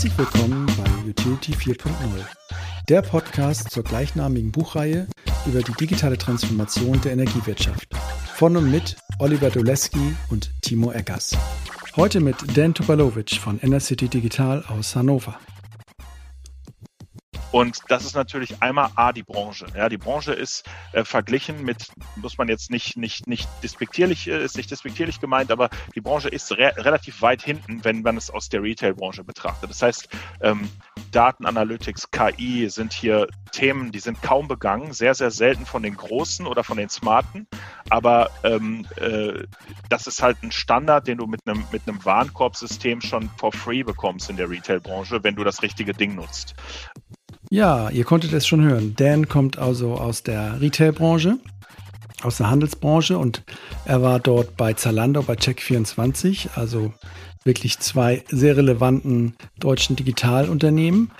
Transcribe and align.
Herzlich 0.00 0.18
willkommen 0.18 0.66
bei 0.78 1.10
Utility 1.10 1.52
4.0, 1.52 1.90
der 2.88 3.02
Podcast 3.02 3.70
zur 3.70 3.82
gleichnamigen 3.82 4.50
Buchreihe 4.50 5.06
über 5.44 5.60
die 5.60 5.74
digitale 5.74 6.16
Transformation 6.16 6.98
der 7.02 7.12
Energiewirtschaft. 7.12 7.86
Von 8.34 8.56
und 8.56 8.70
mit 8.70 8.96
Oliver 9.18 9.50
Doleski 9.50 10.16
und 10.30 10.52
Timo 10.62 10.90
Eggers. 10.90 11.36
Heute 11.96 12.20
mit 12.20 12.36
Dan 12.56 12.72
Topalovic 12.72 13.32
von 13.32 13.60
Enercity 13.60 14.08
Digital 14.08 14.64
aus 14.68 14.96
Hannover. 14.96 15.38
Und 17.52 17.80
das 17.88 18.04
ist 18.04 18.14
natürlich 18.14 18.62
einmal 18.62 18.90
A, 18.94 19.12
die 19.12 19.22
Branche. 19.22 19.66
Ja, 19.76 19.88
die 19.88 19.98
Branche 19.98 20.32
ist 20.32 20.68
äh, 20.92 21.04
verglichen 21.04 21.64
mit, 21.64 21.88
muss 22.16 22.38
man 22.38 22.48
jetzt 22.48 22.70
nicht, 22.70 22.96
nicht, 22.96 23.26
nicht 23.26 23.48
despektierlich, 23.62 24.28
äh, 24.28 24.44
ist 24.44 24.56
nicht 24.56 24.70
despektierlich 24.70 25.20
gemeint, 25.20 25.50
aber 25.50 25.68
die 25.94 26.00
Branche 26.00 26.28
ist 26.28 26.52
re 26.52 26.72
relativ 26.76 27.22
weit 27.22 27.42
hinten, 27.42 27.84
wenn 27.84 28.02
man 28.02 28.16
es 28.16 28.30
aus 28.30 28.48
der 28.48 28.62
Retail-Branche 28.62 29.24
betrachtet. 29.24 29.70
Das 29.70 29.82
heißt, 29.82 30.08
ähm, 30.42 30.68
Datenanalytics, 31.10 32.10
KI 32.10 32.68
sind 32.68 32.92
hier 32.92 33.26
Themen, 33.52 33.90
die 33.90 33.98
sind 33.98 34.22
kaum 34.22 34.46
begangen, 34.46 34.92
sehr, 34.92 35.14
sehr 35.14 35.30
selten 35.30 35.66
von 35.66 35.82
den 35.82 35.96
Großen 35.96 36.46
oder 36.46 36.62
von 36.62 36.76
den 36.76 36.88
Smarten. 36.88 37.48
Aber 37.88 38.30
ähm, 38.44 38.86
äh, 38.96 39.44
das 39.88 40.06
ist 40.06 40.22
halt 40.22 40.36
ein 40.42 40.52
Standard, 40.52 41.08
den 41.08 41.18
du 41.18 41.26
mit 41.26 41.40
einem 41.46 41.64
mit 41.72 41.82
einem 41.86 42.04
Warenkorbsystem 42.04 43.00
schon 43.00 43.28
for 43.36 43.52
free 43.52 43.82
bekommst 43.82 44.30
in 44.30 44.36
der 44.36 44.48
Retail-Branche, 44.48 45.24
wenn 45.24 45.34
du 45.34 45.42
das 45.42 45.62
richtige 45.62 45.92
Ding 45.92 46.14
nutzt. 46.14 46.54
Ja, 47.48 47.88
ihr 47.90 48.04
konntet 48.04 48.32
es 48.32 48.46
schon 48.46 48.62
hören. 48.62 48.94
Dan 48.96 49.28
kommt 49.28 49.58
also 49.58 49.94
aus 49.94 50.22
der 50.22 50.60
Retail-Branche, 50.60 51.38
aus 52.22 52.36
der 52.36 52.50
Handelsbranche 52.50 53.16
und 53.18 53.42
er 53.84 54.02
war 54.02 54.20
dort 54.20 54.56
bei 54.56 54.74
Zalando, 54.74 55.22
bei 55.22 55.34
Check24, 55.34 56.50
also 56.54 56.92
wirklich 57.44 57.78
zwei 57.78 58.22
sehr 58.28 58.56
relevanten 58.56 59.34
deutschen 59.58 59.96
Digitalunternehmen. 59.96 61.10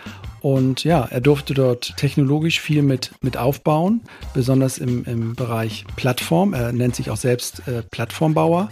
Und 0.41 0.85
ja, 0.85 1.07
er 1.11 1.21
durfte 1.21 1.55
dort 1.55 1.97
technologisch 1.97 2.61
viel 2.61 2.83
mit, 2.83 3.13
mit 3.21 3.37
aufbauen, 3.37 4.03
besonders 4.35 4.79
im, 4.79 5.05
im 5.05 5.35
Bereich 5.35 5.85
Plattform. 5.97 6.55
Er 6.55 6.73
nennt 6.73 6.95
sich 6.95 7.11
auch 7.11 7.17
selbst 7.17 7.67
äh, 7.67 7.83
Plattformbauer. 7.83 8.71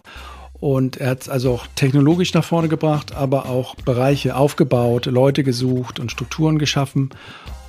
Und 0.61 0.97
er 0.97 1.11
hat 1.11 1.23
es 1.23 1.29
also 1.29 1.53
auch 1.53 1.67
technologisch 1.77 2.35
nach 2.35 2.45
vorne 2.45 2.69
gebracht, 2.69 3.15
aber 3.15 3.47
auch 3.47 3.77
Bereiche 3.77 4.35
aufgebaut, 4.37 5.07
Leute 5.07 5.45
gesucht 5.45 6.01
und 6.01 6.11
Strukturen 6.11 6.59
geschaffen, 6.59 7.11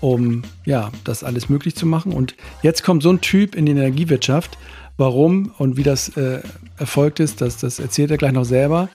um 0.01 0.43
ja, 0.65 0.91
das 1.03 1.23
alles 1.23 1.49
möglich 1.49 1.75
zu 1.75 1.85
machen. 1.85 2.13
Und 2.13 2.35
jetzt 2.63 2.83
kommt 2.83 3.03
so 3.03 3.11
ein 3.11 3.21
Typ 3.21 3.55
in 3.55 3.65
die 3.65 3.73
Energiewirtschaft. 3.73 4.57
Warum 4.97 5.53
und 5.57 5.77
wie 5.77 5.83
das 5.83 6.09
äh, 6.17 6.41
erfolgt 6.77 7.21
ist, 7.21 7.39
das, 7.39 7.55
das 7.55 7.79
erzählt 7.79 8.11
er 8.11 8.17
gleich 8.17 8.33
noch 8.33 8.43
selber. 8.43 8.89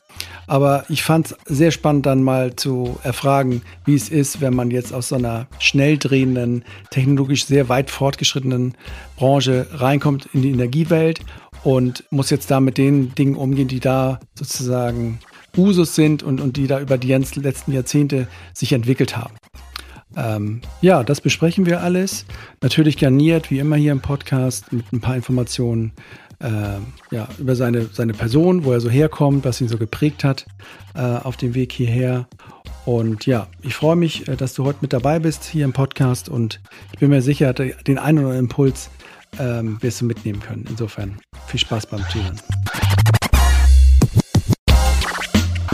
Aber 0.47 0.85
ich 0.91 1.03
fand 1.03 1.29
es 1.29 1.37
sehr 1.47 1.71
spannend, 1.71 2.05
dann 2.05 2.23
mal 2.23 2.55
zu 2.57 2.99
erfragen, 3.03 3.63
wie 3.87 3.95
es 3.95 4.11
ist, 4.11 4.43
wenn 4.43 4.55
man 4.55 4.71
jetzt 4.71 4.93
aus 4.93 5.09
so 5.09 5.15
einer 5.15 5.47
schnell 5.59 5.97
drehenden, 5.97 6.63
technologisch 6.91 7.47
sehr 7.47 7.71
weit 7.71 7.91
fortgeschrittenen 7.91 8.75
Branche 9.17 9.67
reinkommt 9.73 10.29
in 10.35 10.43
die 10.43 10.51
Energiewelt 10.51 11.21
und 11.65 12.05
muss 12.11 12.31
jetzt 12.31 12.51
da 12.51 12.61
mit 12.61 12.79
den 12.79 13.15
Dingen 13.15 13.35
umgehen, 13.35 13.69
die 13.69 13.81
da 13.81 14.21
sozusagen 14.35 15.19
Usus 15.57 15.95
sind 15.95 16.23
und, 16.23 16.41
und 16.41 16.57
die 16.57 16.67
da 16.67 16.81
über 16.81 16.99
die 16.99 17.09
letzten 17.09 17.73
Jahrzehnte 17.73 18.29
sich 18.53 18.73
entwickelt 18.73 19.17
haben. 19.17 19.35
Ähm, 20.17 20.61
ja, 20.81 21.03
das 21.03 21.21
besprechen 21.21 21.67
wir 21.67 21.81
alles. 21.83 22.27
Natürlich 22.61 22.99
garniert, 22.99 23.51
wie 23.51 23.59
immer 23.59 23.77
hier 23.77 23.93
im 23.93 24.01
Podcast, 24.01 24.73
mit 24.73 24.93
ein 24.93 25.01
paar 25.01 25.17
Informationen 25.17 25.93
äh, 26.41 26.79
ja, 27.11 27.29
über 27.39 27.57
seine, 27.57 27.87
seine 27.93 28.13
Person, 28.13 28.65
wo 28.65 28.73
er 28.73 28.81
so 28.81 28.91
herkommt, 28.91 29.45
was 29.45 29.61
ihn 29.61 29.69
so 29.69 29.79
geprägt 29.79 30.23
hat 30.25 30.47
äh, 30.95 31.01
auf 31.01 31.37
dem 31.37 31.55
Weg 31.55 31.73
hierher. 31.73 32.29
Und 32.85 33.25
ja, 33.25 33.47
ich 33.63 33.75
freue 33.75 33.97
mich, 33.97 34.29
äh, 34.29 34.37
dass 34.37 34.55
du 34.55 34.65
heute 34.65 34.79
mit 34.83 34.93
dabei 34.93 35.19
bist 35.19 35.45
hier 35.45 35.65
im 35.65 35.73
Podcast 35.73 36.29
und 36.29 36.61
ich 36.93 36.99
bin 36.99 37.11
mir 37.11 37.23
sicher, 37.23 37.55
den 37.55 37.99
einen 37.99 38.19
oder 38.19 38.29
anderen 38.29 38.39
Impuls 38.39 38.91
ähm, 39.39 39.79
wirst 39.81 40.01
du 40.01 40.05
mitnehmen 40.05 40.41
können. 40.41 40.65
Insofern 40.69 41.19
viel 41.47 41.61
Spaß 41.61 41.87
beim 41.87 42.01
Zuhören. 42.11 42.41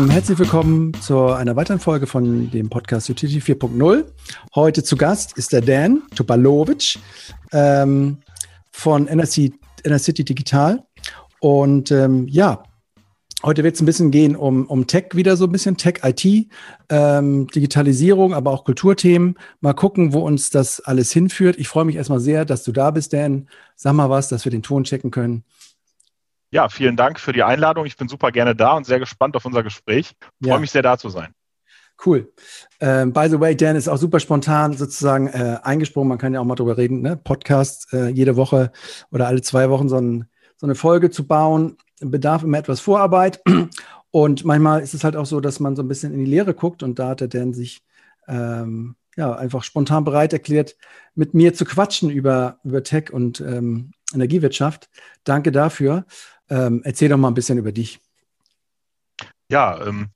Herzlich 0.09 0.39
willkommen 0.39 0.95
zu 0.95 1.27
einer 1.27 1.57
weiteren 1.57 1.79
Folge 1.79 2.07
von 2.07 2.51
dem 2.51 2.71
Podcast 2.71 3.11
Utility 3.11 3.53
4.0. 3.53 4.05
Heute 4.55 4.83
zu 4.83 4.97
Gast 4.97 5.37
ist 5.37 5.53
der 5.53 5.61
Dan 5.61 6.03
Topalovic 6.15 6.99
ähm, 7.53 8.19
von 8.71 9.07
NRC, 9.07 9.53
NRCity 9.85 10.25
Digital. 10.25 10.83
Und 11.41 11.91
ähm, 11.91 12.27
ja, 12.29 12.63
Heute 13.43 13.65
wird 13.65 13.75
es 13.75 13.81
ein 13.81 13.87
bisschen 13.87 14.11
gehen 14.11 14.37
um, 14.37 14.67
um 14.67 14.87
Tech 14.87 15.07
wieder 15.13 15.35
so 15.37 15.47
ein 15.47 15.53
bisschen, 15.53 15.79
Tech, 15.79 16.01
IT, 16.03 16.51
ähm, 16.91 17.47
Digitalisierung, 17.47 18.35
aber 18.35 18.51
auch 18.51 18.65
Kulturthemen. 18.65 19.39
Mal 19.61 19.73
gucken, 19.73 20.13
wo 20.13 20.21
uns 20.21 20.51
das 20.51 20.81
alles 20.81 21.11
hinführt. 21.11 21.57
Ich 21.59 21.67
freue 21.67 21.87
mich 21.87 21.97
erstmal 21.97 22.21
sehr, 22.21 22.45
dass 22.45 22.65
du 22.65 22.73
da 22.73 22.91
bist, 22.91 23.15
Dan. 23.15 23.49
Sag 23.77 23.95
mal 23.95 24.11
was, 24.11 24.29
dass 24.29 24.45
wir 24.45 24.53
den 24.53 24.63
Ton 24.63 24.85
checken 24.85 25.11
können. 25.11 25.45
Ja, 26.51 26.69
vielen 26.69 26.97
Dank 26.97 27.19
für 27.19 27.33
die 27.33 27.43
Einladung. 27.43 27.87
Ich 27.87 27.97
bin 27.97 28.09
super 28.09 28.31
gerne 28.31 28.55
da 28.55 28.73
und 28.73 28.85
sehr 28.85 28.99
gespannt 28.99 29.37
auf 29.37 29.47
unser 29.47 29.63
Gespräch. 29.63 30.13
Freue 30.43 30.53
ja. 30.53 30.59
mich 30.59 30.71
sehr, 30.71 30.83
da 30.83 30.99
zu 30.99 31.09
sein. 31.09 31.33
Cool. 32.05 32.31
Ähm, 32.81 33.13
by 33.15 33.29
the 33.31 33.41
way, 33.41 33.57
Dan 33.57 33.77
ist 33.77 33.89
auch 33.89 33.97
super 33.97 34.21
spontan 34.21 34.75
sozusagen 34.75 35.29
äh, 35.29 35.59
eingesprungen. 35.63 36.09
Man 36.09 36.19
kann 36.19 36.35
ja 36.35 36.41
auch 36.41 36.45
mal 36.45 36.57
drüber 36.57 36.77
reden, 36.77 37.01
ne? 37.01 37.17
Podcast 37.17 37.93
äh, 37.95 38.09
jede 38.09 38.37
Woche 38.37 38.71
oder 39.11 39.29
alle 39.29 39.41
zwei 39.41 39.71
Wochen 39.71 39.89
so, 39.89 39.97
ein, 39.97 40.27
so 40.57 40.67
eine 40.67 40.75
Folge 40.75 41.11
zu 41.11 41.27
bauen 41.27 41.79
bedarf 42.01 42.43
immer 42.43 42.59
etwas 42.59 42.81
Vorarbeit. 42.81 43.43
Und 44.11 44.45
manchmal 44.45 44.81
ist 44.81 44.95
es 44.95 45.05
halt 45.05 45.17
auch 45.17 45.27
so, 45.27 45.41
dass 45.41 45.61
man 45.61 45.77
so 45.77 45.83
ein 45.83 45.89
bisschen 45.89 46.13
in 46.13 46.25
die 46.25 46.31
Lehre 46.31 46.53
guckt 46.53 46.83
und 46.83 46.99
da 46.99 47.11
hat 47.11 47.21
er 47.21 47.29
dann 47.29 47.55
sich 47.55 47.85
ähm, 48.27 48.97
ja, 49.17 49.33
einfach 49.37 49.63
spontan 49.63 50.03
bereit 50.03 50.33
erklärt, 50.33 50.77
mit 51.15 51.33
mir 51.33 51.55
zu 51.55 51.65
quatschen 51.65 52.11
über, 52.11 52.59
über 52.65 52.83
Tech 52.83 53.13
und 53.13 53.41
ähm, 53.41 53.93
Energiewirtschaft. 54.13 54.91
Danke 55.23 55.53
dafür. 55.53 56.07
Ähm, 56.49 56.81
erzähl 56.83 57.09
doch 57.09 57.19
mal 57.19 57.29
ein 57.29 57.35
bisschen 57.35 57.59
über 57.59 57.71
dich. 57.71 58.01
Ja, 59.49 59.81
ähm, 59.87 60.09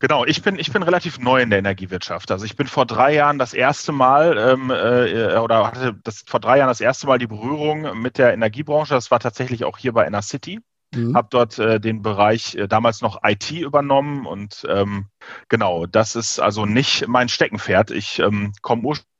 Genau, 0.00 0.26
ich 0.26 0.42
bin, 0.42 0.58
ich 0.58 0.70
bin 0.70 0.82
relativ 0.82 1.18
neu 1.18 1.40
in 1.40 1.48
der 1.48 1.60
Energiewirtschaft. 1.60 2.30
Also 2.30 2.44
ich 2.44 2.56
bin 2.56 2.66
vor 2.66 2.84
drei 2.84 3.14
Jahren 3.14 3.38
das 3.38 3.54
erste 3.54 3.90
Mal 3.90 4.36
ähm, 4.36 4.70
äh, 4.70 5.38
oder 5.38 5.66
hatte 5.66 5.94
das 6.04 6.24
vor 6.26 6.40
drei 6.40 6.58
Jahren 6.58 6.68
das 6.68 6.82
erste 6.82 7.06
Mal 7.06 7.18
die 7.18 7.26
Berührung 7.26 8.02
mit 8.02 8.18
der 8.18 8.34
Energiebranche. 8.34 8.92
Das 8.92 9.10
war 9.10 9.18
tatsächlich 9.18 9.64
auch 9.64 9.78
hier 9.78 9.94
bei 9.94 10.04
Enercity. 10.04 10.60
Mhm. 10.94 11.16
Habe 11.16 11.28
dort 11.30 11.58
äh, 11.58 11.80
den 11.80 12.02
Bereich 12.02 12.54
äh, 12.54 12.68
damals 12.68 13.00
noch 13.02 13.20
IT 13.24 13.50
übernommen 13.50 14.26
und 14.26 14.66
ähm, 14.68 15.06
genau, 15.48 15.86
das 15.86 16.16
ist 16.16 16.38
also 16.38 16.66
nicht 16.66 17.06
mein 17.08 17.28
Steckenpferd. 17.28 17.90
Ich 17.90 18.18
ähm, 18.18 18.52
komme 18.62 18.82
ursprünglich 18.82 19.14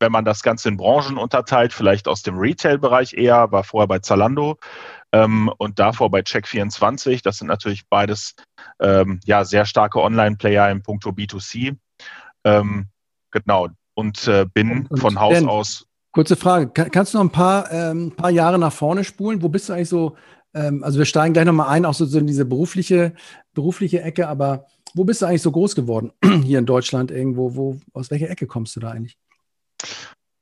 wenn 0.00 0.12
man 0.12 0.24
das 0.24 0.42
Ganze 0.42 0.68
in 0.68 0.76
Branchen 0.76 1.16
unterteilt, 1.16 1.72
vielleicht 1.72 2.08
aus 2.08 2.22
dem 2.22 2.36
Retail-Bereich 2.36 3.14
eher, 3.14 3.50
war 3.52 3.64
vorher 3.64 3.88
bei 3.88 4.00
Zalando 4.00 4.58
ähm, 5.12 5.50
und 5.58 5.78
davor 5.78 6.10
bei 6.10 6.20
Check24. 6.20 7.22
Das 7.22 7.38
sind 7.38 7.46
natürlich 7.46 7.88
beides 7.88 8.34
ähm, 8.80 9.20
ja 9.24 9.44
sehr 9.44 9.64
starke 9.64 10.02
Online-Player 10.02 10.70
in 10.70 10.82
puncto 10.82 11.10
B2C. 11.10 11.76
Ähm, 12.44 12.88
genau. 13.30 13.68
Und 13.94 14.26
äh, 14.26 14.44
bin 14.52 14.86
und, 14.88 14.98
von 14.98 15.18
Haus 15.18 15.42
aus. 15.44 15.86
Kurze 16.12 16.36
Frage, 16.36 16.68
Kann, 16.68 16.90
kannst 16.90 17.14
du 17.14 17.18
noch 17.18 17.24
ein 17.24 17.30
paar, 17.30 17.70
ähm, 17.72 18.12
paar 18.14 18.30
Jahre 18.30 18.58
nach 18.58 18.72
vorne 18.72 19.04
spulen? 19.04 19.42
Wo 19.42 19.48
bist 19.48 19.68
du 19.68 19.72
eigentlich 19.72 19.88
so 19.88 20.16
also 20.54 20.98
wir 20.98 21.06
steigen 21.06 21.34
gleich 21.34 21.44
nochmal 21.44 21.68
ein, 21.68 21.84
auch 21.84 21.94
so, 21.94 22.04
so 22.04 22.18
in 22.18 22.26
diese 22.26 22.44
berufliche, 22.44 23.14
berufliche 23.54 24.02
Ecke, 24.02 24.28
aber 24.28 24.66
wo 24.94 25.04
bist 25.04 25.22
du 25.22 25.26
eigentlich 25.26 25.42
so 25.42 25.50
groß 25.50 25.74
geworden 25.74 26.12
hier 26.44 26.58
in 26.58 26.66
Deutschland 26.66 27.10
irgendwo? 27.10 27.56
Wo, 27.56 27.80
aus 27.92 28.10
welcher 28.10 28.30
Ecke 28.30 28.46
kommst 28.46 28.76
du 28.76 28.80
da 28.80 28.92
eigentlich? 28.92 29.16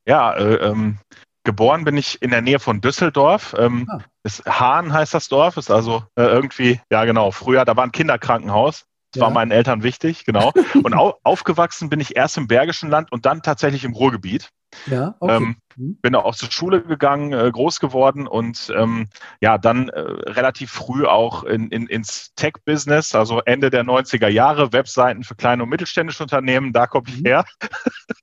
Ja, 0.07 0.35
äh, 0.35 0.57
ähm, 0.57 0.99
geboren 1.45 1.85
bin 1.85 1.97
ich 1.97 2.21
in 2.21 2.31
der 2.31 2.43
Nähe 2.43 2.59
von 2.59 2.81
Düsseldorf. 2.81 3.55
Ähm, 3.59 3.89
ah. 3.91 4.01
ist 4.25 4.45
Hahn 4.45 4.93
heißt 4.93 5.15
das 5.15 5.29
Dorf, 5.29 5.57
ist 5.57 5.71
also 5.71 6.05
äh, 6.17 6.25
irgendwie, 6.25 6.81
ja 6.91 7.05
genau, 7.05 7.31
früher, 7.31 7.65
da 7.65 7.77
war 7.77 7.85
ein 7.85 7.93
Kinderkrankenhaus. 7.93 8.85
Das 9.13 9.21
ja. 9.21 9.27
war 9.27 9.31
meinen 9.31 9.51
Eltern 9.51 9.83
wichtig, 9.83 10.25
genau. 10.25 10.53
Und 10.83 10.95
au 10.95 11.19
aufgewachsen 11.23 11.91
bin 11.91 12.01
ich 12.01 12.17
erst 12.17 12.39
im 12.39 12.47
Bergischen 12.49 12.89
Land 12.89 13.13
und 13.13 13.27
dann 13.27 13.43
tatsächlich 13.43 13.85
im 13.85 13.93
Ruhrgebiet. 13.93 14.49
Ja, 14.87 15.15
okay. 15.21 15.37
Ähm, 15.37 15.57
mhm. 15.77 15.97
bin 16.03 16.15
auch 16.15 16.35
zur 16.35 16.51
Schule 16.51 16.83
gegangen, 16.83 17.33
äh, 17.33 17.51
groß 17.51 17.81
geworden 17.81 18.27
und 18.27 18.73
ähm, 18.77 19.09
ja, 19.41 19.59
dann 19.59 19.89
äh, 19.89 20.01
relativ 20.01 20.71
früh 20.71 21.05
auch 21.05 21.45
in, 21.45 21.69
in, 21.69 21.87
ins 21.87 22.35
Tech-Business, 22.35 23.15
also 23.15 23.41
Ende 23.45 23.71
der 23.71 23.85
90er 23.85 24.29
Jahre, 24.29 24.73
Webseiten 24.73 25.23
für 25.25 25.35
kleine 25.35 25.63
und 25.63 25.69
mittelständische 25.69 26.23
Unternehmen, 26.23 26.73
da 26.73 26.87
komme 26.87 27.07
ich 27.09 27.21
mhm. 27.21 27.27
her. 27.27 27.45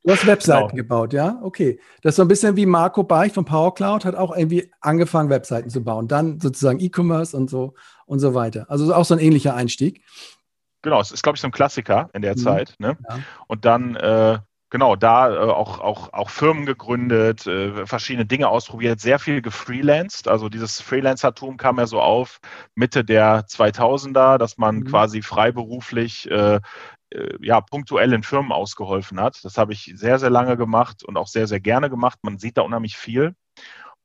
Du 0.04 0.12
hast 0.12 0.26
Webseiten 0.26 0.70
genau. 0.70 0.76
gebaut, 0.76 1.14
ja? 1.14 1.40
Okay. 1.42 1.80
Das 2.02 2.14
ist 2.14 2.16
so 2.18 2.22
ein 2.24 2.28
bisschen 2.28 2.56
wie 2.56 2.66
Marco 2.66 3.04
Beich 3.04 3.34
von 3.34 3.46
PowerCloud 3.46 4.06
hat 4.06 4.16
auch 4.16 4.36
irgendwie 4.36 4.72
angefangen, 4.82 5.30
Webseiten 5.30 5.70
zu 5.70 5.84
bauen. 5.84 6.08
Dann 6.08 6.40
sozusagen 6.40 6.80
E-Commerce 6.80 7.36
und 7.36 7.50
so 7.50 7.76
und 8.06 8.20
so 8.20 8.34
weiter. 8.34 8.66
Also 8.70 8.94
auch 8.94 9.06
so 9.06 9.14
ein 9.14 9.20
ähnlicher 9.20 9.56
Einstieg. 9.56 10.04
Genau, 10.82 11.02
es 11.02 11.12
ist, 11.12 11.24
glaube 11.24 11.36
ich, 11.36 11.42
so 11.42 11.48
ein 11.48 11.52
Klassiker 11.52 12.10
in 12.14 12.22
der 12.22 12.36
mhm. 12.36 12.40
Zeit. 12.40 12.76
Ne? 12.80 12.98
Ja. 13.10 13.20
Und 13.48 13.66
dann 13.66 13.96
äh, 13.96 14.40
genau, 14.70 14.96
da 14.96 15.34
äh, 15.34 15.38
auch, 15.38 15.80
auch, 15.80 16.14
auch 16.14 16.30
Firmen 16.30 16.66
gegründet, 16.66 17.48
äh, 17.48 17.86
verschiedene 17.86 18.26
Dinge 18.26 18.50
ausprobiert, 18.50 19.00
sehr 19.00 19.20
viel 19.20 19.42
gefreelanced. 19.42 20.28
Also 20.28 20.50
dieses 20.50 20.82
Freelancertum 20.82 21.58
kam 21.58 21.78
ja 21.78 21.88
so 21.88 22.02
auf 22.02 22.40
Mitte 22.76 23.04
der 23.04 23.46
2000er, 23.46 24.38
dass 24.38 24.58
man 24.58 24.78
mhm. 24.78 24.86
quasi 24.86 25.22
freiberuflich 25.22 26.30
äh, 26.30 26.60
äh, 27.12 27.38
ja, 27.42 27.62
punktuell 27.62 28.14
in 28.14 28.24
Firmen 28.24 28.52
ausgeholfen 28.52 29.20
hat. 29.20 29.44
Das 29.44 29.58
habe 29.58 29.74
ich 29.74 29.92
sehr, 29.96 30.20
sehr 30.20 30.30
lange 30.30 30.58
gemacht 30.58 31.04
und 31.04 31.18
auch 31.18 31.28
sehr, 31.28 31.48
sehr 31.48 31.60
gerne 31.60 31.90
gemacht. 31.90 32.20
Man 32.22 32.38
sieht 32.38 32.58
da 32.58 32.62
unheimlich 32.62 32.98
viel. 32.98 33.36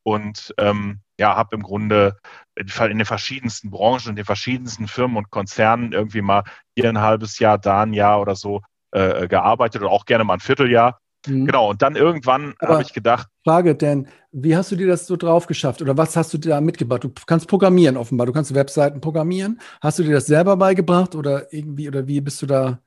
Und 0.03 0.53
ähm, 0.59 1.01
ja, 1.19 1.35
habe 1.35 1.55
im 1.55 1.63
Grunde 1.63 2.17
in 2.55 2.67
den 2.67 3.05
verschiedensten 3.05 3.71
Branchen, 3.71 4.09
in 4.09 4.15
den 4.15 4.25
verschiedensten 4.25 4.87
Firmen 4.87 5.17
und 5.17 5.31
Konzernen 5.31 5.93
irgendwie 5.93 6.21
mal 6.21 6.43
hier 6.75 6.89
ein 6.89 7.01
halbes 7.01 7.39
Jahr, 7.39 7.57
da 7.57 7.81
ein 7.81 7.93
Jahr 7.93 8.21
oder 8.21 8.35
so 8.35 8.61
äh, 8.95 9.27
gearbeitet 9.27 9.81
oder 9.81 9.91
auch 9.91 10.05
gerne 10.05 10.23
mal 10.23 10.35
ein 10.35 10.39
Vierteljahr. 10.39 11.01
Mhm. 11.27 11.45
Genau, 11.45 11.69
und 11.69 11.81
dann 11.81 11.95
irgendwann 11.95 12.55
habe 12.61 12.81
ich 12.81 12.93
gedacht. 12.93 13.27
Frage, 13.43 13.75
denn 13.75 14.07
wie 14.31 14.55
hast 14.55 14.71
du 14.71 14.75
dir 14.75 14.87
das 14.87 15.05
so 15.07 15.17
drauf 15.17 15.47
geschafft 15.47 15.81
oder 15.81 15.97
was 15.97 16.15
hast 16.15 16.33
du 16.33 16.37
da 16.37 16.61
mitgebracht? 16.61 17.03
Du 17.03 17.11
kannst 17.25 17.47
programmieren 17.47 17.97
offenbar, 17.97 18.27
du 18.27 18.33
kannst 18.33 18.53
Webseiten 18.53 19.01
programmieren. 19.01 19.59
Hast 19.81 19.99
du 19.99 20.03
dir 20.03 20.13
das 20.13 20.27
selber 20.27 20.55
beigebracht 20.57 21.15
oder 21.15 21.51
irgendwie 21.53 21.87
oder 21.87 22.07
wie 22.07 22.21
bist 22.21 22.41
du 22.41 22.45
da, 22.45 22.79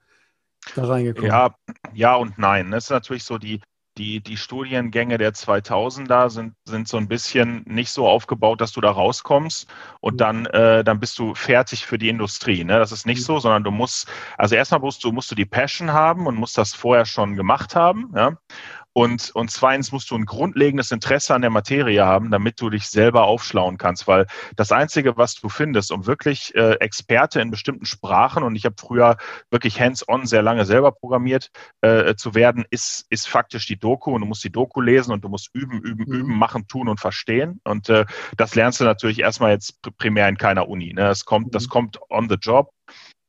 da 0.75 0.85
reingekommen? 0.87 1.29
Ja, 1.29 1.55
ja 1.93 2.15
und 2.15 2.39
nein. 2.39 2.71
Das 2.71 2.85
ist 2.85 2.91
natürlich 2.91 3.25
so 3.25 3.39
die, 3.39 3.61
die, 3.99 4.21
die 4.21 4.37
Studiengänge 4.37 5.19
der 5.19 5.33
2000er 5.33 6.31
sind, 6.31 6.55
sind 6.65 6.89
so 6.89 6.97
ein 6.97 7.09
bisschen 7.09 7.65
nicht 7.67 7.91
so 7.91 8.07
aufgebaut, 8.07 8.61
dass 8.61 8.73
du 8.73 8.81
da 8.81 8.91
rauskommst 8.91 9.69
und 10.01 10.15
mhm. 10.15 10.19
dann, 10.19 10.47
äh, 10.47 10.85
dann 10.85 11.01
bist 11.01 11.19
du 11.19 11.35
fertig 11.35 11.85
für 11.85 11.99
die 11.99 12.09
Industrie. 12.09 12.65
Ne? 12.65 12.79
Das 12.79 12.93
ist 12.93 13.07
nicht 13.07 13.21
mhm. 13.21 13.25
so, 13.25 13.39
sondern 13.41 13.65
du 13.65 13.71
musst, 13.71 14.09
also 14.37 14.55
erstmal 14.55 14.81
musst 14.81 15.03
du, 15.05 15.13
musst 15.13 15.31
du 15.31 15.35
die 15.35 15.45
Passion 15.45 15.93
haben 15.93 16.27
und 16.27 16.37
musst 16.37 16.57
das 16.57 16.75
vorher 16.75 17.05
schon 17.05 17.37
gemacht 17.37 17.75
haben. 17.75 18.13
Ja? 18.15 18.39
Und, 18.99 19.31
und 19.37 19.53
zweitens 19.53 19.93
musst 19.93 20.11
du 20.11 20.17
ein 20.17 20.25
grundlegendes 20.25 20.91
Interesse 20.91 21.33
an 21.33 21.43
der 21.43 21.53
Materie 21.53 22.05
haben, 22.05 22.33
damit 22.33 22.61
du 22.61 22.69
dich 22.69 22.89
selber 22.89 23.27
aufschlauen 23.27 23.79
kannst, 23.79 24.09
weil 24.09 24.27
das 24.57 24.73
Einzige, 24.73 25.17
was 25.17 25.37
du 25.37 25.49
findest, 25.49 25.93
um 25.93 26.07
wirklich 26.07 26.53
äh, 26.57 26.73
Experte 26.81 27.41
in 27.41 27.53
bestimmten 27.53 27.87
Sprachen, 27.87 28.43
und 28.43 28.57
ich 28.57 28.65
habe 28.65 28.75
früher 28.77 29.17
wirklich 29.53 29.81
hands-on 29.81 30.27
sehr 30.27 30.43
lange 30.43 30.65
selber 30.65 30.91
programmiert 30.91 31.53
äh, 31.81 32.17
zu 32.17 32.35
werden, 32.35 32.65
ist, 32.71 33.07
ist 33.09 33.29
faktisch 33.29 33.67
die 33.67 33.79
Doku 33.79 34.11
und 34.11 34.23
du 34.23 34.27
musst 34.27 34.43
die 34.43 34.51
Doku 34.51 34.81
lesen 34.81 35.13
und 35.13 35.23
du 35.23 35.29
musst 35.29 35.51
üben, 35.53 35.81
üben, 35.81 36.05
mhm. 36.05 36.15
üben, 36.15 36.37
machen, 36.37 36.67
tun 36.67 36.89
und 36.89 36.99
verstehen. 36.99 37.61
Und 37.63 37.89
äh, 37.91 38.05
das 38.37 38.57
lernst 38.57 38.81
du 38.81 38.85
natürlich 38.85 39.21
erstmal 39.21 39.53
jetzt 39.53 39.81
primär 39.99 40.29
in 40.29 40.39
keiner 40.39 40.69
Uni. 40.69 40.93
Ne? 40.93 41.03
Das 41.03 41.25
kommt, 41.25 41.55
das 41.55 41.67
mhm. 41.67 41.71
kommt 41.71 42.01
on 42.11 42.29
the 42.29 42.35
job. 42.35 42.73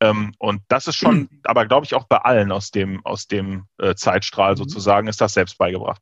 Ähm, 0.01 0.33
und 0.39 0.61
das 0.67 0.87
ist 0.87 0.95
schon, 0.95 1.19
mhm. 1.19 1.29
aber 1.43 1.65
glaube 1.65 1.85
ich 1.85 1.93
auch 1.93 2.05
bei 2.05 2.17
allen 2.17 2.51
aus 2.51 2.71
dem, 2.71 3.05
aus 3.05 3.27
dem 3.27 3.65
äh, 3.77 3.95
Zeitstrahl 3.95 4.53
mhm. 4.53 4.57
sozusagen, 4.57 5.07
ist 5.07 5.21
das 5.21 5.33
selbst 5.33 5.57
beigebracht. 5.57 6.01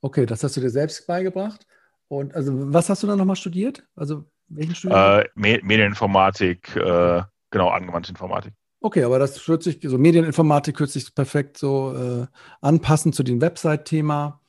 Okay, 0.00 0.26
das 0.26 0.42
hast 0.42 0.56
du 0.56 0.60
dir 0.60 0.70
selbst 0.70 1.06
beigebracht. 1.06 1.66
Und 2.08 2.34
also 2.34 2.52
was 2.72 2.90
hast 2.90 3.02
du 3.02 3.06
dann 3.06 3.18
nochmal 3.18 3.36
studiert? 3.36 3.84
Also 3.96 4.24
welchen 4.48 4.74
Studium? 4.74 5.00
Äh, 5.00 5.28
Medieninformatik, 5.34 6.76
äh, 6.76 7.22
genau, 7.50 7.68
angewandte 7.68 8.10
Informatik. 8.10 8.52
Okay, 8.80 9.04
aber 9.04 9.18
das 9.20 9.46
hört 9.46 9.62
sich, 9.62 9.78
so 9.82 9.96
Medieninformatik 9.96 10.78
hört 10.80 10.90
sich 10.90 11.14
perfekt 11.14 11.56
so 11.56 11.94
äh, 11.94 12.26
anpassen 12.60 13.12
zu 13.12 13.22
dem 13.22 13.40
Website-Thema 13.40 14.41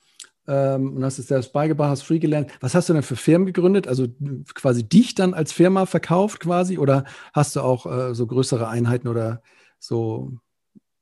ähm, 0.48 0.98
und 0.98 1.04
hast 1.06 1.20
es 1.20 1.28
selbst 1.28 1.54
beigebracht, 1.54 1.90
hast 1.90 2.04
free 2.04 2.20
gelernt. 2.20 2.52
Was 2.60 2.76
hast 2.76 2.90
du 2.90 2.94
denn 2.94 3.04
für 3.04 3.16
Firmen 3.16 3.46
gegründet? 3.46 3.88
Also 3.88 4.08
quasi 4.54 4.88
dich 4.88 5.16
dann 5.16 5.34
als 5.34 5.52
Firma 5.52 5.86
verkauft 5.86 6.40
quasi 6.40 6.78
oder 6.78 7.06
hast 7.34 7.56
du 7.56 7.62
auch 7.62 7.86
äh, 7.86 8.14
so 8.14 8.28
größere 8.28 8.68
Einheiten 8.68 9.08
oder 9.08 9.42
so 9.80 10.34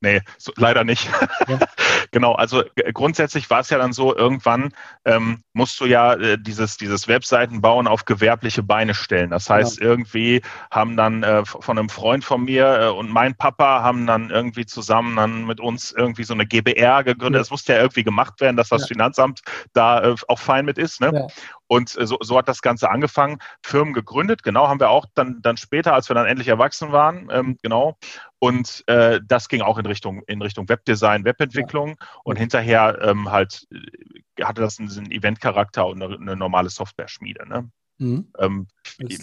Nee, 0.02 0.20
so, 0.36 0.52
leider 0.56 0.82
nicht. 0.82 1.08
Ja. 1.48 1.58
genau, 2.12 2.34
also 2.34 2.62
grundsätzlich 2.92 3.50
war 3.50 3.60
es 3.60 3.70
ja 3.70 3.78
dann 3.78 3.92
so, 3.92 4.14
irgendwann 4.16 4.72
ähm, 5.04 5.42
musst 5.52 5.80
du 5.80 5.86
ja 5.86 6.14
äh, 6.14 6.38
dieses, 6.38 6.76
dieses 6.76 7.08
Webseitenbauen 7.08 7.88
auf 7.88 8.04
gewerbliche 8.04 8.62
Beine 8.62 8.94
stellen. 8.94 9.30
Das 9.30 9.50
heißt, 9.50 9.80
ja. 9.80 9.86
irgendwie 9.86 10.42
haben 10.70 10.96
dann 10.96 11.22
äh, 11.24 11.44
von 11.44 11.78
einem 11.78 11.88
Freund 11.88 12.24
von 12.24 12.44
mir 12.44 12.80
äh, 12.80 12.88
und 12.88 13.10
mein 13.10 13.34
Papa 13.34 13.82
haben 13.82 14.06
dann 14.06 14.30
irgendwie 14.30 14.66
zusammen 14.66 15.16
dann 15.16 15.46
mit 15.46 15.58
uns 15.58 15.92
irgendwie 15.92 16.24
so 16.24 16.34
eine 16.34 16.46
GBR 16.46 17.02
gegründet. 17.02 17.42
Es 17.42 17.48
ja. 17.48 17.54
musste 17.54 17.72
ja 17.72 17.80
irgendwie 17.80 18.04
gemacht 18.04 18.40
werden, 18.40 18.56
dass 18.56 18.68
das 18.68 18.86
Finanzamt 18.86 19.40
da 19.72 20.02
äh, 20.02 20.14
auch 20.28 20.38
fein 20.38 20.64
mit 20.64 20.78
ist. 20.78 21.00
Ne? 21.00 21.28
Und 21.72 21.96
äh, 21.96 22.06
so, 22.06 22.18
so 22.20 22.36
hat 22.36 22.48
das 22.48 22.60
Ganze 22.60 22.90
angefangen. 22.90 23.38
Firmen 23.62 23.94
gegründet, 23.94 24.42
genau, 24.42 24.68
haben 24.68 24.78
wir 24.78 24.90
auch 24.90 25.06
dann, 25.14 25.40
dann 25.40 25.56
später, 25.56 25.94
als 25.94 26.10
wir 26.10 26.14
dann 26.14 26.26
endlich 26.26 26.48
erwachsen 26.48 26.92
waren, 26.92 27.30
ähm, 27.32 27.56
genau. 27.62 27.96
Und 28.38 28.84
äh, 28.88 29.20
das 29.26 29.48
ging 29.48 29.62
auch 29.62 29.78
in 29.78 29.86
Richtung, 29.86 30.22
in 30.26 30.42
Richtung 30.42 30.68
Webdesign, 30.68 31.24
Webentwicklung. 31.24 31.96
Ja. 31.98 32.06
Und 32.24 32.36
hinterher 32.36 32.98
ähm, 33.00 33.30
halt 33.30 33.66
äh, 33.72 34.44
hatte 34.44 34.60
das 34.60 34.78
einen, 34.78 34.90
einen 34.90 35.10
Eventcharakter 35.10 35.86
und 35.86 36.02
eine, 36.02 36.14
eine 36.14 36.36
normale 36.36 36.68
Software-Schmiede. 36.68 37.48
Ne? 37.48 37.70
Mhm. 38.02 38.26
Ähm, 38.38 38.66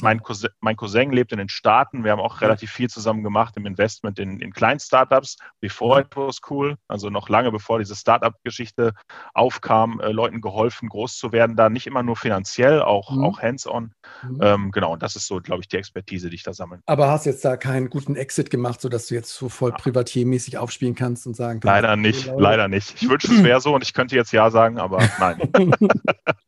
mein, 0.02 0.22
Cousin, 0.22 0.50
mein, 0.62 0.76
Cousin, 0.76 1.12
lebt 1.12 1.32
in 1.32 1.38
den 1.38 1.50
Staaten. 1.50 2.04
Wir 2.04 2.12
haben 2.12 2.20
auch 2.20 2.42
relativ 2.42 2.72
viel 2.72 2.90
zusammen 2.90 3.24
gemacht 3.24 3.56
im 3.58 3.66
Investment 3.66 4.18
in, 4.20 4.40
in 4.40 4.54
kleinen 4.54 4.80
Startups, 4.80 5.38
before 5.60 6.02
it 6.02 6.08
was 6.16 6.40
cool. 6.50 6.76
Also 6.88 7.10
noch 7.10 7.30
lange 7.30 7.52
bevor 7.52 7.80
diese 7.80 7.96
Startup-Geschichte 7.96 8.94
aufkam, 9.34 10.00
äh, 10.00 10.12
Leuten 10.12 10.42
geholfen, 10.42 10.90
groß 10.90 11.18
zu 11.18 11.32
werden. 11.32 11.56
Da 11.56 11.70
nicht 11.70 11.88
immer 11.88 12.04
nur 12.04 12.16
finanziell, 12.16 12.82
auch, 12.82 13.12
mhm. 13.12 13.24
auch 13.26 13.42
hands-on. 13.42 13.92
Mhm. 14.24 14.40
Ähm, 14.42 14.72
genau, 14.72 14.94
und 14.94 15.04
das 15.04 15.16
ist 15.16 15.28
so, 15.28 15.40
glaube 15.42 15.62
ich, 15.62 15.68
die 15.68 15.78
Expertise, 15.78 16.30
die 16.30 16.36
ich 16.36 16.44
da 16.44 16.54
sammle. 16.54 16.80
Aber 16.86 17.10
hast 17.10 17.26
jetzt 17.26 17.44
da 17.44 17.58
keinen 17.58 17.90
guten 17.90 18.16
Exit 18.16 18.50
gemacht, 18.50 18.80
sodass 18.80 19.08
du 19.08 19.16
jetzt 19.16 19.34
so 19.34 19.50
voll 19.50 19.74
privatiermäßig 19.74 20.58
aufspielen 20.58 20.96
kannst 20.96 21.28
und 21.28 21.36
sagen 21.36 21.60
kannst? 21.60 21.66
Leider 21.66 21.96
nicht, 21.98 22.32
leider 22.38 22.68
nicht. 22.68 22.96
Ich 23.02 23.10
wünsche, 23.10 23.32
es 23.32 23.44
wäre 23.44 23.60
so 23.60 23.76
und 23.76 23.84
ich 23.84 23.94
könnte 23.94 24.16
jetzt 24.16 24.32
Ja 24.32 24.50
sagen, 24.50 24.80
aber 24.80 25.00
nein. 25.20 25.50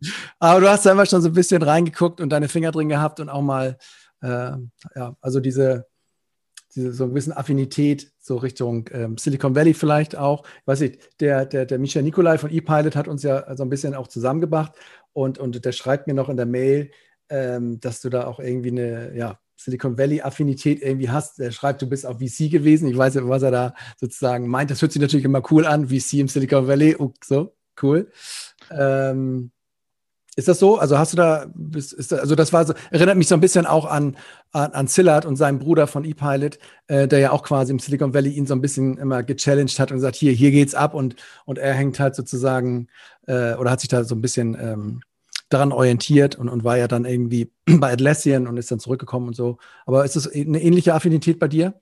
aber 0.40 0.62
du 0.62 0.70
hast 0.70 0.86
da 0.86 0.94
immer 0.94 1.06
schon 1.06 1.22
so 1.22 1.30
ein 1.30 1.34
bisschen 1.34 1.62
reingeguckt 1.62 2.21
und 2.22 2.30
deine 2.30 2.48
Finger 2.50 2.72
drin 2.72 2.90
gehabt 2.90 3.20
und 3.20 3.30
auch 3.30 3.42
mal, 3.42 3.78
äh, 4.22 4.52
ja, 4.96 5.16
also 5.22 5.40
diese, 5.40 5.88
diese 6.76 6.94
so 6.94 7.04
ein 7.06 7.14
bisschen 7.14 7.34
Affinität 7.34 8.12
so 8.20 8.38
Richtung 8.38 8.90
ähm, 8.94 9.18
Silicon 9.18 9.56
Valley 9.56 9.74
vielleicht 9.74 10.16
auch. 10.16 10.46
Ich 10.46 10.68
weiß 10.68 10.82
nicht, 10.82 11.22
der, 11.22 11.46
der, 11.46 11.66
der 11.66 11.80
Michael 11.80 12.04
Nikolai 12.04 12.38
von 12.38 12.52
ePilot 12.52 12.96
hat 12.96 13.08
uns 13.08 13.24
ja 13.24 13.56
so 13.56 13.64
ein 13.64 13.70
bisschen 13.70 13.96
auch 13.96 14.08
zusammengebracht 14.08 14.74
und, 15.14 15.38
und 15.38 15.64
der 15.64 15.72
schreibt 15.72 16.08
mir 16.08 16.14
noch 16.14 16.30
in 16.30 16.38
der 16.38 16.46
Mail, 16.46 16.92
ähm, 17.30 17.80
dass 17.80 18.02
du 18.02 18.10
da 18.10 18.26
auch 18.26 18.40
irgendwie 18.40 18.72
eine, 18.72 19.16
ja, 19.16 19.40
Silicon 19.64 19.98
Valley-Affinität 19.98 20.82
irgendwie 20.82 21.10
hast. 21.10 21.40
Er 21.40 21.52
schreibt, 21.52 21.82
du 21.82 21.88
bist 21.88 22.06
auch 22.06 22.20
VC 22.20 22.50
gewesen. 22.50 22.90
Ich 22.90 22.98
weiß 22.98 23.16
nicht, 23.16 23.28
was 23.28 23.44
er 23.44 23.52
da 23.52 23.74
sozusagen 24.00 24.48
meint. 24.48 24.72
Das 24.72 24.82
hört 24.82 24.92
sich 24.92 25.02
natürlich 25.02 25.26
immer 25.26 25.44
cool 25.52 25.66
an, 25.66 25.90
VC 25.90 26.14
im 26.14 26.28
Silicon 26.28 26.68
Valley. 26.68 26.96
Oh, 26.98 27.14
so, 27.24 27.56
cool. 27.82 28.12
Ähm, 28.72 29.52
ist 30.36 30.48
das 30.48 30.60
so? 30.60 30.78
Also 30.78 30.98
hast 30.98 31.12
du 31.12 31.18
da, 31.18 31.48
ist, 31.76 32.14
also 32.14 32.36
das 32.36 32.54
war 32.54 32.66
so, 32.66 32.74
erinnert 32.90 33.18
mich 33.18 33.28
so 33.28 33.36
ein 33.36 33.42
bisschen 33.42 33.66
auch 33.66 33.86
an, 33.86 34.18
an, 34.52 34.72
an 34.72 34.88
Zillard 34.88 35.26
und 35.26 35.36
seinen 35.36 35.60
Bruder 35.60 35.88
von 35.88 36.06
ePilot, 36.06 36.58
äh, 36.88 37.08
der 37.08 37.20
ja 37.20 37.32
auch 37.32 37.44
quasi 37.44 37.72
im 37.72 37.80
Silicon 37.80 38.14
Valley 38.14 38.32
ihn 38.32 38.48
so 38.48 38.54
ein 38.54 38.62
bisschen 38.62 38.98
immer 38.98 39.24
gechallenged 39.24 39.80
hat 39.80 39.92
und 39.92 39.98
gesagt, 39.98 40.16
hier, 40.16 40.32
hier 40.32 40.52
geht's 40.52 40.74
ab 40.74 40.94
und, 40.94 41.16
und 41.46 41.58
er 41.58 41.74
hängt 41.74 42.00
halt 42.00 42.16
sozusagen 42.16 42.88
äh, 43.28 43.56
oder 43.56 43.72
hat 43.72 43.82
sich 43.82 43.90
da 43.90 44.06
so 44.06 44.16
ein 44.16 44.22
bisschen 44.22 44.56
ähm, 44.60 45.02
daran 45.50 45.74
orientiert 45.74 46.36
und, 46.36 46.48
und 46.48 46.64
war 46.64 46.78
ja 46.78 46.88
dann 46.88 47.04
irgendwie 47.04 47.52
bei 47.66 47.92
Atlassian 47.92 48.48
und 48.48 48.56
ist 48.56 48.72
dann 48.72 48.80
zurückgekommen 48.80 49.28
und 49.28 49.36
so. 49.36 49.58
Aber 49.86 50.06
ist 50.06 50.16
das 50.16 50.28
eine 50.28 50.62
ähnliche 50.62 50.94
Affinität 50.94 51.40
bei 51.40 51.50
dir? 51.50 51.74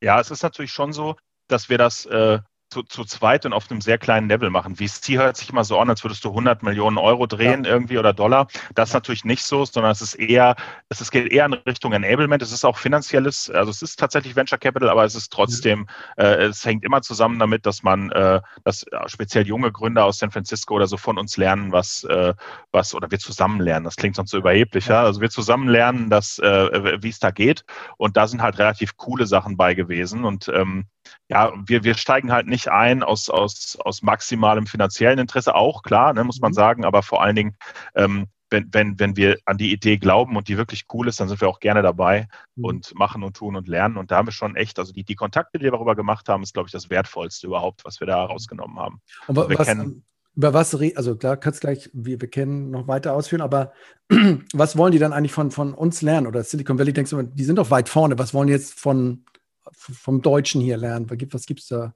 Ja, 0.00 0.20
es 0.20 0.30
ist 0.30 0.44
natürlich 0.44 0.70
schon 0.70 0.92
so, 0.92 1.16
dass 1.48 1.68
wir 1.68 1.78
das 1.78 2.06
äh, 2.06 2.38
zu, 2.76 2.82
zu 2.82 3.04
zweit 3.04 3.46
und 3.46 3.52
auf 3.52 3.70
einem 3.70 3.80
sehr 3.80 3.96
kleinen 3.96 4.28
Level 4.28 4.50
machen. 4.50 4.76
VC 4.76 5.16
hört 5.16 5.36
sich 5.36 5.48
immer 5.50 5.64
so 5.64 5.78
an, 5.78 5.88
als 5.88 6.04
würdest 6.04 6.24
du 6.24 6.28
100 6.28 6.62
Millionen 6.62 6.98
Euro 6.98 7.26
drehen 7.26 7.64
ja. 7.64 7.70
irgendwie 7.70 7.98
oder 7.98 8.12
Dollar. 8.12 8.48
Das 8.74 8.90
ist 8.90 8.94
natürlich 8.94 9.24
nicht 9.24 9.42
so, 9.42 9.64
sondern 9.64 9.92
es 9.92 10.02
ist 10.02 10.14
eher, 10.14 10.56
es 10.90 11.00
ist, 11.00 11.10
geht 11.10 11.32
eher 11.32 11.46
in 11.46 11.54
Richtung 11.54 11.92
Enablement. 11.92 12.42
Es 12.42 12.52
ist 12.52 12.64
auch 12.64 12.76
finanzielles, 12.76 13.48
also 13.50 13.70
es 13.70 13.80
ist 13.80 13.98
tatsächlich 13.98 14.36
Venture 14.36 14.58
Capital, 14.58 14.90
aber 14.90 15.04
es 15.04 15.14
ist 15.14 15.32
trotzdem, 15.32 15.80
mhm. 15.80 15.86
äh, 16.16 16.34
es 16.44 16.64
hängt 16.64 16.84
immer 16.84 17.00
zusammen 17.00 17.38
damit, 17.38 17.64
dass 17.64 17.82
man, 17.82 18.10
äh, 18.10 18.40
dass 18.64 18.84
speziell 19.06 19.46
junge 19.46 19.72
Gründer 19.72 20.04
aus 20.04 20.18
San 20.18 20.30
Francisco 20.30 20.74
oder 20.74 20.86
so 20.86 20.98
von 20.98 21.18
uns 21.18 21.36
lernen, 21.36 21.72
was, 21.72 22.04
äh, 22.04 22.34
was 22.72 22.94
oder 22.94 23.10
wir 23.10 23.18
zusammen 23.18 23.60
lernen. 23.60 23.84
Das 23.84 23.96
klingt 23.96 24.16
sonst 24.16 24.30
so 24.30 24.38
überheblich, 24.38 24.88
ja. 24.88 25.02
Also 25.02 25.20
wir 25.20 25.30
zusammen 25.30 25.68
lernen, 25.68 26.10
dass, 26.10 26.38
äh, 26.38 27.02
wie 27.02 27.08
es 27.08 27.20
da 27.20 27.30
geht. 27.30 27.64
Und 27.96 28.16
da 28.16 28.26
sind 28.26 28.42
halt 28.42 28.58
relativ 28.58 28.96
coole 28.96 29.26
Sachen 29.26 29.56
bei 29.56 29.74
gewesen. 29.74 30.24
Und 30.24 30.48
ähm, 30.48 30.86
ja, 31.28 31.52
wir, 31.66 31.84
wir 31.84 31.94
steigen 31.94 32.32
halt 32.32 32.46
nicht 32.46 32.65
ein 32.68 33.02
aus, 33.02 33.28
aus, 33.30 33.76
aus 33.80 34.02
maximalem 34.02 34.66
finanziellen 34.66 35.18
Interesse, 35.18 35.54
auch 35.54 35.82
klar, 35.82 36.12
ne, 36.12 36.24
muss 36.24 36.40
man 36.40 36.52
mhm. 36.52 36.56
sagen, 36.56 36.84
aber 36.84 37.02
vor 37.02 37.22
allen 37.22 37.36
Dingen, 37.36 37.56
ähm, 37.94 38.26
wenn, 38.50 38.68
wenn, 38.72 38.98
wenn 39.00 39.16
wir 39.16 39.38
an 39.44 39.58
die 39.58 39.72
Idee 39.72 39.96
glauben 39.98 40.36
und 40.36 40.48
die 40.48 40.56
wirklich 40.56 40.84
cool 40.92 41.08
ist, 41.08 41.18
dann 41.18 41.28
sind 41.28 41.40
wir 41.40 41.48
auch 41.48 41.60
gerne 41.60 41.82
dabei 41.82 42.28
mhm. 42.54 42.64
und 42.64 42.94
machen 42.94 43.22
und 43.22 43.36
tun 43.36 43.56
und 43.56 43.68
lernen. 43.68 43.96
Und 43.96 44.10
da 44.10 44.18
haben 44.18 44.28
wir 44.28 44.32
schon 44.32 44.56
echt, 44.56 44.78
also 44.78 44.92
die, 44.92 45.04
die 45.04 45.16
Kontakte, 45.16 45.58
die 45.58 45.64
wir 45.64 45.72
darüber 45.72 45.96
gemacht 45.96 46.28
haben, 46.28 46.42
ist, 46.42 46.54
glaube 46.54 46.68
ich, 46.68 46.72
das 46.72 46.90
Wertvollste 46.90 47.46
überhaupt, 47.46 47.84
was 47.84 48.00
wir 48.00 48.06
da 48.06 48.24
rausgenommen 48.24 48.78
haben. 48.78 49.00
Und 49.26 49.38
also 49.38 49.50
wir 49.50 49.58
was, 49.58 49.66
kennen, 49.66 50.04
über 50.36 50.52
was, 50.52 50.74
also 50.74 51.16
klar, 51.16 51.36
kannst 51.38 51.62
gleich, 51.62 51.90
wir, 51.92 52.20
wir 52.20 52.28
kennen 52.28 52.70
noch 52.70 52.86
weiter 52.86 53.14
ausführen, 53.14 53.42
aber 53.42 53.72
was 54.52 54.76
wollen 54.76 54.92
die 54.92 54.98
dann 54.98 55.12
eigentlich 55.12 55.32
von, 55.32 55.50
von 55.50 55.74
uns 55.74 56.02
lernen? 56.02 56.26
Oder 56.26 56.44
Silicon 56.44 56.78
Valley 56.78 56.92
denkst 56.92 57.10
du, 57.10 57.22
die 57.22 57.44
sind 57.44 57.56
doch 57.56 57.70
weit 57.70 57.88
vorne. 57.88 58.18
Was 58.18 58.34
wollen 58.34 58.46
die 58.46 58.52
jetzt 58.52 58.78
von, 58.78 59.24
vom 59.72 60.22
Deutschen 60.22 60.60
hier 60.60 60.76
lernen? 60.76 61.10
Was 61.10 61.46
gibt 61.46 61.60
es 61.60 61.68
da 61.68 61.94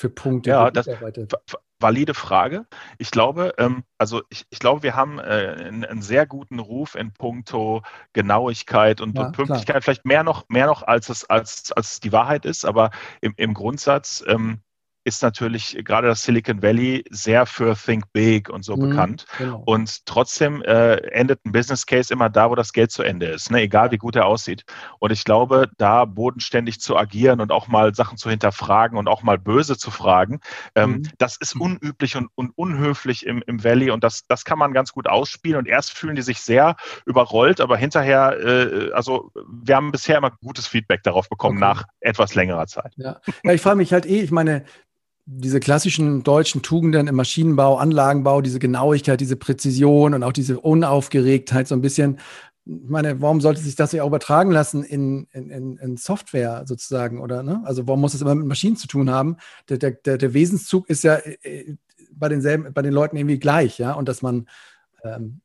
für 0.00 0.08
Punkte? 0.08 0.50
Ja, 0.50 0.70
das, 0.70 0.88
valide 1.78 2.14
Frage. 2.14 2.66
Ich 2.98 3.10
glaube, 3.10 3.54
ähm, 3.58 3.84
also 3.98 4.22
ich, 4.30 4.46
ich, 4.50 4.58
glaube, 4.58 4.82
wir 4.82 4.96
haben 4.96 5.18
äh, 5.18 5.22
einen, 5.22 5.84
einen, 5.84 6.02
sehr 6.02 6.26
guten 6.26 6.58
Ruf 6.58 6.94
in 6.94 7.12
puncto 7.12 7.82
Genauigkeit 8.14 9.02
und, 9.02 9.16
ja, 9.16 9.26
und 9.26 9.32
Pünktlichkeit, 9.32 9.74
klar. 9.74 9.82
vielleicht 9.82 10.06
mehr 10.06 10.22
noch, 10.22 10.48
mehr 10.48 10.66
noch 10.66 10.82
als 10.82 11.10
es, 11.10 11.28
als, 11.28 11.72
als 11.72 12.00
die 12.00 12.12
Wahrheit 12.12 12.46
ist, 12.46 12.64
aber 12.64 12.90
im, 13.20 13.34
im 13.36 13.52
Grundsatz 13.52 14.24
ähm, 14.26 14.60
ist 15.04 15.22
natürlich 15.22 15.78
gerade 15.84 16.08
das 16.08 16.22
Silicon 16.22 16.62
Valley 16.62 17.04
sehr 17.10 17.46
für 17.46 17.74
Think 17.74 18.12
Big 18.12 18.50
und 18.50 18.64
so 18.64 18.76
mhm, 18.76 18.90
bekannt. 18.90 19.26
Genau. 19.38 19.62
Und 19.64 20.04
trotzdem 20.06 20.62
äh, 20.62 20.96
endet 21.12 21.44
ein 21.44 21.52
Business 21.52 21.86
Case 21.86 22.12
immer 22.12 22.28
da, 22.28 22.50
wo 22.50 22.54
das 22.54 22.72
Geld 22.72 22.90
zu 22.90 23.02
Ende 23.02 23.26
ist, 23.26 23.50
ne? 23.50 23.62
egal 23.62 23.90
wie 23.90 23.98
gut 23.98 24.16
er 24.16 24.26
aussieht. 24.26 24.64
Und 24.98 25.10
ich 25.10 25.24
glaube, 25.24 25.70
da 25.78 26.04
bodenständig 26.04 26.80
zu 26.80 26.96
agieren 26.96 27.40
und 27.40 27.50
auch 27.50 27.68
mal 27.68 27.94
Sachen 27.94 28.18
zu 28.18 28.28
hinterfragen 28.28 28.98
und 28.98 29.08
auch 29.08 29.22
mal 29.22 29.38
böse 29.38 29.76
zu 29.78 29.90
fragen, 29.90 30.40
ähm, 30.74 30.90
mhm. 30.90 31.02
das 31.18 31.36
ist 31.36 31.56
unüblich 31.56 32.16
und, 32.16 32.28
und 32.34 32.50
unhöflich 32.56 33.24
im, 33.26 33.42
im 33.46 33.64
Valley 33.64 33.90
und 33.90 34.04
das, 34.04 34.26
das 34.26 34.44
kann 34.44 34.58
man 34.58 34.72
ganz 34.72 34.92
gut 34.92 35.08
ausspielen. 35.08 35.58
Und 35.58 35.66
erst 35.66 35.92
fühlen 35.92 36.16
die 36.16 36.22
sich 36.22 36.40
sehr 36.40 36.76
überrollt, 37.06 37.60
aber 37.60 37.76
hinterher, 37.76 38.38
äh, 38.38 38.92
also 38.92 39.30
wir 39.48 39.76
haben 39.76 39.92
bisher 39.92 40.18
immer 40.18 40.30
gutes 40.42 40.66
Feedback 40.66 41.02
darauf 41.02 41.28
bekommen 41.28 41.62
okay. 41.62 41.72
nach 41.72 41.84
etwas 42.00 42.34
längerer 42.34 42.66
Zeit. 42.66 42.92
Ja, 42.96 43.20
ja 43.42 43.52
ich 43.52 43.60
frage 43.60 43.76
mich 43.76 43.92
halt 43.92 44.06
eh, 44.06 44.20
ich 44.20 44.30
meine, 44.30 44.64
diese 45.32 45.60
klassischen 45.60 46.24
deutschen 46.24 46.60
Tugenden 46.60 47.06
im 47.06 47.14
Maschinenbau, 47.14 47.76
Anlagenbau, 47.76 48.40
diese 48.40 48.58
Genauigkeit, 48.58 49.20
diese 49.20 49.36
Präzision 49.36 50.12
und 50.14 50.24
auch 50.24 50.32
diese 50.32 50.58
Unaufgeregtheit 50.58 51.68
so 51.68 51.76
ein 51.76 51.80
bisschen. 51.80 52.18
Ich 52.64 52.88
meine, 52.88 53.20
warum 53.22 53.40
sollte 53.40 53.60
sich 53.60 53.76
das 53.76 53.92
ja 53.92 54.02
auch 54.02 54.08
übertragen 54.08 54.50
lassen 54.50 54.82
in, 54.82 55.28
in, 55.32 55.76
in 55.78 55.96
Software 55.96 56.64
sozusagen, 56.66 57.20
oder? 57.20 57.44
Ne? 57.44 57.62
Also 57.64 57.86
warum 57.86 58.00
muss 58.00 58.12
das 58.12 58.22
immer 58.22 58.34
mit 58.34 58.46
Maschinen 58.46 58.76
zu 58.76 58.88
tun 58.88 59.08
haben? 59.08 59.36
Der, 59.68 59.78
der, 59.78 60.18
der 60.18 60.34
Wesenszug 60.34 60.90
ist 60.90 61.04
ja 61.04 61.16
äh, 61.16 61.76
bei 62.12 62.28
denselben, 62.28 62.72
bei 62.72 62.82
den 62.82 62.92
Leuten 62.92 63.16
irgendwie 63.16 63.38
gleich, 63.38 63.78
ja, 63.78 63.92
und 63.92 64.08
dass 64.08 64.22
man 64.22 64.48
ähm, 65.04 65.40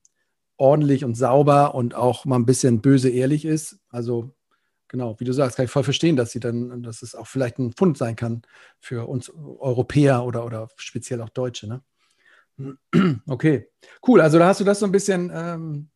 ordentlich 0.58 1.06
und 1.06 1.16
sauber 1.16 1.76
und 1.76 1.94
auch 1.94 2.26
mal 2.26 2.38
ein 2.38 2.46
bisschen 2.46 2.82
böse 2.82 3.10
ehrlich 3.10 3.46
ist. 3.46 3.78
Also 3.90 4.32
Genau, 4.88 5.20
wie 5.20 5.26
du 5.26 5.34
sagst, 5.34 5.58
kann 5.58 5.66
ich 5.66 5.72
voll 5.72 5.84
verstehen, 5.84 6.16
dass 6.16 6.32
sie 6.32 6.40
dann, 6.40 6.84
dass 6.84 7.02
es 7.02 7.16
auch 7.16 7.28
vielleicht 7.28 7.58
ein 7.58 7.74
Fund 7.74 7.98
sein 7.98 8.16
kann 8.16 8.44
für 8.80 9.08
uns 9.08 9.30
Europäer 9.30 10.24
oder, 10.24 10.46
oder 10.46 10.70
speziell 10.76 11.22
auch 11.22 11.30
Deutsche. 11.30 11.68
Ne? 11.68 11.82
Okay, 13.28 13.70
cool. 14.08 14.22
Also 14.22 14.40
da 14.40 14.48
hast 14.48 14.62
du 14.62 14.64
das 14.64 14.80
so 14.80 14.86
ein 14.86 14.92
bisschen, 14.92 15.32
ähm, 15.34 15.90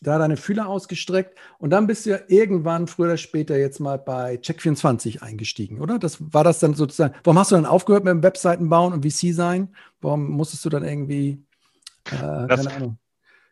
da 0.00 0.18
deine 0.18 0.36
Fühler 0.36 0.68
ausgestreckt 0.68 1.36
und 1.58 1.70
dann 1.70 1.86
bist 1.86 2.06
du 2.06 2.10
ja 2.10 2.18
irgendwann 2.28 2.86
früher 2.86 3.06
oder 3.06 3.16
später 3.16 3.56
jetzt 3.56 3.80
mal 3.80 3.98
bei 3.98 4.36
Check24 4.36 5.22
eingestiegen, 5.22 5.80
oder? 5.80 5.98
Das 5.98 6.18
war 6.32 6.44
das 6.44 6.60
dann 6.60 6.74
sozusagen. 6.74 7.14
Warum 7.24 7.38
hast 7.38 7.50
du 7.50 7.56
dann 7.56 7.66
aufgehört 7.66 8.04
mit 8.04 8.12
dem 8.12 8.22
Webseiten 8.22 8.68
bauen 8.68 8.92
und 8.92 9.04
VC 9.04 9.34
sein? 9.34 9.74
Warum 10.00 10.30
musstest 10.30 10.64
du 10.64 10.68
dann 10.68 10.84
irgendwie, 10.84 11.44
äh, 12.10 12.46
keine 12.46 12.70
Ahnung 12.70 12.98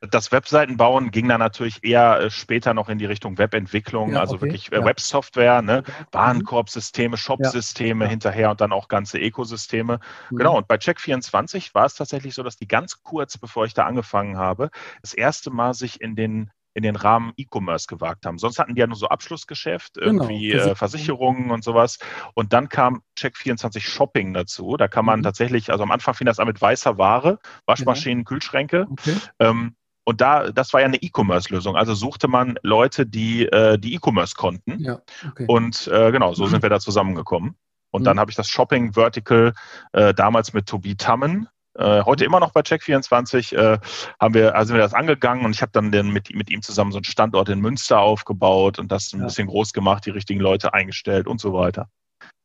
das 0.07 0.33
Webseitenbauen 0.33 1.11
ging 1.11 1.29
dann 1.29 1.41
natürlich 1.41 1.85
eher 1.85 2.21
äh, 2.21 2.31
später 2.31 2.75
noch 2.75 2.89
in 2.89 2.99
die 2.99 3.05
Richtung 3.05 3.39
Webentwicklung, 3.39 4.13
ja, 4.13 4.21
also 4.21 4.37
okay. 4.37 4.45
wirklich 4.45 4.73
äh, 4.73 4.77
ja. 4.77 4.85
Websoftware, 4.85 5.63
ne? 5.63 5.83
Warenkorbsysteme, 6.13 7.17
Shopsysteme 7.17 8.05
ja. 8.05 8.11
hinterher 8.11 8.51
und 8.51 8.61
dann 8.61 8.73
auch 8.73 8.89
ganze 8.89 9.19
Ökosysteme. 9.19 10.01
Mhm. 10.31 10.37
Genau, 10.37 10.57
und 10.57 10.69
bei 10.69 10.77
Check24 10.77 11.75
war 11.75 11.87
es 11.87 11.95
tatsächlich 11.95 12.35
so, 12.35 12.43
dass 12.43 12.57
die 12.57 12.69
ganz 12.69 13.03
kurz, 13.03 13.39
bevor 13.39 13.65
ich 13.65 13.75
da 13.75 13.85
angefangen 13.85 14.39
habe, 14.39 14.71
das 15.03 15.15
erste 15.15 15.51
Mal 15.51 15.75
sich 15.75 16.01
in 16.01 16.17
den 16.17 16.51
in 16.77 16.83
den 16.83 16.95
Rahmen 16.95 17.33
E-Commerce 17.39 17.87
gewagt 17.87 18.27
haben. 18.27 18.37
Sonst 18.37 18.59
hatten 18.59 18.75
die 18.75 18.81
ja 18.81 18.87
nur 18.87 18.99
so 18.99 19.09
Abschlussgeschäft, 19.09 19.95
genau. 19.95 20.25
irgendwie 20.25 20.53
äh, 20.53 20.75
Versicherungen 20.75 21.51
und 21.51 21.65
sowas. 21.65 21.99
Und 22.35 22.53
dann 22.53 22.69
kam 22.69 23.01
Check24 23.19 23.81
Shopping 23.81 24.35
dazu. 24.35 24.77
Da 24.77 24.87
kann 24.87 25.07
man 25.07 25.21
mhm. 25.21 25.25
tatsächlich, 25.25 25.71
also 25.71 25.85
am 25.85 25.91
Anfang 25.91 26.13
fing 26.13 26.27
das 26.27 26.39
an 26.39 26.47
mit 26.47 26.61
weißer 26.61 26.99
Ware, 26.99 27.39
Waschmaschinen, 27.65 28.19
ja. 28.19 28.25
Kühlschränke. 28.25 28.87
Okay. 28.91 29.17
Ähm, 29.39 29.75
und 30.09 30.21
da, 30.21 30.53
das 30.53 30.73
war 30.73 30.81
ja 30.81 30.87
eine 30.87 31.03
E-Commerce-Lösung. 31.03 31.75
Also 31.75 31.95
suchte 31.95 32.29
man 32.29 32.59
Leute, 32.63 33.07
die 33.07 33.47
äh, 33.47 33.77
die 33.77 33.95
E-Commerce 33.95 34.37
konnten. 34.37 34.79
Ja, 34.79 35.01
okay. 35.29 35.47
Und 35.49 35.89
äh, 35.89 36.13
genau, 36.13 36.33
so 36.33 36.47
sind 36.47 36.63
wir 36.63 36.71
da 36.71 36.79
zusammengekommen. 36.79 37.57
Und 37.91 38.03
mhm. 38.03 38.05
dann 38.05 38.21
habe 38.21 38.31
ich 38.31 38.37
das 38.37 38.49
Shopping 38.49 38.93
Vertical 38.93 39.53
äh, 39.93 40.15
damals 40.15 40.53
mit 40.53 40.67
Tobi 40.67 40.95
Tammen, 40.95 41.49
äh, 41.75 42.05
heute 42.05 42.25
immer 42.25 42.39
noch 42.39 42.53
bei 42.53 42.61
Check24, 42.61 43.57
äh, 43.57 43.79
haben 44.21 44.35
wir, 44.35 44.55
also 44.55 44.69
sind 44.69 44.77
wir 44.77 44.83
das 44.83 44.95
angegangen 44.95 45.45
und 45.45 45.57
ich 45.57 45.61
habe 45.61 45.73
dann 45.73 45.91
den 45.91 46.11
mit, 46.11 46.33
mit 46.35 46.51
ihm 46.51 46.63
zusammen 46.63 46.93
so 46.93 46.99
einen 46.99 47.05
Standort 47.05 47.49
in 47.49 47.61
Münster 47.61 47.99
aufgebaut 47.99 48.79
und 48.79 48.93
das 48.93 49.13
ein 49.13 49.21
ja. 49.21 49.27
bisschen 49.27 49.49
groß 49.49 49.73
gemacht, 49.73 50.07
die 50.07 50.11
richtigen 50.11 50.41
Leute 50.41 50.73
eingestellt 50.73 51.27
und 51.27 51.41
so 51.41 51.53
weiter. 51.53 51.89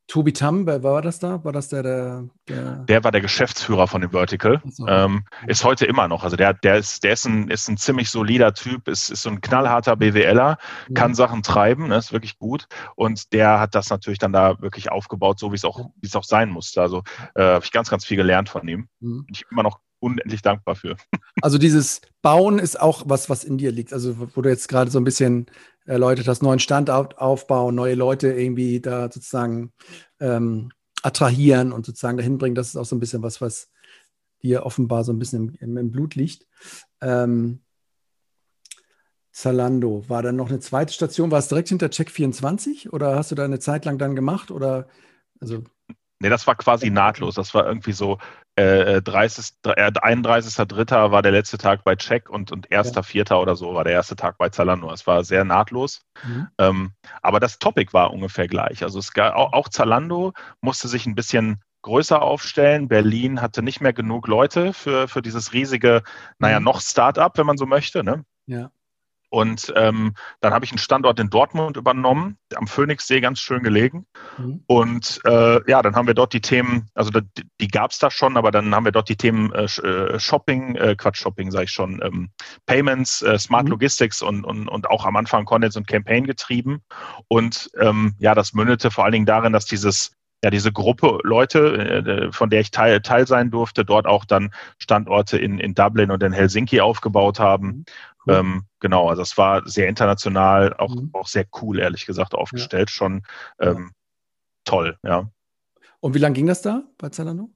Tobi 0.08 0.32
Tam, 0.32 0.66
wer 0.66 0.82
war 0.82 1.00
das 1.00 1.20
da? 1.20 1.42
War 1.44 1.52
das 1.52 1.68
der, 1.68 1.82
der, 1.82 2.24
der, 2.48 2.76
der 2.84 3.04
war 3.04 3.12
der 3.12 3.20
Geschäftsführer 3.20 3.86
von 3.86 4.00
dem 4.00 4.10
Vertical. 4.10 4.60
So. 4.68 4.86
Ähm, 4.86 5.24
ist 5.46 5.64
heute 5.64 5.86
immer 5.86 6.08
noch. 6.08 6.24
Also 6.24 6.36
der, 6.36 6.52
der 6.54 6.76
ist, 6.76 7.04
der 7.04 7.14
ist 7.14 7.24
ein, 7.24 7.48
ist 7.48 7.68
ein 7.68 7.76
ziemlich 7.76 8.10
solider 8.10 8.52
Typ, 8.52 8.88
ist, 8.88 9.10
ist 9.10 9.22
so 9.22 9.30
ein 9.30 9.40
knallharter 9.40 9.96
BWLer, 9.96 10.58
mhm. 10.88 10.94
kann 10.94 11.14
Sachen 11.14 11.42
treiben, 11.42 11.88
ne, 11.88 11.96
ist 11.96 12.12
wirklich 12.12 12.38
gut. 12.38 12.66
Und 12.96 13.32
der 13.32 13.60
hat 13.60 13.74
das 13.74 13.90
natürlich 13.90 14.18
dann 14.18 14.32
da 14.32 14.60
wirklich 14.60 14.90
aufgebaut, 14.90 15.38
so 15.38 15.52
wie 15.52 15.56
es 15.56 15.64
auch, 15.64 15.90
wie 16.00 16.06
es 16.06 16.16
auch 16.16 16.24
sein 16.24 16.50
musste. 16.50 16.82
Also 16.82 17.02
äh, 17.34 17.42
habe 17.42 17.64
ich 17.64 17.72
ganz, 17.72 17.88
ganz 17.88 18.04
viel 18.04 18.16
gelernt 18.16 18.48
von 18.48 18.66
ihm. 18.68 18.88
Mhm. 19.00 19.26
Ich 19.30 19.44
immer 19.50 19.62
noch 19.62 19.80
unendlich 20.02 20.42
dankbar 20.42 20.74
für. 20.74 20.96
Also 21.40 21.58
dieses 21.58 22.00
Bauen 22.20 22.58
ist 22.58 22.78
auch 22.78 23.04
was, 23.06 23.30
was 23.30 23.44
in 23.44 23.58
dir 23.58 23.72
liegt. 23.72 23.92
Also 23.92 24.16
wo 24.34 24.42
du 24.42 24.48
jetzt 24.48 24.68
gerade 24.68 24.90
so 24.90 24.98
ein 24.98 25.04
bisschen 25.04 25.46
erläutert 25.84 26.28
hast, 26.28 26.42
neuen 26.42 26.58
Standort 26.58 27.18
aufbauen, 27.18 27.74
neue 27.74 27.94
Leute 27.94 28.32
irgendwie 28.32 28.80
da 28.80 29.10
sozusagen 29.10 29.72
ähm, 30.20 30.70
attrahieren 31.02 31.72
und 31.72 31.86
sozusagen 31.86 32.16
dahin 32.16 32.38
bringen. 32.38 32.54
Das 32.54 32.68
ist 32.68 32.76
auch 32.76 32.84
so 32.84 32.96
ein 32.96 33.00
bisschen 33.00 33.22
was, 33.22 33.40
was 33.40 33.70
dir 34.42 34.66
offenbar 34.66 35.04
so 35.04 35.12
ein 35.12 35.18
bisschen 35.18 35.56
im, 35.60 35.76
im 35.76 35.90
Blut 35.92 36.14
liegt. 36.14 36.46
Ähm, 37.00 37.62
Zalando, 39.30 40.04
war 40.08 40.22
dann 40.22 40.36
noch 40.36 40.50
eine 40.50 40.60
zweite 40.60 40.92
Station? 40.92 41.30
War 41.30 41.38
es 41.38 41.48
direkt 41.48 41.70
hinter 41.70 41.86
Check24 41.86 42.90
oder 42.90 43.16
hast 43.16 43.30
du 43.30 43.34
da 43.34 43.44
eine 43.44 43.60
Zeit 43.60 43.84
lang 43.84 43.98
dann 43.98 44.14
gemacht? 44.14 44.50
Oder 44.50 44.88
also 45.40 45.64
Nee, 46.22 46.28
das 46.28 46.46
war 46.46 46.54
quasi 46.54 46.88
nahtlos. 46.88 47.34
Das 47.34 47.52
war 47.52 47.66
irgendwie 47.66 47.92
so 47.92 48.18
äh, 48.56 49.00
30, 49.00 49.54
äh, 49.64 49.90
31.3. 49.90 51.10
war 51.10 51.22
der 51.22 51.32
letzte 51.32 51.58
Tag 51.58 51.84
bei 51.84 51.96
Check 51.96 52.28
und, 52.28 52.52
und 52.52 52.68
1.4. 52.68 53.30
Ja. 53.30 53.36
oder 53.36 53.56
so 53.56 53.74
war 53.74 53.84
der 53.84 53.94
erste 53.94 54.16
Tag 54.16 54.36
bei 54.38 54.50
Zalando. 54.50 54.92
Es 54.92 55.06
war 55.06 55.24
sehr 55.24 55.44
nahtlos. 55.44 56.02
Mhm. 56.24 56.48
Ähm, 56.58 56.92
aber 57.22 57.40
das 57.40 57.58
Topic 57.58 57.92
war 57.92 58.12
ungefähr 58.12 58.48
gleich. 58.48 58.82
Also 58.82 58.98
es 58.98 59.12
gab, 59.12 59.34
auch, 59.34 59.52
auch 59.52 59.68
Zalando 59.68 60.32
musste 60.60 60.88
sich 60.88 61.06
ein 61.06 61.14
bisschen 61.14 61.62
größer 61.82 62.20
aufstellen. 62.20 62.88
Berlin 62.88 63.40
hatte 63.40 63.62
nicht 63.62 63.80
mehr 63.80 63.92
genug 63.92 64.28
Leute 64.28 64.72
für, 64.72 65.08
für 65.08 65.22
dieses 65.22 65.52
riesige, 65.52 66.02
naja, 66.38 66.60
mhm. 66.60 66.64
noch 66.64 66.80
Start-up, 66.80 67.38
wenn 67.38 67.46
man 67.46 67.56
so 67.56 67.66
möchte. 67.66 68.04
Ne? 68.04 68.24
Ja. 68.46 68.70
Und 69.32 69.72
ähm, 69.76 70.12
dann 70.42 70.52
habe 70.52 70.66
ich 70.66 70.72
einen 70.72 70.78
Standort 70.78 71.18
in 71.18 71.30
Dortmund 71.30 71.78
übernommen, 71.78 72.36
am 72.54 72.66
Phoenixsee 72.66 73.22
ganz 73.22 73.40
schön 73.40 73.62
gelegen. 73.62 74.04
Mhm. 74.36 74.62
Und 74.66 75.20
äh, 75.24 75.70
ja, 75.70 75.80
dann 75.80 75.96
haben 75.96 76.06
wir 76.06 76.12
dort 76.12 76.34
die 76.34 76.42
Themen, 76.42 76.90
also 76.94 77.10
die, 77.10 77.42
die 77.58 77.68
gab 77.68 77.92
es 77.92 77.98
da 77.98 78.10
schon, 78.10 78.36
aber 78.36 78.50
dann 78.50 78.74
haben 78.74 78.84
wir 78.84 78.92
dort 78.92 79.08
die 79.08 79.16
Themen 79.16 79.50
äh, 79.52 79.64
äh 79.64 80.20
Shopping, 80.20 80.76
äh, 80.76 80.96
Quatsch, 80.96 81.16
Shopping 81.16 81.50
sage 81.50 81.64
ich 81.64 81.70
schon, 81.70 82.02
ähm, 82.04 82.30
Payments, 82.66 83.22
äh, 83.22 83.38
Smart 83.38 83.64
mhm. 83.64 83.70
Logistics 83.70 84.20
und, 84.20 84.44
und, 84.44 84.68
und 84.68 84.90
auch 84.90 85.06
am 85.06 85.16
Anfang 85.16 85.46
Contents 85.46 85.78
und 85.78 85.86
Campaign 85.86 86.26
getrieben. 86.26 86.82
Und 87.28 87.70
ähm, 87.80 88.14
ja, 88.18 88.34
das 88.34 88.52
mündete 88.52 88.90
vor 88.90 89.04
allen 89.04 89.12
Dingen 89.12 89.26
darin, 89.26 89.54
dass 89.54 89.64
dieses 89.64 90.12
ja, 90.42 90.50
diese 90.50 90.72
Gruppe 90.72 91.18
Leute, 91.22 92.28
äh, 92.28 92.32
von 92.32 92.50
der 92.50 92.60
ich 92.60 92.70
Teil, 92.70 93.00
Teil 93.00 93.26
sein 93.26 93.50
durfte, 93.50 93.84
dort 93.84 94.06
auch 94.06 94.24
dann 94.24 94.52
Standorte 94.78 95.38
in, 95.38 95.58
in 95.58 95.74
Dublin 95.74 96.10
und 96.10 96.22
in 96.22 96.32
Helsinki 96.32 96.80
aufgebaut 96.80 97.38
haben. 97.38 97.66
Mhm. 97.66 97.84
Cool. 98.26 98.34
Ähm, 98.34 98.64
genau, 98.80 99.08
also 99.08 99.22
es 99.22 99.36
war 99.36 99.66
sehr 99.68 99.88
international, 99.88 100.74
auch, 100.74 100.94
mhm. 100.94 101.10
auch 101.12 101.26
sehr 101.26 101.46
cool, 101.60 101.78
ehrlich 101.80 102.06
gesagt, 102.06 102.34
aufgestellt. 102.34 102.90
Ja. 102.90 102.94
Schon 102.94 103.22
ähm, 103.58 103.92
toll, 104.64 104.96
ja. 105.02 105.28
Und 106.00 106.14
wie 106.14 106.18
lange 106.18 106.34
ging 106.34 106.46
das 106.46 106.62
da 106.62 106.82
bei 106.98 107.08
Zalando? 107.08 107.50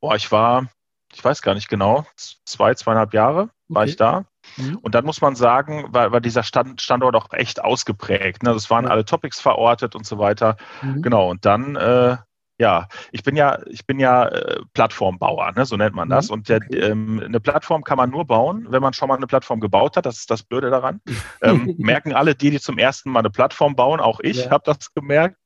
Boah, 0.00 0.16
ich 0.16 0.30
war, 0.32 0.68
ich 1.12 1.24
weiß 1.24 1.42
gar 1.42 1.54
nicht 1.54 1.68
genau, 1.68 2.06
zwei, 2.16 2.74
zweieinhalb 2.74 3.14
Jahre 3.14 3.50
war 3.68 3.82
okay. 3.82 3.90
ich 3.90 3.96
da. 3.96 4.24
Mhm. 4.56 4.78
Und 4.78 4.94
dann 4.94 5.04
muss 5.04 5.20
man 5.20 5.34
sagen, 5.34 5.86
war, 5.90 6.12
war 6.12 6.20
dieser 6.20 6.42
Stand, 6.42 6.80
Standort 6.80 7.14
auch 7.16 7.32
echt 7.32 7.62
ausgeprägt. 7.62 8.42
Ne? 8.42 8.50
Es 8.50 8.70
waren 8.70 8.84
ja. 8.84 8.90
alle 8.90 9.04
Topics 9.04 9.40
verortet 9.40 9.94
und 9.94 10.06
so 10.06 10.18
weiter. 10.18 10.56
Mhm. 10.82 11.02
Genau. 11.02 11.30
Und 11.30 11.44
dann, 11.44 11.76
äh, 11.76 12.16
ja, 12.58 12.86
ich 13.10 13.22
bin 13.22 13.34
ja, 13.34 13.58
ich 13.66 13.86
bin 13.86 13.98
ja 13.98 14.28
äh, 14.28 14.60
Plattformbauer, 14.72 15.52
ne? 15.52 15.64
so 15.66 15.76
nennt 15.76 15.94
man 15.94 16.08
das. 16.08 16.28
Mhm. 16.28 16.34
Und 16.34 16.48
der, 16.48 16.60
ähm, 16.72 17.20
eine 17.24 17.40
Plattform 17.40 17.82
kann 17.84 17.96
man 17.96 18.10
nur 18.10 18.26
bauen, 18.26 18.66
wenn 18.68 18.82
man 18.82 18.92
schon 18.92 19.08
mal 19.08 19.16
eine 19.16 19.26
Plattform 19.26 19.60
gebaut 19.60 19.96
hat. 19.96 20.06
Das 20.06 20.18
ist 20.18 20.30
das 20.30 20.42
Blöde 20.42 20.70
daran. 20.70 21.00
ähm, 21.42 21.74
merken 21.78 22.12
alle 22.12 22.34
die, 22.34 22.50
die 22.50 22.60
zum 22.60 22.78
ersten 22.78 23.10
Mal 23.10 23.20
eine 23.20 23.30
Plattform 23.30 23.74
bauen, 23.74 24.00
auch 24.00 24.20
ich 24.20 24.44
ja. 24.44 24.50
habe 24.50 24.62
das 24.64 24.94
gemerkt. 24.94 25.36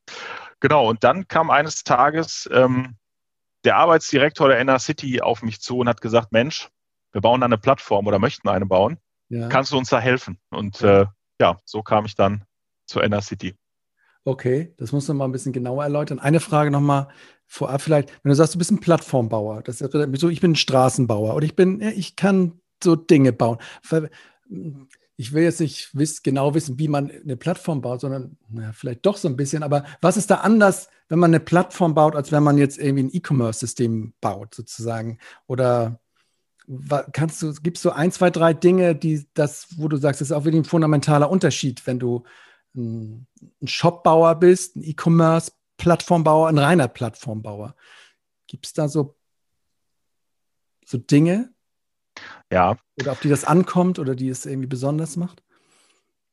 Genau, 0.59 0.89
und 0.89 1.03
dann 1.03 1.27
kam 1.27 1.51
eines 1.51 1.83
Tages 1.83 2.49
ähm, 2.51 2.95
der 3.63 3.77
Arbeitsdirektor 3.77 4.47
der 4.47 4.59
NR 4.59 4.79
City 4.79 5.21
auf 5.21 5.43
mich 5.43 5.59
zu 5.61 5.79
und 5.79 5.89
hat 5.89 6.01
gesagt, 6.01 6.31
Mensch, 6.31 6.69
wir 7.11 7.21
bauen 7.21 7.43
eine 7.43 7.57
Plattform 7.57 8.07
oder 8.07 8.19
möchten 8.19 8.49
eine 8.49 8.65
bauen. 8.65 8.97
Ja. 9.29 9.49
Kannst 9.49 9.71
du 9.71 9.77
uns 9.77 9.89
da 9.89 9.99
helfen? 9.99 10.39
Und 10.49 10.81
äh, 10.81 11.05
ja, 11.39 11.57
so 11.65 11.81
kam 11.83 12.05
ich 12.05 12.15
dann 12.15 12.43
zur 12.85 13.03
NR 13.03 13.21
City. 13.21 13.55
Okay, 14.23 14.73
das 14.77 14.91
musst 14.91 15.07
du 15.07 15.13
mal 15.13 15.25
ein 15.25 15.31
bisschen 15.31 15.53
genauer 15.53 15.83
erläutern. 15.83 16.19
Eine 16.19 16.41
Frage 16.41 16.69
nochmal 16.69 17.07
vorab 17.45 17.81
vielleicht, 17.81 18.09
wenn 18.23 18.29
du 18.29 18.35
sagst, 18.35 18.55
du 18.55 18.57
bist 18.57 18.71
ein 18.71 18.81
Plattformbauer, 18.81 19.61
das 19.63 19.79
ist 19.79 19.91
so, 20.19 20.29
ich 20.29 20.41
bin 20.41 20.51
ein 20.51 20.55
Straßenbauer 20.55 21.33
oder 21.33 21.45
ich 21.45 21.55
bin, 21.55 21.79
ich 21.79 22.17
kann 22.17 22.59
so 22.83 22.97
Dinge 22.97 23.31
bauen. 23.31 23.57
Ich 25.15 25.31
will 25.33 25.43
jetzt 25.43 25.61
nicht 25.61 25.95
wiss, 25.95 26.23
genau 26.23 26.53
wissen, 26.53 26.77
wie 26.77 26.89
man 26.89 27.09
eine 27.09 27.37
Plattform 27.37 27.81
baut, 27.81 28.01
sondern 28.01 28.37
naja, 28.49 28.71
vielleicht 28.73 29.05
doch 29.05 29.17
so 29.17 29.29
ein 29.29 29.37
bisschen. 29.37 29.63
Aber 29.63 29.85
was 30.01 30.17
ist 30.17 30.29
da 30.29 30.35
anders, 30.35 30.89
wenn 31.07 31.19
man 31.19 31.31
eine 31.31 31.39
Plattform 31.39 31.95
baut, 31.95 32.15
als 32.15 32.31
wenn 32.31 32.43
man 32.43 32.57
jetzt 32.57 32.77
irgendwie 32.77 33.05
ein 33.05 33.13
E-Commerce-System 33.13 34.13
baut, 34.19 34.53
sozusagen? 34.53 35.17
Oder 35.47 35.99
kannst 37.13 37.41
du, 37.41 37.53
gibst 37.61 37.85
du 37.85 37.91
ein, 37.91 38.11
zwei, 38.11 38.29
drei 38.29 38.53
Dinge, 38.53 38.95
die 38.95 39.25
das, 39.33 39.67
wo 39.77 39.87
du 39.87 39.97
sagst, 39.97 40.21
das 40.21 40.29
ist 40.29 40.31
auch 40.33 40.43
wirklich 40.43 40.61
ein 40.61 40.69
fundamentaler 40.69 41.29
Unterschied, 41.29 41.85
wenn 41.87 41.99
du 41.99 42.23
ein, 42.75 43.27
Shopbauer 43.63 44.35
bist, 44.35 44.75
ein 44.75 44.83
E-Commerce 44.83 45.51
Plattformbauer, 45.77 46.49
ein 46.49 46.57
reiner 46.57 46.87
Plattformbauer. 46.87 47.75
Gibt 48.47 48.65
es 48.65 48.73
da 48.73 48.87
so, 48.87 49.15
so 50.85 50.97
Dinge? 50.97 51.53
Ja. 52.51 52.77
Oder 52.99 53.11
auf 53.11 53.19
die 53.19 53.29
das 53.29 53.45
ankommt 53.45 53.99
oder 53.99 54.15
die 54.15 54.29
es 54.29 54.45
irgendwie 54.45 54.67
besonders 54.67 55.17
macht? 55.17 55.43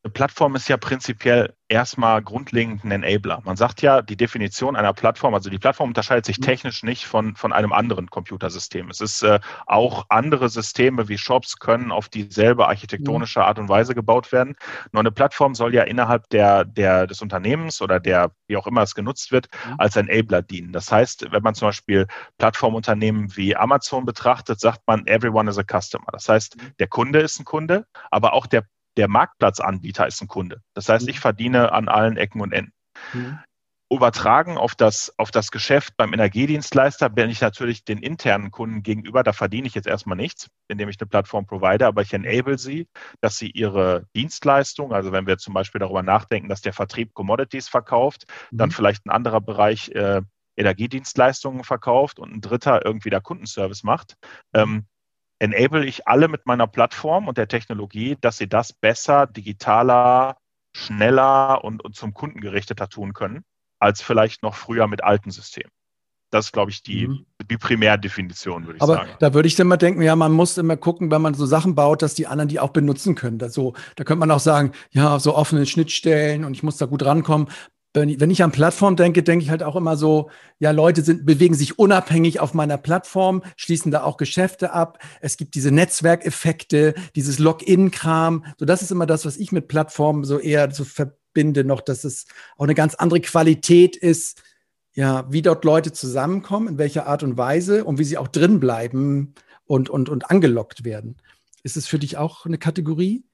Eine 0.03 0.13
Plattform 0.13 0.57
ist 0.57 0.69
ja 0.69 0.77
prinzipiell 0.77 1.55
erstmal 1.75 2.23
grundlegend 2.23 2.85
ein 2.85 2.93
Enabler. 2.93 3.43
Man 3.45 3.57
sagt 3.57 3.83
ja, 3.83 4.01
die 4.01 4.17
Definition 4.17 4.77
einer 4.77 4.93
Plattform, 4.93 5.35
also 5.35 5.51
die 5.51 5.59
Plattform 5.59 5.91
unterscheidet 5.91 6.25
sich 6.25 6.39
mhm. 6.39 6.45
technisch 6.45 6.85
nicht 6.85 7.05
von, 7.05 7.35
von 7.35 7.53
einem 7.53 7.73
anderen 7.73 8.09
Computersystem. 8.09 8.91
Es 8.91 9.01
ist 9.01 9.23
äh, 9.25 9.41
auch 9.67 10.07
andere 10.09 10.49
Systeme 10.49 11.09
wie 11.09 11.19
Shops 11.19 11.59
können 11.59 11.91
auf 11.91 12.09
dieselbe 12.09 12.69
architektonische 12.69 13.41
mhm. 13.41 13.45
Art 13.47 13.59
und 13.59 13.69
Weise 13.69 13.95
gebaut 13.95 14.31
werden. 14.31 14.55
Nur 14.93 15.01
eine 15.01 15.11
Plattform 15.11 15.55
soll 15.57 15.75
ja 15.75 15.83
innerhalb 15.83 16.29
der, 16.31 16.65
der, 16.65 17.09
des 17.09 17.21
Unternehmens 17.21 17.83
oder 17.83 17.99
der, 17.99 18.31
wie 18.47 18.57
auch 18.57 18.69
immer 18.69 18.83
es 18.83 18.95
genutzt 18.95 19.33
wird, 19.33 19.49
mhm. 19.67 19.75
als 19.79 19.97
Enabler 19.97 20.43
dienen. 20.43 20.73
Das 20.73 20.93
heißt, 20.93 21.33
wenn 21.33 21.43
man 21.43 21.57
zum 21.57 21.69
Beispiel 21.69 22.07
Plattformunternehmen 22.39 23.37
wie 23.37 23.57
Amazon 23.57 24.05
betrachtet, 24.05 24.61
sagt 24.61 24.83
man, 24.87 25.07
everyone 25.09 25.51
is 25.51 25.59
a 25.59 25.65
customer. 25.65 26.07
Das 26.13 26.29
heißt, 26.29 26.57
der 26.79 26.87
Kunde 26.87 27.19
ist 27.19 27.41
ein 27.41 27.45
Kunde, 27.45 27.87
aber 28.13 28.33
auch 28.33 28.47
der 28.47 28.65
der 28.97 29.09
Marktplatzanbieter 29.09 30.07
ist 30.07 30.21
ein 30.23 30.29
Kunde. 30.29 30.61
Das 30.75 30.89
heißt, 30.89 31.09
ich 31.09 31.17
mhm. 31.17 31.21
verdiene 31.21 31.73
an 31.73 31.89
allen 31.89 32.17
Ecken 32.17 32.41
und 32.41 32.53
Enden. 32.53 32.73
Mhm. 33.13 33.39
Übertragen 33.91 34.57
auf 34.57 34.75
das, 34.75 35.13
auf 35.19 35.31
das 35.31 35.51
Geschäft 35.51 35.97
beim 35.97 36.13
Energiedienstleister 36.13 37.11
bin 37.11 37.31
ich 37.31 37.41
natürlich 37.41 37.85
den 37.85 37.99
internen 37.99 38.51
Kunden 38.51 38.83
gegenüber, 38.83 39.23
da 39.23 39.33
verdiene 39.33 39.67
ich 39.67 39.75
jetzt 39.75 39.87
erstmal 39.87 40.17
nichts, 40.17 40.49
indem 40.69 40.89
ich 40.89 40.99
eine 40.99 41.07
Plattform 41.07 41.47
provide, 41.47 41.87
aber 41.87 42.03
ich 42.03 42.13
enable 42.13 42.59
sie, 42.59 42.89
dass 43.21 43.37
sie 43.37 43.51
ihre 43.51 44.07
Dienstleistung, 44.17 44.93
also 44.93 45.13
wenn 45.13 45.27
wir 45.27 45.37
zum 45.39 45.55
Beispiel 45.55 45.81
darüber 45.81 46.03
nachdenken, 46.03 46.49
dass 46.49 46.63
der 46.63 46.73
Vertrieb 46.73 47.13
Commodities 47.15 47.69
verkauft, 47.69 48.25
mhm. 48.51 48.57
dann 48.57 48.71
vielleicht 48.71 49.07
ein 49.07 49.11
anderer 49.11 49.41
Bereich 49.41 49.91
äh, 49.91 50.23
Energiedienstleistungen 50.57 51.63
verkauft 51.63 52.19
und 52.19 52.33
ein 52.33 52.41
dritter 52.41 52.85
irgendwie 52.85 53.11
der 53.11 53.21
Kundenservice 53.21 53.83
macht, 53.83 54.17
ähm, 54.55 54.87
enable 55.45 55.85
ich 55.85 56.09
alle 56.09 56.29
mit 56.29 56.47
meiner 56.47 56.67
Plattform 56.67 57.29
und 57.29 57.39
der 57.39 57.49
Technologie, 57.49 58.17
dass 58.21 58.39
sie 58.39 58.49
das 58.49 58.73
besser, 58.73 59.27
digitaler, 59.27 60.39
schneller 60.75 61.63
und, 61.63 61.85
und 61.85 61.95
zum 61.95 62.15
Kunden 62.15 62.41
gerichteter 62.41 62.89
tun 62.89 63.13
können, 63.13 63.45
als 63.79 64.03
vielleicht 64.03 64.43
noch 64.43 64.55
früher 64.55 64.87
mit 64.89 65.05
alten 65.05 65.31
Systemen. 65.31 65.71
Das 66.31 66.47
ist, 66.47 66.53
glaube 66.53 66.73
ich, 66.73 66.83
die, 66.83 67.07
mhm. 67.07 67.27
die 67.49 67.57
Primärdefinition, 67.57 68.67
würde 68.67 68.79
ich 68.79 68.83
Aber 68.83 68.95
sagen. 68.95 69.09
Aber 69.11 69.19
da 69.21 69.35
würde 69.35 69.47
ich 69.47 69.55
dann 69.55 69.69
mal 69.69 69.77
denken, 69.77 70.03
ja, 70.03 70.17
man 70.17 70.33
muss 70.33 70.59
immer 70.59 70.77
gucken, 70.77 71.13
wenn 71.13 71.23
man 71.23 71.35
so 71.35 71.47
Sachen 71.47 71.77
baut, 71.77 72.03
dass 72.03 72.15
die 72.15 72.27
anderen 72.27 72.49
die 72.49 72.59
auch 72.59 72.71
benutzen 72.71 73.15
können. 73.15 73.39
Das 73.39 73.55
so, 73.55 73.75
da 73.95 74.03
könnte 74.03 74.19
man 74.19 74.33
auch 74.33 74.41
sagen, 74.41 74.73
ja, 74.91 75.21
so 75.21 75.37
offene 75.37 75.65
Schnittstellen 75.65 76.45
und 76.45 76.55
ich 76.55 76.65
muss 76.65 76.77
da 76.77 76.87
gut 76.87 77.05
rankommen 77.05 77.49
wenn 77.95 78.31
ich 78.31 78.43
an 78.43 78.51
Plattform 78.51 78.97
denke, 78.97 79.23
denke 79.23 79.45
ich 79.45 79.51
halt 79.51 79.63
auch 79.63 79.77
immer 79.77 79.97
so, 79.97 80.29
ja, 80.59 80.73
Leute 80.73 81.03
sind, 81.03 81.25
bewegen 81.25 81.55
sich 81.55 81.79
unabhängig 81.79 82.41
auf 82.41 82.53
meiner 82.53 82.77
Plattform, 82.77 83.43
schließen 83.57 83.93
da 83.93 84.03
auch 84.03 84.17
Geschäfte 84.17 84.73
ab. 84.73 84.99
Es 85.21 85.37
gibt 85.37 85.55
diese 85.55 85.71
Netzwerkeffekte, 85.71 86.95
dieses 87.15 87.39
Login-Kram. 87.39 88.45
So, 88.59 88.65
das 88.65 88.83
ist 88.83 88.91
immer 88.91 89.07
das, 89.07 89.25
was 89.25 89.37
ich 89.37 89.53
mit 89.53 89.69
Plattformen 89.69 90.25
so 90.25 90.41
eher 90.41 90.73
so 90.73 90.85
verbinde 90.85 91.63
noch, 91.63 91.81
dass 91.81 92.03
es 92.03 92.27
auch 92.57 92.65
eine 92.65 92.75
ganz 92.75 92.97
andere 92.97 93.21
Qualität 93.21 93.97
ist, 93.97 94.43
ja, 94.95 95.31
wie 95.31 95.43
dort 95.43 95.65
Leute 95.65 95.93
zusammenkommen, 95.93 96.69
in 96.69 96.79
welcher 96.79 97.07
Art 97.07 97.23
und 97.23 97.37
Weise 97.37 97.85
und 97.85 97.99
wie 97.99 98.05
sie 98.05 98.19
auch 98.19 98.29
drin 98.29 98.59
bleiben 98.59 99.35
und, 99.67 99.89
und, 99.89 100.09
und 100.09 100.31
angelockt 100.31 100.85
werden. 100.85 101.17
Ist 101.63 101.77
es 101.77 101.87
für 101.87 102.01
dich 102.01 102.17
auch 102.17 102.45
eine 102.45 102.59
Kategorie? 102.59 103.25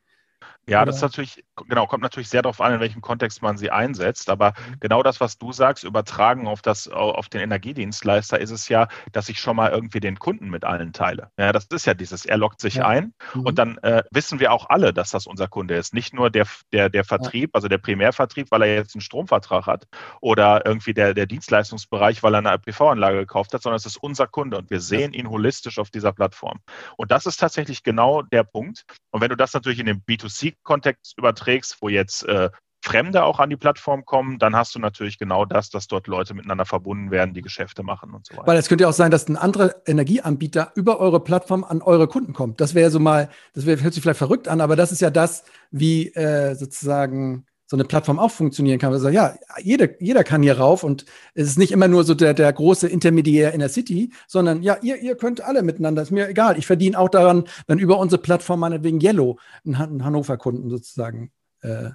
Ja, 0.68 0.85
das 0.85 0.96
ist 0.96 1.03
natürlich, 1.03 1.44
genau, 1.68 1.87
kommt 1.87 2.03
natürlich 2.03 2.29
sehr 2.29 2.42
darauf 2.42 2.61
an, 2.61 2.75
in 2.75 2.81
welchem 2.81 3.01
Kontext 3.01 3.42
man 3.42 3.57
sie 3.57 3.70
einsetzt. 3.70 4.31
Aber 4.31 4.51
mhm. 4.51 4.81
genau 4.81 5.03
das, 5.03 5.20
was 5.20 5.38
du 5.38 5.53
sagst, 5.53 5.85
übertragen 5.85 6.46
auf 6.46 6.62
das, 6.62 6.88
auf 6.88 7.29
den 7.29 7.40
Energiedienstleister, 7.40 8.40
ist 8.40 8.51
es 8.51 8.68
ja, 8.68 8.88
dass 9.12 9.29
ich 9.29 9.40
schon 9.40 9.57
mal 9.57 9.70
irgendwie 9.70 10.01
den 10.01 10.18
Kunden 10.18 10.51
mit 10.51 10.64
allen 10.64 10.92
teile. 10.92 11.31
Ja, 11.38 11.53
das 11.53 11.66
ist 11.66 11.87
ja 11.87 11.94
dieses, 11.94 12.25
er 12.25 12.37
lockt 12.37 12.61
sich 12.61 12.77
ja. 12.77 12.87
ein 12.87 13.14
mhm. 13.35 13.46
und 13.46 13.59
dann 13.59 13.79
äh, 13.79 14.03
wissen 14.11 14.40
wir 14.40 14.53
auch 14.53 14.68
alle, 14.68 14.92
dass 14.92 15.11
das 15.11 15.27
unser 15.27 15.49
Kunde 15.49 15.75
ist. 15.75 15.94
Nicht 15.94 16.14
nur 16.14 16.31
der, 16.31 16.46
der, 16.73 16.88
der 16.88 17.05
Vertrieb, 17.05 17.51
ja. 17.51 17.55
also 17.55 17.68
der 17.68 17.79
Primärvertrieb, 17.79 18.51
weil 18.51 18.62
er 18.62 18.75
jetzt 18.75 18.94
einen 18.94 19.03
Stromvertrag 19.03 19.66
hat 19.66 19.87
oder 20.20 20.64
irgendwie 20.66 20.94
der, 20.94 21.14
der 21.14 21.27
Dienstleistungsbereich, 21.27 22.23
weil 22.23 22.35
er 22.35 22.38
eine 22.38 22.59
PV-Anlage 22.59 23.18
gekauft 23.18 23.55
hat, 23.55 23.62
sondern 23.62 23.77
es 23.77 23.87
ist 23.87 23.96
unser 23.96 24.27
Kunde 24.27 24.59
und 24.59 24.70
wir 24.70 24.81
sehen 24.81 25.12
ihn 25.12 25.29
holistisch 25.29 25.79
auf 25.79 25.90
dieser 25.90 26.12
Plattform. 26.12 26.61
Und 26.96 27.11
das 27.11 27.27
ist 27.27 27.38
tatsächlich 27.38 27.83
genau 27.83 28.23
der 28.23 28.44
Punkt. 28.44 28.85
Und 29.11 29.20
wenn 29.20 29.31
du 29.31 29.37
das 29.37 29.53
natürlich 29.55 29.81
in 29.81 29.87
dem 29.87 30.03
B2C 30.03 30.55
Kontext 30.62 31.14
überträgst, 31.50 31.76
wo 31.80 31.88
jetzt 31.88 32.24
äh, 32.24 32.50
Fremde 32.82 33.24
auch 33.24 33.40
an 33.40 33.50
die 33.50 33.58
Plattform 33.58 34.06
kommen, 34.06 34.38
dann 34.38 34.56
hast 34.56 34.74
du 34.74 34.78
natürlich 34.78 35.18
genau 35.18 35.44
das, 35.44 35.68
dass 35.68 35.86
dort 35.86 36.06
Leute 36.06 36.32
miteinander 36.32 36.64
verbunden 36.64 37.10
werden, 37.10 37.34
die 37.34 37.42
Geschäfte 37.42 37.82
machen 37.82 38.14
und 38.14 38.26
so 38.26 38.34
weiter. 38.34 38.46
Weil 38.46 38.56
es 38.56 38.68
könnte 38.68 38.82
ja 38.82 38.88
auch 38.88 38.94
sein, 38.94 39.10
dass 39.10 39.28
ein 39.28 39.36
anderer 39.36 39.74
Energieanbieter 39.86 40.72
über 40.76 40.98
eure 40.98 41.20
Plattform 41.20 41.62
an 41.62 41.82
eure 41.82 42.08
Kunden 42.08 42.32
kommt. 42.32 42.58
Das 42.60 42.74
wäre 42.74 42.90
so 42.90 42.98
mal, 42.98 43.28
das 43.52 43.66
wär, 43.66 43.78
hört 43.82 43.92
sich 43.92 44.02
vielleicht 44.02 44.18
verrückt 44.18 44.48
an, 44.48 44.62
aber 44.62 44.76
das 44.76 44.92
ist 44.92 45.02
ja 45.02 45.10
das, 45.10 45.44
wie 45.70 46.08
äh, 46.14 46.54
sozusagen 46.54 47.44
so 47.66 47.76
eine 47.76 47.84
Plattform 47.84 48.18
auch 48.18 48.32
funktionieren 48.32 48.80
kann. 48.80 48.92
Also 48.92 49.10
ja, 49.10 49.36
jeder, 49.62 49.88
jeder 50.00 50.24
kann 50.24 50.42
hier 50.42 50.58
rauf 50.58 50.82
und 50.82 51.04
es 51.34 51.48
ist 51.48 51.58
nicht 51.58 51.70
immer 51.70 51.86
nur 51.86 52.02
so 52.02 52.14
der, 52.14 52.32
der 52.32 52.52
große 52.52 52.88
Intermediär 52.88 53.52
in 53.52 53.60
der 53.60 53.68
City, 53.68 54.10
sondern 54.26 54.62
ja, 54.62 54.78
ihr, 54.82 54.96
ihr 54.96 55.16
könnt 55.16 55.42
alle 55.42 55.62
miteinander, 55.62 56.02
ist 56.02 56.10
mir 56.10 56.28
egal. 56.28 56.58
Ich 56.58 56.66
verdiene 56.66 56.98
auch 56.98 57.10
daran, 57.10 57.44
wenn 57.68 57.78
über 57.78 57.98
unsere 57.98 58.20
Plattform 58.22 58.60
meinetwegen 58.60 59.00
Yellow 59.00 59.38
ein, 59.64 59.76
ein 59.76 60.04
Hannover-Kunden 60.04 60.68
sozusagen 60.68 61.30
äh, 61.62 61.90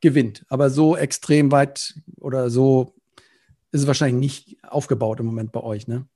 gewinnt. 0.00 0.44
Aber 0.48 0.70
so 0.70 0.96
extrem 0.96 1.50
weit 1.52 1.94
oder 2.20 2.50
so 2.50 2.94
ist 3.72 3.82
es 3.82 3.86
wahrscheinlich 3.86 4.20
nicht 4.20 4.64
aufgebaut 4.64 5.20
im 5.20 5.26
Moment 5.26 5.52
bei 5.52 5.60
euch, 5.60 5.88
ne? 5.88 6.06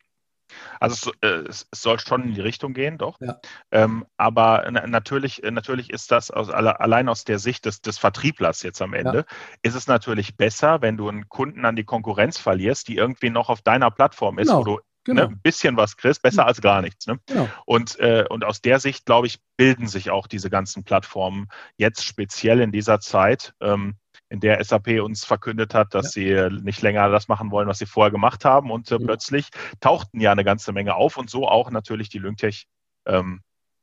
Also 0.80 1.12
es, 1.20 1.28
äh, 1.28 1.48
es, 1.48 1.68
soll 1.74 1.98
schon 1.98 2.22
in 2.24 2.34
die 2.34 2.40
Richtung 2.40 2.72
gehen, 2.72 2.98
doch. 2.98 3.20
Ja. 3.20 3.40
Ähm, 3.70 4.06
aber 4.16 4.70
natürlich, 4.70 5.42
natürlich 5.44 5.90
ist 5.90 6.10
das 6.10 6.30
aus, 6.30 6.48
allein 6.48 7.08
aus 7.08 7.24
der 7.24 7.38
Sicht 7.38 7.64
des, 7.64 7.80
des 7.82 7.98
Vertrieblers 7.98 8.62
jetzt 8.62 8.80
am 8.80 8.94
Ende, 8.94 9.18
ja. 9.18 9.36
ist 9.62 9.74
es 9.74 9.86
natürlich 9.86 10.36
besser, 10.36 10.80
wenn 10.80 10.96
du 10.96 11.08
einen 11.08 11.28
Kunden 11.28 11.64
an 11.64 11.76
die 11.76 11.84
Konkurrenz 11.84 12.38
verlierst, 12.38 12.88
die 12.88 12.96
irgendwie 12.96 13.30
noch 13.30 13.48
auf 13.48 13.62
deiner 13.62 13.90
Plattform 13.90 14.38
ist, 14.38 14.48
genau. 14.48 14.60
wo 14.60 14.64
du 14.64 14.80
Genau. 15.08 15.22
Ne, 15.22 15.28
ein 15.28 15.40
bisschen 15.40 15.78
was 15.78 15.96
kriegst, 15.96 16.20
besser 16.20 16.44
als 16.44 16.60
gar 16.60 16.82
nichts. 16.82 17.06
Ne? 17.06 17.18
Genau. 17.24 17.48
Und, 17.64 17.98
äh, 17.98 18.26
und 18.28 18.44
aus 18.44 18.60
der 18.60 18.78
Sicht, 18.78 19.06
glaube 19.06 19.26
ich, 19.26 19.38
bilden 19.56 19.86
sich 19.86 20.10
auch 20.10 20.26
diese 20.26 20.50
ganzen 20.50 20.84
Plattformen 20.84 21.48
jetzt 21.78 22.04
speziell 22.04 22.60
in 22.60 22.72
dieser 22.72 23.00
Zeit. 23.00 23.54
Ähm, 23.60 23.96
in 24.28 24.40
der 24.40 24.62
SAP 24.62 25.00
uns 25.00 25.24
verkündet 25.24 25.72
hat, 25.72 25.94
dass 25.94 26.14
ja. 26.14 26.50
sie 26.50 26.60
nicht 26.62 26.82
länger 26.82 27.08
das 27.08 27.28
machen 27.28 27.50
wollen, 27.50 27.68
was 27.68 27.78
sie 27.78 27.86
vorher 27.86 28.10
gemacht 28.10 28.44
haben. 28.44 28.70
Und 28.70 28.90
äh, 28.90 28.96
ja. 28.96 29.00
plötzlich 29.02 29.48
tauchten 29.80 30.20
ja 30.20 30.30
eine 30.30 30.44
ganze 30.44 30.72
Menge 30.72 30.94
auf 30.94 31.16
und 31.16 31.30
so 31.30 31.48
auch 31.48 31.70
natürlich 31.70 32.10
die 32.10 32.18
Lyngtech. 32.18 32.66
Ähm, 33.06 33.40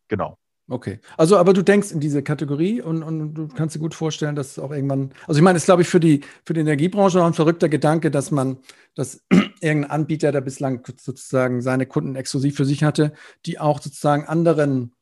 genau. 0.07 0.37
Okay. 0.67 0.99
Also, 1.15 1.37
aber 1.37 1.53
du 1.53 1.61
denkst 1.61 1.91
in 1.91 1.99
diese 1.99 2.23
Kategorie 2.23 2.81
und, 2.81 3.03
und 3.03 3.35
du 3.35 3.47
kannst 3.47 3.75
dir 3.75 3.79
gut 3.79 3.93
vorstellen, 3.93 4.35
dass 4.35 4.51
es 4.51 4.59
auch 4.59 4.71
irgendwann, 4.71 5.11
also 5.27 5.37
ich 5.37 5.43
meine, 5.43 5.57
es 5.57 5.63
ist, 5.63 5.67
glaube 5.67 5.83
ich, 5.83 5.87
für 5.87 5.99
die, 5.99 6.21
für 6.43 6.53
die 6.53 6.61
Energiebranche 6.61 7.19
noch 7.19 7.27
ein 7.27 7.35
verrückter 7.35 7.69
Gedanke, 7.69 8.09
dass 8.09 8.31
man, 8.31 8.57
dass 8.95 9.23
irgendein 9.61 9.91
Anbieter, 9.91 10.31
der 10.31 10.41
bislang 10.41 10.83
sozusagen 10.99 11.61
seine 11.61 11.85
Kunden 11.85 12.15
exklusiv 12.15 12.55
für 12.55 12.65
sich 12.65 12.83
hatte, 12.83 13.13
die 13.45 13.59
auch 13.59 13.79
sozusagen 13.79 14.25
anderen 14.25 14.95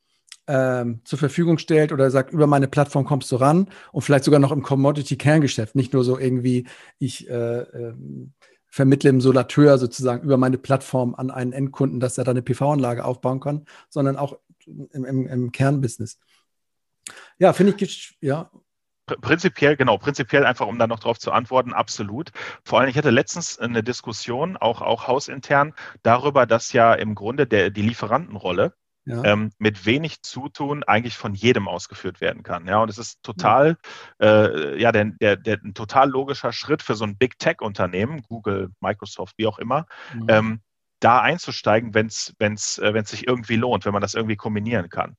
ähm, 0.47 0.99
zur 1.05 1.17
Verfügung 1.17 1.57
stellt 1.57 1.93
oder 1.93 2.11
sagt, 2.11 2.33
über 2.33 2.47
meine 2.47 2.67
Plattform 2.67 3.05
kommst 3.05 3.31
du 3.31 3.37
ran 3.37 3.69
und 3.93 4.01
vielleicht 4.01 4.25
sogar 4.25 4.41
noch 4.41 4.51
im 4.51 4.63
Commodity-Kerngeschäft, 4.63 5.75
nicht 5.75 5.93
nur 5.93 6.03
so 6.03 6.19
irgendwie, 6.19 6.67
ich 6.99 7.29
äh, 7.29 7.59
äh, 7.59 7.93
vermittle 8.69 9.09
im 9.11 9.21
Solateur 9.21 9.77
sozusagen 9.77 10.23
über 10.23 10.35
meine 10.35 10.57
Plattform 10.57 11.15
an 11.15 11.31
einen 11.31 11.53
Endkunden, 11.53 12.01
dass 12.01 12.17
er 12.17 12.25
da 12.25 12.31
eine 12.31 12.41
PV-Anlage 12.41 13.05
aufbauen 13.05 13.39
kann, 13.39 13.65
sondern 13.87 14.17
auch 14.17 14.37
im, 14.67 15.05
im, 15.05 15.27
im 15.27 15.51
Kernbusiness. 15.51 16.19
Ja, 17.37 17.53
finde 17.53 17.75
ich, 17.77 18.17
ja, 18.21 18.49
Prinzipiell, 19.05 19.75
genau, 19.75 19.97
prinzipiell 19.97 20.45
einfach, 20.45 20.65
um 20.65 20.79
da 20.79 20.87
noch 20.87 20.99
drauf 20.99 21.19
zu 21.19 21.33
antworten, 21.33 21.73
absolut. 21.73 22.31
Vor 22.63 22.79
allem, 22.79 22.89
ich 22.89 22.97
hatte 22.97 23.09
letztens 23.09 23.59
eine 23.59 23.83
Diskussion, 23.83 24.55
auch, 24.55 24.81
auch 24.81 25.07
hausintern, 25.07 25.73
darüber, 26.03 26.45
dass 26.45 26.71
ja 26.71 26.93
im 26.93 27.13
Grunde 27.13 27.45
der, 27.45 27.69
die 27.69 27.81
Lieferantenrolle 27.81 28.73
ja. 29.05 29.21
ähm, 29.25 29.51
mit 29.57 29.85
wenig 29.85 30.21
Zutun 30.21 30.83
eigentlich 30.83 31.17
von 31.17 31.33
jedem 31.33 31.67
ausgeführt 31.67 32.21
werden 32.21 32.43
kann. 32.43 32.65
Ja, 32.65 32.81
und 32.81 32.89
es 32.89 32.97
ist 32.97 33.21
total, 33.23 33.75
ja, 34.21 34.45
äh, 34.45 34.81
ja 34.81 34.93
der, 34.93 35.05
der, 35.05 35.35
der, 35.35 35.59
ein 35.61 35.73
total 35.73 36.09
logischer 36.09 36.53
Schritt 36.53 36.81
für 36.81 36.95
so 36.95 37.03
ein 37.03 37.17
Big 37.17 37.37
Tech-Unternehmen, 37.37 38.21
Google, 38.21 38.71
Microsoft, 38.79 39.37
wie 39.37 39.47
auch 39.47 39.59
immer, 39.59 39.85
mhm. 40.13 40.25
ähm, 40.29 40.61
da 41.03 41.21
einzusteigen, 41.21 41.93
wenn 41.93 42.07
es 42.07 42.33
wenn's, 42.39 42.77
äh, 42.79 42.93
wenn's 42.93 43.11
sich 43.11 43.27
irgendwie 43.27 43.55
lohnt, 43.55 43.85
wenn 43.85 43.93
man 43.93 44.01
das 44.01 44.13
irgendwie 44.13 44.35
kombinieren 44.35 44.89
kann. 44.89 45.15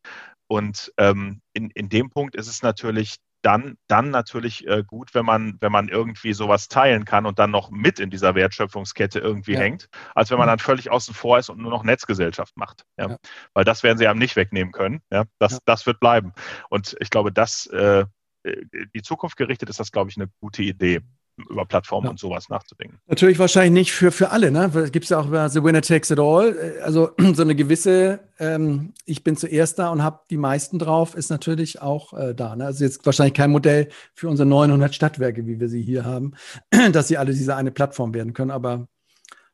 Und 0.47 0.93
ähm, 0.99 1.41
in, 1.53 1.71
in 1.71 1.89
dem 1.89 2.11
Punkt 2.11 2.37
ist 2.37 2.49
es 2.49 2.63
natürlich 2.63 3.17
dann, 3.43 3.77
dann 3.89 4.11
natürlich 4.11 4.67
äh, 4.67 4.83
gut, 4.87 5.15
wenn 5.15 5.27
man, 5.27 5.59
wenn 5.61 5.71
man 5.71 5.89
irgendwie 5.89 6.33
sowas 6.33 6.69
teilen 6.69 7.05
kann 7.05 7.27
und 7.27 7.39
dann 7.39 7.51
noch 7.51 7.71
mit 7.71 8.01
in 8.01 8.09
dieser 8.09 8.35
Wertschöpfungskette 8.35 9.19
irgendwie 9.19 9.53
ja. 9.53 9.61
hängt, 9.61 9.89
als 10.15 10.31
wenn 10.31 10.39
man 10.39 10.49
dann 10.49 10.59
völlig 10.59 10.91
außen 10.91 11.15
vor 11.15 11.39
ist 11.39 11.51
und 11.51 11.59
nur 11.59 11.71
noch 11.71 11.85
Netzgesellschaft 11.85 12.57
macht. 12.57 12.87
Ja? 12.97 13.11
ja. 13.11 13.17
Weil 13.53 13.65
das 13.65 13.83
werden 13.83 13.99
sie 13.99 14.07
einem 14.07 14.19
nicht 14.19 14.37
wegnehmen 14.37 14.73
können. 14.73 15.03
Ja? 15.11 15.25
Das, 15.39 15.59
das 15.67 15.85
wird 15.85 16.01
bleiben. 16.01 16.33
Und 16.71 16.97
ich 17.01 17.11
glaube, 17.11 17.33
das, 17.33 17.67
äh, 17.67 18.07
äh 18.45 18.65
die 18.95 19.03
Zukunft 19.03 19.37
gerichtet 19.37 19.69
ist 19.69 19.81
das, 19.81 19.93
glaube 19.93 20.09
ich, 20.09 20.17
eine 20.17 20.29
gute 20.41 20.63
Idee 20.63 21.03
über 21.37 21.65
Plattformen 21.65 22.05
ja. 22.05 22.11
und 22.11 22.21
sowas 22.21 22.49
nachzudenken. 22.49 22.99
Natürlich 23.07 23.39
wahrscheinlich 23.39 23.73
nicht 23.73 23.93
für, 23.93 24.13
für 24.13 24.31
alle, 24.31 24.51
ne? 24.51 24.71
Gibt 24.93 25.05
es 25.05 25.11
ja 25.11 25.19
auch 25.19 25.27
über 25.27 25.49
The 25.49 25.65
Winner 25.65 25.83
Takes 25.83 26.11
It 26.11 26.21
All. 26.21 26.79
Also 26.83 27.11
so 27.35 27.43
eine 27.43 27.55
gewisse, 27.55 28.21
ähm, 28.39 28.93
ich 29.05 29.25
bin 29.25 29.37
zuerst 29.37 29.79
da 29.79 29.91
und 29.91 30.03
habe 30.03 30.21
die 30.31 30.37
meisten 30.37 30.79
drauf, 30.79 31.15
ist 31.15 31.31
natürlich 31.31 31.83
auch 31.83 32.13
äh, 32.13 32.35
da. 32.35 32.55
Ne? 32.55 32.67
Also 32.67 32.85
jetzt 32.85 33.05
wahrscheinlich 33.05 33.35
kein 33.35 33.51
Modell 33.51 33.89
für 34.15 34.29
unsere 34.29 34.49
900 34.49 34.95
Stadtwerke, 34.95 35.47
wie 35.47 35.59
wir 35.59 35.69
sie 35.69 35.83
hier 35.83 36.05
haben, 36.05 36.35
dass 36.93 37.09
sie 37.09 37.19
alle 37.19 37.33
diese 37.33 37.57
eine 37.57 37.73
Plattform 37.73 38.15
werden 38.15 38.33
können. 38.33 38.51
Aber 38.51 38.87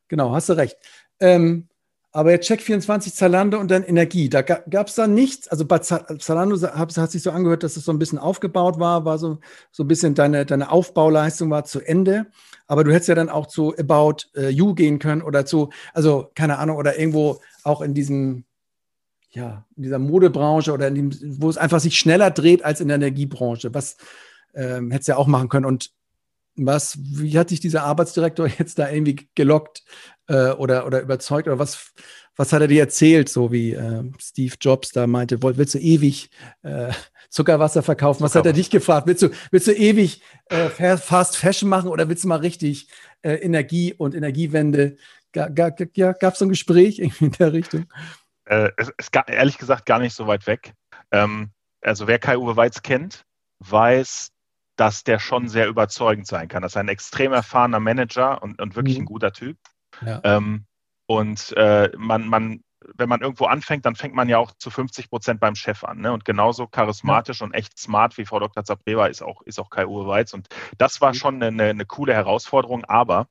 genau, 0.07 0.33
hast 0.33 0.49
du 0.49 0.53
recht. 0.53 0.77
Ähm, 1.19 1.67
aber 2.11 2.31
jetzt 2.31 2.49
Check24, 2.49 3.13
Zalando 3.13 3.57
und 3.59 3.71
dann 3.71 3.83
Energie. 3.83 4.29
Da 4.29 4.41
gab 4.41 4.87
es 4.87 4.95
da 4.95 5.07
nichts. 5.07 5.47
Also 5.47 5.65
bei 5.65 5.79
Zalando 5.79 6.61
hat, 6.61 6.97
hat 6.97 7.11
sich 7.11 7.23
so 7.23 7.31
angehört, 7.31 7.63
dass 7.63 7.77
es 7.77 7.85
so 7.85 7.93
ein 7.93 7.99
bisschen 7.99 8.19
aufgebaut 8.19 8.79
war, 8.79 9.05
war 9.05 9.17
so, 9.17 9.39
so 9.71 9.83
ein 9.83 9.87
bisschen 9.87 10.13
deine, 10.13 10.45
deine 10.45 10.71
Aufbauleistung 10.71 11.49
war 11.49 11.63
zu 11.63 11.79
Ende. 11.79 12.27
Aber 12.67 12.83
du 12.83 12.91
hättest 12.91 13.07
ja 13.09 13.15
dann 13.15 13.29
auch 13.29 13.47
zu 13.47 13.73
About 13.77 14.25
uh, 14.37 14.47
You 14.47 14.75
gehen 14.75 14.99
können 14.99 15.21
oder 15.21 15.45
zu, 15.45 15.69
also 15.93 16.29
keine 16.35 16.57
Ahnung, 16.57 16.77
oder 16.77 16.99
irgendwo 16.99 17.39
auch 17.63 17.81
in 17.81 17.93
diesem, 17.93 18.43
ja, 19.29 19.65
in 19.77 19.83
dieser 19.83 19.99
Modebranche 19.99 20.73
oder 20.73 20.89
in 20.89 20.95
dem, 20.95 21.41
wo 21.41 21.49
es 21.49 21.57
einfach 21.57 21.79
sich 21.79 21.97
schneller 21.97 22.31
dreht 22.31 22.63
als 22.63 22.81
in 22.81 22.89
der 22.89 22.95
Energiebranche. 22.95 23.73
Was 23.73 23.95
ähm, 24.53 24.91
hättest 24.91 25.07
du 25.07 25.13
ja 25.13 25.17
auch 25.17 25.27
machen 25.27 25.49
können. 25.49 25.65
Und 25.65 25.91
was, 26.55 26.97
wie 27.01 27.37
hat 27.37 27.51
dich 27.51 27.59
dieser 27.59 27.83
Arbeitsdirektor 27.83 28.47
jetzt 28.57 28.79
da 28.79 28.89
irgendwie 28.89 29.29
gelockt, 29.35 29.83
äh, 30.31 30.51
oder, 30.51 30.85
oder 30.85 31.01
überzeugt? 31.01 31.47
Oder 31.47 31.59
was, 31.59 31.91
was 32.35 32.53
hat 32.53 32.61
er 32.61 32.67
dir 32.67 32.81
erzählt, 32.81 33.29
so 33.29 33.51
wie 33.51 33.73
äh, 33.73 34.03
Steve 34.19 34.55
Jobs 34.59 34.91
da 34.91 35.05
meinte, 35.05 35.41
willst 35.43 35.73
du 35.73 35.79
ewig 35.79 36.29
äh, 36.63 36.91
Zuckerwasser 37.29 37.83
verkaufen? 37.83 38.23
Was 38.23 38.35
hat 38.35 38.45
er 38.45 38.53
dich 38.53 38.69
gefragt? 38.69 39.07
Willst 39.07 39.23
du, 39.23 39.29
willst 39.51 39.67
du 39.67 39.73
ewig 39.73 40.21
äh, 40.49 40.69
Fast 40.97 41.37
Fashion 41.37 41.69
machen 41.69 41.89
oder 41.89 42.07
willst 42.07 42.23
du 42.23 42.27
mal 42.29 42.39
richtig 42.39 42.89
äh, 43.21 43.33
Energie 43.35 43.93
und 43.93 44.15
Energiewende? 44.15 44.97
Ga, 45.33 45.47
ga, 45.49 45.71
ja, 45.95 46.13
gab 46.13 46.33
es 46.33 46.39
so 46.39 46.45
ein 46.45 46.49
Gespräch 46.49 46.99
in 46.99 47.31
der 47.33 47.53
Richtung? 47.53 47.85
Äh, 48.45 48.71
es 48.77 48.89
ist 48.97 49.11
ehrlich 49.27 49.57
gesagt 49.57 49.85
gar 49.85 49.99
nicht 49.99 50.15
so 50.15 50.27
weit 50.27 50.47
weg. 50.47 50.73
Ähm, 51.11 51.51
also 51.81 52.07
wer 52.07 52.19
Kai-Uwe 52.19 52.55
Weiz 52.55 52.81
kennt, 52.81 53.25
weiß, 53.59 54.31
dass 54.75 55.03
der 55.03 55.19
schon 55.19 55.47
sehr 55.47 55.67
überzeugend 55.67 56.27
sein 56.27 56.47
kann. 56.47 56.63
Das 56.63 56.73
ist 56.73 56.77
ein 56.77 56.87
extrem 56.87 57.33
erfahrener 57.33 57.79
Manager 57.79 58.41
und, 58.41 58.61
und 58.61 58.75
wirklich 58.75 58.97
mhm. 58.97 59.03
ein 59.03 59.05
guter 59.05 59.31
Typ. 59.31 59.57
Ja. 60.05 60.21
Ähm, 60.23 60.65
und 61.07 61.53
äh, 61.57 61.89
man, 61.97 62.27
man, 62.27 62.61
wenn 62.95 63.09
man 63.09 63.21
irgendwo 63.21 63.45
anfängt, 63.45 63.85
dann 63.85 63.95
fängt 63.95 64.15
man 64.15 64.29
ja 64.29 64.37
auch 64.37 64.51
zu 64.57 64.69
50 64.69 65.09
Prozent 65.09 65.39
beim 65.39 65.55
Chef 65.55 65.83
an. 65.83 65.99
Ne? 65.99 66.11
Und 66.11 66.25
genauso 66.25 66.67
charismatisch 66.67 67.41
ja. 67.41 67.45
und 67.45 67.53
echt 67.53 67.77
smart 67.77 68.17
wie 68.17 68.25
Frau 68.25 68.39
Dr. 68.39 68.63
Zabreva 68.63 69.07
ist 69.07 69.21
auch, 69.21 69.41
ist 69.43 69.59
auch 69.59 69.69
Kai 69.69 69.85
Uwe 69.85 70.07
Weiz. 70.07 70.33
Und 70.33 70.47
das 70.77 71.01
war 71.01 71.09
mhm. 71.09 71.15
schon 71.15 71.43
eine, 71.43 71.63
eine 71.65 71.85
coole 71.85 72.13
Herausforderung. 72.13 72.85
Aber 72.85 73.27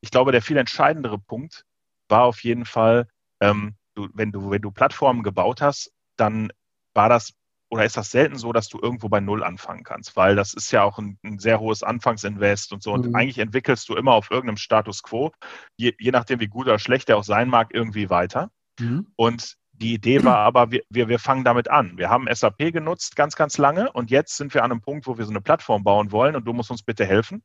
ich 0.00 0.10
glaube, 0.10 0.32
der 0.32 0.42
viel 0.42 0.56
entscheidendere 0.56 1.18
Punkt 1.18 1.64
war 2.08 2.24
auf 2.24 2.42
jeden 2.42 2.64
Fall, 2.64 3.08
ähm, 3.40 3.76
du, 3.94 4.08
wenn, 4.14 4.32
du, 4.32 4.50
wenn 4.50 4.62
du 4.62 4.70
Plattformen 4.70 5.22
gebaut 5.22 5.60
hast, 5.60 5.92
dann 6.16 6.50
war 6.94 7.08
das 7.08 7.34
oder 7.70 7.84
ist 7.84 7.96
das 7.96 8.10
selten 8.10 8.36
so, 8.36 8.52
dass 8.52 8.68
du 8.68 8.78
irgendwo 8.80 9.08
bei 9.08 9.20
Null 9.20 9.44
anfangen 9.44 9.84
kannst? 9.84 10.16
Weil 10.16 10.36
das 10.36 10.54
ist 10.54 10.70
ja 10.70 10.82
auch 10.82 10.98
ein, 10.98 11.18
ein 11.22 11.38
sehr 11.38 11.60
hohes 11.60 11.82
Anfangsinvest 11.82 12.72
und 12.72 12.82
so. 12.82 12.92
Und 12.92 13.06
mhm. 13.06 13.14
eigentlich 13.14 13.38
entwickelst 13.38 13.88
du 13.88 13.96
immer 13.96 14.12
auf 14.12 14.30
irgendeinem 14.30 14.56
Status 14.56 15.02
quo, 15.02 15.32
je, 15.76 15.94
je 15.98 16.10
nachdem, 16.10 16.40
wie 16.40 16.48
gut 16.48 16.66
oder 16.66 16.78
schlecht 16.78 17.08
der 17.08 17.18
auch 17.18 17.24
sein 17.24 17.48
mag, 17.48 17.68
irgendwie 17.72 18.10
weiter. 18.10 18.50
Mhm. 18.80 19.08
Und 19.16 19.56
die 19.78 19.94
Idee 19.94 20.24
war 20.24 20.38
aber, 20.38 20.70
wir, 20.70 20.82
wir, 20.90 21.08
wir 21.08 21.18
fangen 21.18 21.44
damit 21.44 21.68
an. 21.70 21.96
Wir 21.96 22.10
haben 22.10 22.26
SAP 22.32 22.72
genutzt 22.72 23.16
ganz, 23.16 23.36
ganz 23.36 23.58
lange 23.58 23.92
und 23.92 24.10
jetzt 24.10 24.36
sind 24.36 24.52
wir 24.54 24.64
an 24.64 24.72
einem 24.72 24.80
Punkt, 24.80 25.06
wo 25.06 25.18
wir 25.18 25.24
so 25.24 25.30
eine 25.30 25.40
Plattform 25.40 25.84
bauen 25.84 26.10
wollen 26.10 26.34
und 26.36 26.44
du 26.44 26.52
musst 26.52 26.70
uns 26.70 26.82
bitte 26.82 27.06
helfen. 27.06 27.42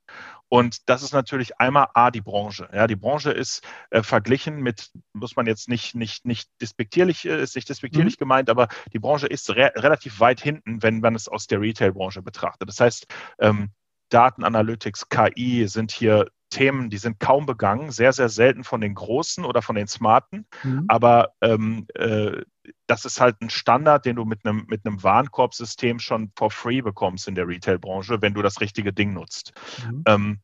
Und 0.50 0.90
das 0.90 1.04
ist 1.04 1.14
natürlich 1.14 1.60
einmal 1.60 1.88
A, 1.94 2.12
die 2.12 2.22
Branche. 2.22 2.68
Ja, 2.74 2.88
die 2.88 2.96
Branche 2.96 3.32
ist 3.32 3.62
äh, 3.92 4.04
verglichen 4.04 4.62
mit, 4.62 4.92
muss 5.14 5.36
man 5.36 5.46
jetzt 5.46 5.70
nicht, 5.70 5.96
nicht, 5.96 6.26
nicht 6.26 6.50
despektierlich, 6.62 7.26
äh, 7.26 7.42
ist 7.42 7.56
nicht 7.56 7.70
despektierlich 7.70 8.16
mhm. 8.16 8.20
gemeint, 8.20 8.50
aber 8.50 8.68
die 8.92 9.00
Branche 9.00 9.28
ist 9.28 9.50
re 9.52 9.72
relativ 9.76 10.20
weit 10.20 10.42
hinten, 10.42 10.82
wenn 10.82 11.00
man 11.00 11.16
es 11.16 11.28
aus 11.28 11.48
der 11.48 11.62
Retail-Branche 11.62 12.22
betrachtet. 12.22 12.68
Das 12.68 12.80
heißt, 12.80 13.08
ähm, 13.40 13.72
Datenanalytics, 14.10 15.10
KI 15.10 15.68
sind 15.68 15.92
hier 15.92 16.28
Themen, 16.54 16.90
die 16.90 16.98
sind 16.98 17.20
kaum 17.20 17.46
begangen, 17.46 17.92
sehr, 17.92 18.14
sehr 18.14 18.30
selten 18.30 18.64
von 18.64 18.80
den 18.80 18.94
Großen 18.94 19.44
oder 19.44 19.62
von 19.64 19.76
den 19.76 19.88
Smarten. 19.88 20.46
Mhm. 20.62 20.86
Aber 20.88 21.34
ähm, 21.42 21.88
äh, 21.96 22.44
das 22.86 23.06
ist 23.06 23.20
halt 23.20 23.42
ein 23.42 23.50
Standard, 23.50 24.06
den 24.06 24.16
du 24.16 24.26
mit 24.26 24.46
einem, 24.46 24.66
mit 24.68 24.86
einem 24.86 25.02
Warenkorbsystem 25.02 26.00
schon 26.00 26.32
for 26.38 26.52
free 26.52 26.82
bekommst 26.82 27.28
in 27.28 27.36
der 27.36 27.48
Retail-Branche, 27.48 28.22
wenn 28.22 28.36
du 28.36 28.44
das 28.44 28.62
richtige 28.62 28.94
Ding 28.94 29.14
nutzt. 29.14 29.54
Mhm. 29.86 30.04
Ähm, 30.06 30.40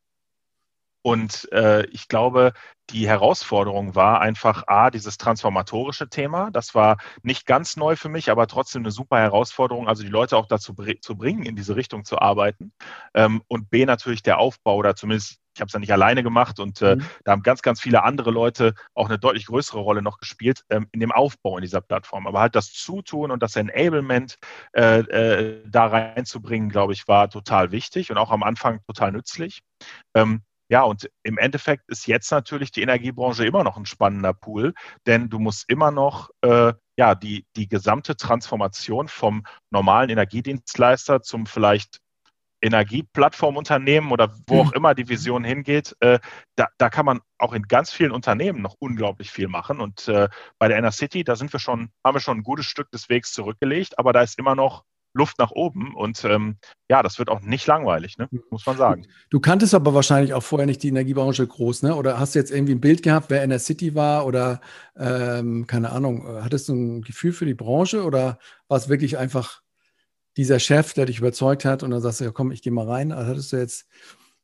und 1.02 1.50
äh, 1.52 1.86
ich 1.86 2.08
glaube, 2.08 2.52
die 2.90 3.08
Herausforderung 3.08 3.94
war 3.94 4.20
einfach 4.20 4.64
A, 4.66 4.90
dieses 4.90 5.16
transformatorische 5.16 6.08
Thema. 6.10 6.50
Das 6.50 6.74
war 6.74 6.98
nicht 7.22 7.46
ganz 7.46 7.76
neu 7.76 7.96
für 7.96 8.08
mich, 8.08 8.30
aber 8.30 8.46
trotzdem 8.46 8.82
eine 8.82 8.90
super 8.90 9.18
Herausforderung, 9.18 9.88
also 9.88 10.02
die 10.02 10.10
Leute 10.10 10.36
auch 10.36 10.46
dazu 10.46 10.74
zu 11.00 11.16
bringen, 11.16 11.44
in 11.44 11.56
diese 11.56 11.76
Richtung 11.76 12.04
zu 12.04 12.18
arbeiten. 12.18 12.72
Ähm, 13.14 13.42
und 13.48 13.70
B, 13.70 13.86
natürlich 13.86 14.22
der 14.22 14.38
Aufbau 14.38 14.76
oder 14.76 14.94
zumindest 14.94 15.38
ich 15.60 15.62
habe 15.62 15.68
es 15.68 15.74
ja 15.74 15.80
nicht 15.80 15.92
alleine 15.92 16.22
gemacht 16.22 16.58
und 16.58 16.80
äh, 16.80 16.96
mhm. 16.96 17.04
da 17.24 17.32
haben 17.32 17.42
ganz, 17.42 17.60
ganz 17.60 17.82
viele 17.82 18.02
andere 18.02 18.30
Leute 18.30 18.74
auch 18.94 19.08
eine 19.08 19.18
deutlich 19.18 19.44
größere 19.44 19.78
Rolle 19.78 20.00
noch 20.00 20.18
gespielt 20.18 20.64
ähm, 20.70 20.86
in 20.92 21.00
dem 21.00 21.12
Aufbau 21.12 21.58
in 21.58 21.62
dieser 21.62 21.82
Plattform. 21.82 22.26
Aber 22.26 22.40
halt 22.40 22.56
das 22.56 22.72
Zutun 22.72 23.30
und 23.30 23.42
das 23.42 23.56
Enablement 23.56 24.38
äh, 24.72 25.00
äh, 25.00 25.62
da 25.66 25.86
reinzubringen, 25.86 26.70
glaube 26.70 26.94
ich, 26.94 27.06
war 27.08 27.28
total 27.28 27.72
wichtig 27.72 28.10
und 28.10 28.16
auch 28.16 28.30
am 28.30 28.42
Anfang 28.42 28.80
total 28.86 29.12
nützlich. 29.12 29.60
Ähm, 30.14 30.42
ja, 30.70 30.82
und 30.82 31.10
im 31.24 31.36
Endeffekt 31.36 31.90
ist 31.90 32.06
jetzt 32.06 32.30
natürlich 32.30 32.70
die 32.70 32.80
Energiebranche 32.80 33.44
immer 33.44 33.62
noch 33.62 33.76
ein 33.76 33.86
spannender 33.86 34.32
Pool, 34.32 34.72
denn 35.06 35.28
du 35.28 35.38
musst 35.40 35.68
immer 35.68 35.90
noch 35.90 36.30
äh, 36.40 36.72
ja, 36.96 37.14
die, 37.14 37.44
die 37.56 37.68
gesamte 37.68 38.16
Transformation 38.16 39.08
vom 39.08 39.44
normalen 39.70 40.08
Energiedienstleister 40.08 41.20
zum 41.20 41.44
vielleicht 41.44 42.00
Energieplattformunternehmen 42.62 44.10
oder 44.10 44.34
wo 44.46 44.60
auch 44.60 44.70
mhm. 44.70 44.76
immer 44.76 44.94
die 44.94 45.08
Vision 45.08 45.44
hingeht, 45.44 45.96
äh, 46.00 46.18
da, 46.56 46.68
da 46.78 46.90
kann 46.90 47.06
man 47.06 47.20
auch 47.38 47.52
in 47.52 47.62
ganz 47.62 47.90
vielen 47.90 48.12
Unternehmen 48.12 48.62
noch 48.62 48.76
unglaublich 48.78 49.30
viel 49.30 49.48
machen. 49.48 49.80
Und 49.80 50.08
äh, 50.08 50.28
bei 50.58 50.68
der 50.68 50.78
Inner 50.78 50.92
City, 50.92 51.24
da 51.24 51.36
sind 51.36 51.52
wir 51.52 51.60
schon, 51.60 51.90
haben 52.04 52.14
wir 52.14 52.20
schon 52.20 52.38
ein 52.38 52.42
gutes 52.42 52.66
Stück 52.66 52.90
des 52.90 53.08
Wegs 53.08 53.32
zurückgelegt, 53.32 53.98
aber 53.98 54.12
da 54.12 54.22
ist 54.22 54.38
immer 54.38 54.54
noch 54.54 54.84
Luft 55.12 55.38
nach 55.38 55.50
oben. 55.50 55.94
Und 55.94 56.24
ähm, 56.24 56.56
ja, 56.88 57.02
das 57.02 57.18
wird 57.18 57.30
auch 57.30 57.40
nicht 57.40 57.66
langweilig, 57.66 58.18
ne? 58.18 58.28
muss 58.50 58.66
man 58.66 58.76
sagen. 58.76 59.06
Du 59.28 59.40
kanntest 59.40 59.74
aber 59.74 59.94
wahrscheinlich 59.94 60.34
auch 60.34 60.42
vorher 60.42 60.66
nicht 60.66 60.82
die 60.82 60.88
Energiebranche 60.88 61.46
groß, 61.46 61.82
ne? 61.82 61.96
Oder 61.96 62.20
hast 62.20 62.34
du 62.34 62.38
jetzt 62.38 62.52
irgendwie 62.52 62.74
ein 62.74 62.80
Bild 62.80 63.02
gehabt, 63.02 63.30
wer 63.30 63.42
in 63.42 63.50
der 63.50 63.58
City 63.58 63.94
war 63.94 64.26
oder 64.26 64.60
ähm, 64.96 65.66
keine 65.66 65.90
Ahnung, 65.90 66.26
hattest 66.42 66.68
du 66.68 66.74
ein 66.74 67.02
Gefühl 67.02 67.32
für 67.32 67.46
die 67.46 67.54
Branche 67.54 68.04
oder 68.04 68.38
war 68.68 68.78
es 68.78 68.88
wirklich 68.88 69.18
einfach 69.18 69.62
dieser 70.36 70.58
Chef, 70.58 70.94
der 70.94 71.06
dich 71.06 71.18
überzeugt 71.18 71.64
hat 71.64 71.82
und 71.82 71.90
dann 71.90 72.00
sagst 72.00 72.20
du, 72.20 72.24
ja 72.24 72.30
komm, 72.30 72.52
ich 72.52 72.62
gehe 72.62 72.72
mal 72.72 72.88
rein. 72.88 73.12
Also 73.12 73.30
hattest 73.30 73.52
du 73.52 73.56
jetzt, 73.56 73.86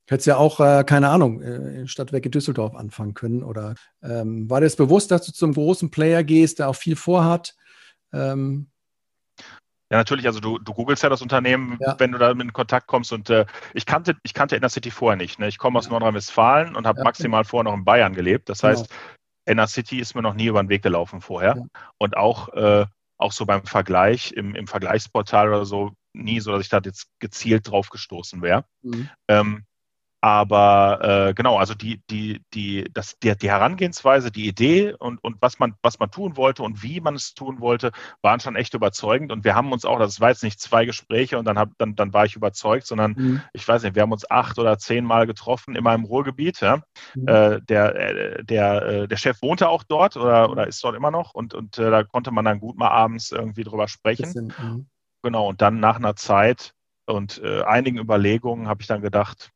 hättest 0.08 0.26
ja 0.26 0.36
auch, 0.36 0.60
äh, 0.60 0.84
keine 0.84 1.08
Ahnung, 1.08 1.42
äh, 1.42 1.80
in 1.80 1.88
Stadtwerke 1.88 2.30
Düsseldorf 2.30 2.74
anfangen 2.74 3.14
können. 3.14 3.42
Oder 3.42 3.74
ähm, 4.02 4.50
war 4.50 4.60
dir 4.60 4.66
das 4.66 4.76
bewusst, 4.76 5.10
dass 5.10 5.24
du 5.26 5.32
zum 5.32 5.54
großen 5.54 5.90
Player 5.90 6.24
gehst, 6.24 6.58
der 6.58 6.68
auch 6.68 6.76
viel 6.76 6.96
vorhat? 6.96 7.54
Ähm, 8.12 8.68
ja, 9.90 9.98
natürlich. 9.98 10.26
Also 10.26 10.40
du, 10.40 10.58
du 10.58 10.72
googelst 10.72 11.04
ja 11.04 11.08
das 11.08 11.22
Unternehmen, 11.22 11.78
ja. 11.80 11.94
wenn 11.98 12.10
du 12.10 12.18
da 12.18 12.30
in 12.32 12.52
Kontakt 12.52 12.88
kommst. 12.88 13.12
Und 13.12 13.30
äh, 13.30 13.46
ich 13.72 13.86
kannte, 13.86 14.16
ich 14.24 14.34
kannte 14.34 14.56
Inner 14.56 14.68
City 14.68 14.90
vorher 14.90 15.16
nicht. 15.16 15.38
Ne? 15.38 15.46
Ich 15.46 15.58
komme 15.58 15.78
aus 15.78 15.84
ja. 15.86 15.92
Nordrhein-Westfalen 15.92 16.74
und 16.74 16.86
habe 16.86 16.98
ja, 16.98 17.04
maximal 17.04 17.44
vorher 17.44 17.70
noch 17.70 17.78
in 17.78 17.84
Bayern 17.84 18.14
gelebt. 18.14 18.48
Das 18.48 18.62
genau. 18.62 18.72
heißt, 18.72 18.88
Inner 19.44 19.68
City 19.68 20.00
ist 20.00 20.16
mir 20.16 20.22
noch 20.22 20.34
nie 20.34 20.46
über 20.46 20.60
den 20.62 20.68
Weg 20.68 20.82
gelaufen 20.82 21.20
vorher. 21.20 21.66
Und 21.98 22.16
auch, 22.16 22.48
äh, 22.54 22.86
auch 23.18 23.32
so 23.32 23.46
beim 23.46 23.64
Vergleich, 23.64 24.32
im, 24.32 24.54
im 24.54 24.66
Vergleichsportal 24.66 25.48
oder 25.48 25.64
so, 25.64 25.92
nie 26.12 26.40
so, 26.40 26.52
dass 26.52 26.62
ich 26.62 26.68
da 26.68 26.80
jetzt 26.84 27.08
gezielt 27.18 27.70
drauf 27.70 27.88
gestoßen 27.90 28.42
wäre. 28.42 28.64
Mhm. 28.82 29.08
Ähm, 29.28 29.66
Aber 30.22 31.28
äh, 31.28 31.34
genau, 31.34 31.58
also 31.58 31.74
die, 31.74 32.00
die, 32.10 32.42
die, 32.54 32.88
das, 32.92 33.18
die, 33.18 33.36
die 33.36 33.50
Herangehensweise, 33.50 34.32
die 34.32 34.48
Idee 34.48 34.94
und, 34.94 35.22
und 35.22 35.36
was, 35.40 35.58
man, 35.58 35.74
was 35.82 35.98
man 35.98 36.10
tun 36.10 36.36
wollte 36.36 36.62
und 36.62 36.82
wie 36.82 37.00
man 37.00 37.14
es 37.14 37.34
tun 37.34 37.60
wollte, 37.60 37.92
waren 38.22 38.40
schon 38.40 38.56
echt 38.56 38.74
überzeugend. 38.74 39.30
Und 39.30 39.44
wir 39.44 39.54
haben 39.54 39.72
uns 39.72 39.84
auch, 39.84 39.98
das 39.98 40.20
war 40.20 40.30
jetzt 40.30 40.42
nicht 40.42 40.60
zwei 40.60 40.84
Gespräche 40.86 41.38
und 41.38 41.44
dann, 41.44 41.58
hab, 41.58 41.70
dann, 41.78 41.94
dann 41.94 42.12
war 42.12 42.24
ich 42.24 42.34
überzeugt, 42.34 42.86
sondern 42.86 43.12
mhm. 43.12 43.42
ich 43.52 43.68
weiß 43.68 43.82
nicht, 43.82 43.94
wir 43.94 44.02
haben 44.02 44.12
uns 44.12 44.28
acht 44.30 44.58
oder 44.58 44.78
zehn 44.78 45.04
Mal 45.04 45.26
getroffen, 45.26 45.76
immer 45.76 45.94
im 45.94 46.04
Ruhrgebiet. 46.04 46.60
Ja? 46.60 46.82
Mhm. 47.14 47.28
Äh, 47.28 47.60
der, 47.62 47.94
äh, 47.94 48.44
der, 48.44 48.82
äh, 48.82 49.08
der 49.08 49.16
Chef 49.18 49.42
wohnte 49.42 49.68
auch 49.68 49.82
dort 49.82 50.16
oder, 50.16 50.50
oder 50.50 50.66
ist 50.66 50.82
dort 50.82 50.96
immer 50.96 51.10
noch 51.10 51.34
und, 51.34 51.52
und 51.52 51.78
äh, 51.78 51.90
da 51.90 52.04
konnte 52.04 52.30
man 52.30 52.44
dann 52.44 52.58
gut 52.58 52.78
mal 52.78 52.88
abends 52.88 53.32
irgendwie 53.32 53.64
drüber 53.64 53.86
sprechen. 53.86 54.24
Bisschen, 54.24 54.54
mhm. 54.58 54.88
genau, 55.22 55.48
und 55.48 55.60
dann 55.60 55.78
nach 55.78 55.96
einer 55.96 56.16
Zeit 56.16 56.72
und 57.06 57.40
äh, 57.44 57.62
einigen 57.62 57.98
Überlegungen 57.98 58.66
habe 58.66 58.80
ich 58.80 58.88
dann 58.88 59.02
gedacht, 59.02 59.52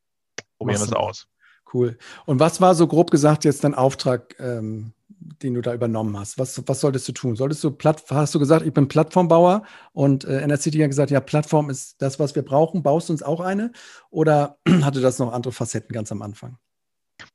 probieren 0.61 0.81
wir 0.81 0.87
es 0.87 0.93
aus. 0.93 1.27
Cool. 1.73 1.99
Und 2.27 2.41
was 2.41 2.61
war 2.61 2.75
so 2.75 2.87
grob 2.87 3.11
gesagt 3.11 3.45
jetzt 3.45 3.65
dein 3.65 3.75
Auftrag, 3.75 4.35
ähm, 4.41 4.93
den 5.09 5.55
du 5.55 5.61
da 5.61 5.73
übernommen 5.73 6.19
hast? 6.19 6.39
Was, 6.39 6.63
was 6.67 6.81
solltest 6.81 7.07
du 7.09 7.13
tun? 7.13 7.37
Solltest 7.37 7.63
du 7.63 7.71
Platt, 7.71 8.03
hast 8.11 8.35
du 8.35 8.39
gesagt, 8.39 8.67
ich 8.67 8.73
bin 8.73 8.89
Plattformbauer 8.89 9.63
und 9.93 10.25
äh, 10.25 10.41
NRCity 10.41 10.79
hat 10.79 10.91
gesagt, 10.91 11.11
ja, 11.11 11.21
Plattform 11.21 11.71
ist 11.71 12.03
das, 12.03 12.19
was 12.19 12.35
wir 12.35 12.43
brauchen. 12.43 12.83
Baust 12.83 13.09
du 13.09 13.13
uns 13.13 13.23
auch 13.23 13.41
eine? 13.41 13.73
Oder 14.11 14.59
hatte 14.83 15.01
das 15.01 15.19
noch 15.19 15.33
andere 15.33 15.53
Facetten 15.53 15.93
ganz 15.93 16.11
am 16.11 16.23
Anfang? 16.23 16.59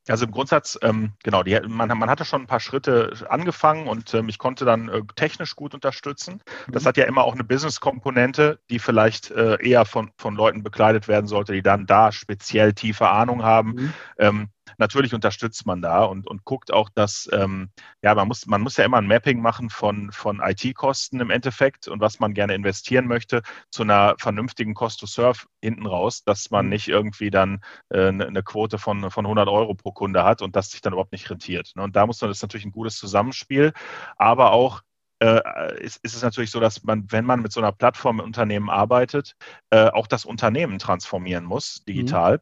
Also 0.07 0.25
im 0.25 0.31
Grundsatz, 0.31 0.77
ähm, 0.81 1.13
genau, 1.23 1.43
die, 1.43 1.59
man, 1.67 1.89
man, 1.89 2.09
hatte 2.09 2.25
schon 2.25 2.41
ein 2.41 2.47
paar 2.47 2.59
Schritte 2.59 3.13
angefangen 3.29 3.87
und 3.87 4.13
ähm, 4.13 4.29
ich 4.29 4.37
konnte 4.37 4.65
dann 4.65 4.89
äh, 4.89 5.01
technisch 5.15 5.55
gut 5.55 5.73
unterstützen. 5.73 6.41
Das 6.71 6.83
mhm. 6.83 6.87
hat 6.87 6.97
ja 6.97 7.05
immer 7.05 7.23
auch 7.23 7.33
eine 7.33 7.43
Business-Komponente, 7.43 8.59
die 8.69 8.79
vielleicht 8.79 9.31
äh, 9.31 9.57
eher 9.61 9.85
von, 9.85 10.11
von 10.17 10.35
Leuten 10.35 10.63
bekleidet 10.63 11.07
werden 11.07 11.27
sollte, 11.27 11.53
die 11.53 11.63
dann 11.63 11.85
da 11.85 12.11
speziell 12.11 12.73
tiefe 12.73 13.09
Ahnung 13.09 13.43
haben. 13.43 13.73
Mhm. 13.73 13.93
Ähm, 14.19 14.49
natürlich 14.79 15.13
unterstützt 15.13 15.65
man 15.65 15.81
da 15.81 16.03
und, 16.03 16.27
und 16.27 16.45
guckt 16.45 16.73
auch, 16.73 16.89
dass, 16.89 17.29
ähm, 17.31 17.69
ja, 18.01 18.15
man 18.15 18.27
muss, 18.27 18.45
man 18.45 18.61
muss 18.61 18.77
ja 18.77 18.85
immer 18.85 18.97
ein 18.97 19.07
Mapping 19.07 19.41
machen 19.41 19.69
von, 19.69 20.11
von 20.11 20.41
IT-Kosten 20.43 21.19
im 21.19 21.29
Endeffekt 21.29 21.87
und 21.87 22.01
was 22.01 22.19
man 22.19 22.33
gerne 22.33 22.53
investieren 22.53 23.07
möchte 23.07 23.41
zu 23.69 23.83
einer 23.83 24.15
vernünftigen 24.19 24.73
Cost-to-Serve 24.73 25.45
hinten 25.61 25.85
raus, 25.85 26.23
dass 26.23 26.51
man 26.51 26.65
mhm. 26.65 26.71
nicht 26.71 26.87
irgendwie 26.87 27.29
dann 27.29 27.61
äh, 27.89 28.07
eine 28.07 28.31
ne 28.31 28.43
Quote 28.43 28.77
von, 28.77 29.09
von 29.11 29.25
100 29.25 29.47
Euro 29.47 29.73
pro 29.75 29.91
Kunde 29.91 30.23
hat 30.23 30.41
und 30.41 30.55
das 30.55 30.71
sich 30.71 30.81
dann 30.81 30.93
überhaupt 30.93 31.11
nicht 31.11 31.29
rentiert. 31.29 31.71
Ne? 31.75 31.83
Und 31.83 31.95
da 31.95 32.05
muss 32.05 32.21
man, 32.21 32.29
das 32.29 32.37
ist 32.37 32.43
natürlich 32.43 32.65
ein 32.65 32.71
gutes 32.71 32.97
Zusammenspiel, 32.97 33.73
aber 34.17 34.51
auch 34.51 34.81
äh, 35.19 35.81
ist, 35.81 35.99
ist, 36.03 36.15
es 36.15 36.21
natürlich 36.21 36.51
so, 36.51 36.59
dass 36.59 36.83
man, 36.83 37.11
wenn 37.11 37.25
man 37.25 37.41
mit 37.41 37.51
so 37.51 37.61
einer 37.61 37.71
Plattform 37.71 38.19
im 38.19 38.25
Unternehmen 38.25 38.69
arbeitet, 38.69 39.35
äh, 39.69 39.87
auch 39.87 40.07
das 40.07 40.25
Unternehmen 40.25 40.79
transformieren 40.79 41.45
muss, 41.45 41.83
digital. 41.87 42.35
Mhm. 42.35 42.39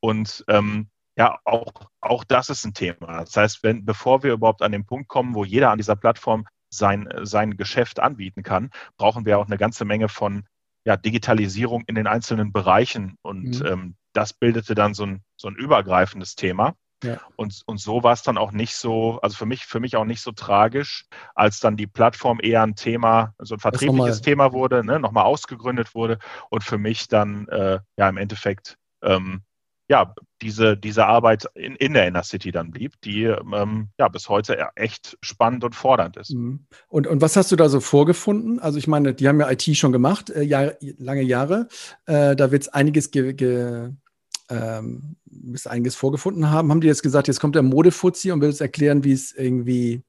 Und 0.00 0.44
ähm, 0.48 0.88
ja, 1.16 1.38
auch, 1.44 1.72
auch 2.00 2.24
das 2.24 2.50
ist 2.50 2.64
ein 2.64 2.74
Thema. 2.74 3.20
Das 3.20 3.36
heißt, 3.36 3.62
wenn, 3.62 3.84
bevor 3.84 4.22
wir 4.22 4.32
überhaupt 4.32 4.62
an 4.62 4.72
den 4.72 4.84
Punkt 4.84 5.08
kommen, 5.08 5.34
wo 5.34 5.44
jeder 5.44 5.70
an 5.70 5.78
dieser 5.78 5.96
Plattform 5.96 6.46
sein, 6.68 7.08
sein 7.22 7.56
Geschäft 7.56 8.00
anbieten 8.00 8.42
kann, 8.42 8.70
brauchen 8.98 9.24
wir 9.24 9.38
auch 9.38 9.46
eine 9.46 9.56
ganze 9.56 9.84
Menge 9.84 10.08
von 10.08 10.46
ja, 10.84 10.96
Digitalisierung 10.96 11.84
in 11.86 11.94
den 11.94 12.06
einzelnen 12.06 12.52
Bereichen. 12.52 13.16
Und 13.22 13.60
mhm. 13.60 13.66
ähm, 13.66 13.96
das 14.12 14.34
bildete 14.34 14.74
dann 14.74 14.94
so 14.94 15.04
ein, 15.04 15.22
so 15.36 15.48
ein 15.48 15.56
übergreifendes 15.56 16.34
Thema. 16.34 16.74
Ja. 17.02 17.20
Und, 17.36 17.62
und 17.66 17.78
so 17.78 18.02
war 18.02 18.12
es 18.12 18.22
dann 18.22 18.38
auch 18.38 18.52
nicht 18.52 18.74
so, 18.74 19.18
also 19.20 19.36
für 19.36 19.46
mich, 19.46 19.66
für 19.66 19.80
mich 19.80 19.96
auch 19.96 20.04
nicht 20.04 20.22
so 20.22 20.32
tragisch, 20.32 21.06
als 21.34 21.60
dann 21.60 21.76
die 21.76 21.86
Plattform 21.86 22.40
eher 22.42 22.62
ein 22.62 22.74
Thema, 22.74 23.34
so 23.38 23.54
ein 23.54 23.60
vertriebliches 23.60 24.22
Thema 24.22 24.52
wurde, 24.52 24.84
ne, 24.84 24.98
nochmal 24.98 25.24
ausgegründet 25.24 25.94
wurde 25.94 26.18
und 26.50 26.64
für 26.64 26.78
mich 26.78 27.08
dann 27.08 27.48
äh, 27.48 27.80
ja 27.98 28.08
im 28.08 28.16
Endeffekt 28.16 28.78
ähm, 29.02 29.42
ja, 29.88 30.14
diese, 30.42 30.76
diese 30.76 31.06
Arbeit 31.06 31.48
in, 31.54 31.76
in 31.76 31.94
der 31.94 32.06
Inner 32.06 32.24
City 32.24 32.50
dann 32.50 32.70
blieb, 32.70 33.00
die 33.02 33.24
ähm, 33.24 33.88
ja 33.98 34.08
bis 34.08 34.28
heute 34.28 34.58
echt 34.74 35.16
spannend 35.22 35.64
und 35.64 35.74
fordernd 35.74 36.16
ist. 36.16 36.34
Mhm. 36.34 36.66
Und, 36.88 37.06
und 37.06 37.20
was 37.20 37.36
hast 37.36 37.52
du 37.52 37.56
da 37.56 37.68
so 37.68 37.80
vorgefunden? 37.80 38.58
Also 38.58 38.78
ich 38.78 38.88
meine, 38.88 39.14
die 39.14 39.28
haben 39.28 39.40
ja 39.40 39.50
IT 39.50 39.64
schon 39.76 39.92
gemacht, 39.92 40.30
äh, 40.30 40.42
Jahr, 40.42 40.72
lange 40.98 41.22
Jahre. 41.22 41.68
Äh, 42.06 42.34
da 42.36 42.50
wird 42.50 42.62
es 42.62 42.68
einiges 42.68 43.10
ge, 43.10 43.32
ge 43.32 43.90
ähm, 44.48 45.16
einiges 45.64 45.94
vorgefunden 45.94 46.50
haben. 46.50 46.70
Haben 46.70 46.80
die 46.80 46.86
jetzt 46.88 47.02
gesagt, 47.02 47.28
jetzt 47.28 47.40
kommt 47.40 47.54
der 47.54 47.62
Modefuzzi 47.62 48.32
und 48.32 48.40
will 48.40 48.48
uns 48.48 48.60
erklären, 48.60 49.04
wie 49.04 49.12
es 49.12 49.32
irgendwie, 49.32 50.02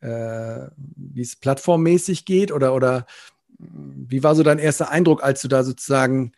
äh, 0.00 0.66
wie 0.76 1.22
es 1.22 1.36
plattformmäßig 1.36 2.24
geht? 2.24 2.52
Oder, 2.52 2.74
oder 2.74 3.06
wie 3.58 4.22
war 4.22 4.34
so 4.34 4.42
dein 4.42 4.58
erster 4.58 4.90
Eindruck, 4.90 5.22
als 5.22 5.42
du 5.42 5.48
da 5.48 5.64
sozusagen 5.64 6.32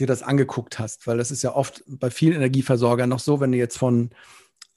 dir 0.00 0.06
das 0.06 0.22
angeguckt 0.22 0.78
hast, 0.78 1.06
weil 1.06 1.18
das 1.18 1.30
ist 1.30 1.42
ja 1.42 1.54
oft 1.54 1.84
bei 1.86 2.10
vielen 2.10 2.34
Energieversorgern 2.34 3.08
noch 3.08 3.20
so, 3.20 3.40
wenn 3.40 3.52
du 3.52 3.58
jetzt 3.58 3.78
von, 3.78 4.10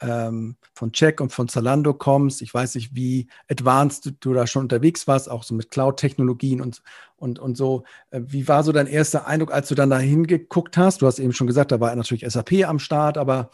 ähm, 0.02 0.58
von 0.74 0.92
Check 0.92 1.22
und 1.22 1.32
von 1.32 1.48
Zalando 1.48 1.94
kommst, 1.94 2.42
ich 2.42 2.54
weiß 2.54 2.76
nicht, 2.76 2.96
wie 2.96 3.28
advanced 3.50 4.06
du, 4.06 4.12
du 4.12 4.34
da 4.34 4.46
schon 4.48 4.64
unterwegs 4.64 5.08
warst, 5.08 5.30
auch 5.30 5.44
so 5.44 5.56
mit 5.56 5.72
Cloud-Technologien 5.72 6.62
und, 6.62 6.84
und, 7.16 7.40
und 7.40 7.56
so. 7.56 7.84
Äh, 8.12 8.22
wie 8.26 8.48
war 8.48 8.64
so 8.64 8.72
dein 8.72 8.88
erster 8.88 9.28
Eindruck, 9.28 9.54
als 9.54 9.70
du 9.70 9.76
dann 9.76 9.90
da 9.90 10.00
hingeguckt 10.00 10.78
hast? 10.78 11.02
Du 11.02 11.08
hast 11.08 11.20
eben 11.20 11.34
schon 11.34 11.48
gesagt, 11.48 11.72
da 11.72 11.80
war 11.80 11.96
natürlich 11.96 12.26
SAP 12.28 12.66
am 12.68 12.80
Start, 12.80 13.18
aber 13.18 13.50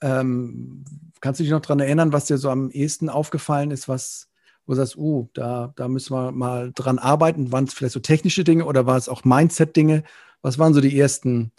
ähm, 0.00 0.84
kannst 1.20 1.40
du 1.40 1.44
dich 1.44 1.50
noch 1.50 1.60
daran 1.60 1.80
erinnern, 1.80 2.12
was 2.12 2.26
dir 2.26 2.38
so 2.38 2.50
am 2.50 2.70
ehesten 2.70 3.08
aufgefallen 3.08 3.70
ist, 3.70 3.88
was, 3.88 4.28
wo 4.66 4.72
du 4.72 4.76
sagst, 4.76 4.96
uh, 4.96 5.28
da, 5.32 5.72
da 5.76 5.88
müssen 5.88 6.14
wir 6.14 6.32
mal 6.32 6.72
dran 6.74 6.98
arbeiten? 6.98 7.50
Waren 7.50 7.64
es 7.64 7.74
vielleicht 7.74 7.94
so 7.94 8.00
technische 8.00 8.44
Dinge 8.44 8.64
oder 8.64 8.86
war 8.86 8.96
es 8.96 9.08
auch 9.08 9.24
Mindset-Dinge? 9.24 10.04
Was 10.42 10.58
waren 10.58 10.74
so 10.74 10.80
die 10.80 10.98
ersten 10.98 11.52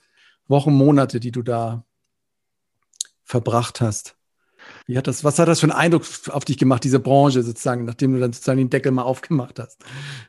Wochen, 0.47 0.73
Monate, 0.73 1.19
die 1.19 1.31
du 1.31 1.41
da 1.41 1.85
verbracht 3.23 3.81
hast? 3.81 4.15
Wie 4.85 4.97
hat 4.97 5.07
das, 5.07 5.23
was 5.23 5.39
hat 5.39 5.47
das 5.47 5.59
für 5.59 5.65
einen 5.65 5.71
Eindruck 5.71 6.03
auf 6.29 6.45
dich 6.45 6.57
gemacht, 6.57 6.83
diese 6.83 6.99
Branche 6.99 7.43
sozusagen, 7.43 7.85
nachdem 7.85 8.13
du 8.13 8.19
dann 8.19 8.33
sozusagen 8.33 8.57
den 8.57 8.69
Deckel 8.69 8.91
mal 8.91 9.03
aufgemacht 9.03 9.59
hast? 9.59 9.83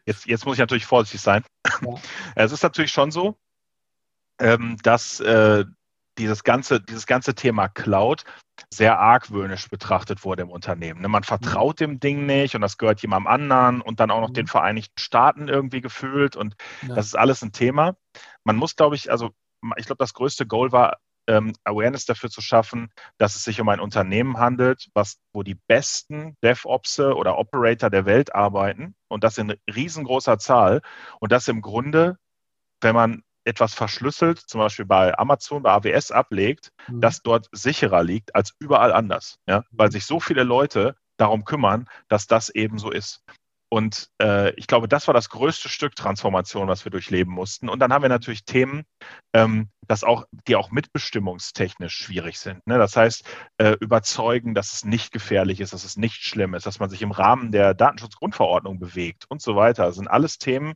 Jetzt, 0.07 0.27
jetzt 0.27 0.47
muss 0.47 0.55
ich 0.55 0.61
natürlich 0.61 0.87
vorsichtig 0.87 1.21
sein. 1.21 1.43
Ja. 1.83 1.95
Es 2.37 2.53
ist 2.53 2.63
natürlich 2.63 2.93
schon 2.93 3.11
so, 3.11 3.39
ähm, 4.39 4.77
dass 4.83 5.21
äh, 5.21 5.65
dieses 6.21 6.45
ganze, 6.45 6.81
dieses 6.81 7.07
ganze 7.07 7.35
Thema 7.35 7.69
Cloud 7.69 8.25
sehr 8.73 8.99
argwöhnisch 8.99 9.69
betrachtet 9.69 10.25
wurde 10.25 10.43
im 10.43 10.51
Unternehmen. 10.51 11.01
Ne? 11.01 11.09
Man 11.09 11.25
vertraut 11.25 11.81
dem 11.81 11.99
Ding 11.99 12.27
nicht 12.27 12.55
und 12.55 12.61
das 12.61 12.77
gehört 12.77 13.01
jemandem 13.01 13.27
anderen 13.29 13.81
und 13.81 14.01
dann 14.01 14.11
auch 14.11 14.21
noch 14.21 14.29
mhm. 14.29 14.35
den 14.35 14.47
Vereinigten 14.47 14.99
Staaten 14.99 15.49
irgendwie 15.49 15.81
gefühlt 15.81 16.37
und 16.37 16.57
ja. 16.87 16.95
das 16.95 17.07
ist 17.07 17.15
alles 17.17 17.43
ein 17.43 17.53
Thema. 17.53 17.97
Man 18.45 18.57
muss, 18.57 18.77
glaube 18.77 18.97
ich, 18.97 19.11
also 19.11 19.31
ich 19.77 19.87
glaube, 19.87 19.99
das 19.99 20.15
größte 20.15 20.47
Goal 20.47 20.73
war, 20.73 20.99
ähm, 21.27 21.53
Awareness 21.65 22.07
dafür 22.07 22.31
zu 22.31 22.41
schaffen, 22.41 22.91
dass 23.19 23.37
es 23.37 23.45
sich 23.45 23.61
um 23.61 23.69
ein 23.69 23.81
Unternehmen 23.81 24.39
handelt, 24.39 24.89
was, 24.95 25.19
wo 25.33 25.43
die 25.43 25.55
besten 25.55 26.37
DevOps 26.43 26.99
oder 27.01 27.39
Operator 27.39 27.91
der 27.91 28.05
Welt 28.05 28.35
arbeiten 28.35 28.95
und 29.09 29.25
das 29.25 29.39
in 29.39 29.55
riesengroßer 29.73 30.39
Zahl 30.39 30.83
und 31.21 31.33
das 31.33 31.49
im 31.49 31.63
Grunde, 31.63 32.19
wenn 32.81 32.95
man 32.95 33.23
etwas 33.45 33.75
verschlüsselt, 33.75 34.39
zum 34.39 34.61
Beispiel 34.61 34.85
bei 34.85 35.17
Amazon, 35.19 35.63
bei 35.63 35.71
AWS 35.73 36.11
ablegt, 36.11 36.71
mhm. 36.89 37.01
das 37.01 37.23
dort 37.23 37.49
sicherer 37.53 38.03
liegt 38.03 38.35
als 38.35 38.55
überall 38.59 38.93
anders. 38.93 39.39
Ja? 39.47 39.65
Weil 39.71 39.89
mhm. 39.89 39.93
sich 39.93 40.07
so 40.07 40.21
viele 40.21 40.45
Leute 40.45 40.97
darum 41.17 41.45
kümmern, 41.45 41.89
dass 42.09 42.27
das 42.27 42.49
eben 42.49 42.79
so 42.79 42.91
ist. 42.91 43.23
Und 43.73 44.09
äh, 44.21 44.53
ich 44.57 44.67
glaube, 44.67 44.89
das 44.89 45.07
war 45.07 45.15
das 45.15 45.29
größte 45.29 45.69
Stück 45.69 45.95
Transformation, 45.95 46.67
was 46.67 46.85
wir 46.85 46.91
durchleben 46.91 47.33
mussten. 47.33 47.69
Und 47.69 47.79
dann 47.79 47.93
haben 47.93 48.03
wir 48.03 48.09
natürlich 48.09 48.45
Themen, 48.45 48.83
ähm, 49.33 49.71
das 49.87 50.05
auch, 50.05 50.25
die 50.47 50.57
auch 50.57 50.71
mitbestimmungstechnisch 50.71 51.95
schwierig 51.95 52.39
sind. 52.39 52.67
Ne? 52.67 52.79
Das 52.79 52.97
heißt, 52.97 53.25
äh, 53.59 53.77
überzeugen, 53.81 54.55
dass 54.55 54.73
es 54.73 54.85
nicht 54.85 55.13
gefährlich 55.13 55.61
ist, 55.61 55.73
dass 55.73 55.85
es 55.85 55.97
nicht 55.97 56.23
schlimm 56.23 56.55
ist, 56.55 56.67
dass 56.67 56.81
man 56.81 56.91
sich 56.91 57.03
im 57.03 57.13
Rahmen 57.13 57.53
der 57.53 57.75
Datenschutzgrundverordnung 57.75 58.81
bewegt 58.81 59.25
und 59.29 59.41
so 59.41 59.55
weiter. 59.55 59.87
Das 59.87 59.97
sind 59.97 60.09
alles 60.09 60.39
Themen, 60.39 60.75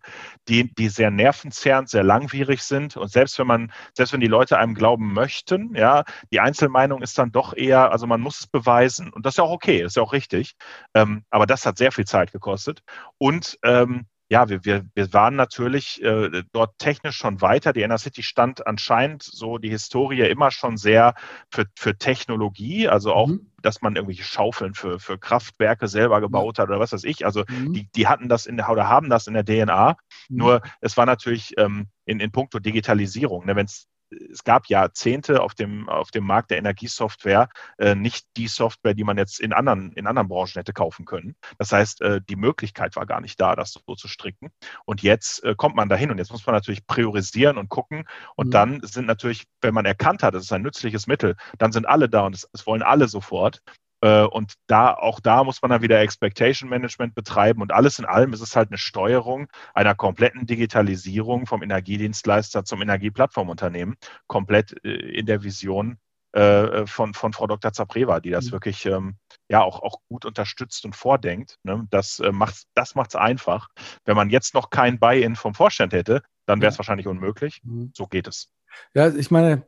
die, 0.48 0.72
die 0.74 0.88
sehr 0.88 1.10
nervenzerrend, 1.10 1.88
sehr 1.88 2.04
langwierig 2.04 2.62
sind. 2.62 2.96
Und 2.96 3.10
selbst 3.10 3.38
wenn 3.38 3.46
man, 3.46 3.72
selbst 3.94 4.12
wenn 4.12 4.20
die 4.20 4.26
Leute 4.26 4.58
einem 4.58 4.74
glauben 4.74 5.12
möchten, 5.12 5.74
ja, 5.74 6.04
die 6.32 6.40
Einzelmeinung 6.40 7.02
ist 7.02 7.18
dann 7.18 7.32
doch 7.32 7.54
eher, 7.56 7.90
also 7.90 8.06
man 8.06 8.20
muss 8.20 8.40
es 8.40 8.46
beweisen. 8.46 9.12
Und 9.12 9.26
das 9.26 9.34
ist 9.34 9.38
ja 9.38 9.44
auch 9.44 9.50
okay, 9.50 9.82
das 9.82 9.92
ist 9.92 9.96
ja 9.96 10.02
auch 10.02 10.12
richtig. 10.12 10.54
Ähm, 10.94 11.24
aber 11.30 11.46
das 11.46 11.66
hat 11.66 11.76
sehr 11.76 11.92
viel 11.92 12.04
Zeit 12.04 12.32
gekostet. 12.32 12.83
Und 13.18 13.58
ähm, 13.62 14.06
ja, 14.30 14.48
wir, 14.48 14.64
wir, 14.64 14.86
wir 14.94 15.12
waren 15.12 15.36
natürlich 15.36 16.02
äh, 16.02 16.42
dort 16.52 16.78
technisch 16.78 17.16
schon 17.16 17.40
weiter. 17.40 17.72
Die 17.72 17.82
Inner 17.82 17.98
City 17.98 18.22
stand 18.22 18.66
anscheinend 18.66 19.22
so 19.22 19.58
die 19.58 19.68
Historie 19.68 20.22
immer 20.22 20.50
schon 20.50 20.76
sehr 20.76 21.14
für, 21.50 21.66
für 21.76 21.96
Technologie, 21.98 22.88
also 22.88 23.12
auch, 23.12 23.28
mhm. 23.28 23.50
dass 23.60 23.82
man 23.82 23.96
irgendwelche 23.96 24.24
Schaufeln 24.24 24.74
für, 24.74 24.98
für 24.98 25.18
Kraftwerke 25.18 25.88
selber 25.88 26.20
gebaut 26.20 26.58
hat 26.58 26.68
oder 26.68 26.80
was 26.80 26.92
weiß 26.92 27.04
ich. 27.04 27.26
Also 27.26 27.44
mhm. 27.48 27.74
die, 27.74 27.88
die 27.94 28.08
hatten 28.08 28.28
das 28.28 28.46
in 28.46 28.56
der 28.56 28.70
oder 28.70 28.88
haben 28.88 29.10
das 29.10 29.26
in 29.26 29.34
der 29.34 29.44
DNA. 29.44 29.96
Mhm. 30.28 30.36
Nur 30.36 30.62
es 30.80 30.96
war 30.96 31.04
natürlich 31.04 31.52
ähm, 31.58 31.88
in, 32.06 32.18
in 32.18 32.32
puncto 32.32 32.58
Digitalisierung, 32.58 33.44
ne, 33.44 33.56
wenn 33.56 33.66
es 33.66 33.86
es 34.30 34.44
gab 34.44 34.66
Jahrzehnte 34.66 35.42
auf 35.42 35.54
dem, 35.54 35.88
auf 35.88 36.10
dem 36.10 36.24
Markt 36.24 36.50
der 36.50 36.58
Energiesoftware 36.58 37.48
äh, 37.78 37.94
nicht 37.94 38.26
die 38.36 38.48
Software, 38.48 38.94
die 38.94 39.04
man 39.04 39.18
jetzt 39.18 39.40
in 39.40 39.52
anderen, 39.52 39.92
in 39.92 40.06
anderen 40.06 40.28
Branchen 40.28 40.54
hätte 40.54 40.72
kaufen 40.72 41.04
können. 41.04 41.36
Das 41.58 41.72
heißt, 41.72 42.00
äh, 42.02 42.20
die 42.28 42.36
Möglichkeit 42.36 42.96
war 42.96 43.06
gar 43.06 43.20
nicht 43.20 43.40
da, 43.40 43.56
das 43.56 43.72
so 43.72 43.94
zu 43.94 44.08
stricken. 44.08 44.50
Und 44.84 45.02
jetzt 45.02 45.44
äh, 45.44 45.54
kommt 45.56 45.76
man 45.76 45.88
dahin 45.88 46.10
und 46.10 46.18
jetzt 46.18 46.32
muss 46.32 46.46
man 46.46 46.54
natürlich 46.54 46.86
priorisieren 46.86 47.58
und 47.58 47.68
gucken. 47.68 48.04
Und 48.36 48.48
mhm. 48.48 48.52
dann 48.52 48.80
sind 48.82 49.06
natürlich, 49.06 49.44
wenn 49.60 49.74
man 49.74 49.84
erkannt 49.84 50.22
hat, 50.22 50.34
es 50.34 50.44
ist 50.44 50.52
ein 50.52 50.62
nützliches 50.62 51.06
Mittel, 51.06 51.36
dann 51.58 51.72
sind 51.72 51.86
alle 51.86 52.08
da 52.08 52.26
und 52.26 52.34
es, 52.34 52.48
es 52.52 52.66
wollen 52.66 52.82
alle 52.82 53.08
sofort. 53.08 53.62
Äh, 54.04 54.24
und 54.24 54.52
da, 54.66 54.92
auch 54.92 55.18
da 55.18 55.44
muss 55.44 55.62
man 55.62 55.70
dann 55.70 55.80
wieder 55.80 56.00
Expectation 56.00 56.68
Management 56.68 57.14
betreiben. 57.14 57.62
Und 57.62 57.72
alles 57.72 57.98
in 57.98 58.04
allem 58.04 58.34
ist 58.34 58.42
es 58.42 58.54
halt 58.54 58.68
eine 58.68 58.76
Steuerung 58.76 59.48
einer 59.72 59.94
kompletten 59.94 60.44
Digitalisierung 60.44 61.46
vom 61.46 61.62
Energiedienstleister 61.62 62.64
zum 62.64 62.82
Energieplattformunternehmen, 62.82 63.96
komplett 64.26 64.76
äh, 64.84 64.90
in 64.90 65.24
der 65.24 65.42
Vision 65.42 65.96
äh, 66.32 66.86
von, 66.86 67.14
von 67.14 67.32
Frau 67.32 67.46
Dr. 67.46 67.72
Zapreva, 67.72 68.20
die 68.20 68.28
das 68.28 68.46
mhm. 68.46 68.52
wirklich 68.52 68.84
ähm, 68.84 69.16
ja 69.48 69.62
auch, 69.62 69.80
auch 69.80 70.00
gut 70.10 70.26
unterstützt 70.26 70.84
und 70.84 70.94
vordenkt. 70.94 71.56
Ne? 71.62 71.86
Das 71.88 72.20
äh, 72.20 72.30
macht 72.30 72.64
das 72.74 72.94
macht's 72.94 73.16
einfach. 73.16 73.68
Wenn 74.04 74.16
man 74.16 74.28
jetzt 74.28 74.52
noch 74.52 74.68
kein 74.68 74.98
Buy-in 74.98 75.34
vom 75.34 75.54
Vorstand 75.54 75.94
hätte, 75.94 76.22
dann 76.44 76.60
wäre 76.60 76.68
es 76.68 76.74
ja. 76.74 76.80
wahrscheinlich 76.80 77.06
unmöglich. 77.06 77.62
Mhm. 77.64 77.90
So 77.94 78.06
geht 78.06 78.28
es. 78.28 78.50
Ja, 78.92 79.08
ich 79.08 79.30
meine, 79.30 79.64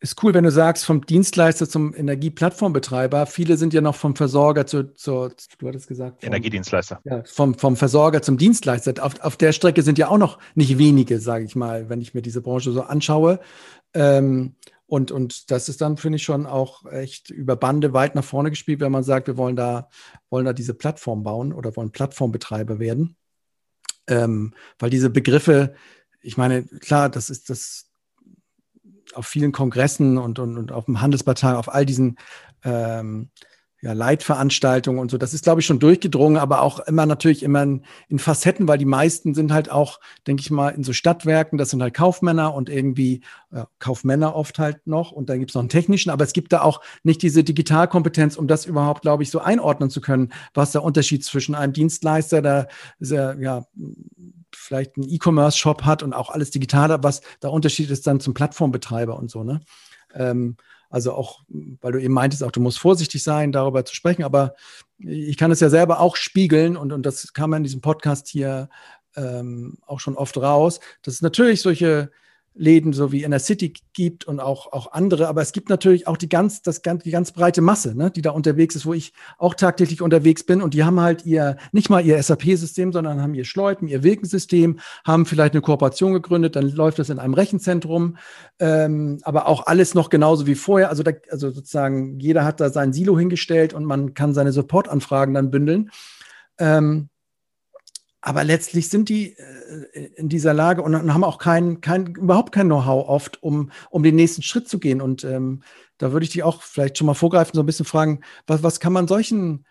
ist 0.00 0.22
cool, 0.22 0.34
wenn 0.34 0.44
du 0.44 0.50
sagst, 0.50 0.84
vom 0.84 1.06
Dienstleister 1.06 1.68
zum 1.68 1.94
Energieplattformbetreiber. 1.94 3.26
Viele 3.26 3.56
sind 3.56 3.72
ja 3.72 3.80
noch 3.80 3.94
vom 3.94 4.16
Versorger 4.16 4.66
zu, 4.66 4.92
zu 4.94 5.30
du 5.58 5.68
hattest 5.68 5.88
gesagt. 5.88 6.20
Vom, 6.20 6.26
Energiedienstleister. 6.26 7.00
Ja, 7.04 7.22
vom, 7.24 7.54
vom 7.54 7.76
Versorger 7.76 8.20
zum 8.20 8.36
Dienstleister. 8.36 9.02
Auf, 9.02 9.20
auf 9.20 9.36
der 9.36 9.52
Strecke 9.52 9.82
sind 9.82 9.98
ja 9.98 10.08
auch 10.08 10.18
noch 10.18 10.38
nicht 10.54 10.76
wenige, 10.78 11.20
sage 11.20 11.44
ich 11.44 11.56
mal, 11.56 11.88
wenn 11.88 12.00
ich 12.00 12.12
mir 12.12 12.22
diese 12.22 12.42
Branche 12.42 12.72
so 12.72 12.82
anschaue. 12.82 13.40
Ähm, 13.94 14.56
und, 14.86 15.10
und 15.10 15.50
das 15.50 15.68
ist 15.68 15.80
dann, 15.80 15.96
finde 15.96 16.16
ich, 16.16 16.22
schon 16.22 16.46
auch 16.46 16.84
echt 16.84 17.30
über 17.30 17.56
Bande 17.56 17.92
weit 17.94 18.14
nach 18.14 18.24
vorne 18.24 18.50
gespielt, 18.50 18.80
wenn 18.80 18.92
man 18.92 19.04
sagt, 19.04 19.26
wir 19.26 19.36
wollen 19.36 19.56
da, 19.56 19.88
wollen 20.28 20.44
da 20.44 20.52
diese 20.52 20.74
Plattform 20.74 21.22
bauen 21.22 21.52
oder 21.52 21.74
wollen 21.76 21.90
Plattformbetreiber 21.90 22.78
werden. 22.78 23.16
Ähm, 24.06 24.52
weil 24.78 24.90
diese 24.90 25.08
Begriffe, 25.08 25.74
ich 26.20 26.36
meine, 26.36 26.64
klar, 26.64 27.08
das 27.08 27.30
ist 27.30 27.48
das, 27.48 27.90
auf 29.14 29.26
vielen 29.26 29.52
Kongressen 29.52 30.18
und, 30.18 30.38
und, 30.38 30.56
und 30.56 30.72
auf 30.72 30.86
dem 30.86 31.00
Handelspartei, 31.00 31.54
auf 31.54 31.72
all 31.72 31.86
diesen 31.86 32.16
ähm, 32.64 33.30
ja, 33.84 33.92
Leitveranstaltungen 33.92 34.98
und 34.98 35.10
so. 35.10 35.18
Das 35.18 35.34
ist, 35.34 35.44
glaube 35.44 35.60
ich, 35.60 35.66
schon 35.66 35.78
durchgedrungen, 35.78 36.38
aber 36.38 36.62
auch 36.62 36.80
immer 36.80 37.04
natürlich 37.04 37.42
immer 37.42 37.62
in, 37.62 37.82
in, 38.08 38.18
Facetten, 38.18 38.66
weil 38.66 38.78
die 38.78 38.86
meisten 38.86 39.34
sind 39.34 39.52
halt 39.52 39.70
auch, 39.70 40.00
denke 40.26 40.40
ich 40.40 40.50
mal, 40.50 40.70
in 40.70 40.82
so 40.82 40.94
Stadtwerken, 40.94 41.58
das 41.58 41.68
sind 41.68 41.82
halt 41.82 41.92
Kaufmänner 41.92 42.54
und 42.54 42.70
irgendwie 42.70 43.20
äh, 43.52 43.64
Kaufmänner 43.80 44.34
oft 44.34 44.58
halt 44.58 44.86
noch. 44.86 45.12
Und 45.12 45.28
dann 45.28 45.38
gibt 45.38 45.50
es 45.50 45.54
noch 45.54 45.60
einen 45.60 45.68
technischen, 45.68 46.08
aber 46.08 46.24
es 46.24 46.32
gibt 46.32 46.54
da 46.54 46.62
auch 46.62 46.80
nicht 47.02 47.20
diese 47.20 47.44
Digitalkompetenz, 47.44 48.36
um 48.36 48.46
das 48.46 48.64
überhaupt, 48.64 49.02
glaube 49.02 49.22
ich, 49.22 49.30
so 49.30 49.40
einordnen 49.40 49.90
zu 49.90 50.00
können, 50.00 50.32
was 50.54 50.72
der 50.72 50.82
Unterschied 50.82 51.22
zwischen 51.22 51.54
einem 51.54 51.74
Dienstleister, 51.74 52.40
der 52.40 52.68
sehr, 53.00 53.36
ja, 53.38 53.66
vielleicht 54.56 54.96
einen 54.96 55.08
E-Commerce-Shop 55.08 55.82
hat 55.84 56.02
und 56.02 56.12
auch 56.12 56.30
alles 56.30 56.50
digital 56.50 56.90
hat, 56.90 57.02
was 57.02 57.20
der 57.42 57.52
Unterschied 57.52 57.90
ist 57.90 58.06
dann 58.06 58.20
zum 58.20 58.34
Plattformbetreiber 58.34 59.18
und 59.18 59.30
so, 59.30 59.44
ne? 59.44 59.60
Ähm, 60.14 60.56
also 60.90 61.12
auch, 61.12 61.42
weil 61.48 61.92
du 61.92 62.00
eben 62.00 62.14
meintest, 62.14 62.44
auch 62.44 62.52
du 62.52 62.60
musst 62.60 62.78
vorsichtig 62.78 63.24
sein, 63.24 63.50
darüber 63.50 63.84
zu 63.84 63.96
sprechen, 63.96 64.22
aber 64.22 64.54
ich 64.98 65.36
kann 65.36 65.50
es 65.50 65.58
ja 65.58 65.68
selber 65.68 65.98
auch 65.98 66.14
spiegeln 66.14 66.76
und, 66.76 66.92
und 66.92 67.04
das 67.04 67.32
kam 67.32 67.52
in 67.54 67.64
diesem 67.64 67.80
Podcast 67.80 68.28
hier 68.28 68.68
ähm, 69.16 69.78
auch 69.86 69.98
schon 69.98 70.16
oft 70.16 70.36
raus, 70.36 70.78
dass 71.02 71.14
es 71.14 71.22
natürlich 71.22 71.62
solche 71.62 72.12
Läden 72.56 72.92
so 72.92 73.10
wie 73.10 73.24
in 73.24 73.32
der 73.32 73.40
City 73.40 73.74
gibt 73.92 74.26
und 74.26 74.38
auch, 74.38 74.72
auch 74.72 74.92
andere. 74.92 75.26
Aber 75.26 75.42
es 75.42 75.50
gibt 75.50 75.68
natürlich 75.68 76.06
auch 76.06 76.16
die 76.16 76.28
ganz, 76.28 76.62
das, 76.62 76.82
die 76.82 77.10
ganz 77.10 77.32
breite 77.32 77.60
Masse, 77.60 77.96
ne, 77.96 78.12
die 78.12 78.22
da 78.22 78.30
unterwegs 78.30 78.76
ist, 78.76 78.86
wo 78.86 78.94
ich 78.94 79.12
auch 79.38 79.54
tagtäglich 79.54 80.00
unterwegs 80.00 80.44
bin. 80.44 80.62
Und 80.62 80.72
die 80.72 80.84
haben 80.84 81.00
halt 81.00 81.26
ihr, 81.26 81.56
nicht 81.72 81.90
mal 81.90 82.04
ihr 82.04 82.22
SAP-System, 82.22 82.92
sondern 82.92 83.20
haben 83.20 83.34
ihr 83.34 83.44
Schleuten, 83.44 83.88
ihr 83.88 84.04
Wirkensystem, 84.04 84.78
haben 85.04 85.26
vielleicht 85.26 85.54
eine 85.54 85.62
Kooperation 85.62 86.12
gegründet, 86.12 86.54
dann 86.54 86.70
läuft 86.70 87.00
das 87.00 87.10
in 87.10 87.18
einem 87.18 87.34
Rechenzentrum. 87.34 88.18
Ähm, 88.60 89.18
aber 89.22 89.48
auch 89.48 89.66
alles 89.66 89.94
noch 89.94 90.08
genauso 90.08 90.46
wie 90.46 90.54
vorher. 90.54 90.90
Also, 90.90 91.02
da, 91.02 91.10
also 91.30 91.50
sozusagen, 91.50 92.20
jeder 92.20 92.44
hat 92.44 92.60
da 92.60 92.70
sein 92.70 92.92
Silo 92.92 93.18
hingestellt 93.18 93.74
und 93.74 93.84
man 93.84 94.14
kann 94.14 94.32
seine 94.32 94.52
Supportanfragen 94.52 95.34
dann 95.34 95.50
bündeln. 95.50 95.90
Ähm, 96.58 97.08
aber 98.26 98.42
letztlich 98.42 98.88
sind 98.88 99.10
die 99.10 99.36
äh, 99.36 100.06
in 100.16 100.30
dieser 100.30 100.54
Lage 100.54 100.80
und, 100.80 101.12
haben 101.12 101.24
auch 101.24 101.36
kein, 101.36 101.82
kein, 101.82 102.06
überhaupt 102.14 102.52
kein 102.52 102.68
Know-how 102.68 103.06
oft, 103.06 103.42
um, 103.42 103.70
um 103.90 104.02
den 104.02 104.16
nächsten 104.16 104.40
Schritt 104.40 104.66
zu 104.66 104.78
gehen. 104.78 105.02
Und 105.02 105.24
ähm, 105.24 105.62
da 105.98 106.10
würde 106.10 106.24
ich 106.24 106.30
dich 106.30 106.42
auch 106.42 106.62
vielleicht 106.62 106.96
schon 106.96 107.06
mal 107.06 107.12
vorgreifen, 107.12 107.52
so 107.54 107.62
ein 107.62 107.66
bisschen 107.66 107.84
fragen, 107.84 108.20
was, 108.46 108.62
was 108.62 108.80
kann 108.80 108.94
man 108.94 109.08
solchen 109.08 109.66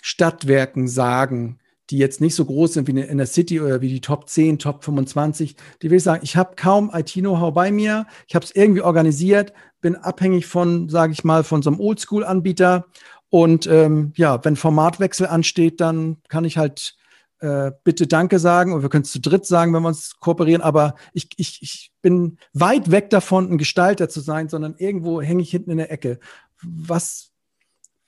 Stadtwerken 0.00 0.88
sagen, 0.88 1.58
die 1.90 1.98
jetzt 1.98 2.22
nicht 2.22 2.34
so 2.34 2.46
groß 2.46 2.74
sind 2.74 2.88
wie 2.88 2.98
in 2.98 3.18
der 3.18 3.26
City 3.26 3.60
oder 3.60 3.82
wie 3.82 3.90
die 3.90 4.00
Top 4.00 4.26
10, 4.26 4.58
Top 4.58 4.84
25, 4.84 5.56
die 5.82 5.90
will 5.90 5.98
ich 5.98 6.02
sagen, 6.02 6.22
ich 6.22 6.34
habe 6.34 6.56
kaum 6.56 6.90
IT-Know-how 6.94 7.52
bei 7.52 7.70
mir, 7.70 8.06
ich 8.26 8.34
habe 8.34 8.44
es 8.44 8.56
irgendwie 8.56 8.82
organisiert, 8.82 9.52
bin 9.82 9.96
abhängig 9.96 10.46
von, 10.46 10.88
sage 10.88 11.12
ich 11.12 11.24
mal, 11.24 11.44
von 11.44 11.60
so 11.60 11.68
einem 11.68 11.80
Oldschool-Anbieter. 11.80 12.86
Und 13.28 13.66
ähm, 13.66 14.12
ja, 14.16 14.42
wenn 14.46 14.56
Formatwechsel 14.56 15.26
ansteht, 15.26 15.82
dann 15.82 16.16
kann 16.28 16.46
ich 16.46 16.56
halt 16.56 16.97
äh, 17.40 17.72
bitte 17.84 18.06
Danke 18.06 18.38
sagen 18.38 18.72
und 18.72 18.82
wir 18.82 18.88
können 18.88 19.04
es 19.04 19.12
zu 19.12 19.20
dritt 19.20 19.46
sagen, 19.46 19.72
wenn 19.72 19.82
wir 19.82 19.88
uns 19.88 20.16
kooperieren, 20.18 20.62
aber 20.62 20.94
ich, 21.12 21.28
ich, 21.36 21.62
ich 21.62 21.92
bin 22.02 22.38
weit 22.52 22.90
weg 22.90 23.10
davon, 23.10 23.50
ein 23.50 23.58
Gestalter 23.58 24.08
zu 24.08 24.20
sein, 24.20 24.48
sondern 24.48 24.74
irgendwo 24.76 25.22
hänge 25.22 25.42
ich 25.42 25.50
hinten 25.50 25.70
in 25.70 25.78
der 25.78 25.92
Ecke. 25.92 26.18
Was, 26.62 27.30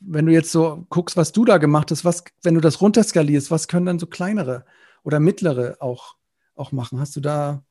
wenn 0.00 0.26
du 0.26 0.32
jetzt 0.32 0.50
so 0.50 0.84
guckst, 0.88 1.16
was 1.16 1.32
du 1.32 1.44
da 1.44 1.58
gemacht 1.58 1.90
hast, 1.90 2.04
was, 2.04 2.24
wenn 2.42 2.54
du 2.54 2.60
das 2.60 2.80
runterskalierst, 2.80 3.50
was 3.50 3.68
können 3.68 3.86
dann 3.86 3.98
so 3.98 4.06
kleinere 4.06 4.64
oder 5.04 5.20
mittlere 5.20 5.76
auch, 5.80 6.16
auch 6.56 6.72
machen? 6.72 6.98
Hast 6.98 7.14
du 7.14 7.20
da, 7.20 7.62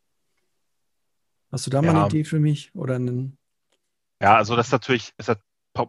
hast 1.51 1.65
du 1.65 1.71
da 1.71 1.81
ja. 1.81 1.91
mal 1.91 1.99
eine 1.99 2.07
Idee 2.07 2.23
für 2.23 2.39
mich 2.39 2.73
oder 2.73 2.95
einen? 2.95 3.37
Ja, 4.21 4.37
also 4.37 4.55
das 4.55 4.67
ist 4.67 4.71
natürlich, 4.73 5.13
ist 5.17 5.29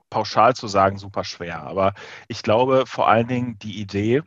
pauschal 0.08 0.54
zu 0.54 0.68
sagen 0.68 0.98
super 0.98 1.24
schwer, 1.24 1.62
aber 1.62 1.94
ich 2.28 2.42
glaube 2.42 2.84
vor 2.86 3.08
allen 3.08 3.28
Dingen 3.28 3.58
die 3.58 3.80
Idee, 3.80 4.22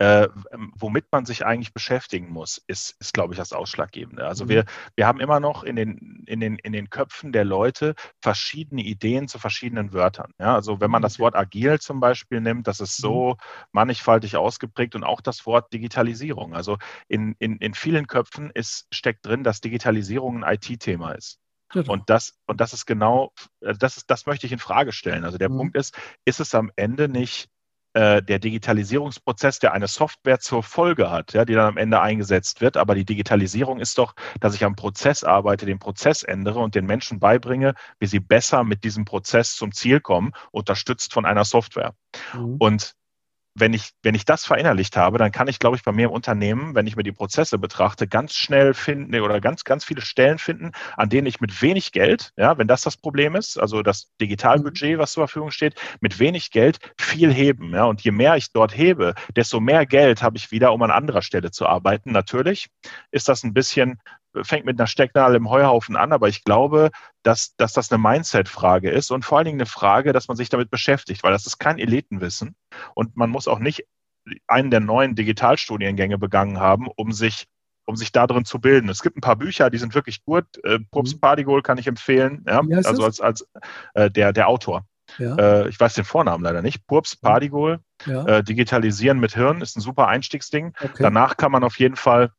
äh, 0.00 0.28
womit 0.76 1.04
man 1.12 1.26
sich 1.26 1.44
eigentlich 1.44 1.74
beschäftigen 1.74 2.30
muss, 2.30 2.56
ist, 2.66 2.96
ist 3.00 3.12
glaube 3.12 3.34
ich, 3.34 3.38
das 3.38 3.52
Ausschlaggebende. 3.52 4.26
Also 4.26 4.44
mhm. 4.46 4.48
wir, 4.48 4.64
wir 4.96 5.06
haben 5.06 5.20
immer 5.20 5.40
noch 5.40 5.62
in 5.62 5.76
den, 5.76 6.24
in, 6.26 6.40
den, 6.40 6.56
in 6.56 6.72
den 6.72 6.88
Köpfen 6.88 7.32
der 7.32 7.44
Leute 7.44 7.94
verschiedene 8.22 8.82
Ideen 8.82 9.28
zu 9.28 9.38
verschiedenen 9.38 9.92
Wörtern. 9.92 10.32
Ja, 10.38 10.54
also 10.54 10.80
wenn 10.80 10.90
man 10.90 11.02
das 11.02 11.18
Wort 11.18 11.36
agil 11.36 11.80
zum 11.80 12.00
Beispiel 12.00 12.40
nimmt, 12.40 12.66
das 12.66 12.80
ist 12.80 12.96
so 12.96 13.32
mhm. 13.32 13.36
mannigfaltig 13.72 14.38
ausgeprägt 14.38 14.94
und 14.94 15.04
auch 15.04 15.20
das 15.20 15.44
Wort 15.44 15.70
Digitalisierung. 15.70 16.54
Also 16.54 16.78
in, 17.06 17.36
in, 17.38 17.58
in 17.58 17.74
vielen 17.74 18.06
Köpfen 18.06 18.50
ist, 18.54 18.86
steckt 18.90 19.26
drin, 19.26 19.44
dass 19.44 19.60
Digitalisierung 19.60 20.42
ein 20.42 20.54
IT-Thema 20.54 21.12
ist. 21.12 21.40
Genau. 21.68 21.92
Und 21.92 22.08
das, 22.08 22.38
und 22.46 22.62
das 22.62 22.72
ist 22.72 22.86
genau, 22.86 23.34
äh, 23.60 23.74
das 23.74 23.98
ist, 23.98 24.10
das 24.10 24.24
möchte 24.24 24.46
ich 24.46 24.52
in 24.52 24.58
Frage 24.58 24.92
stellen. 24.92 25.26
Also 25.26 25.36
der 25.36 25.50
mhm. 25.50 25.58
Punkt 25.58 25.76
ist, 25.76 25.94
ist 26.24 26.40
es 26.40 26.54
am 26.54 26.72
Ende 26.76 27.06
nicht 27.06 27.50
der 27.94 28.20
Digitalisierungsprozess, 28.20 29.58
der 29.58 29.72
eine 29.72 29.88
Software 29.88 30.38
zur 30.38 30.62
Folge 30.62 31.10
hat, 31.10 31.32
ja, 31.32 31.44
die 31.44 31.54
dann 31.54 31.66
am 31.66 31.76
Ende 31.76 32.00
eingesetzt 32.00 32.60
wird. 32.60 32.76
Aber 32.76 32.94
die 32.94 33.04
Digitalisierung 33.04 33.80
ist 33.80 33.98
doch, 33.98 34.14
dass 34.38 34.54
ich 34.54 34.64
am 34.64 34.76
Prozess 34.76 35.24
arbeite, 35.24 35.66
den 35.66 35.80
Prozess 35.80 36.22
ändere 36.22 36.60
und 36.60 36.74
den 36.74 36.86
Menschen 36.86 37.18
beibringe, 37.18 37.74
wie 37.98 38.06
sie 38.06 38.20
besser 38.20 38.62
mit 38.62 38.84
diesem 38.84 39.04
Prozess 39.04 39.56
zum 39.56 39.72
Ziel 39.72 40.00
kommen, 40.00 40.32
unterstützt 40.52 41.12
von 41.12 41.26
einer 41.26 41.44
Software. 41.44 41.94
Mhm. 42.32 42.56
Und 42.58 42.94
wenn 43.54 43.74
ich, 43.74 43.90
wenn 44.02 44.14
ich 44.14 44.24
das 44.24 44.44
verinnerlicht 44.44 44.96
habe, 44.96 45.18
dann 45.18 45.32
kann 45.32 45.48
ich, 45.48 45.58
glaube 45.58 45.76
ich, 45.76 45.82
bei 45.82 45.92
mir 45.92 46.06
im 46.06 46.12
Unternehmen, 46.12 46.74
wenn 46.74 46.86
ich 46.86 46.96
mir 46.96 47.02
die 47.02 47.12
Prozesse 47.12 47.58
betrachte, 47.58 48.06
ganz 48.06 48.34
schnell 48.34 48.74
finden 48.74 49.18
oder 49.20 49.40
ganz, 49.40 49.64
ganz 49.64 49.84
viele 49.84 50.02
Stellen 50.02 50.38
finden, 50.38 50.72
an 50.96 51.08
denen 51.08 51.26
ich 51.26 51.40
mit 51.40 51.60
wenig 51.60 51.92
Geld, 51.92 52.32
ja, 52.36 52.56
wenn 52.58 52.68
das 52.68 52.82
das 52.82 52.96
Problem 52.96 53.34
ist, 53.36 53.58
also 53.58 53.82
das 53.82 54.10
Digitalbudget, 54.20 54.98
was 54.98 55.12
zur 55.12 55.26
Verfügung 55.26 55.50
steht, 55.50 55.74
mit 56.00 56.18
wenig 56.18 56.50
Geld 56.50 56.78
viel 56.98 57.32
heben. 57.32 57.74
Ja, 57.74 57.84
und 57.84 58.02
je 58.02 58.12
mehr 58.12 58.36
ich 58.36 58.52
dort 58.52 58.76
hebe, 58.76 59.14
desto 59.36 59.60
mehr 59.60 59.86
Geld 59.86 60.22
habe 60.22 60.36
ich 60.36 60.50
wieder, 60.50 60.72
um 60.72 60.82
an 60.82 60.90
anderer 60.90 61.22
Stelle 61.22 61.50
zu 61.50 61.66
arbeiten. 61.66 62.12
Natürlich 62.12 62.68
ist 63.10 63.28
das 63.28 63.42
ein 63.42 63.54
bisschen 63.54 64.00
fängt 64.42 64.66
mit 64.66 64.78
einer 64.78 64.86
Stecknadel 64.86 65.36
im 65.36 65.50
Heuhaufen 65.50 65.96
an, 65.96 66.12
aber 66.12 66.28
ich 66.28 66.44
glaube, 66.44 66.90
dass, 67.22 67.54
dass 67.56 67.72
das 67.72 67.90
eine 67.90 68.00
Mindset-Frage 68.00 68.90
ist 68.90 69.10
und 69.10 69.24
vor 69.24 69.38
allen 69.38 69.46
Dingen 69.46 69.60
eine 69.60 69.66
Frage, 69.66 70.12
dass 70.12 70.28
man 70.28 70.36
sich 70.36 70.48
damit 70.48 70.70
beschäftigt, 70.70 71.22
weil 71.22 71.32
das 71.32 71.46
ist 71.46 71.58
kein 71.58 71.78
Elitenwissen 71.78 72.54
und 72.94 73.16
man 73.16 73.30
muss 73.30 73.48
auch 73.48 73.58
nicht 73.58 73.86
einen 74.46 74.70
der 74.70 74.80
neuen 74.80 75.14
Digitalstudiengänge 75.14 76.18
begangen 76.18 76.60
haben, 76.60 76.88
um 76.96 77.12
sich 77.12 77.46
um 77.86 77.96
sich 77.96 78.12
darin 78.12 78.44
zu 78.44 78.60
bilden. 78.60 78.88
Es 78.88 79.02
gibt 79.02 79.16
ein 79.16 79.20
paar 79.20 79.34
Bücher, 79.34 79.68
die 79.68 79.78
sind 79.78 79.96
wirklich 79.96 80.24
gut. 80.24 80.44
Äh, 80.62 80.78
Pups 80.92 81.14
mhm. 81.14 81.20
Pardigol 81.20 81.60
kann 81.60 81.76
ich 81.76 81.88
empfehlen, 81.88 82.44
ja? 82.46 82.62
also 82.84 83.04
als, 83.04 83.20
als 83.20 83.48
äh, 83.94 84.08
der, 84.08 84.32
der 84.32 84.46
Autor. 84.46 84.84
Ja. 85.18 85.36
Äh, 85.36 85.68
ich 85.68 85.80
weiß 85.80 85.94
den 85.94 86.04
Vornamen 86.04 86.44
leider 86.44 86.62
nicht. 86.62 86.86
Purps 86.86 87.16
Pardigol, 87.16 87.80
ja. 88.06 88.24
äh, 88.26 88.44
Digitalisieren 88.44 89.18
mit 89.18 89.34
Hirn 89.34 89.60
ist 89.60 89.76
ein 89.76 89.80
super 89.80 90.08
Einstiegsding. 90.08 90.72
Okay. 90.80 91.02
Danach 91.02 91.36
kann 91.36 91.52
man 91.52 91.64
auf 91.64 91.78
jeden 91.78 91.96
Fall 91.96 92.30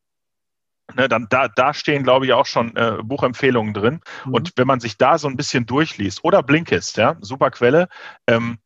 Ne, 0.95 1.07
dann 1.07 1.27
da, 1.29 1.47
da 1.47 1.73
stehen, 1.73 2.03
glaube 2.03 2.25
ich, 2.25 2.33
auch 2.33 2.45
schon 2.45 2.75
äh, 2.75 2.97
Buchempfehlungen 3.03 3.73
drin. 3.73 4.01
Mhm. 4.25 4.33
Und 4.33 4.51
wenn 4.55 4.67
man 4.67 4.79
sich 4.79 4.97
da 4.97 5.17
so 5.17 5.27
ein 5.27 5.37
bisschen 5.37 5.65
durchliest, 5.65 6.23
oder 6.23 6.43
Blinkist, 6.43 6.97
ja, 6.97 7.15
super 7.21 7.51
Quelle, 7.51 7.87
ähm, 8.27 8.59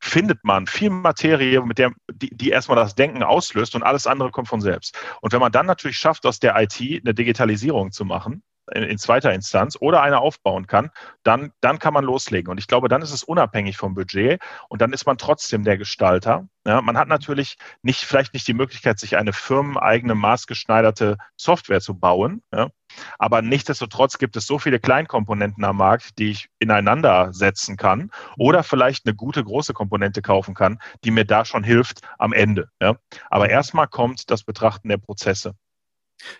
findet 0.00 0.44
man 0.44 0.66
viel 0.66 0.90
Materie, 0.90 1.62
mit 1.62 1.78
der, 1.78 1.92
die, 2.12 2.28
die 2.30 2.50
erstmal 2.50 2.76
das 2.76 2.94
Denken 2.94 3.22
auslöst 3.22 3.74
und 3.74 3.82
alles 3.82 4.06
andere 4.06 4.30
kommt 4.30 4.48
von 4.48 4.60
selbst. 4.60 4.98
Und 5.22 5.32
wenn 5.32 5.40
man 5.40 5.52
dann 5.52 5.66
natürlich 5.66 5.96
schafft, 5.96 6.26
aus 6.26 6.38
der 6.38 6.60
IT 6.60 6.78
eine 6.80 7.14
Digitalisierung 7.14 7.90
zu 7.90 8.04
machen, 8.04 8.42
in, 8.72 8.98
zweiter 8.98 9.32
Instanz 9.32 9.76
oder 9.78 10.02
eine 10.02 10.20
aufbauen 10.20 10.66
kann, 10.66 10.90
dann, 11.22 11.52
dann 11.60 11.78
kann 11.78 11.94
man 11.94 12.04
loslegen. 12.04 12.50
Und 12.50 12.58
ich 12.58 12.66
glaube, 12.66 12.88
dann 12.88 13.02
ist 13.02 13.12
es 13.12 13.22
unabhängig 13.22 13.76
vom 13.76 13.94
Budget 13.94 14.40
und 14.68 14.80
dann 14.80 14.92
ist 14.92 15.06
man 15.06 15.18
trotzdem 15.18 15.64
der 15.64 15.78
Gestalter. 15.78 16.48
Ja, 16.66 16.80
man 16.80 16.96
hat 16.96 17.08
natürlich 17.08 17.56
nicht, 17.82 18.00
vielleicht 18.04 18.32
nicht 18.32 18.48
die 18.48 18.54
Möglichkeit, 18.54 18.98
sich 18.98 19.16
eine 19.16 19.34
firmeneigene 19.34 20.14
maßgeschneiderte 20.14 21.18
Software 21.36 21.80
zu 21.80 21.94
bauen. 21.98 22.42
Ja, 22.52 22.70
aber 23.18 23.42
nichtsdestotrotz 23.42 24.18
gibt 24.18 24.36
es 24.36 24.46
so 24.46 24.58
viele 24.58 24.80
Kleinkomponenten 24.80 25.64
am 25.64 25.76
Markt, 25.76 26.18
die 26.18 26.30
ich 26.30 26.48
ineinander 26.58 27.32
setzen 27.32 27.76
kann 27.76 28.10
oder 28.38 28.62
vielleicht 28.62 29.06
eine 29.06 29.14
gute 29.14 29.44
große 29.44 29.74
Komponente 29.74 30.22
kaufen 30.22 30.54
kann, 30.54 30.78
die 31.04 31.10
mir 31.10 31.24
da 31.24 31.44
schon 31.44 31.64
hilft 31.64 32.00
am 32.18 32.32
Ende. 32.32 32.68
Ja. 32.80 32.96
Aber 33.30 33.50
erstmal 33.50 33.88
kommt 33.88 34.30
das 34.30 34.42
Betrachten 34.42 34.88
der 34.88 34.98
Prozesse. 34.98 35.54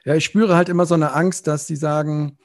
Ja, 0.05 0.15
ich 0.15 0.25
spüre 0.25 0.57
halt 0.57 0.69
immer 0.69 0.87
so 0.87 0.95
eine 0.95 1.13
Angst, 1.13 1.47
dass 1.47 1.67
sie 1.67 1.77
sagen, 1.77 2.39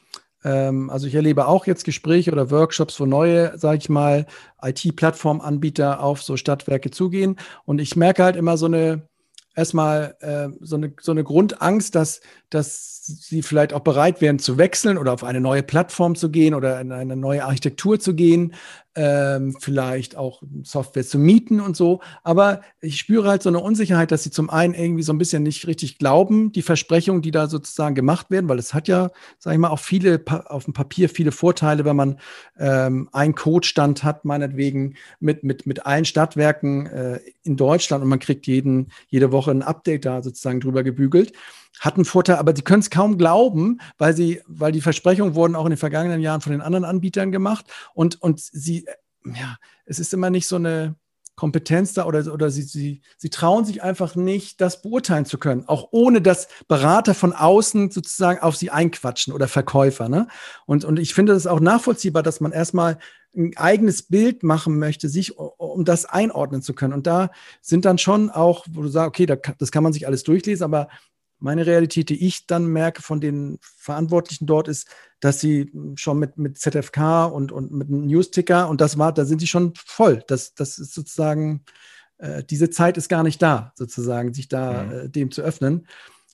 ähm, 0.44 0.90
also 0.90 1.08
ich 1.08 1.16
erlebe 1.16 1.48
auch 1.48 1.66
jetzt 1.66 1.84
Gespräche 1.84 2.32
oder 2.32 2.52
Workshops, 2.52 3.00
wo 3.00 3.06
neue, 3.06 3.58
sage 3.58 3.80
ich 3.80 3.90
mal, 3.90 4.26
IT-Plattformanbieter 4.62 6.02
auf 6.02 6.22
so 6.22 6.38
Stadtwerke 6.38 6.92
zugehen. 6.92 7.38
Und 7.66 7.80
ich 7.80 7.96
merke 7.96 8.24
halt 8.24 8.36
immer 8.36 8.58
so 8.58 8.68
eine, 8.68 9.08
erstmal 9.56 10.16
äh, 10.22 10.50
so, 10.62 10.78
eine, 10.78 10.94
so 11.02 11.12
eine 11.12 11.24
Grundangst, 11.24 11.96
dass, 11.96 12.22
dass 12.50 13.06
sie 13.06 13.42
vielleicht 13.42 13.74
auch 13.74 13.82
bereit 13.82 14.22
wären 14.22 14.40
zu 14.40 14.58
wechseln 14.58 14.98
oder 14.98 15.14
auf 15.14 15.24
eine 15.24 15.42
neue 15.42 15.64
Plattform 15.64 16.16
zu 16.16 16.30
gehen 16.30 16.54
oder 16.54 16.80
in 16.80 16.92
eine 16.92 17.16
neue 17.16 17.44
Architektur 17.44 18.00
zu 18.00 18.14
gehen, 18.14 18.54
ähm, 18.96 19.56
vielleicht 19.60 20.18
auch 20.18 20.42
Software 20.64 21.06
zu 21.06 21.18
mieten 21.20 21.62
und 21.62 21.78
so. 21.78 22.02
Aber 22.24 22.62
ich 22.82 23.00
spüre 23.00 23.30
halt 23.30 23.44
so 23.44 23.50
eine 23.50 23.60
Unsicherheit, 23.60 24.12
dass 24.12 24.24
sie 24.24 24.32
zum 24.32 24.50
einen 24.50 24.74
irgendwie 24.74 25.04
so 25.04 25.14
ein 25.14 25.18
bisschen 25.18 25.44
nicht 25.44 25.68
richtig 25.68 26.00
glauben, 26.00 26.52
die 26.52 26.62
Versprechungen, 26.62 27.22
die 27.22 27.32
da 27.32 27.48
sozusagen 27.48 27.96
gemacht 27.96 28.30
werden, 28.30 28.50
weil 28.50 28.60
es 28.60 28.74
hat 28.74 28.88
ja, 28.88 29.10
sage 29.38 29.56
ich 29.56 29.60
mal, 29.60 29.70
auch 29.70 29.80
viele 29.80 30.22
auf 30.48 30.66
dem 30.66 30.74
Papier 30.74 31.10
viele 31.10 31.32
Vorteile, 31.32 31.86
wenn 31.86 31.96
man 31.96 32.20
ähm, 32.58 33.10
einen 33.12 33.36
Codestand 33.36 34.04
hat, 34.04 34.26
meinetwegen 34.26 34.96
mit, 35.20 35.44
mit, 35.44 35.66
mit 35.66 35.86
allen 35.86 36.06
Stadtwerken 36.06 36.88
äh, 36.88 37.20
in 37.44 37.58
Deutschland 37.58 38.04
und 38.04 38.10
man 38.10 38.20
kriegt 38.20 38.48
jeden, 38.48 38.92
jede 39.08 39.32
Woche 39.32 39.52
ein 39.52 39.64
Update 39.64 40.06
da 40.06 40.22
sozusagen 40.22 40.60
drüber 40.60 40.84
gebügelt 40.84 41.34
hat 41.80 41.96
einen 41.96 42.06
Vorteil, 42.06 42.38
aber 42.38 42.56
sie 42.56 42.62
können 42.62 42.82
es 42.82 42.90
kaum 42.90 43.18
glauben, 43.18 43.80
weil 43.98 44.16
sie, 44.16 44.42
weil 44.48 44.72
die 44.72 44.82
Versprechungen 44.82 45.36
wurden 45.36 45.56
auch 45.56 45.66
in 45.66 45.72
den 45.72 45.78
vergangenen 45.78 46.22
Jahren 46.22 46.42
von 46.42 46.52
den 46.52 46.62
anderen 46.62 46.86
Anbietern 46.86 47.32
gemacht 47.32 47.66
und, 47.94 48.22
und 48.22 48.40
sie, 48.40 48.86
ja, 49.26 49.58
es 49.86 50.00
ist 50.00 50.14
immer 50.14 50.30
nicht 50.30 50.48
so 50.48 50.58
eine 50.58 50.96
Kompetenz 51.40 51.94
da 51.94 52.06
oder, 52.06 52.34
oder 52.34 52.50
sie, 52.50 52.64
sie, 52.64 53.02
sie 53.18 53.30
trauen 53.30 53.64
sich 53.64 53.82
einfach 53.82 54.18
nicht, 54.18 54.60
das 54.60 54.82
beurteilen 54.82 55.24
zu 55.24 55.38
können, 55.38 55.64
auch 55.70 55.88
ohne 55.92 56.22
dass 56.22 56.50
Berater 56.68 57.14
von 57.14 57.32
außen 57.32 57.92
sozusagen 57.92 58.42
auf 58.42 58.58
sie 58.58 58.72
einquatschen 58.72 59.32
oder 59.32 59.48
Verkäufer. 59.48 60.10
Ne? 60.10 60.28
Und, 60.66 60.84
und 60.84 61.00
ich 61.00 61.14
finde 61.14 61.32
es 61.32 61.48
auch 61.48 61.62
nachvollziehbar, 61.62 62.24
dass 62.24 62.42
man 62.42 62.52
erstmal 62.52 62.98
ein 63.34 63.56
eigenes 63.56 64.04
Bild 64.04 64.44
machen 64.44 64.80
möchte, 64.80 65.08
sich, 65.08 65.38
um 65.38 65.86
das 65.86 66.04
einordnen 66.04 66.62
zu 66.62 66.74
können. 66.74 66.94
Und 66.94 67.08
da 67.08 67.32
sind 67.62 67.86
dann 67.86 68.00
schon 68.00 68.30
auch, 68.30 68.66
wo 68.70 68.82
du 68.82 68.90
sagst, 68.90 69.08
okay, 69.08 69.26
da, 69.26 69.36
das 69.36 69.72
kann 69.72 69.84
man 69.84 69.94
sich 69.94 70.08
alles 70.08 70.24
durchlesen, 70.24 70.66
aber 70.66 70.90
meine 71.40 71.66
Realität, 71.66 72.10
die 72.10 72.26
ich 72.26 72.48
dann 72.48 72.68
merke 72.68 73.02
von 73.02 73.22
den 73.22 73.58
Verantwortlichen 73.62 74.46
dort, 74.46 74.68
ist, 74.68 74.88
dass 75.20 75.40
sie 75.40 75.72
schon 75.96 76.20
mit, 76.20 76.38
mit 76.38 76.58
ZFK 76.58 77.26
und, 77.26 77.52
und 77.52 77.72
mit 77.72 77.88
einem 77.88 78.06
News-Ticker 78.06 78.70
und 78.70 78.82
das 78.82 78.98
war, 78.98 79.14
da 79.14 79.26
sind 79.26 79.40
sie 79.40 79.48
schon 79.48 79.74
voll. 79.76 80.24
Das, 80.28 80.54
das 80.54 80.78
ist 80.80 80.94
sozusagen, 80.94 81.64
äh, 82.18 82.44
diese 82.44 82.70
Zeit 82.70 82.98
ist 82.98 83.10
gar 83.10 83.24
nicht 83.24 83.42
da, 83.42 83.74
sozusagen, 83.76 84.34
sich 84.34 84.48
da 84.48 84.84
mhm. 84.84 84.92
äh, 84.92 85.10
dem 85.10 85.32
zu 85.32 85.42
öffnen, 85.42 85.88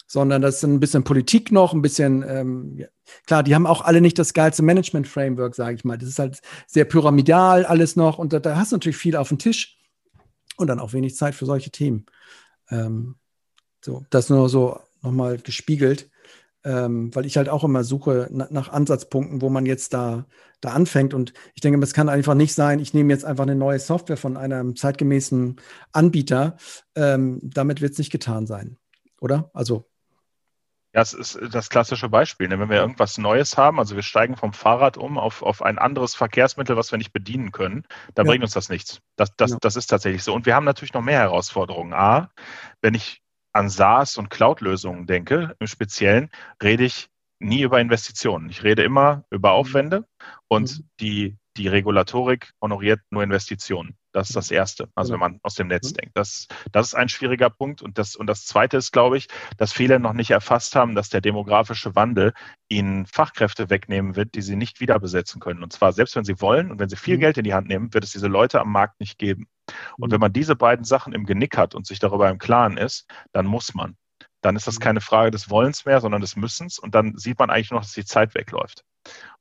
sondern 0.07 0.41
das 0.41 0.57
ist 0.57 0.63
ein 0.63 0.79
bisschen 0.79 1.03
Politik 1.03 1.51
noch, 1.51 1.73
ein 1.73 1.81
bisschen, 1.81 2.23
ähm, 2.27 2.77
ja. 2.77 2.87
klar, 3.25 3.43
die 3.43 3.55
haben 3.55 3.67
auch 3.67 3.81
alle 3.81 4.01
nicht 4.01 4.19
das 4.19 4.33
geilste 4.33 4.63
Management-Framework, 4.63 5.55
sage 5.55 5.75
ich 5.75 5.85
mal. 5.85 5.97
Das 5.97 6.09
ist 6.09 6.19
halt 6.19 6.41
sehr 6.67 6.85
pyramidal 6.85 7.65
alles 7.65 7.95
noch 7.95 8.17
und 8.17 8.33
da, 8.33 8.39
da 8.39 8.55
hast 8.55 8.71
du 8.71 8.75
natürlich 8.75 8.97
viel 8.97 9.15
auf 9.15 9.29
dem 9.29 9.39
Tisch 9.39 9.77
und 10.57 10.67
dann 10.67 10.79
auch 10.79 10.93
wenig 10.93 11.15
Zeit 11.15 11.35
für 11.35 11.45
solche 11.45 11.71
Themen. 11.71 12.05
Ähm, 12.69 13.15
so, 13.83 14.03
das 14.09 14.29
nur 14.29 14.49
so 14.49 14.79
nochmal 15.05 15.37
gespiegelt, 15.37 16.09
ähm, 16.63 17.13
weil 17.15 17.25
ich 17.25 17.37
halt 17.37 17.49
auch 17.49 17.63
immer 17.63 17.83
suche 17.83 18.27
na, 18.31 18.47
nach 18.49 18.69
Ansatzpunkten, 18.69 19.41
wo 19.41 19.49
man 19.49 19.65
jetzt 19.65 19.93
da, 19.93 20.25
da 20.61 20.69
anfängt. 20.69 21.13
Und 21.13 21.33
ich 21.53 21.61
denke, 21.61 21.79
es 21.81 21.93
kann 21.93 22.09
einfach 22.09 22.33
nicht 22.33 22.53
sein, 22.53 22.79
ich 22.79 22.93
nehme 22.93 23.13
jetzt 23.13 23.25
einfach 23.25 23.43
eine 23.43 23.55
neue 23.55 23.79
Software 23.79 24.17
von 24.17 24.35
einem 24.35 24.75
zeitgemäßen 24.75 25.57
Anbieter. 25.91 26.57
Ähm, 26.95 27.39
damit 27.43 27.81
wird 27.81 27.93
es 27.93 27.99
nicht 27.99 28.11
getan 28.11 28.47
sein, 28.47 28.77
oder? 29.21 29.51
Also 29.53 29.85
ja, 30.95 31.01
es 31.01 31.11
ist 31.11 31.37
das 31.51 31.69
klassische 31.69 32.07
Beispiel. 32.07 32.47
Ne? 32.47 32.57
Wenn 32.57 32.69
wir 32.69 32.77
irgendwas 32.77 33.17
Neues 33.17 33.57
haben, 33.57 33.79
also 33.79 33.97
wir 33.97 34.01
steigen 34.01 34.37
vom 34.37 34.53
Fahrrad 34.53 34.95
um 34.95 35.17
auf, 35.17 35.43
auf 35.43 35.61
ein 35.61 35.77
anderes 35.77 36.15
Verkehrsmittel, 36.15 36.77
was 36.77 36.91
wir 36.91 36.97
nicht 36.97 37.11
bedienen 37.11 37.51
können, 37.51 37.83
dann 38.13 38.25
ja. 38.25 38.31
bringt 38.31 38.45
uns 38.45 38.53
das 38.53 38.69
nichts. 38.69 39.01
Das, 39.17 39.35
das, 39.35 39.51
ja. 39.51 39.57
das 39.59 39.75
ist 39.75 39.87
tatsächlich 39.87 40.23
so. 40.23 40.33
Und 40.33 40.45
wir 40.45 40.55
haben 40.55 40.63
natürlich 40.63 40.93
noch 40.93 41.01
mehr 41.01 41.19
Herausforderungen. 41.19 41.93
A, 41.93 42.31
wenn 42.79 42.93
ich 42.93 43.24
an 43.55 43.69
SaaS 43.69 44.17
und 44.17 44.29
Cloud-Lösungen 44.29 45.07
denke, 45.07 45.55
im 45.59 45.67
Speziellen, 45.67 46.29
rede 46.61 46.83
ich 46.83 47.09
nie 47.39 47.61
über 47.61 47.79
Investitionen. 47.79 48.49
Ich 48.49 48.63
rede 48.63 48.83
immer 48.83 49.23
über 49.29 49.51
mhm. 49.51 49.55
Aufwände 49.55 50.07
und 50.49 50.79
mhm. 50.79 50.89
die, 50.99 51.37
die 51.55 51.69
Regulatorik 51.69 52.51
honoriert 52.61 52.99
nur 53.11 53.23
Investitionen. 53.23 53.95
Das 54.16 54.30
ist 54.30 54.38
das 54.38 54.49
Erste, 54.49 54.88
also 54.95 55.11
wenn 55.11 55.20
man 55.20 55.39
aus 55.43 55.55
dem 55.55 55.68
Netz 55.68 55.91
mhm. 55.91 55.95
denkt. 55.95 56.18
Das, 56.18 56.47
das 56.72 56.88
ist 56.88 56.93
ein 56.93 57.09
schwieriger 57.09 57.49
Punkt. 57.49 57.82
Und 57.82 57.97
das, 57.97 58.16
und 58.16 58.28
das 58.28 58.45
Zweite 58.45 58.78
ist, 58.78 58.93
glaube 58.93 59.18
ich, 59.18 59.28
dass 59.57 59.74
viele 59.74 59.99
noch 59.99 60.13
nicht 60.13 60.32
erfasst 60.32 60.74
haben, 60.74 60.95
dass 60.95 61.09
der 61.09 61.20
demografische 61.20 61.97
Wandel 61.97 62.32
ihnen 62.70 63.07
Fachkräfte 63.07 63.70
wegnehmen 63.70 64.16
wird, 64.16 64.34
die 64.36 64.41
sie 64.41 64.55
nicht 64.55 64.80
wieder 64.80 65.01
besetzen 65.01 65.41
können. 65.41 65.63
Und 65.63 65.74
zwar 65.74 65.91
selbst 65.91 66.16
wenn 66.16 66.24
sie 66.24 66.39
wollen 66.39 66.72
und 66.72 66.80
wenn 66.80 66.88
sie 66.88 66.95
viel 66.95 67.18
Geld 67.18 67.38
in 67.38 67.43
die 67.43 67.53
Hand 67.53 67.68
nehmen, 67.68 67.93
wird 67.93 68.05
es 68.05 68.13
diese 68.13 68.28
Leute 68.28 68.61
am 68.61 68.72
Markt 68.72 69.01
nicht 69.01 69.18
geben. 69.18 69.49
Und 69.97 70.13
wenn 70.13 70.22
man 70.22 70.32
diese 70.32 70.55
beiden 70.55 70.86
Sachen 70.86 71.11
im 71.11 71.26
Genick 71.26 71.57
hat 71.57 71.76
und 71.76 71.86
sich 71.86 71.99
darüber 71.99 72.30
im 72.30 72.38
Klaren 72.38 72.78
ist, 72.78 73.11
dann 73.34 73.45
muss 73.45 73.74
man. 73.74 73.97
Dann 74.39 74.55
ist 74.55 74.66
das 74.66 74.80
mhm. 74.80 74.84
keine 74.84 75.01
Frage 75.01 75.32
des 75.32 75.49
Wollens 75.49 75.84
mehr, 75.84 75.99
sondern 75.99 76.22
des 76.22 76.38
Müssens. 76.38 76.80
Und 76.80 76.95
dann 76.95 77.18
sieht 77.18 77.38
man 77.38 77.49
eigentlich 77.49 77.72
noch, 77.72 77.82
dass 77.82 77.91
die 77.91 78.05
Zeit 78.05 78.34
wegläuft. 78.34 78.86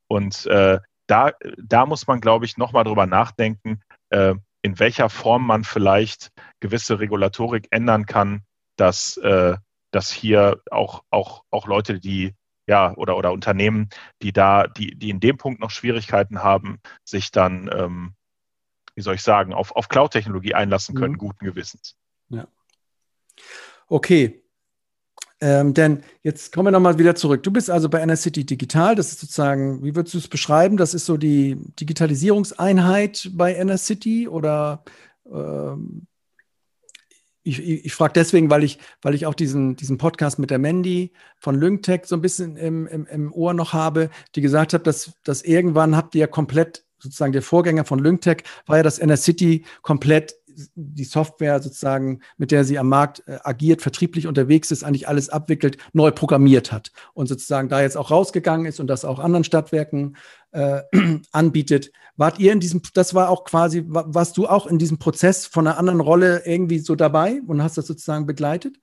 Und 0.09 0.47
äh, 0.47 0.81
da, 1.07 1.31
da 1.63 1.87
muss 1.87 2.09
man, 2.09 2.21
glaube 2.21 2.45
ich, 2.45 2.57
nochmal 2.57 2.83
drüber 2.83 3.07
nachdenken, 3.07 3.81
äh, 4.11 4.35
in 4.65 4.79
welcher 4.79 5.11
Form 5.11 5.47
man 5.47 5.63
vielleicht 5.63 6.31
gewisse 6.61 6.99
Regulatorik 6.99 7.69
ändern 7.71 8.07
kann, 8.07 8.45
dass, 8.77 9.19
äh, 9.19 9.57
dass 9.91 10.11
hier 10.11 10.63
auch, 10.71 11.05
auch, 11.11 11.45
auch 11.51 11.67
Leute, 11.67 12.01
die 12.01 12.35
ja, 12.67 12.95
oder, 12.97 13.19
oder 13.19 13.33
Unternehmen, 13.33 13.91
die 14.23 14.33
da, 14.33 14.67
die, 14.67 14.97
die 14.97 15.11
in 15.11 15.21
dem 15.21 15.37
Punkt 15.37 15.61
noch 15.61 15.71
Schwierigkeiten 15.71 16.43
haben, 16.43 16.81
sich 17.05 17.31
dann 17.31 17.71
ähm, 17.71 18.15
wie 18.95 19.03
soll 19.03 19.17
ich 19.17 19.23
sagen, 19.23 19.53
auf, 19.53 19.75
auf 19.77 19.89
Cloud-Technologie 19.89 20.55
einlassen 20.55 20.95
können, 20.95 21.15
mhm. 21.15 21.19
guten 21.19 21.45
Gewissens. 21.45 21.97
Ja. 22.29 22.47
Okay. 23.89 24.44
Ähm, 25.41 25.75
denn 25.75 26.03
jetzt 26.23 26.53
kommen 26.53 26.69
wir 26.69 26.71
nochmal 26.71 26.99
wieder 26.99 27.15
zurück. 27.15 27.43
Du 27.43 27.51
bist 27.51 27.71
also 27.71 27.89
bei 27.89 28.01
Enercity 28.01 28.47
Digital. 28.47 28.95
Das 28.95 29.13
ist 29.13 29.21
sozusagen, 29.21 29.83
wie 29.83 29.95
würdest 29.95 30.15
du 30.15 30.19
es 30.19 30.29
beschreiben? 30.29 30.77
Das 30.77 30.95
ist 30.95 31.07
so 31.07 31.17
die 31.17 31.57
Digitalisierungseinheit 31.81 33.31
bei 33.35 33.55
Enercity 33.55 34.29
oder 34.29 34.85
ähm, 35.31 36.07
ich, 37.43 37.59
ich, 37.59 37.85
ich 37.85 37.95
frage 37.95 38.15
deswegen, 38.15 38.49
weil 38.49 38.65
ich, 38.65 38.79
weil 39.03 39.15
ich 39.15 39.27
auch 39.27 39.35
diesen, 39.35 39.77
diesen 39.77 39.99
Podcast 39.99 40.39
mit 40.39 40.51
der 40.51 40.59
Mandy 40.59 41.13
von 41.39 41.55
Lyngtech 41.55 42.07
so 42.07 42.17
ein 42.17 42.23
bisschen 42.23 42.57
im, 42.57 42.87
im, 42.87 43.07
im 43.07 43.33
Ohr 43.33 43.53
noch 43.55 43.73
habe, 43.73 44.11
die 44.35 44.41
gesagt 44.41 44.73
hat, 44.73 44.87
dass, 44.87 45.13
dass 45.25 45.43
irgendwann 45.43 45.95
habt 45.97 46.15
ihr 46.15 46.23
ja 46.23 46.27
komplett 46.27 46.85
sozusagen 46.99 47.33
der 47.33 47.43
Vorgänger 47.43 47.85
von 47.85 47.99
Lyngtech 47.99 48.45
war 48.67 48.79
ja, 48.79 48.83
dass 48.83 48.97
City 49.23 49.65
komplett 49.83 50.35
die 50.75 51.05
Software 51.05 51.63
sozusagen, 51.63 52.21
mit 52.37 52.51
der 52.51 52.65
sie 52.65 52.79
am 52.79 52.89
Markt 52.89 53.23
äh, 53.27 53.39
agiert, 53.43 53.83
vertrieblich 53.83 54.27
unterwegs 54.27 54.71
ist, 54.71 54.85
eigentlich 54.85 55.09
alles 55.09 55.29
abwickelt, 55.29 55.79
neu 55.93 56.11
programmiert 56.11 56.73
hat 56.73 56.93
und 57.15 57.27
sozusagen 57.27 57.69
da 57.69 57.81
jetzt 57.81 57.97
auch 57.97 58.11
rausgegangen 58.11 58.67
ist 58.67 58.81
und 58.81 58.87
das 58.87 59.05
auch 59.05 59.19
anderen 59.19 59.45
Stadtwerken 59.45 60.17
äh, 60.53 60.83
anbietet. 61.33 61.91
Wart 62.17 62.39
ihr 62.39 62.53
in 62.53 62.61
diesem, 62.61 62.81
das 62.95 63.15
war 63.15 63.29
auch 63.29 63.45
quasi, 63.45 63.83
warst 63.87 64.37
du 64.37 64.47
auch 64.47 64.67
in 64.67 64.79
diesem 64.79 64.99
Prozess 64.99 65.47
von 65.47 65.67
einer 65.67 65.79
anderen 65.79 66.01
Rolle 66.01 66.43
irgendwie 66.47 66.79
so 66.79 66.95
dabei 66.95 67.41
und 67.47 67.63
hast 67.63 67.77
das 67.77 67.87
sozusagen 67.87 68.27
begleitet? 68.27 68.77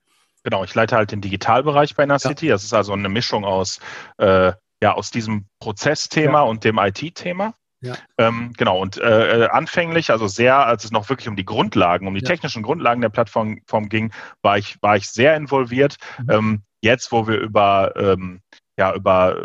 Genau, 0.44 0.64
ich 0.64 0.74
leite 0.74 0.96
halt 0.96 1.12
den 1.12 1.20
Digitalbereich 1.20 1.94
bei 1.94 2.18
City. 2.18 2.46
Ja. 2.46 2.54
Das 2.54 2.64
ist 2.64 2.74
also 2.74 2.92
eine 2.92 3.08
Mischung 3.08 3.44
aus, 3.44 3.78
äh, 4.18 4.52
ja, 4.82 4.94
aus 4.94 5.10
diesem 5.10 5.46
Prozessthema 5.60 6.40
ja. 6.40 6.42
und 6.42 6.64
dem 6.64 6.78
IT-Thema. 6.78 7.54
Ja. 7.82 7.94
Ähm, 8.16 8.52
genau, 8.56 8.80
und 8.80 8.96
äh, 8.98 9.48
anfänglich, 9.50 10.10
also 10.10 10.28
sehr, 10.28 10.66
als 10.66 10.84
es 10.84 10.92
noch 10.92 11.08
wirklich 11.08 11.28
um 11.28 11.36
die 11.36 11.44
Grundlagen, 11.44 12.06
um 12.06 12.14
die 12.14 12.22
ja. 12.22 12.28
technischen 12.28 12.62
Grundlagen 12.62 13.00
der 13.00 13.08
Plattform 13.08 13.88
ging, 13.88 14.12
war 14.40 14.56
ich, 14.56 14.80
war 14.82 14.96
ich 14.96 15.08
sehr 15.08 15.36
involviert. 15.36 15.96
Mhm. 16.18 16.30
Ähm, 16.30 16.62
jetzt, 16.80 17.12
wo 17.12 17.26
wir 17.26 17.38
über 17.38 17.94
ähm, 17.96 18.40
ja, 18.78 18.94
über 18.94 19.36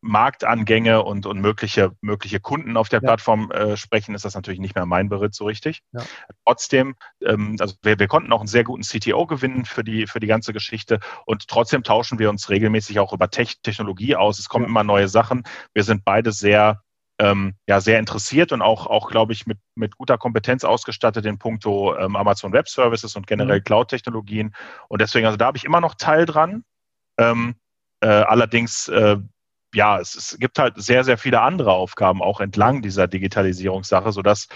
Marktangänge 0.00 1.02
und, 1.02 1.26
und 1.26 1.40
mögliche, 1.40 1.92
mögliche 2.00 2.40
Kunden 2.40 2.76
auf 2.76 2.88
der 2.88 3.00
ja. 3.00 3.06
Plattform 3.06 3.50
äh, 3.52 3.76
sprechen, 3.76 4.14
ist 4.14 4.24
das 4.24 4.34
natürlich 4.34 4.58
nicht 4.58 4.74
mehr 4.74 4.86
mein 4.86 5.08
Beritt 5.08 5.34
so 5.34 5.44
richtig. 5.46 5.82
Ja. 5.92 6.02
Trotzdem, 6.44 6.96
ähm, 7.24 7.56
also 7.60 7.76
wir, 7.82 7.98
wir 7.98 8.08
konnten 8.08 8.32
auch 8.32 8.40
einen 8.40 8.48
sehr 8.48 8.64
guten 8.64 8.82
CTO 8.82 9.26
gewinnen 9.26 9.64
für 9.64 9.84
die, 9.84 10.06
für 10.06 10.18
die 10.18 10.26
ganze 10.26 10.52
Geschichte 10.52 10.98
und 11.26 11.46
trotzdem 11.46 11.84
tauschen 11.84 12.18
wir 12.18 12.28
uns 12.28 12.50
regelmäßig 12.50 12.98
auch 12.98 13.12
über 13.12 13.30
Te 13.30 13.46
Technologie 13.62 14.16
aus. 14.16 14.38
Es 14.38 14.48
kommen 14.48 14.64
ja. 14.64 14.70
immer 14.70 14.84
neue 14.84 15.08
Sachen. 15.08 15.44
Wir 15.72 15.84
sind 15.84 16.04
beide 16.04 16.32
sehr 16.32 16.82
ähm, 17.18 17.54
ja, 17.66 17.80
sehr 17.80 17.98
interessiert 17.98 18.52
und 18.52 18.62
auch, 18.62 18.86
auch 18.86 19.08
glaube 19.08 19.32
ich, 19.32 19.46
mit, 19.46 19.58
mit 19.74 19.96
guter 19.96 20.18
Kompetenz 20.18 20.64
ausgestattet 20.64 21.24
in 21.24 21.38
puncto 21.38 21.96
ähm, 21.96 22.16
Amazon 22.16 22.52
Web 22.52 22.68
Services 22.68 23.16
und 23.16 23.26
generell 23.26 23.60
mhm. 23.60 23.64
Cloud-Technologien. 23.64 24.54
Und 24.88 25.00
deswegen, 25.00 25.26
also 25.26 25.36
da 25.36 25.46
habe 25.46 25.56
ich 25.56 25.64
immer 25.64 25.80
noch 25.80 25.94
Teil 25.94 26.26
dran. 26.26 26.64
Ähm, 27.18 27.56
äh, 28.00 28.08
allerdings, 28.08 28.88
äh, 28.88 29.16
ja, 29.74 29.98
es, 29.98 30.14
es, 30.14 30.38
gibt 30.38 30.58
halt 30.58 30.74
sehr, 30.76 31.04
sehr 31.04 31.16
viele 31.18 31.40
andere 31.40 31.72
Aufgaben 31.72 32.22
auch 32.22 32.40
entlang 32.40 32.82
dieser 32.82 33.08
Digitalisierungssache, 33.08 34.12
sodass 34.12 34.48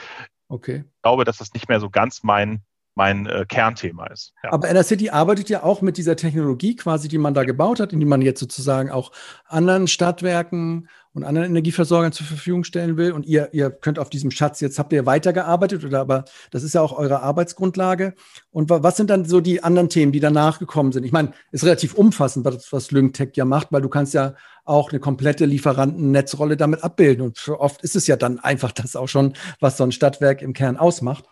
okay. 0.49 0.85
ich 0.87 1.03
glaube, 1.03 1.25
dass 1.25 1.39
das 1.39 1.55
nicht 1.55 1.69
mehr 1.69 1.81
so 1.81 1.89
ganz 1.89 2.23
mein, 2.23 2.63
mein 2.95 3.27
äh, 3.27 3.45
Kernthema 3.49 4.07
ist. 4.07 4.35
Ja. 4.43 4.53
Aber 4.53 4.83
City 4.83 5.11
arbeitet 5.11 5.49
ja 5.49 5.63
auch 5.63 5.81
mit 5.81 5.97
dieser 5.97 6.17
Technologie 6.17 6.77
quasi, 6.77 7.09
die 7.09 7.19
man 7.19 7.35
da 7.35 7.45
gebaut 7.45 7.81
hat, 7.81 7.93
in 7.93 8.01
die 8.01 8.07
man 8.07 8.23
jetzt 8.23 8.41
sozusagen 8.41 8.91
auch 8.91 9.13
anderen 9.47 9.87
Stadtwerken 9.87 10.89
und 11.13 11.25
anderen 11.25 11.49
Energieversorgern 11.49 12.13
zur 12.13 12.27
Verfügung 12.27 12.63
stellen 12.65 12.97
will. 12.97 13.13
Und 13.13 13.27
ihr, 13.27 13.49
ihr 13.53 13.71
könnt 13.71 13.99
auf 13.99 14.11
diesem 14.11 14.31
Schatz, 14.31 14.61
jetzt 14.61 14.79
habt 14.79 14.93
ihr 14.93 15.07
weitergearbeitet, 15.07 15.85
oder 15.85 16.01
aber 16.01 16.25
das 16.51 16.63
ist 16.63 16.75
ja 16.75 16.83
auch 16.83 16.97
eure 16.97 17.21
Arbeitsgrundlage. 17.21 18.15
Und 18.51 18.71
was 18.71 18.97
sind 18.97 19.11
dann 19.11 19.25
so 19.25 19.41
die 19.41 19.63
anderen 19.63 19.89
Themen, 19.89 20.13
die 20.13 20.21
danach 20.21 20.59
gekommen 20.59 20.93
sind? 20.93 21.05
Ich 21.05 21.13
meine, 21.13 21.33
ist 21.51 21.65
relativ 21.65 21.95
umfassend, 21.95 22.45
was, 22.45 22.73
was 22.73 22.91
LyncTech 22.91 23.31
ja 23.35 23.45
macht, 23.45 23.73
weil 23.73 23.83
du 23.83 23.89
kannst 23.89 24.15
ja 24.15 24.35
auch 24.65 24.91
eine 24.91 25.01
komplette 25.01 25.47
Lieferantennetzrolle 25.47 26.57
damit 26.57 26.85
abbilden. 26.85 27.25
Und 27.25 27.49
oft 27.49 27.83
ist 27.83 27.97
es 27.97 28.07
ja 28.07 28.17
dann 28.17 28.39
einfach 28.39 28.71
das 28.71 28.95
auch 28.95 29.09
schon, 29.09 29.35
was 29.59 29.77
so 29.77 29.85
ein 29.85 29.93
Stadtwerk 29.93 30.43
im 30.43 30.53
Kern 30.53 30.77
ausmacht. 30.77 31.25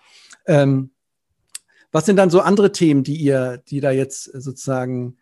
Ähm, 0.47 0.91
was 1.93 2.07
sind 2.07 2.17
dann 2.17 2.31
so 2.31 2.41
andere 2.41 2.73
Themen, 2.73 3.03
die 3.03 3.17
ihr, 3.17 3.63
die 3.69 3.81
da 3.81 3.91
jetzt 3.91 4.25
sozusagen 4.25 5.17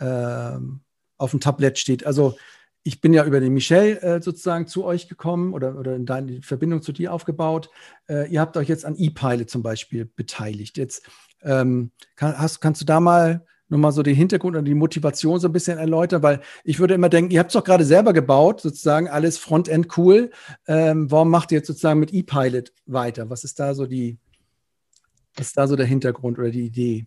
ähm, 0.00 0.80
auf 1.18 1.30
dem 1.30 1.40
Tablett 1.40 1.78
steht? 1.78 2.06
Also 2.06 2.36
ich 2.86 3.00
bin 3.00 3.12
ja 3.12 3.24
über 3.24 3.40
den 3.40 3.52
Michel 3.52 3.96
äh, 3.96 4.22
sozusagen 4.22 4.68
zu 4.68 4.84
euch 4.84 5.08
gekommen 5.08 5.52
oder, 5.54 5.76
oder 5.76 5.96
in 5.96 6.06
deine 6.06 6.40
Verbindung 6.42 6.82
zu 6.82 6.92
dir 6.92 7.12
aufgebaut. 7.12 7.68
Äh, 8.08 8.30
ihr 8.30 8.40
habt 8.40 8.56
euch 8.56 8.68
jetzt 8.68 8.84
an 8.84 8.94
E-Pilot 8.96 9.50
zum 9.50 9.62
Beispiel 9.62 10.04
beteiligt. 10.04 10.78
Jetzt 10.78 11.02
ähm, 11.42 11.90
kann, 12.14 12.38
hast, 12.38 12.60
kannst 12.60 12.80
du 12.80 12.84
da 12.84 13.00
mal 13.00 13.44
nochmal 13.68 13.90
so 13.90 14.04
den 14.04 14.14
Hintergrund 14.14 14.56
und 14.56 14.64
die 14.64 14.74
Motivation 14.74 15.40
so 15.40 15.48
ein 15.48 15.52
bisschen 15.52 15.78
erläutern, 15.78 16.22
weil 16.22 16.40
ich 16.62 16.78
würde 16.78 16.94
immer 16.94 17.08
denken, 17.08 17.32
ihr 17.32 17.40
habt 17.40 17.50
es 17.50 17.54
doch 17.54 17.64
gerade 17.64 17.84
selber 17.84 18.12
gebaut, 18.12 18.60
sozusagen 18.60 19.08
alles 19.08 19.38
Frontend 19.38 19.98
cool. 19.98 20.30
Ähm, 20.68 21.10
warum 21.10 21.30
macht 21.30 21.50
ihr 21.50 21.58
jetzt 21.58 21.66
sozusagen 21.66 21.98
mit 21.98 22.12
E-Pilot 22.12 22.72
weiter? 22.86 23.28
Was 23.30 23.42
ist 23.42 23.58
da 23.58 23.74
so 23.74 23.86
die, 23.86 24.18
ist 25.38 25.56
da 25.56 25.66
so 25.66 25.76
der 25.76 25.86
Hintergrund 25.86 26.38
oder 26.38 26.50
die 26.50 26.66
Idee? 26.66 27.06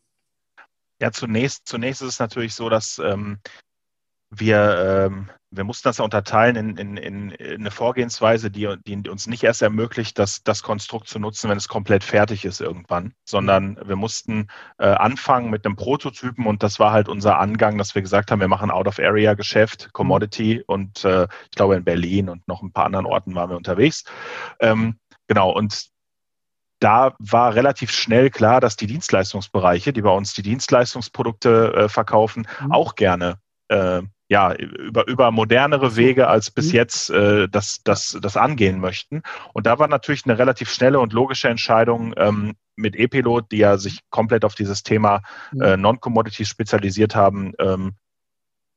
Ja, 1.01 1.11
zunächst, 1.11 1.67
zunächst 1.67 2.01
ist 2.01 2.09
es 2.09 2.19
natürlich 2.19 2.53
so, 2.53 2.69
dass 2.69 2.99
ähm, 2.99 3.39
wir, 4.31 5.07
ähm, 5.09 5.29
wir 5.49 5.63
mussten 5.63 5.87
das 5.87 5.97
ja 5.97 6.03
unterteilen 6.03 6.55
in, 6.55 6.77
in, 6.77 6.97
in, 6.97 7.33
eine 7.39 7.71
Vorgehensweise, 7.71 8.51
die, 8.51 8.75
die 8.85 9.09
uns 9.09 9.25
nicht 9.25 9.43
erst 9.43 9.61
ermöglicht, 9.61 10.19
das, 10.19 10.43
das 10.43 10.61
Konstrukt 10.61 11.07
zu 11.07 11.17
nutzen, 11.17 11.49
wenn 11.49 11.57
es 11.57 11.67
komplett 11.67 12.03
fertig 12.03 12.45
ist 12.45 12.61
irgendwann, 12.61 13.13
sondern 13.25 13.79
wir 13.83 13.95
mussten 13.95 14.47
äh, 14.77 14.85
anfangen 14.85 15.49
mit 15.49 15.65
einem 15.65 15.75
Prototypen 15.75 16.45
und 16.45 16.61
das 16.61 16.79
war 16.79 16.91
halt 16.91 17.09
unser 17.09 17.39
Angang, 17.39 17.77
dass 17.77 17.95
wir 17.95 18.03
gesagt 18.03 18.29
haben, 18.29 18.39
wir 18.39 18.47
machen 18.47 18.69
Out-of-Area-Geschäft, 18.69 19.93
Commodity 19.93 20.57
mhm. 20.57 20.63
und 20.67 21.05
äh, 21.05 21.27
ich 21.45 21.55
glaube 21.55 21.75
in 21.75 21.83
Berlin 21.83 22.29
und 22.29 22.47
noch 22.47 22.61
ein 22.61 22.71
paar 22.71 22.85
anderen 22.85 23.07
Orten 23.07 23.33
waren 23.33 23.49
wir 23.49 23.57
unterwegs. 23.57 24.03
Ähm, 24.59 24.99
genau, 25.27 25.51
und 25.51 25.89
da 26.79 27.15
war 27.19 27.55
relativ 27.55 27.91
schnell 27.91 28.29
klar, 28.29 28.61
dass 28.61 28.75
die 28.75 28.87
Dienstleistungsbereiche, 28.87 29.93
die 29.93 30.01
bei 30.01 30.11
uns 30.11 30.33
die 30.33 30.41
Dienstleistungsprodukte 30.41 31.73
äh, 31.73 31.89
verkaufen, 31.89 32.47
mhm. 32.61 32.71
auch 32.71 32.95
gerne 32.95 33.39
äh, 33.67 34.01
ja, 34.29 34.53
über, 34.53 35.07
über 35.07 35.31
modernere 35.31 35.95
Wege 35.95 36.27
als 36.27 36.51
bis 36.51 36.67
mhm. 36.67 36.75
jetzt 36.75 37.09
äh, 37.09 37.49
das, 37.49 37.81
das, 37.83 38.17
das 38.21 38.37
angehen 38.37 38.79
möchten. 38.79 39.23
Und 39.53 39.65
da 39.65 39.79
war 39.79 39.87
natürlich 39.87 40.25
eine 40.25 40.37
relativ 40.37 40.71
schnelle 40.71 40.99
und 40.99 41.13
logische 41.13 41.49
Entscheidung 41.49 42.13
ähm, 42.15 42.55
mit 42.75 42.95
E-Pilot, 42.95 43.51
die 43.51 43.57
ja 43.57 43.77
sich 43.77 43.99
komplett 44.11 44.45
auf 44.45 44.55
dieses 44.55 44.83
Thema 44.83 45.21
mhm. 45.51 45.61
äh, 45.61 45.77
Non-Commodities 45.77 46.47
spezialisiert 46.47 47.15
haben, 47.15 47.53
ähm, 47.59 47.95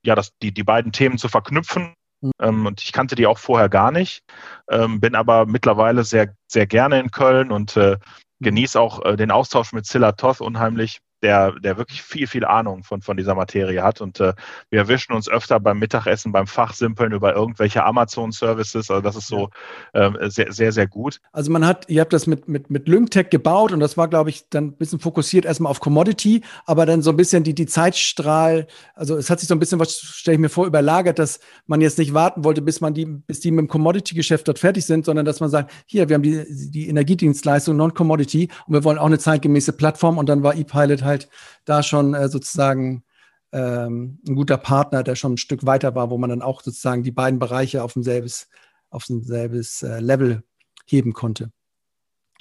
ja, 0.04 0.14
das, 0.14 0.32
die, 0.42 0.52
die 0.52 0.64
beiden 0.64 0.90
Themen 0.90 1.18
zu 1.18 1.28
verknüpfen. 1.28 1.94
Ähm, 2.40 2.66
und 2.66 2.82
ich 2.82 2.92
kannte 2.92 3.14
die 3.14 3.26
auch 3.26 3.38
vorher 3.38 3.68
gar 3.68 3.90
nicht, 3.90 4.22
ähm, 4.70 5.00
bin 5.00 5.14
aber 5.14 5.46
mittlerweile 5.46 6.04
sehr, 6.04 6.34
sehr 6.48 6.66
gerne 6.66 7.00
in 7.00 7.10
Köln 7.10 7.50
und 7.50 7.76
äh, 7.76 7.98
genieße 8.40 8.80
auch 8.80 9.04
äh, 9.04 9.16
den 9.16 9.30
Austausch 9.30 9.72
mit 9.72 9.86
Zilla 9.86 10.12
Toth 10.12 10.40
unheimlich 10.40 11.00
der, 11.22 11.52
der 11.60 11.78
wirklich 11.78 12.02
viel, 12.02 12.26
viel 12.26 12.44
Ahnung 12.44 12.82
von, 12.82 13.00
von 13.00 13.16
dieser 13.16 13.34
Materie 13.34 13.82
hat. 13.82 14.00
Und 14.00 14.20
äh, 14.20 14.34
wir 14.70 14.80
erwischen 14.80 15.12
uns 15.12 15.28
öfter 15.28 15.60
beim 15.60 15.78
Mittagessen, 15.78 16.32
beim 16.32 16.46
Fachsimpeln 16.46 17.12
über 17.12 17.34
irgendwelche 17.34 17.84
Amazon-Services. 17.84 18.90
Also 18.90 19.00
das 19.00 19.16
ist 19.16 19.28
so 19.28 19.50
ähm, 19.94 20.16
sehr, 20.22 20.52
sehr, 20.52 20.72
sehr 20.72 20.86
gut. 20.86 21.20
Also 21.32 21.50
man 21.50 21.66
hat, 21.66 21.88
ihr 21.88 22.00
habt 22.00 22.12
das 22.12 22.26
mit, 22.26 22.48
mit, 22.48 22.70
mit 22.70 22.88
Lymtech 22.88 23.30
gebaut 23.30 23.72
und 23.72 23.80
das 23.80 23.96
war, 23.96 24.08
glaube 24.08 24.30
ich, 24.30 24.48
dann 24.50 24.64
ein 24.66 24.76
bisschen 24.76 24.98
fokussiert 24.98 25.44
erstmal 25.44 25.70
auf 25.70 25.80
Commodity, 25.80 26.42
aber 26.66 26.86
dann 26.86 27.02
so 27.02 27.10
ein 27.10 27.16
bisschen 27.16 27.44
die, 27.44 27.54
die 27.54 27.66
Zeitstrahl, 27.66 28.66
also 28.94 29.16
es 29.16 29.30
hat 29.30 29.40
sich 29.40 29.48
so 29.48 29.54
ein 29.54 29.60
bisschen, 29.60 29.78
was 29.78 29.94
stelle 29.94 30.34
ich 30.34 30.40
mir 30.40 30.48
vor, 30.48 30.66
überlagert, 30.66 31.18
dass 31.18 31.40
man 31.66 31.80
jetzt 31.80 31.98
nicht 31.98 32.14
warten 32.14 32.44
wollte, 32.44 32.62
bis 32.62 32.80
man 32.80 32.94
die, 32.94 33.06
bis 33.06 33.40
die 33.40 33.50
mit 33.50 33.60
dem 33.60 33.68
Commodity-Geschäft 33.68 34.48
dort 34.48 34.58
fertig 34.58 34.84
sind, 34.84 35.04
sondern 35.04 35.24
dass 35.24 35.40
man 35.40 35.50
sagt, 35.50 35.70
hier, 35.86 36.08
wir 36.08 36.14
haben 36.14 36.22
die, 36.22 36.44
die 36.48 36.88
Energiedienstleistung, 36.88 37.76
Non-Commodity 37.76 38.48
und 38.66 38.74
wir 38.74 38.84
wollen 38.84 38.98
auch 38.98 39.06
eine 39.06 39.18
zeitgemäße 39.18 39.72
Plattform 39.72 40.18
und 40.18 40.28
dann 40.28 40.42
war 40.42 40.56
ePilot 40.56 41.02
halt 41.02 41.11
halt 41.12 41.28
da 41.64 41.82
schon 41.82 42.14
äh, 42.14 42.28
sozusagen 42.28 43.04
ähm, 43.52 44.18
ein 44.26 44.34
guter 44.34 44.56
Partner, 44.56 45.02
der 45.02 45.14
schon 45.14 45.34
ein 45.34 45.38
Stück 45.38 45.66
weiter 45.66 45.94
war, 45.94 46.10
wo 46.10 46.18
man 46.18 46.30
dann 46.30 46.42
auch 46.42 46.62
sozusagen 46.62 47.02
die 47.02 47.12
beiden 47.12 47.38
Bereiche 47.38 47.82
auf 47.82 47.94
ein 47.96 48.02
selbes, 48.02 48.48
auf 48.90 49.08
ein 49.08 49.22
selbes 49.22 49.82
äh, 49.82 50.00
Level 50.00 50.42
heben 50.86 51.12
konnte. 51.12 51.50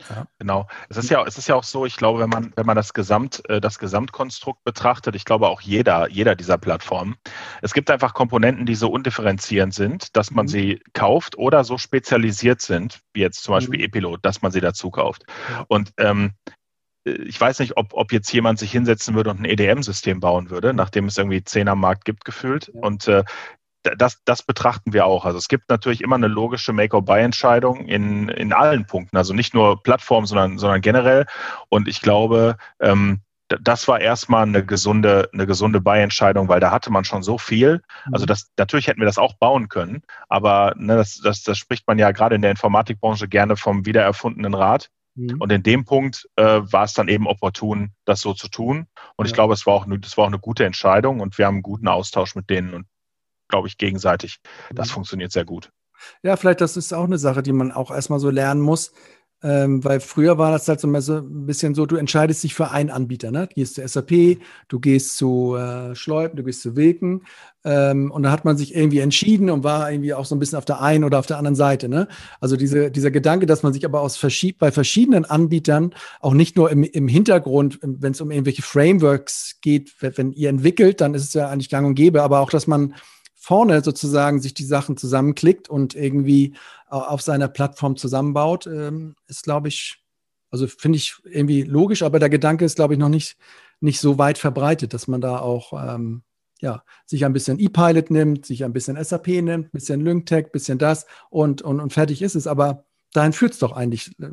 Ja. 0.10 0.26
Genau. 0.40 0.68
Es 0.90 0.98
ist 0.98 1.10
ja, 1.10 1.24
es 1.26 1.38
ist 1.38 1.48
ja 1.48 1.56
auch 1.56 1.64
so, 1.64 1.86
ich 1.86 1.96
glaube, 1.96 2.20
wenn 2.20 2.30
man, 2.30 2.54
wenn 2.56 2.66
man 2.66 2.76
das 2.76 2.94
Gesamt, 2.94 3.48
äh, 3.50 3.62
das 3.62 3.78
Gesamtkonstrukt 3.78 4.64
betrachtet, 4.64 5.16
ich 5.16 5.26
glaube 5.26 5.48
auch 5.48 5.62
jeder, 5.62 6.10
jeder 6.10 6.36
dieser 6.36 6.58
Plattformen, 6.58 7.18
es 7.62 7.74
gibt 7.74 7.92
einfach 7.92 8.14
Komponenten, 8.14 8.66
die 8.66 8.76
so 8.76 8.90
undifferenzierend 8.90 9.74
sind, 9.74 10.16
dass 10.16 10.32
man 10.32 10.46
mhm. 10.46 10.50
sie 10.50 10.82
kauft 10.94 11.38
oder 11.38 11.64
so 11.64 11.78
spezialisiert 11.78 12.62
sind, 12.62 13.02
wie 13.14 13.22
jetzt 13.22 13.44
zum 13.44 13.54
Beispiel 13.54 13.80
mhm. 13.80 13.86
Epilot, 13.86 14.26
dass 14.26 14.42
man 14.42 14.52
sie 14.52 14.62
dazu 14.62 14.90
kauft. 14.90 15.26
Und 15.68 15.94
ähm, 15.98 16.34
ich 17.04 17.40
weiß 17.40 17.60
nicht, 17.60 17.78
ob, 17.78 17.94
ob 17.94 18.12
jetzt 18.12 18.32
jemand 18.32 18.60
sich 18.60 18.72
hinsetzen 18.72 19.16
würde 19.16 19.32
und 19.32 19.40
ein 19.40 19.46
EDM-System 19.46 20.20
bauen 20.20 20.50
würde, 20.50 20.74
nachdem 20.74 21.06
es 21.06 21.18
irgendwie 21.18 21.44
zehn 21.44 21.68
am 21.68 21.80
Markt 21.80 22.06
gibt, 22.06 22.26
gefühlt. 22.26 22.72
Ja. 22.74 22.82
Und 22.82 23.08
äh, 23.08 23.24
das, 23.98 24.22
das 24.26 24.44
betrachten 24.44 24.94
wir 24.94 25.06
auch. 25.06 25.26
Also 25.26 25.38
es 25.40 25.48
gibt 25.48 25.70
natürlich 25.70 26.02
immer 26.02 26.16
eine 26.16 26.28
logische 26.28 26.74
Make-or-Buy-Entscheidung 26.74 27.88
in, 27.88 28.30
in 28.30 28.54
allen 28.54 28.86
Punkten, 28.86 29.18
also 29.18 29.34
nicht 29.34 29.54
nur 29.54 29.82
Plattformen, 29.82 30.28
sondern, 30.28 30.60
sondern 30.60 30.82
generell. 30.82 31.26
Und 31.70 31.88
ich 31.88 32.02
glaube, 32.02 32.58
ähm, 32.80 33.22
das 33.48 33.88
war 33.88 34.00
erstmal 34.00 34.44
eine 34.44 34.66
gesunde, 34.66 35.30
eine 35.34 35.46
gesunde 35.46 35.82
Buy-Entscheidung, 35.82 36.48
weil 36.48 36.60
da 36.60 36.72
hatte 36.72 36.92
man 36.92 37.04
schon 37.04 37.24
so 37.24 37.38
viel. 37.38 37.82
Mhm. 38.06 38.14
Also 38.14 38.26
das, 38.26 38.52
natürlich 38.58 38.88
hätten 38.88 39.02
wir 39.02 39.08
das 39.08 39.18
auch 39.18 39.34
bauen 39.34 39.68
können, 39.68 40.04
aber 40.30 40.74
ne, 40.78 40.96
das, 40.96 41.20
das, 41.24 41.44
das 41.44 41.58
spricht 41.58 41.88
man 41.88 42.00
ja 42.00 42.12
gerade 42.12 42.36
in 42.36 42.42
der 42.42 42.52
Informatikbranche 42.52 43.28
gerne 43.28 43.58
vom 43.58 43.86
wiedererfundenen 43.86 44.54
Rad. 44.54 44.90
Mhm. 45.16 45.38
Und 45.40 45.52
in 45.52 45.64
dem 45.64 45.86
Punkt 45.86 46.28
äh, 46.36 46.44
war 46.44 46.84
es 46.84 46.94
dann 46.94 47.08
eben 47.08 47.28
opportun, 47.28 47.92
das 48.06 48.22
so 48.22 48.34
zu 48.34 48.48
tun. 48.48 48.88
Und 49.16 49.26
ja. 49.26 49.30
ich 49.30 49.34
glaube, 49.34 49.54
es 49.54 49.66
war 49.66 49.74
auch, 49.74 49.86
eine, 49.86 50.00
das 50.00 50.18
war 50.18 50.26
auch 50.26 50.30
eine 50.30 50.40
gute 50.40 50.66
Entscheidung 50.66 51.20
und 51.20 51.38
wir 51.38 51.46
haben 51.46 51.56
einen 51.56 51.64
guten 51.64 51.88
Austausch 51.88 52.36
mit 52.36 52.50
denen 52.50 52.74
und 52.74 52.88
glaube 53.48 53.68
ich 53.68 53.78
gegenseitig. 53.78 54.40
Das 54.74 54.90
mhm. 54.90 54.94
funktioniert 54.94 55.32
sehr 55.32 55.46
gut. 55.46 55.72
Ja, 56.24 56.36
vielleicht 56.36 56.62
das 56.62 56.78
ist 56.78 56.94
auch 56.94 57.04
eine 57.04 57.18
Sache, 57.18 57.44
die 57.44 57.52
man 57.52 57.72
auch 57.72 57.92
erstmal 57.92 58.20
so 58.20 58.30
lernen 58.30 58.62
muss. 58.62 58.92
Ähm, 59.44 59.84
weil 59.84 60.00
früher 60.00 60.38
war 60.38 60.52
das 60.52 60.68
halt 60.68 60.80
so 60.80 60.88
ein 60.88 61.46
bisschen 61.48 61.74
so, 61.74 61.88
du 61.88 61.96
entscheidest 61.96 62.44
dich 62.44 62.54
für 62.54 62.70
einen 62.70 62.92
Anbieter. 62.92 63.32
Ne? 63.32 63.48
Du 63.48 63.56
gehst 63.56 63.76
zu 63.76 63.88
SAP, 63.88 64.38
du 64.68 64.80
gehst 64.80 65.18
zu 65.18 65.56
äh, 65.56 65.96
Schleupen, 65.96 66.38
du 66.38 66.44
gehst 66.44 66.62
zu 66.62 66.76
Wilken. 66.76 67.24
Ähm, 67.64 68.12
und 68.12 68.24
da 68.24 68.32
hat 68.32 68.46
man 68.46 68.56
sich 68.56 68.76
irgendwie 68.76 69.00
entschieden 69.00 69.50
und 69.50 69.64
war 69.64 69.92
irgendwie 69.92 70.14
auch 70.14 70.26
so 70.26 70.36
ein 70.36 70.40
bisschen 70.40 70.60
auf 70.60 70.66
der 70.66 70.82
einen 70.82 71.04
oder 71.04 71.18
auf 71.18 71.26
der 71.26 71.38
anderen 71.38 71.56
Seite. 71.56 71.90
Ne? 71.90 72.08
Also 72.40 72.56
diese, 72.56 72.92
dieser 72.92 73.10
Gedanke, 73.10 73.48
dass 73.48 73.64
man 73.64 73.74
sich 73.74 73.86
aber 73.86 74.02
aus 74.02 74.16
verschied 74.16 74.60
bei 74.60 74.72
verschiedenen 74.72 75.26
Anbietern 75.26 75.96
auch 76.20 76.34
nicht 76.34 76.56
nur 76.56 76.70
im, 76.70 76.84
im 76.84 77.08
Hintergrund, 77.08 77.80
wenn 77.82 78.12
es 78.12 78.22
um 78.22 78.30
irgendwelche 78.30 78.62
Frameworks 78.62 79.58
geht, 79.62 79.96
wenn 80.00 80.34
ihr 80.34 80.50
entwickelt, 80.50 81.02
dann 81.02 81.16
ist 81.16 81.24
es 81.24 81.34
ja 81.34 81.50
eigentlich 81.50 81.70
gang 81.70 81.88
und 81.88 81.96
gäbe, 81.96 82.22
aber 82.22 82.42
auch, 82.42 82.52
dass 82.52 82.68
man 82.68 82.94
vorne 83.36 83.84
sozusagen 83.84 84.40
sich 84.40 84.54
die 84.54 84.64
Sachen 84.64 84.98
zusammenklickt 84.98 85.68
und 85.68 85.96
irgendwie 85.96 86.54
auf 86.92 87.22
seiner 87.22 87.48
Plattform 87.48 87.96
zusammenbaut, 87.96 88.68
ähm, 88.68 89.16
ist, 89.28 89.44
glaube 89.44 89.70
ich, 89.70 90.04
also 90.50 90.68
finde 90.68 90.98
ich 90.98 91.16
irgendwie 91.24 91.64
logisch, 91.64 92.04
aber 92.04 92.20
der 92.20 92.30
Gedanke 92.30 92.66
ist, 92.66 92.76
glaube 92.76 92.94
ich, 92.94 93.00
noch 93.00 93.10
nicht, 93.10 93.38
nicht 93.80 94.00
so 94.00 94.18
weit 94.18 94.38
verbreitet, 94.38 94.94
dass 94.94 95.08
man 95.08 95.22
da 95.22 95.40
auch 95.40 95.74
ähm, 95.74 96.24
ja, 96.60 96.84
sich 97.06 97.26
ein 97.26 97.34
bisschen 97.34 97.60
E-Pilot 97.60 98.12
nimmt, 98.12 98.46
sich 98.46 98.64
ein 98.64 98.74
bisschen 98.74 99.02
SAP 99.04 99.28
nimmt, 99.28 99.68
ein 99.68 99.72
bisschen 99.72 100.02
LyncTech, 100.02 100.46
ein 100.46 100.52
bisschen 100.52 100.78
das 100.78 101.08
und, 101.30 101.62
und, 101.62 101.80
und 101.80 101.94
fertig 101.94 102.22
ist 102.22 102.36
es. 102.36 102.46
Aber 102.46 102.86
dahin 103.14 103.34
führt 103.34 103.54
es 103.54 103.60
doch 103.60 103.72
eigentlich 103.72 104.12
äh, 104.20 104.30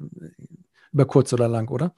über 0.92 1.06
kurz 1.06 1.32
oder 1.32 1.48
lang, 1.48 1.68
oder? 1.68 1.94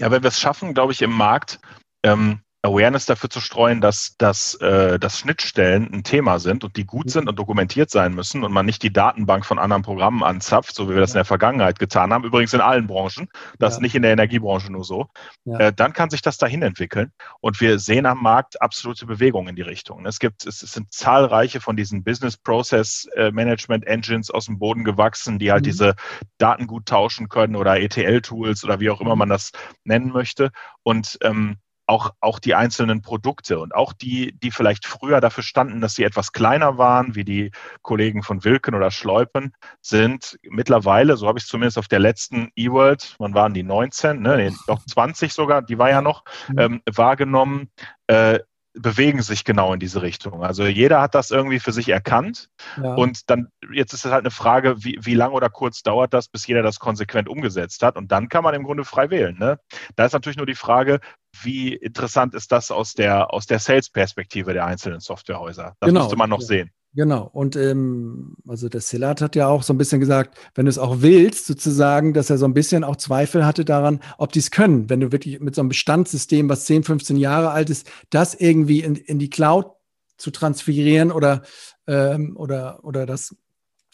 Ja, 0.00 0.10
wenn 0.10 0.22
wir 0.22 0.28
es 0.28 0.40
schaffen, 0.40 0.74
glaube 0.74 0.92
ich, 0.92 1.02
im 1.02 1.12
Markt 1.12 1.60
ähm, 2.02 2.40
Awareness 2.64 3.04
dafür 3.04 3.28
zu 3.28 3.40
streuen, 3.40 3.82
dass, 3.82 4.16
dass, 4.16 4.54
äh, 4.54 4.98
dass 4.98 5.18
Schnittstellen 5.18 5.92
ein 5.92 6.02
Thema 6.02 6.38
sind 6.38 6.64
und 6.64 6.76
die 6.78 6.86
gut 6.86 7.10
sind 7.10 7.28
und 7.28 7.38
dokumentiert 7.38 7.90
sein 7.90 8.14
müssen 8.14 8.42
und 8.42 8.52
man 8.52 8.64
nicht 8.64 8.82
die 8.82 8.92
Datenbank 8.92 9.44
von 9.44 9.58
anderen 9.58 9.82
Programmen 9.82 10.22
anzapft, 10.22 10.74
so 10.74 10.88
wie 10.88 10.94
wir 10.94 11.00
das 11.00 11.10
in 11.10 11.18
der 11.18 11.26
Vergangenheit 11.26 11.78
getan 11.78 12.12
haben. 12.12 12.24
Übrigens 12.24 12.54
in 12.54 12.62
allen 12.62 12.86
Branchen, 12.86 13.28
das 13.58 13.74
ja. 13.74 13.76
ist 13.76 13.82
nicht 13.82 13.94
in 13.94 14.02
der 14.02 14.12
Energiebranche 14.12 14.72
nur 14.72 14.82
so. 14.82 15.08
Ja. 15.44 15.58
Äh, 15.58 15.72
dann 15.74 15.92
kann 15.92 16.08
sich 16.08 16.22
das 16.22 16.38
dahin 16.38 16.62
entwickeln 16.62 17.12
und 17.40 17.60
wir 17.60 17.78
sehen 17.78 18.06
am 18.06 18.22
Markt 18.22 18.62
absolute 18.62 19.04
Bewegung 19.04 19.46
in 19.46 19.56
die 19.56 19.62
Richtung. 19.62 20.06
Es 20.06 20.18
gibt, 20.18 20.46
es, 20.46 20.60
sind 20.60 20.90
zahlreiche 20.90 21.60
von 21.60 21.76
diesen 21.76 22.02
Business 22.02 22.38
Process 22.38 23.06
äh, 23.14 23.30
Management 23.30 23.86
Engines 23.86 24.30
aus 24.30 24.46
dem 24.46 24.58
Boden 24.58 24.84
gewachsen, 24.84 25.38
die 25.38 25.52
halt 25.52 25.62
mhm. 25.62 25.68
diese 25.70 25.94
Daten 26.38 26.66
gut 26.66 26.86
tauschen 26.86 27.28
können 27.28 27.56
oder 27.56 27.78
ETL-Tools 27.78 28.64
oder 28.64 28.80
wie 28.80 28.88
auch 28.88 29.02
immer 29.02 29.16
mhm. 29.16 29.18
man 29.18 29.28
das 29.28 29.52
nennen 29.84 30.08
möchte. 30.08 30.50
Und 30.82 31.18
ähm, 31.22 31.58
auch, 31.86 32.10
auch 32.20 32.38
die 32.38 32.54
einzelnen 32.54 33.02
Produkte 33.02 33.58
und 33.58 33.74
auch 33.74 33.92
die, 33.92 34.38
die 34.38 34.50
vielleicht 34.50 34.86
früher 34.86 35.20
dafür 35.20 35.42
standen, 35.42 35.80
dass 35.80 35.94
sie 35.94 36.04
etwas 36.04 36.32
kleiner 36.32 36.78
waren, 36.78 37.14
wie 37.14 37.24
die 37.24 37.50
Kollegen 37.82 38.22
von 38.22 38.44
Wilken 38.44 38.74
oder 38.74 38.90
Schleupen, 38.90 39.52
sind 39.80 40.38
mittlerweile, 40.48 41.16
so 41.16 41.28
habe 41.28 41.38
ich 41.38 41.44
es 41.44 41.50
zumindest 41.50 41.78
auf 41.78 41.88
der 41.88 42.00
letzten 42.00 42.50
E-World, 42.56 43.16
wann 43.18 43.34
waren 43.34 43.54
die 43.54 43.62
19, 43.62 44.20
ne, 44.20 44.36
nee, 44.36 44.52
doch 44.66 44.84
20 44.84 45.32
sogar, 45.32 45.62
die 45.62 45.78
war 45.78 45.90
ja 45.90 46.00
noch, 46.00 46.24
mhm. 46.48 46.58
ähm, 46.58 46.82
wahrgenommen, 46.90 47.70
äh, 48.06 48.38
bewegen 48.74 49.22
sich 49.22 49.44
genau 49.44 49.72
in 49.72 49.80
diese 49.80 50.02
Richtung. 50.02 50.42
Also 50.42 50.66
jeder 50.66 51.00
hat 51.00 51.14
das 51.14 51.30
irgendwie 51.30 51.60
für 51.60 51.72
sich 51.72 51.88
erkannt. 51.88 52.50
Ja. 52.76 52.94
Und 52.94 53.30
dann, 53.30 53.48
jetzt 53.72 53.92
ist 53.92 54.04
es 54.04 54.10
halt 54.10 54.22
eine 54.22 54.30
Frage, 54.30 54.82
wie, 54.84 54.98
wie 55.00 55.14
lang 55.14 55.32
oder 55.32 55.48
kurz 55.48 55.82
dauert 55.82 56.12
das, 56.12 56.28
bis 56.28 56.46
jeder 56.46 56.62
das 56.62 56.80
konsequent 56.80 57.28
umgesetzt 57.28 57.82
hat. 57.82 57.96
Und 57.96 58.10
dann 58.10 58.28
kann 58.28 58.42
man 58.42 58.54
im 58.54 58.64
Grunde 58.64 58.84
frei 58.84 59.10
wählen. 59.10 59.38
Ne? 59.38 59.60
Da 59.94 60.04
ist 60.04 60.12
natürlich 60.12 60.36
nur 60.36 60.46
die 60.46 60.56
Frage, 60.56 61.00
wie 61.42 61.74
interessant 61.74 62.34
ist 62.34 62.50
das 62.52 62.70
aus 62.70 62.94
der, 62.94 63.32
aus 63.32 63.46
der 63.46 63.60
Sales-Perspektive 63.60 64.52
der 64.52 64.66
einzelnen 64.66 65.00
Softwarehäuser? 65.00 65.76
Das 65.78 65.88
genau. 65.88 66.00
müsste 66.02 66.16
man 66.16 66.30
noch 66.30 66.40
ja. 66.40 66.46
sehen. 66.46 66.70
Genau, 66.96 67.28
und 67.32 67.56
ähm, 67.56 68.36
also 68.46 68.68
der 68.68 68.80
Silat 68.80 69.20
hat 69.20 69.34
ja 69.34 69.48
auch 69.48 69.64
so 69.64 69.72
ein 69.72 69.78
bisschen 69.78 69.98
gesagt, 69.98 70.38
wenn 70.54 70.66
du 70.66 70.70
es 70.70 70.78
auch 70.78 71.02
willst, 71.02 71.46
sozusagen, 71.46 72.14
dass 72.14 72.30
er 72.30 72.38
so 72.38 72.44
ein 72.44 72.54
bisschen 72.54 72.84
auch 72.84 72.94
Zweifel 72.94 73.44
hatte 73.44 73.64
daran, 73.64 73.98
ob 74.16 74.30
die 74.30 74.38
es 74.38 74.52
können, 74.52 74.88
wenn 74.88 75.00
du 75.00 75.10
wirklich 75.10 75.40
mit 75.40 75.56
so 75.56 75.60
einem 75.60 75.70
Bestandssystem, 75.70 76.48
was 76.48 76.66
10, 76.66 76.84
15 76.84 77.16
Jahre 77.16 77.50
alt 77.50 77.68
ist, 77.68 77.90
das 78.10 78.34
irgendwie 78.34 78.80
in, 78.80 78.94
in 78.94 79.18
die 79.18 79.28
Cloud 79.28 79.72
zu 80.18 80.30
transferieren 80.30 81.10
oder, 81.10 81.42
ähm, 81.88 82.36
oder, 82.36 82.84
oder 82.84 83.06
das 83.06 83.34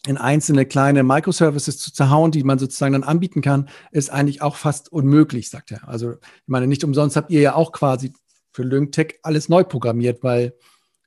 in 0.07 0.19
einzelne 0.19 0.67
kleine 0.67 1.03
Microservices 1.03 1.79
zu 1.79 1.95
zerhauen, 1.95 2.33
die 2.33 2.45
man 2.45 2.59
sozusagen 2.59 2.93
dann 2.93 3.03
anbieten 3.03 3.41
kann, 3.41 3.71
ist 3.93 4.11
eigentlich 4.11 4.43
auch 4.43 4.57
fast 4.57 4.93
unmöglich, 4.93 5.49
sagt 5.49 5.73
er. 5.73 5.89
Also, 5.89 6.13
ich 6.13 6.49
meine, 6.49 6.67
nicht 6.67 6.85
umsonst 6.85 7.17
habt 7.17 7.31
ihr 7.31 7.41
ja 7.41 7.55
auch 7.55 7.73
quasi 7.73 8.13
für 8.53 8.63
LyncTech 8.63 9.21
alles 9.23 9.49
neu 9.49 9.65
programmiert, 9.65 10.23
weil 10.23 10.55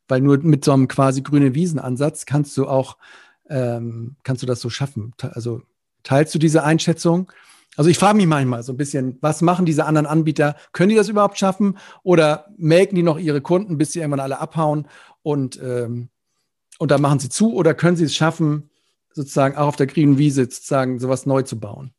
weil 0.08 0.22
nur 0.22 0.38
mit 0.40 0.66
so 0.66 0.74
einem 0.74 0.88
quasi 0.88 1.22
grüne 1.22 1.56
Wiesenansatz 1.56 2.26
kannst 2.26 2.58
du 2.58 2.68
auch, 2.68 2.98
ähm, 3.50 4.16
kannst 4.24 4.42
du 4.42 4.46
das 4.46 4.62
so 4.62 4.70
schaffen. 4.70 5.14
Also 5.20 5.62
teilst 6.04 6.34
du 6.36 6.40
diese 6.40 6.64
Einschätzung? 6.64 7.32
Also 7.76 7.90
ich 7.90 7.98
frage 7.98 8.18
mich 8.18 8.28
manchmal 8.28 8.62
so 8.64 8.74
ein 8.74 8.78
bisschen, 8.78 9.18
was 9.22 9.42
machen 9.42 9.66
diese 9.66 9.86
anderen 9.86 10.06
Anbieter? 10.06 10.56
Können 10.74 10.90
die 10.90 10.96
das 10.96 11.10
überhaupt 11.10 11.40
schaffen? 11.40 11.78
Oder 12.04 12.48
melken 12.58 12.96
die 12.96 13.04
noch 13.04 13.18
ihre 13.18 13.42
Kunden, 13.42 13.78
bis 13.78 13.94
sie 13.94 14.00
irgendwann 14.00 14.20
alle 14.20 14.40
abhauen 14.40 14.88
und, 15.24 15.60
ähm, 15.62 16.10
und 16.78 16.92
dann 16.92 17.02
machen 17.02 17.20
sie 17.20 17.30
zu? 17.30 17.54
Oder 17.54 17.74
können 17.74 17.98
sie 17.98 18.06
es 18.06 18.16
schaffen, 18.16 18.70
sozusagen 19.12 19.56
auch 19.56 19.68
auf 19.68 19.76
der 19.76 19.88
grünen 19.88 20.18
Wiese 20.18 20.44
sozusagen 20.44 21.00
sowas 21.00 21.26
neu 21.26 21.42
zu 21.42 21.60
bauen? 21.60 21.94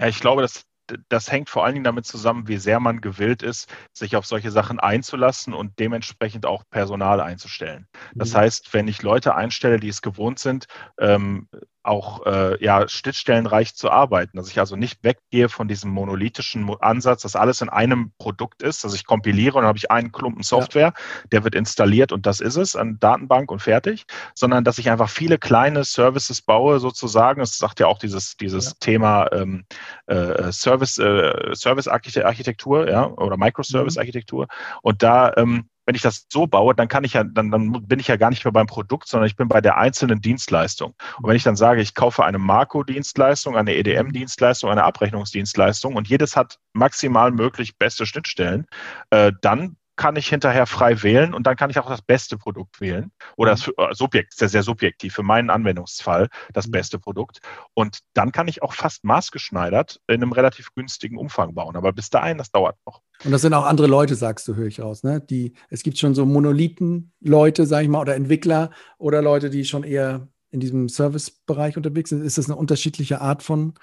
Ja, 0.00 0.08
ich 0.08 0.20
glaube, 0.20 0.42
dass 0.42 0.66
das 1.08 1.30
hängt 1.30 1.50
vor 1.50 1.64
allen 1.64 1.74
Dingen 1.74 1.84
damit 1.84 2.06
zusammen, 2.06 2.48
wie 2.48 2.58
sehr 2.58 2.80
man 2.80 3.00
gewillt 3.00 3.42
ist, 3.42 3.72
sich 3.92 4.16
auf 4.16 4.26
solche 4.26 4.50
Sachen 4.50 4.80
einzulassen 4.80 5.54
und 5.54 5.78
dementsprechend 5.78 6.46
auch 6.46 6.64
Personal 6.70 7.20
einzustellen. 7.20 7.86
Das 8.14 8.32
mhm. 8.32 8.38
heißt, 8.38 8.74
wenn 8.74 8.88
ich 8.88 9.02
Leute 9.02 9.34
einstelle, 9.34 9.80
die 9.80 9.88
es 9.88 10.02
gewohnt 10.02 10.38
sind, 10.38 10.66
ähm, 10.98 11.48
auch 11.86 12.26
äh, 12.26 12.62
ja, 12.62 12.88
schnittstellenreich 12.88 13.74
zu 13.74 13.90
arbeiten, 13.90 14.36
dass 14.36 14.48
ich 14.48 14.58
also 14.58 14.76
nicht 14.76 15.02
weggehe 15.02 15.48
von 15.48 15.68
diesem 15.68 15.90
monolithischen 15.90 16.68
Ansatz, 16.80 17.22
dass 17.22 17.36
alles 17.36 17.60
in 17.60 17.68
einem 17.68 18.12
Produkt 18.18 18.62
ist, 18.62 18.84
dass 18.84 18.94
ich 18.94 19.06
kompiliere 19.06 19.56
und 19.56 19.62
dann 19.62 19.68
habe 19.68 19.78
ich 19.78 19.90
einen 19.90 20.12
Klumpen 20.12 20.42
Software, 20.42 20.92
ja. 20.96 21.24
der 21.32 21.44
wird 21.44 21.54
installiert 21.54 22.12
und 22.12 22.26
das 22.26 22.40
ist 22.40 22.56
es, 22.56 22.76
eine 22.76 22.94
Datenbank 22.94 23.50
und 23.50 23.60
fertig, 23.60 24.04
sondern 24.34 24.64
dass 24.64 24.78
ich 24.78 24.90
einfach 24.90 25.08
viele 25.08 25.38
kleine 25.38 25.84
Services 25.84 26.42
baue, 26.42 26.80
sozusagen. 26.80 27.40
Das 27.40 27.56
sagt 27.58 27.80
ja 27.80 27.86
auch 27.86 27.98
dieses, 27.98 28.36
dieses 28.36 28.66
ja. 28.66 28.72
Thema 28.80 29.32
ähm, 29.32 29.64
äh, 30.06 30.52
Service, 30.52 30.98
äh, 30.98 31.54
Service 31.54 31.88
Architektur, 31.88 32.88
ja, 32.88 33.06
oder 33.06 33.36
Microservice 33.36 33.98
Architektur. 33.98 34.44
Mhm. 34.44 34.78
Und 34.82 35.02
da 35.02 35.32
ähm, 35.36 35.68
wenn 35.86 35.94
ich 35.94 36.02
das 36.02 36.26
so 36.30 36.46
baue, 36.46 36.74
dann 36.74 36.88
kann 36.88 37.04
ich 37.04 37.14
ja, 37.14 37.24
dann, 37.24 37.50
dann 37.50 37.86
bin 37.86 38.00
ich 38.00 38.08
ja 38.08 38.16
gar 38.16 38.30
nicht 38.30 38.44
mehr 38.44 38.52
beim 38.52 38.66
Produkt, 38.66 39.08
sondern 39.08 39.28
ich 39.28 39.36
bin 39.36 39.48
bei 39.48 39.60
der 39.60 39.78
einzelnen 39.78 40.20
Dienstleistung. 40.20 40.94
Und 41.22 41.28
wenn 41.28 41.36
ich 41.36 41.44
dann 41.44 41.56
sage, 41.56 41.80
ich 41.80 41.94
kaufe 41.94 42.24
eine 42.24 42.38
Marco-Dienstleistung, 42.38 43.56
eine 43.56 43.74
EDM-Dienstleistung, 43.76 44.70
eine 44.70 44.82
Abrechnungsdienstleistung 44.84 45.94
und 45.94 46.08
jedes 46.08 46.36
hat 46.36 46.58
maximal 46.72 47.30
möglich 47.30 47.78
beste 47.78 48.04
Schnittstellen, 48.04 48.66
äh, 49.10 49.32
dann 49.40 49.76
kann 49.96 50.16
ich 50.16 50.28
hinterher 50.28 50.66
frei 50.66 51.02
wählen 51.02 51.34
und 51.34 51.46
dann 51.46 51.56
kann 51.56 51.70
ich 51.70 51.78
auch 51.78 51.88
das 51.88 52.02
beste 52.02 52.36
Produkt 52.36 52.80
wählen. 52.80 53.10
Oder 53.36 53.52
das 53.52 53.68
äh, 53.68 53.72
Subjekt, 53.92 54.34
sehr, 54.34 54.48
sehr 54.48 54.62
subjektiv, 54.62 55.14
für 55.14 55.22
meinen 55.22 55.50
Anwendungsfall 55.50 56.28
das 56.52 56.66
mhm. 56.66 56.72
beste 56.72 56.98
Produkt. 56.98 57.40
Und 57.74 58.00
dann 58.12 58.30
kann 58.30 58.46
ich 58.46 58.62
auch 58.62 58.74
fast 58.74 59.04
maßgeschneidert 59.04 60.00
in 60.06 60.16
einem 60.16 60.32
relativ 60.32 60.74
günstigen 60.74 61.16
Umfang 61.16 61.54
bauen. 61.54 61.76
Aber 61.76 61.92
bis 61.92 62.10
dahin, 62.10 62.38
das 62.38 62.50
dauert 62.50 62.76
noch. 62.86 63.02
Und 63.24 63.32
das 63.32 63.40
sind 63.40 63.54
auch 63.54 63.64
andere 63.64 63.86
Leute, 63.86 64.14
sagst 64.14 64.46
du, 64.48 64.54
höre 64.54 64.66
ich 64.66 64.80
raus. 64.80 65.02
Ne? 65.02 65.20
Die, 65.20 65.54
es 65.70 65.82
gibt 65.82 65.98
schon 65.98 66.14
so 66.14 66.26
Monolithen-Leute, 66.26 67.66
sage 67.66 67.84
ich 67.84 67.90
mal, 67.90 68.00
oder 68.00 68.14
Entwickler 68.14 68.70
oder 68.98 69.22
Leute, 69.22 69.48
die 69.48 69.64
schon 69.64 69.82
eher 69.82 70.28
in 70.50 70.60
diesem 70.60 70.88
Service-Bereich 70.88 71.76
unterwegs 71.76 72.10
sind. 72.10 72.22
Ist 72.22 72.38
das 72.38 72.46
eine 72.46 72.56
unterschiedliche 72.56 73.20
Art 73.20 73.42
von, 73.42 73.74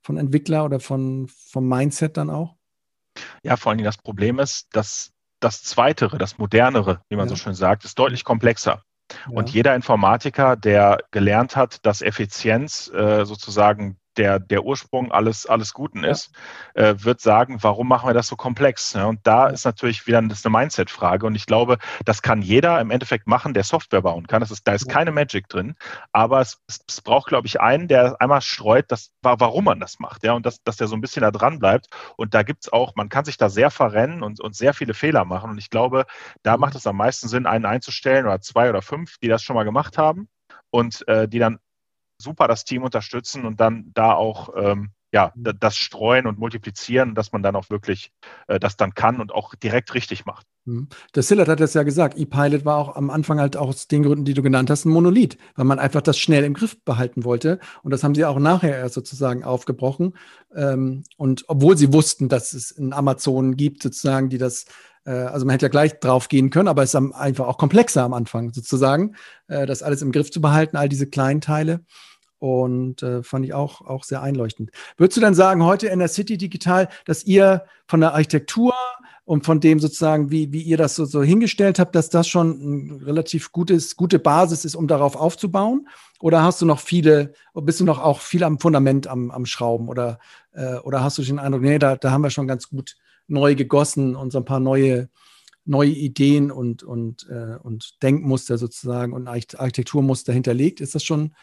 von 0.00 0.16
Entwickler 0.16 0.64
oder 0.64 0.80
von, 0.80 1.28
vom 1.28 1.68
Mindset 1.68 2.16
dann 2.16 2.30
auch? 2.30 2.56
Ja, 3.42 3.56
vor 3.56 3.72
allem 3.72 3.82
das 3.82 3.98
Problem 3.98 4.38
ist, 4.38 4.68
dass 4.72 5.12
das 5.40 5.62
Zweitere, 5.62 6.18
das 6.18 6.38
Modernere, 6.38 7.00
wie 7.08 7.16
man 7.16 7.26
ja. 7.26 7.30
so 7.30 7.36
schön 7.36 7.54
sagt, 7.54 7.84
ist 7.84 7.98
deutlich 7.98 8.24
komplexer. 8.24 8.82
Ja. 9.10 9.16
Und 9.32 9.50
jeder 9.50 9.74
Informatiker, 9.74 10.56
der 10.56 10.98
gelernt 11.10 11.56
hat, 11.56 11.84
dass 11.86 12.02
Effizienz 12.02 12.90
äh, 12.92 13.24
sozusagen 13.24 13.98
der, 14.18 14.38
der 14.38 14.64
Ursprung 14.64 15.12
alles, 15.12 15.46
alles 15.46 15.72
Guten 15.72 16.04
ist, 16.04 16.32
ja. 16.76 16.88
äh, 16.88 17.04
wird 17.04 17.20
sagen, 17.20 17.58
warum 17.62 17.88
machen 17.88 18.08
wir 18.08 18.14
das 18.14 18.26
so 18.26 18.36
komplex? 18.36 18.92
Ja, 18.92 19.06
und 19.06 19.20
da 19.26 19.48
ist 19.48 19.64
natürlich 19.64 20.06
wieder 20.06 20.20
das 20.22 20.44
eine 20.44 20.56
Mindset-Frage. 20.56 21.26
Und 21.26 21.34
ich 21.34 21.46
glaube, 21.46 21.78
das 22.04 22.22
kann 22.22 22.42
jeder 22.42 22.80
im 22.80 22.90
Endeffekt 22.90 23.26
machen, 23.26 23.54
der 23.54 23.64
Software 23.64 24.02
bauen 24.02 24.26
kann. 24.26 24.40
Das 24.40 24.50
ist, 24.50 24.66
da 24.66 24.72
ist 24.72 24.88
keine 24.88 25.12
Magic 25.12 25.48
drin. 25.48 25.74
Aber 26.12 26.40
es, 26.40 26.60
es, 26.66 27.00
braucht, 27.00 27.28
glaube 27.28 27.46
ich, 27.46 27.60
einen, 27.60 27.88
der 27.88 28.20
einmal 28.20 28.42
streut, 28.42 28.86
das, 28.88 29.12
warum 29.22 29.64
man 29.64 29.80
das 29.80 29.98
macht. 29.98 30.24
Ja, 30.24 30.32
und 30.32 30.44
dass, 30.44 30.62
dass 30.62 30.76
der 30.76 30.88
so 30.88 30.96
ein 30.96 31.00
bisschen 31.00 31.22
da 31.22 31.30
dran 31.30 31.58
bleibt. 31.58 31.86
Und 32.16 32.34
da 32.34 32.42
gibt 32.42 32.64
es 32.64 32.72
auch, 32.72 32.94
man 32.96 33.08
kann 33.08 33.24
sich 33.24 33.36
da 33.36 33.48
sehr 33.48 33.70
verrennen 33.70 34.22
und, 34.22 34.40
und 34.40 34.56
sehr 34.56 34.74
viele 34.74 34.94
Fehler 34.94 35.24
machen. 35.24 35.50
Und 35.50 35.58
ich 35.58 35.70
glaube, 35.70 36.06
da 36.42 36.56
mhm. 36.56 36.60
macht 36.60 36.74
es 36.74 36.86
am 36.86 36.96
meisten 36.96 37.28
Sinn, 37.28 37.46
einen 37.46 37.66
einzustellen 37.66 38.26
oder 38.26 38.40
zwei 38.40 38.68
oder 38.68 38.82
fünf, 38.82 39.18
die 39.18 39.28
das 39.28 39.42
schon 39.42 39.54
mal 39.54 39.64
gemacht 39.64 39.98
haben 39.98 40.28
und 40.70 41.06
äh, 41.08 41.28
die 41.28 41.38
dann 41.38 41.58
super 42.20 42.48
das 42.48 42.64
Team 42.64 42.82
unterstützen 42.82 43.44
und 43.44 43.60
dann 43.60 43.90
da 43.94 44.14
auch 44.14 44.50
ähm, 44.56 44.90
ja, 45.10 45.32
das 45.36 45.76
Streuen 45.76 46.26
und 46.26 46.38
Multiplizieren, 46.38 47.14
dass 47.14 47.32
man 47.32 47.42
dann 47.42 47.56
auch 47.56 47.70
wirklich 47.70 48.12
äh, 48.46 48.60
das 48.60 48.76
dann 48.76 48.94
kann 48.94 49.20
und 49.20 49.32
auch 49.32 49.54
direkt 49.54 49.94
richtig 49.94 50.26
macht. 50.26 50.46
Mhm. 50.66 50.88
Der 51.14 51.22
Sillard 51.22 51.48
hat 51.48 51.60
das 51.60 51.72
ja 51.72 51.82
gesagt, 51.82 52.18
ePilot 52.18 52.66
war 52.66 52.76
auch 52.76 52.94
am 52.94 53.08
Anfang 53.08 53.40
halt 53.40 53.56
auch 53.56 53.68
aus 53.68 53.88
den 53.88 54.02
Gründen, 54.02 54.26
die 54.26 54.34
du 54.34 54.42
genannt 54.42 54.68
hast, 54.68 54.84
ein 54.84 54.90
Monolith, 54.90 55.38
weil 55.56 55.64
man 55.64 55.78
einfach 55.78 56.02
das 56.02 56.18
schnell 56.18 56.44
im 56.44 56.52
Griff 56.52 56.84
behalten 56.84 57.24
wollte. 57.24 57.58
Und 57.82 57.90
das 57.90 58.04
haben 58.04 58.14
sie 58.14 58.26
auch 58.26 58.38
nachher 58.38 58.76
erst 58.76 58.94
sozusagen 58.94 59.44
aufgebrochen. 59.44 60.14
Ähm, 60.54 61.04
und 61.16 61.44
obwohl 61.48 61.78
sie 61.78 61.92
wussten, 61.94 62.28
dass 62.28 62.52
es 62.52 62.70
in 62.70 62.92
Amazon 62.92 63.56
gibt, 63.56 63.82
sozusagen, 63.82 64.28
die 64.28 64.38
das 64.38 64.66
also 65.10 65.46
man 65.46 65.54
hätte 65.54 65.66
ja 65.66 65.70
gleich 65.70 65.98
drauf 66.00 66.28
gehen 66.28 66.50
können, 66.50 66.68
aber 66.68 66.82
es 66.82 66.94
ist 66.94 67.14
einfach 67.14 67.46
auch 67.46 67.58
komplexer 67.58 68.02
am 68.02 68.14
Anfang 68.14 68.52
sozusagen, 68.52 69.14
äh, 69.48 69.66
das 69.66 69.82
alles 69.82 70.02
im 70.02 70.12
Griff 70.12 70.30
zu 70.30 70.40
behalten, 70.40 70.76
all 70.76 70.88
diese 70.88 71.06
kleinen 71.06 71.40
Teile. 71.40 71.80
Und 72.40 73.02
äh, 73.02 73.24
fand 73.24 73.44
ich 73.44 73.52
auch, 73.52 73.80
auch 73.80 74.04
sehr 74.04 74.22
einleuchtend. 74.22 74.70
Würdest 74.96 75.16
du 75.16 75.20
dann 75.20 75.34
sagen, 75.34 75.64
heute 75.64 75.88
in 75.88 75.98
der 75.98 76.06
City 76.06 76.38
Digital, 76.38 76.88
dass 77.04 77.24
ihr 77.24 77.64
von 77.88 78.00
der 78.00 78.14
Architektur 78.14 78.74
und 79.24 79.44
von 79.44 79.60
dem 79.60 79.80
sozusagen, 79.80 80.30
wie, 80.30 80.52
wie 80.52 80.62
ihr 80.62 80.76
das 80.76 80.94
so, 80.94 81.04
so 81.04 81.22
hingestellt 81.22 81.80
habt, 81.80 81.96
dass 81.96 82.10
das 82.10 82.28
schon 82.28 82.50
ein 82.50 83.02
relativ 83.02 83.50
gutes, 83.50 83.96
gute 83.96 84.20
Basis 84.20 84.64
ist, 84.64 84.76
um 84.76 84.86
darauf 84.86 85.16
aufzubauen? 85.16 85.88
Oder 86.20 86.42
hast 86.42 86.62
du 86.62 86.66
noch 86.66 86.78
viele, 86.78 87.32
bist 87.54 87.80
du 87.80 87.84
noch 87.84 87.98
auch 87.98 88.20
viel 88.20 88.44
am 88.44 88.60
Fundament 88.60 89.08
am, 89.08 89.30
am 89.32 89.44
Schrauben? 89.44 89.88
Oder, 89.88 90.20
äh, 90.52 90.76
oder 90.76 91.02
hast 91.02 91.18
du 91.18 91.22
den 91.22 91.40
Eindruck, 91.40 91.62
nee, 91.62 91.78
da, 91.78 91.96
da 91.96 92.10
haben 92.10 92.22
wir 92.22 92.30
schon 92.30 92.46
ganz 92.46 92.68
gut 92.68 92.96
neu 93.28 93.54
gegossen 93.54 94.16
und 94.16 94.32
so 94.32 94.38
ein 94.38 94.44
paar 94.44 94.60
neue, 94.60 95.08
neue 95.64 95.90
Ideen 95.90 96.50
und, 96.50 96.82
und, 96.82 97.28
äh, 97.28 97.56
und 97.62 98.02
Denkmuster 98.02 98.58
sozusagen 98.58 99.12
und 99.12 99.28
Architekturmuster 99.28 100.32
hinterlegt. 100.32 100.80
Ist 100.80 100.94
das 100.94 101.04
schon 101.04 101.34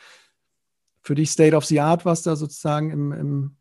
für 1.02 1.16
dich 1.16 1.32
State 1.32 1.56
of 1.56 1.66
the 1.66 1.80
Art, 1.80 2.04
was 2.06 2.24
da 2.24 2.36
sozusagen 2.36 2.90
im, 2.90 3.12
im 3.12 3.58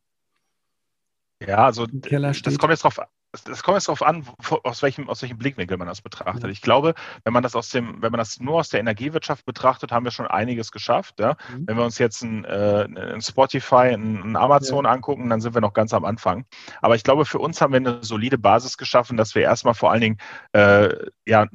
ja, 1.46 1.66
also 1.66 1.86
das 1.86 2.58
kommt 2.58 2.70
jetzt 2.70 2.84
drauf 2.84 3.00
das 3.42 3.62
kommt 3.62 3.76
jetzt 3.76 3.88
darauf 3.88 4.02
an, 4.02 4.26
aus 4.62 4.82
welchem, 4.82 5.08
aus 5.08 5.22
welchem 5.22 5.38
Blickwinkel 5.38 5.76
man 5.76 5.88
das 5.88 6.00
betrachtet. 6.00 6.50
Ich 6.50 6.60
glaube, 6.60 6.94
wenn 7.24 7.32
man 7.32 7.42
das 7.42 7.56
aus 7.56 7.70
dem, 7.70 8.00
wenn 8.02 8.12
man 8.12 8.18
das 8.18 8.40
nur 8.40 8.56
aus 8.56 8.68
der 8.68 8.80
Energiewirtschaft 8.80 9.44
betrachtet, 9.44 9.92
haben 9.92 10.04
wir 10.04 10.10
schon 10.10 10.26
einiges 10.26 10.70
geschafft. 10.70 11.18
Ja? 11.20 11.36
Mhm. 11.50 11.66
Wenn 11.66 11.76
wir 11.76 11.84
uns 11.84 11.98
jetzt 11.98 12.22
ein, 12.22 12.44
äh, 12.44 12.86
ein 13.14 13.20
Spotify, 13.20 13.94
ein, 13.94 14.22
ein 14.22 14.36
Amazon 14.36 14.84
ja. 14.84 14.90
angucken, 14.90 15.28
dann 15.30 15.40
sind 15.40 15.54
wir 15.54 15.60
noch 15.60 15.74
ganz 15.74 15.92
am 15.92 16.04
Anfang. 16.04 16.44
Aber 16.80 16.94
ich 16.94 17.02
glaube, 17.02 17.24
für 17.24 17.38
uns 17.38 17.60
haben 17.60 17.72
wir 17.72 17.80
eine 17.80 17.98
solide 18.02 18.38
Basis 18.38 18.76
geschaffen, 18.76 19.16
dass 19.16 19.34
wir 19.34 19.42
erstmal 19.42 19.74
vor 19.74 19.90
allen 19.90 20.00
Dingen, 20.00 20.18
äh, 20.52 20.94
ja, 21.26 21.46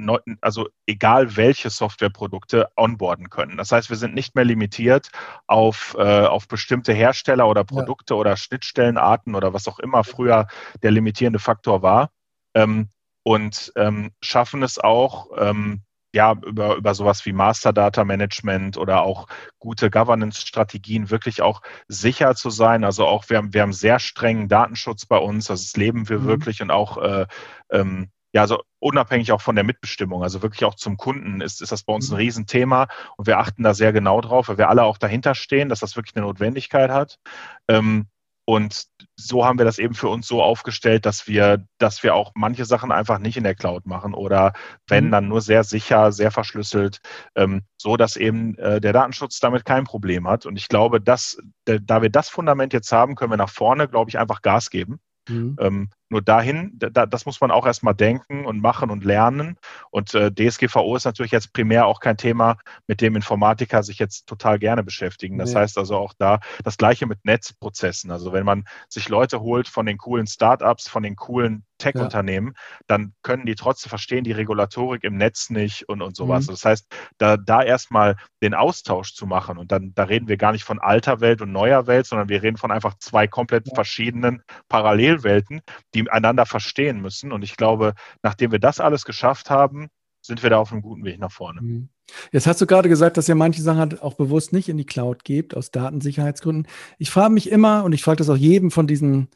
also 0.41 0.67
egal 0.87 1.37
welche 1.37 1.69
Softwareprodukte 1.69 2.69
onboarden 2.75 3.29
können. 3.29 3.57
Das 3.57 3.71
heißt, 3.71 3.89
wir 3.89 3.97
sind 3.97 4.15
nicht 4.15 4.35
mehr 4.35 4.45
limitiert 4.45 5.09
auf, 5.47 5.95
äh, 5.97 6.25
auf 6.25 6.47
bestimmte 6.47 6.93
Hersteller 6.93 7.47
oder 7.47 7.63
Produkte 7.63 8.15
ja. 8.15 8.19
oder 8.19 8.37
Schnittstellenarten 8.37 9.35
oder 9.35 9.53
was 9.53 9.67
auch 9.67 9.79
immer 9.79 10.03
früher 10.03 10.47
der 10.81 10.91
limitierende 10.91 11.39
Faktor 11.39 11.68
Faktor 11.69 11.81
war 11.81 12.09
ähm, 12.55 12.89
und 13.23 13.71
ähm, 13.75 14.11
schaffen 14.21 14.63
es 14.63 14.79
auch, 14.79 15.27
ähm, 15.37 15.83
ja, 16.11 16.33
über, 16.43 16.75
über 16.75 16.95
sowas 16.95 17.23
wie 17.27 17.33
Master 17.33 17.71
Data 17.71 18.03
Management 18.03 18.77
oder 18.77 19.03
auch 19.03 19.27
gute 19.59 19.91
Governance-Strategien 19.91 21.11
wirklich 21.11 21.43
auch 21.43 21.61
sicher 21.87 22.33
zu 22.33 22.49
sein. 22.49 22.83
Also 22.83 23.05
auch, 23.05 23.29
wir 23.29 23.37
haben, 23.37 23.53
wir 23.53 23.61
haben 23.61 23.73
sehr 23.73 23.99
strengen 23.99 24.47
Datenschutz 24.47 25.05
bei 25.05 25.17
uns, 25.17 25.45
das 25.45 25.75
leben 25.77 26.09
wir 26.09 26.19
mhm. 26.19 26.25
wirklich 26.25 26.63
und 26.63 26.71
auch, 26.71 26.97
äh, 26.97 27.27
ähm, 27.69 28.09
ja, 28.31 28.41
also 28.41 28.63
unabhängig 28.79 29.31
auch 29.31 29.41
von 29.41 29.55
der 29.55 29.63
Mitbestimmung, 29.63 30.23
also 30.23 30.41
wirklich 30.41 30.65
auch 30.65 30.75
zum 30.75 30.97
Kunden 30.97 31.41
ist, 31.41 31.61
ist 31.61 31.71
das 31.71 31.83
bei 31.83 31.93
uns 31.93 32.09
ein 32.09 32.13
mhm. 32.13 32.21
Riesenthema 32.21 32.87
und 33.17 33.27
wir 33.27 33.37
achten 33.37 33.61
da 33.61 33.75
sehr 33.75 33.93
genau 33.93 34.21
drauf, 34.21 34.49
weil 34.49 34.57
wir 34.57 34.69
alle 34.69 34.83
auch 34.83 34.97
dahinter 34.97 35.35
stehen, 35.35 35.69
dass 35.69 35.79
das 35.79 35.95
wirklich 35.95 36.15
eine 36.15 36.25
Notwendigkeit 36.25 36.89
hat. 36.89 37.19
Ähm, 37.67 38.07
und 38.49 38.87
so 39.15 39.45
haben 39.45 39.59
wir 39.59 39.65
das 39.65 39.77
eben 39.77 39.93
für 39.93 40.07
uns 40.07 40.27
so 40.27 40.41
aufgestellt, 40.41 41.05
dass 41.05 41.27
wir, 41.27 41.63
dass 41.77 42.01
wir 42.01 42.15
auch 42.15 42.31
manche 42.33 42.65
Sachen 42.65 42.91
einfach 42.91 43.19
nicht 43.19 43.37
in 43.37 43.43
der 43.43 43.53
Cloud 43.53 43.85
machen 43.85 44.15
oder 44.15 44.53
wenn 44.87 45.05
mhm. 45.05 45.11
dann 45.11 45.27
nur 45.27 45.41
sehr 45.41 45.63
sicher, 45.63 46.11
sehr 46.11 46.31
verschlüsselt, 46.31 46.99
ähm, 47.35 47.61
so 47.77 47.95
dass 47.95 48.15
eben 48.15 48.57
äh, 48.57 48.81
der 48.81 48.91
Datenschutz 48.91 49.39
damit 49.39 49.65
kein 49.65 49.83
Problem 49.83 50.27
hat. 50.27 50.47
Und 50.47 50.55
ich 50.57 50.67
glaube, 50.67 50.99
dass, 50.99 51.37
da 51.65 52.01
wir 52.01 52.09
das 52.09 52.27
Fundament 52.27 52.73
jetzt 52.73 52.91
haben, 52.91 53.13
können 53.13 53.31
wir 53.31 53.37
nach 53.37 53.51
vorne, 53.51 53.87
glaube 53.87 54.09
ich, 54.09 54.17
einfach 54.17 54.41
Gas 54.41 54.71
geben. 54.71 54.99
Mhm. 55.29 55.55
Ähm, 55.59 55.89
nur 56.09 56.21
dahin, 56.23 56.71
da, 56.75 57.05
das 57.05 57.25
muss 57.25 57.39
man 57.39 57.51
auch 57.51 57.67
erstmal 57.67 57.93
denken 57.93 58.45
und 58.45 58.59
machen 58.61 58.89
und 58.89 59.05
lernen. 59.05 59.57
Und 59.91 60.15
äh, 60.15 60.31
DSGVO 60.31 60.95
ist 60.95 61.05
natürlich 61.05 61.31
jetzt 61.31 61.53
primär 61.53 61.85
auch 61.85 61.99
kein 61.99 62.17
Thema, 62.17 62.57
mit 62.87 62.99
dem 62.99 63.15
Informatiker 63.15 63.83
sich 63.83 63.99
jetzt 63.99 64.27
total 64.27 64.57
gerne 64.57 64.83
beschäftigen. 64.83 65.37
Das 65.37 65.53
nee. 65.53 65.59
heißt 65.59 65.77
also 65.77 65.97
auch 65.97 66.13
da 66.17 66.39
das 66.63 66.77
Gleiche 66.77 67.05
mit 67.05 67.23
Netzprozessen. 67.25 68.09
Also 68.09 68.33
wenn 68.33 68.45
man 68.45 68.65
sich 68.89 69.07
Leute 69.07 69.41
holt 69.41 69.67
von 69.67 69.85
den 69.85 69.99
coolen 69.99 70.25
Startups, 70.25 70.89
von 70.89 71.03
den 71.03 71.15
coolen 71.15 71.63
Tech-Unternehmen, 71.79 72.53
ja. 72.55 72.79
dann 72.87 73.13
können 73.21 73.45
die 73.45 73.55
trotzdem 73.55 73.89
verstehen 73.89 74.23
die 74.23 74.31
Regulatorik 74.31 75.03
im 75.03 75.17
Netz 75.17 75.49
nicht 75.49 75.87
und, 75.89 76.01
und 76.01 76.15
sowas. 76.15 76.47
Mhm. 76.47 76.51
Das 76.51 76.65
heißt, 76.65 76.87
da, 77.17 77.37
da 77.37 77.61
erstmal 77.61 78.15
den 78.41 78.53
Austausch 78.53 79.13
zu 79.13 79.25
machen 79.25 79.57
und 79.57 79.71
dann, 79.71 79.93
da 79.95 80.03
reden 80.03 80.27
wir 80.27 80.37
gar 80.37 80.53
nicht 80.53 80.63
von 80.63 80.79
alter 80.79 81.19
Welt 81.19 81.41
und 81.41 81.51
neuer 81.51 81.87
Welt, 81.87 82.05
sondern 82.05 82.29
wir 82.29 82.41
reden 82.41 82.57
von 82.57 82.71
einfach 82.71 82.95
zwei 82.99 83.27
komplett 83.27 83.67
ja. 83.67 83.75
verschiedenen 83.75 84.41
Parallelwelten, 84.67 85.61
die 85.93 85.99
die 85.99 86.09
einander 86.09 86.45
verstehen 86.45 87.01
müssen. 87.01 87.31
Und 87.31 87.43
ich 87.43 87.57
glaube, 87.57 87.93
nachdem 88.23 88.51
wir 88.51 88.59
das 88.59 88.79
alles 88.79 89.05
geschafft 89.05 89.49
haben, 89.49 89.89
sind 90.21 90.43
wir 90.43 90.49
da 90.49 90.57
auf 90.57 90.71
einem 90.71 90.81
guten 90.81 91.03
Weg 91.03 91.19
nach 91.19 91.31
vorne. 91.31 91.61
Mhm. 91.61 91.89
Jetzt 92.31 92.47
hast 92.47 92.59
du 92.59 92.65
gerade 92.65 92.89
gesagt, 92.89 93.17
dass 93.17 93.29
ihr 93.29 93.35
manche 93.35 93.61
Sachen 93.61 93.79
halt 93.79 94.01
auch 94.01 94.15
bewusst 94.15 94.51
nicht 94.51 94.67
in 94.67 94.77
die 94.77 94.85
Cloud 94.85 95.23
gebt, 95.23 95.55
aus 95.55 95.71
Datensicherheitsgründen. 95.71 96.67
Ich 96.97 97.11
frage 97.11 97.33
mich 97.33 97.49
immer, 97.51 97.83
und 97.83 97.93
ich 97.93 98.03
frage 98.03 98.17
das 98.17 98.29
auch 98.29 98.35
jedem 98.35 98.71
von 98.71 98.87
diesen, 98.87 99.29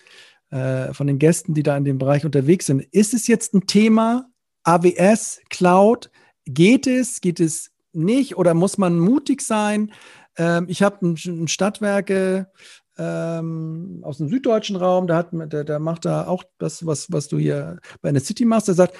äh, 0.53 0.93
von 0.93 1.07
den 1.07 1.17
Gästen, 1.17 1.55
die 1.55 1.63
da 1.63 1.75
in 1.75 1.83
dem 1.83 1.97
Bereich 1.97 2.25
unterwegs 2.25 2.67
sind, 2.67 2.81
ist 2.91 3.13
es 3.15 3.25
jetzt 3.27 3.55
ein 3.55 3.65
Thema, 3.65 4.29
AWS, 4.63 5.41
Cloud, 5.49 6.11
geht 6.45 6.85
es, 6.85 7.21
geht 7.21 7.39
es 7.39 7.71
nicht 7.91 8.37
oder 8.37 8.53
muss 8.53 8.77
man 8.77 8.99
mutig 8.99 9.41
sein? 9.41 9.91
Ähm, 10.37 10.65
ich 10.69 10.83
habe 10.83 11.05
ein, 11.07 11.17
ein 11.25 11.47
Stadtwerke 11.47 12.51
ähm, 12.99 14.01
aus 14.03 14.17
dem 14.19 14.29
süddeutschen 14.29 14.75
Raum, 14.75 15.07
der, 15.07 15.15
hat, 15.15 15.29
der, 15.31 15.63
der 15.63 15.79
macht 15.79 16.05
da 16.05 16.27
auch 16.27 16.43
das, 16.59 16.85
was, 16.85 17.11
was 17.11 17.27
du 17.27 17.39
hier 17.39 17.79
bei 18.01 18.09
einer 18.09 18.19
City 18.19 18.45
machst. 18.45 18.67
Der 18.67 18.75
sagt, 18.75 18.95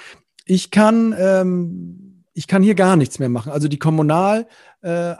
ich 0.46 0.72
kann, 0.72 1.14
ähm, 1.16 2.24
ich 2.32 2.48
kann 2.48 2.64
hier 2.64 2.74
gar 2.74 2.96
nichts 2.96 3.20
mehr 3.20 3.28
machen. 3.28 3.52
Also 3.52 3.68
die 3.68 3.78
Kommunalaufsicht 3.78 4.48
äh, 4.84 5.16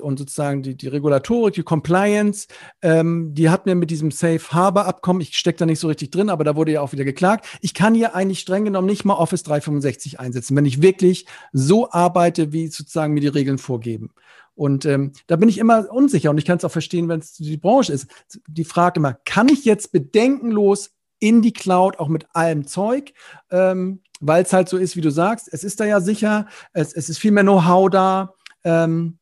und 0.00 0.18
sozusagen 0.18 0.62
die, 0.62 0.76
die 0.76 0.86
Regulatorik, 0.86 1.54
die 1.54 1.62
Compliance, 1.64 2.46
ähm, 2.80 3.34
die 3.34 3.50
hat 3.50 3.66
mir 3.66 3.74
mit 3.74 3.90
diesem 3.90 4.12
Safe 4.12 4.40
Harbor 4.50 4.86
Abkommen, 4.86 5.20
ich 5.20 5.36
stecke 5.36 5.58
da 5.58 5.66
nicht 5.66 5.80
so 5.80 5.88
richtig 5.88 6.12
drin, 6.12 6.30
aber 6.30 6.44
da 6.44 6.54
wurde 6.54 6.72
ja 6.72 6.80
auch 6.80 6.92
wieder 6.92 7.04
geklagt. 7.04 7.46
Ich 7.60 7.74
kann 7.74 7.94
hier 7.94 8.14
eigentlich 8.14 8.38
streng 8.38 8.64
genommen 8.64 8.86
nicht 8.86 9.04
mal 9.04 9.14
Office 9.14 9.42
365 9.42 10.20
einsetzen, 10.20 10.56
wenn 10.56 10.64
ich 10.64 10.80
wirklich 10.80 11.26
so 11.52 11.90
arbeite, 11.90 12.52
wie 12.52 12.68
sozusagen 12.68 13.14
mir 13.14 13.20
die 13.20 13.28
Regeln 13.28 13.58
vorgeben. 13.58 14.10
Und 14.54 14.86
ähm, 14.86 15.12
da 15.26 15.34
bin 15.34 15.48
ich 15.48 15.58
immer 15.58 15.90
unsicher 15.90 16.30
und 16.30 16.38
ich 16.38 16.44
kann 16.44 16.58
es 16.58 16.64
auch 16.64 16.70
verstehen, 16.70 17.08
wenn 17.08 17.18
es 17.18 17.32
die 17.32 17.56
Branche 17.56 17.92
ist. 17.92 18.06
Die 18.46 18.64
Frage 18.64 19.00
immer, 19.00 19.14
kann 19.24 19.48
ich 19.48 19.64
jetzt 19.64 19.90
bedenkenlos 19.90 20.90
in 21.18 21.42
die 21.42 21.52
Cloud 21.52 21.98
auch 21.98 22.08
mit 22.08 22.26
allem 22.32 22.68
Zeug, 22.68 23.12
ähm, 23.50 24.02
weil 24.20 24.44
es 24.44 24.52
halt 24.52 24.68
so 24.68 24.76
ist, 24.76 24.94
wie 24.94 25.00
du 25.00 25.10
sagst, 25.10 25.48
es 25.52 25.64
ist 25.64 25.80
da 25.80 25.84
ja 25.84 26.00
sicher, 26.00 26.46
es, 26.72 26.92
es 26.92 27.08
ist 27.08 27.18
viel 27.18 27.32
mehr 27.32 27.42
Know-how 27.42 27.90
da. 27.90 28.34
Ähm, 28.64 29.18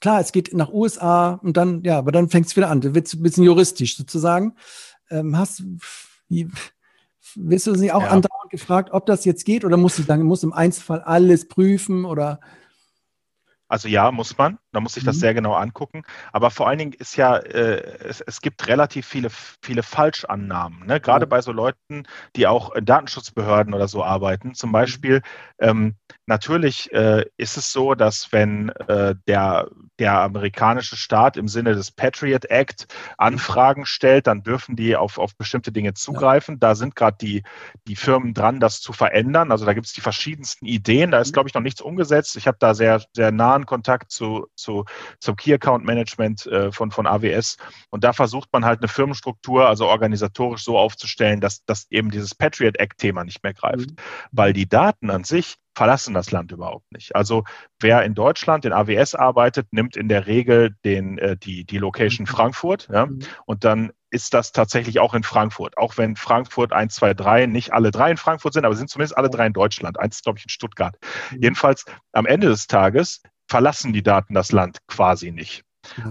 klar, 0.00 0.20
es 0.20 0.32
geht 0.32 0.52
nach 0.54 0.72
USA 0.72 1.32
und 1.42 1.56
dann, 1.56 1.82
ja, 1.84 1.98
aber 1.98 2.12
dann 2.12 2.28
fängt 2.28 2.46
es 2.46 2.56
wieder 2.56 2.70
an, 2.70 2.80
da 2.80 2.94
wird 2.94 3.06
es 3.06 3.14
ein 3.14 3.22
bisschen 3.22 3.44
juristisch 3.44 3.96
sozusagen. 3.96 4.54
Ähm, 5.10 5.36
hast, 5.38 5.62
wie, 6.28 6.50
wirst 7.34 7.66
du 7.66 7.74
sie 7.74 7.92
auch 7.92 8.02
ja. 8.02 8.08
andauernd 8.08 8.50
gefragt, 8.50 8.90
ob 8.92 9.06
das 9.06 9.24
jetzt 9.24 9.44
geht 9.44 9.64
oder 9.64 9.76
musst 9.76 9.98
du 9.98 10.02
sagen, 10.02 10.24
muss 10.24 10.42
im 10.42 10.52
Einzelfall 10.52 11.00
alles 11.00 11.48
prüfen 11.48 12.04
oder 12.04 12.40
also 13.68 13.86
ja, 13.86 14.10
muss 14.10 14.36
man. 14.38 14.58
Da 14.72 14.80
muss 14.80 14.96
ich 14.96 15.04
das 15.04 15.16
mhm. 15.16 15.20
sehr 15.20 15.34
genau 15.34 15.52
angucken. 15.52 16.02
Aber 16.32 16.50
vor 16.50 16.68
allen 16.68 16.78
Dingen 16.78 16.92
ist 16.94 17.16
ja, 17.16 17.36
äh, 17.36 17.80
es, 18.00 18.20
es, 18.22 18.40
gibt 18.40 18.66
relativ 18.66 19.06
viele, 19.06 19.28
viele 19.30 19.82
Falschannahmen. 19.82 20.86
Ne? 20.86 21.00
Gerade 21.00 21.26
mhm. 21.26 21.30
bei 21.30 21.42
so 21.42 21.52
Leuten, 21.52 22.04
die 22.34 22.46
auch 22.46 22.74
in 22.74 22.86
Datenschutzbehörden 22.86 23.74
oder 23.74 23.86
so 23.86 24.02
arbeiten. 24.02 24.54
Zum 24.54 24.70
mhm. 24.70 24.72
Beispiel, 24.72 25.22
ähm, 25.58 25.96
natürlich 26.26 26.92
äh, 26.92 27.26
ist 27.36 27.58
es 27.58 27.70
so, 27.70 27.94
dass 27.94 28.32
wenn 28.32 28.70
äh, 28.88 29.14
der, 29.26 29.68
der 29.98 30.20
amerikanische 30.20 30.96
Staat 30.96 31.36
im 31.36 31.48
Sinne 31.48 31.74
des 31.74 31.90
Patriot 31.90 32.44
Act 32.46 32.86
Anfragen 33.16 33.84
stellt, 33.86 34.26
dann 34.28 34.42
dürfen 34.42 34.76
die 34.76 34.96
auf, 34.96 35.18
auf 35.18 35.36
bestimmte 35.36 35.72
Dinge 35.72 35.94
zugreifen. 35.94 36.54
Ja. 36.54 36.68
Da 36.68 36.74
sind 36.74 36.94
gerade 36.94 37.16
die, 37.20 37.42
die 37.86 37.96
Firmen 37.96 38.34
dran, 38.34 38.60
das 38.60 38.80
zu 38.80 38.92
verändern. 38.92 39.50
Also 39.50 39.64
da 39.64 39.72
gibt 39.72 39.86
es 39.86 39.92
die 39.92 40.00
verschiedensten 40.00 40.66
Ideen. 40.66 41.10
Da 41.10 41.18
ist, 41.18 41.30
mhm. 41.30 41.32
glaube 41.32 41.48
ich, 41.48 41.54
noch 41.54 41.62
nichts 41.62 41.80
umgesetzt. 41.80 42.36
Ich 42.36 42.46
habe 42.46 42.58
da 42.60 42.74
sehr, 42.74 43.02
sehr 43.12 43.32
nah 43.32 43.48
nahen 43.48 43.66
Kontakt 43.66 44.10
zu, 44.10 44.46
zu, 44.54 44.84
zum 45.20 45.36
Key 45.36 45.54
Account 45.54 45.84
Management 45.84 46.46
äh, 46.46 46.70
von, 46.70 46.90
von 46.90 47.06
AWS. 47.06 47.56
Und 47.90 48.04
da 48.04 48.12
versucht 48.12 48.52
man 48.52 48.64
halt 48.64 48.80
eine 48.80 48.88
Firmenstruktur, 48.88 49.66
also 49.66 49.86
organisatorisch 49.86 50.62
so 50.62 50.78
aufzustellen, 50.78 51.40
dass, 51.40 51.64
dass 51.64 51.86
eben 51.90 52.10
dieses 52.10 52.34
Patriot 52.34 52.78
Act-Thema 52.78 53.24
nicht 53.24 53.42
mehr 53.42 53.54
greift. 53.54 53.90
Mhm. 53.90 53.96
Weil 54.32 54.52
die 54.52 54.68
Daten 54.68 55.10
an 55.10 55.24
sich 55.24 55.56
verlassen 55.78 56.12
das 56.12 56.32
Land 56.32 56.50
überhaupt 56.50 56.90
nicht. 56.90 57.14
Also 57.14 57.44
wer 57.78 58.02
in 58.02 58.14
Deutschland 58.14 58.64
in 58.64 58.72
AWS 58.72 59.14
arbeitet, 59.14 59.68
nimmt 59.70 59.96
in 59.96 60.08
der 60.08 60.26
Regel 60.26 60.74
den, 60.84 61.18
äh, 61.18 61.36
die, 61.36 61.64
die 61.64 61.78
Location 61.78 62.24
mhm. 62.24 62.30
Frankfurt 62.30 62.88
ja, 62.92 63.06
mhm. 63.06 63.20
und 63.46 63.64
dann 63.64 63.92
ist 64.10 64.34
das 64.34 64.50
tatsächlich 64.50 64.98
auch 64.98 65.14
in 65.14 65.22
Frankfurt. 65.22 65.76
Auch 65.76 65.96
wenn 65.96 66.16
Frankfurt 66.16 66.72
1, 66.72 66.96
2, 66.96 67.14
3, 67.14 67.46
nicht 67.46 67.72
alle 67.74 67.92
drei 67.92 68.10
in 68.10 68.16
Frankfurt 68.16 68.54
sind, 68.54 68.64
aber 68.64 68.74
sind 68.74 68.90
zumindest 68.90 69.16
alle 69.16 69.30
drei 69.30 69.46
in 69.46 69.52
Deutschland. 69.52 70.00
Eins 70.00 70.16
ist, 70.16 70.24
glaube 70.24 70.38
ich, 70.38 70.46
in 70.46 70.50
Stuttgart. 70.50 70.96
Mhm. 71.30 71.42
Jedenfalls 71.42 71.84
am 72.10 72.26
Ende 72.26 72.48
des 72.48 72.66
Tages 72.66 73.22
verlassen 73.46 73.92
die 73.92 74.02
Daten 74.02 74.34
das 74.34 74.50
Land 74.50 74.78
quasi 74.88 75.30
nicht. 75.30 75.62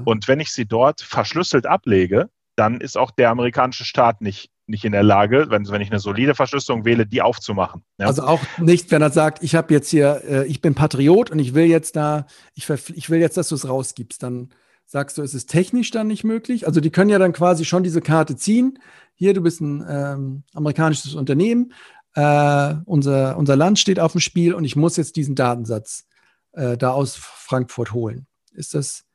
Und 0.05 0.27
wenn 0.27 0.39
ich 0.39 0.51
sie 0.51 0.65
dort 0.65 1.01
verschlüsselt 1.01 1.67
ablege, 1.67 2.29
dann 2.55 2.79
ist 2.79 2.97
auch 2.97 3.11
der 3.11 3.29
amerikanische 3.29 3.85
Staat 3.85 4.21
nicht, 4.21 4.49
nicht 4.67 4.85
in 4.85 4.91
der 4.91 5.03
Lage, 5.03 5.47
wenn, 5.49 5.67
wenn 5.69 5.81
ich 5.81 5.89
eine 5.89 5.99
solide 5.99 6.35
Verschlüsselung 6.35 6.85
wähle, 6.85 7.05
die 7.05 7.21
aufzumachen. 7.21 7.83
Ja. 7.97 8.07
Also 8.07 8.23
auch 8.23 8.41
nicht, 8.57 8.91
wenn 8.91 9.01
er 9.01 9.11
sagt, 9.11 9.43
ich 9.43 9.55
habe 9.55 9.73
jetzt 9.73 9.89
hier, 9.89 10.21
äh, 10.27 10.45
ich 10.47 10.61
bin 10.61 10.75
Patriot 10.75 11.31
und 11.31 11.39
ich 11.39 11.53
will 11.53 11.65
jetzt 11.65 11.95
da, 11.95 12.25
ich, 12.53 12.69
ich 12.69 13.09
will 13.09 13.19
jetzt, 13.19 13.37
dass 13.37 13.49
du 13.49 13.55
es 13.55 13.67
rausgibst, 13.67 14.21
dann 14.21 14.49
sagst 14.85 15.17
du, 15.17 15.21
ist 15.21 15.33
es 15.33 15.45
technisch 15.45 15.91
dann 15.91 16.07
nicht 16.07 16.23
möglich? 16.23 16.67
Also 16.67 16.81
die 16.81 16.91
können 16.91 17.09
ja 17.09 17.19
dann 17.19 17.33
quasi 17.33 17.65
schon 17.65 17.83
diese 17.83 18.01
Karte 18.01 18.35
ziehen. 18.35 18.79
Hier, 19.15 19.33
du 19.33 19.41
bist 19.41 19.61
ein 19.61 19.85
ähm, 19.87 20.43
amerikanisches 20.53 21.15
Unternehmen, 21.15 21.73
äh, 22.13 22.75
unser, 22.85 23.37
unser 23.37 23.55
Land 23.55 23.79
steht 23.79 23.99
auf 23.99 24.13
dem 24.13 24.21
Spiel 24.21 24.53
und 24.53 24.63
ich 24.63 24.75
muss 24.75 24.97
jetzt 24.97 25.15
diesen 25.15 25.35
Datensatz 25.35 26.07
äh, 26.53 26.77
da 26.77 26.91
aus 26.91 27.15
Frankfurt 27.15 27.93
holen. 27.93 28.27
Ist 28.53 28.73
das, 28.73 29.05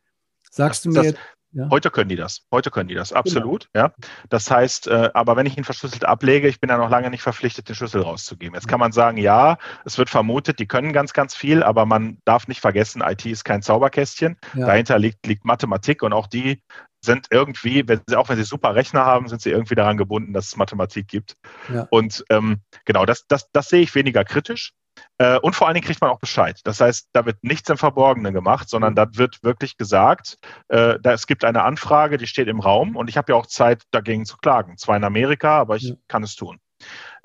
sagst 0.50 0.86
das, 0.86 0.92
du 0.92 1.00
mir? 1.00 1.12
Das, 1.12 1.20
ja. 1.52 1.68
Heute 1.70 1.90
können 1.90 2.08
die 2.08 2.16
das. 2.16 2.46
Heute 2.50 2.70
können 2.70 2.88
die 2.88 2.94
das, 2.94 3.10
genau. 3.10 3.20
absolut. 3.20 3.68
Genau. 3.72 3.86
Ja. 3.86 3.94
Das 4.30 4.50
heißt, 4.50 4.86
äh, 4.88 5.10
aber 5.12 5.36
wenn 5.36 5.46
ich 5.46 5.58
ihn 5.58 5.64
verschlüsselt 5.64 6.04
ablege, 6.04 6.48
ich 6.48 6.60
bin 6.60 6.70
ja 6.70 6.78
noch 6.78 6.90
lange 6.90 7.10
nicht 7.10 7.22
verpflichtet, 7.22 7.68
den 7.68 7.74
Schlüssel 7.74 8.02
rauszugeben. 8.02 8.54
Jetzt 8.54 8.68
kann 8.68 8.80
man 8.80 8.92
sagen, 8.92 9.18
ja, 9.18 9.58
es 9.84 9.98
wird 9.98 10.08
vermutet, 10.08 10.58
die 10.58 10.66
können 10.66 10.92
ganz, 10.92 11.12
ganz 11.12 11.34
viel, 11.34 11.62
aber 11.62 11.84
man 11.84 12.18
darf 12.24 12.48
nicht 12.48 12.60
vergessen, 12.60 13.02
IT 13.02 13.26
ist 13.26 13.44
kein 13.44 13.62
Zauberkästchen. 13.62 14.38
Ja. 14.54 14.66
Dahinter 14.66 14.98
liegt, 14.98 15.26
liegt 15.26 15.44
Mathematik 15.44 16.02
und 16.02 16.12
auch 16.12 16.26
die 16.26 16.62
sind 17.04 17.26
irgendwie, 17.30 17.86
wenn 17.86 18.00
sie, 18.06 18.16
auch 18.16 18.28
wenn 18.28 18.36
sie 18.36 18.44
super 18.44 18.74
Rechner 18.74 19.04
haben, 19.04 19.28
sind 19.28 19.42
sie 19.42 19.50
irgendwie 19.50 19.74
daran 19.74 19.96
gebunden, 19.96 20.32
dass 20.32 20.46
es 20.46 20.56
Mathematik 20.56 21.08
gibt. 21.08 21.36
Ja. 21.72 21.86
Und 21.90 22.24
ähm, 22.30 22.60
genau, 22.84 23.04
das, 23.04 23.26
das, 23.26 23.50
das 23.52 23.68
sehe 23.68 23.82
ich 23.82 23.94
weniger 23.94 24.24
kritisch. 24.24 24.72
Äh, 25.18 25.38
und 25.38 25.54
vor 25.54 25.66
allen 25.66 25.74
Dingen 25.74 25.86
kriegt 25.86 26.00
man 26.00 26.10
auch 26.10 26.18
Bescheid. 26.18 26.60
Das 26.64 26.80
heißt, 26.80 27.08
da 27.12 27.26
wird 27.26 27.42
nichts 27.42 27.68
im 27.70 27.78
Verborgenen 27.78 28.34
gemacht, 28.34 28.68
sondern 28.68 28.92
mhm. 28.92 28.96
da 28.96 29.06
wird 29.14 29.42
wirklich 29.42 29.76
gesagt, 29.76 30.38
äh, 30.68 30.98
da, 31.00 31.12
es 31.12 31.26
gibt 31.26 31.44
eine 31.44 31.62
Anfrage, 31.62 32.16
die 32.16 32.26
steht 32.26 32.48
im 32.48 32.60
Raum 32.60 32.96
und 32.96 33.08
ich 33.08 33.16
habe 33.16 33.32
ja 33.32 33.38
auch 33.38 33.46
Zeit, 33.46 33.82
dagegen 33.90 34.24
zu 34.24 34.36
klagen. 34.36 34.78
Zwar 34.78 34.96
in 34.96 35.04
Amerika, 35.04 35.58
aber 35.58 35.76
ich 35.76 35.90
ja. 35.90 35.94
kann 36.08 36.22
es 36.22 36.34
tun. 36.34 36.58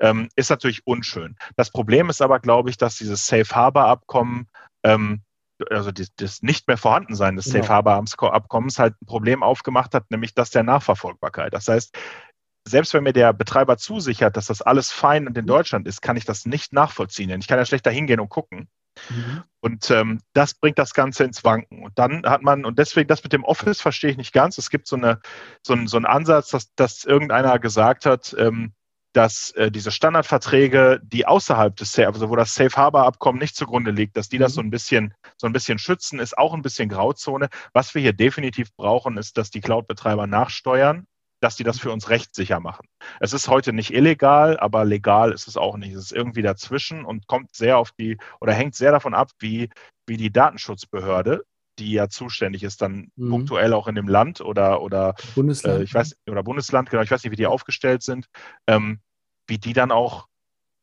Ähm, 0.00 0.28
ist 0.36 0.50
natürlich 0.50 0.86
unschön. 0.86 1.36
Das 1.56 1.70
Problem 1.70 2.10
ist 2.10 2.22
aber, 2.22 2.38
glaube 2.38 2.70
ich, 2.70 2.76
dass 2.76 2.96
dieses 2.96 3.26
Safe 3.26 3.54
Harbor 3.54 3.86
Abkommen 3.86 4.48
ähm, 4.84 5.22
also 5.70 5.90
das, 5.90 6.14
das 6.16 6.42
nicht 6.42 6.68
mehr 6.68 6.76
Vorhandensein 6.76 7.36
des 7.36 7.46
genau. 7.46 7.62
Safe 7.62 7.72
Harbor 7.72 8.04
Abkommens 8.32 8.78
halt 8.78 8.94
ein 9.02 9.06
Problem 9.06 9.42
aufgemacht 9.42 9.94
hat, 9.94 10.10
nämlich 10.10 10.34
das 10.34 10.50
der 10.50 10.62
Nachverfolgbarkeit. 10.62 11.52
Das 11.52 11.68
heißt, 11.68 11.96
selbst 12.68 12.94
wenn 12.94 13.04
mir 13.04 13.12
der 13.12 13.32
Betreiber 13.32 13.76
zusichert, 13.76 14.36
dass 14.36 14.46
das 14.46 14.62
alles 14.62 14.90
fein 14.90 15.26
und 15.26 15.36
in 15.36 15.44
mhm. 15.44 15.48
Deutschland 15.48 15.86
ist, 15.86 16.02
kann 16.02 16.16
ich 16.16 16.24
das 16.24 16.46
nicht 16.46 16.72
nachvollziehen. 16.72 17.28
Denn 17.28 17.40
ich 17.40 17.48
kann 17.48 17.58
ja 17.58 17.64
schlechter 17.64 17.90
hingehen 17.90 18.20
und 18.20 18.28
gucken. 18.28 18.68
Mhm. 19.10 19.42
Und 19.60 19.90
ähm, 19.90 20.20
das 20.32 20.54
bringt 20.54 20.78
das 20.78 20.94
Ganze 20.94 21.24
ins 21.24 21.44
Wanken. 21.44 21.84
Und 21.84 21.98
dann 21.98 22.24
hat 22.24 22.42
man, 22.42 22.64
und 22.64 22.78
deswegen 22.78 23.08
das 23.08 23.22
mit 23.22 23.32
dem 23.32 23.44
Office 23.44 23.80
verstehe 23.80 24.10
ich 24.10 24.16
nicht 24.16 24.32
ganz. 24.32 24.58
Es 24.58 24.70
gibt 24.70 24.86
so, 24.86 24.96
eine, 24.96 25.20
so, 25.62 25.74
ein, 25.74 25.86
so 25.86 25.96
einen 25.96 26.06
Ansatz, 26.06 26.50
dass, 26.50 26.74
dass 26.74 27.04
irgendeiner 27.04 27.58
gesagt 27.58 28.06
hat, 28.06 28.34
ähm, 28.38 28.72
dass 29.12 29.50
äh, 29.52 29.70
diese 29.70 29.90
Standardverträge, 29.90 31.00
die 31.02 31.26
außerhalb 31.26 31.74
des 31.74 31.92
Safe, 31.92 32.08
also 32.08 32.28
wo 32.28 32.36
das 32.36 32.54
Safe 32.54 32.76
Harbor 32.76 33.04
Abkommen 33.04 33.38
nicht 33.38 33.56
zugrunde 33.56 33.90
liegt, 33.90 34.16
dass 34.16 34.28
die 34.28 34.38
das 34.38 34.54
so 34.54 34.60
mhm. 34.60 34.68
ein 34.68 34.70
bisschen, 34.70 35.14
so 35.36 35.46
ein 35.46 35.52
bisschen 35.52 35.78
schützen, 35.78 36.20
ist 36.20 36.36
auch 36.36 36.54
ein 36.54 36.62
bisschen 36.62 36.88
Grauzone. 36.88 37.48
Was 37.72 37.94
wir 37.94 38.02
hier 38.02 38.12
definitiv 38.12 38.74
brauchen, 38.76 39.16
ist, 39.16 39.38
dass 39.38 39.50
die 39.50 39.60
Cloud-Betreiber 39.60 40.26
nachsteuern 40.26 41.06
dass 41.40 41.56
die 41.56 41.64
das 41.64 41.78
für 41.78 41.92
uns 41.92 42.10
rechtssicher 42.10 42.60
machen. 42.60 42.88
Es 43.20 43.32
ist 43.32 43.48
heute 43.48 43.72
nicht 43.72 43.92
illegal, 43.92 44.58
aber 44.58 44.84
legal 44.84 45.32
ist 45.32 45.48
es 45.48 45.56
auch 45.56 45.76
nicht. 45.76 45.94
Es 45.94 46.04
ist 46.04 46.12
irgendwie 46.12 46.42
dazwischen 46.42 47.04
und 47.04 47.26
kommt 47.26 47.54
sehr 47.54 47.78
auf 47.78 47.92
die 47.92 48.18
oder 48.40 48.52
hängt 48.52 48.74
sehr 48.74 48.92
davon 48.92 49.14
ab, 49.14 49.30
wie, 49.38 49.70
wie 50.06 50.16
die 50.16 50.32
Datenschutzbehörde, 50.32 51.44
die 51.78 51.92
ja 51.92 52.08
zuständig 52.08 52.64
ist, 52.64 52.82
dann 52.82 53.10
mhm. 53.16 53.30
punktuell 53.30 53.72
auch 53.72 53.86
in 53.86 53.94
dem 53.94 54.08
Land 54.08 54.40
oder, 54.40 54.82
oder 54.82 55.14
Bundesland, 55.34 55.80
äh, 55.80 55.82
ich 55.84 55.94
weiß, 55.94 56.16
oder 56.28 56.42
Bundesland, 56.42 56.90
genau, 56.90 57.02
ich 57.02 57.10
weiß 57.10 57.22
nicht, 57.22 57.32
wie 57.32 57.36
die 57.36 57.46
aufgestellt 57.46 58.02
sind, 58.02 58.26
ähm, 58.66 59.00
wie 59.46 59.58
die 59.58 59.72
dann 59.72 59.92
auch 59.92 60.26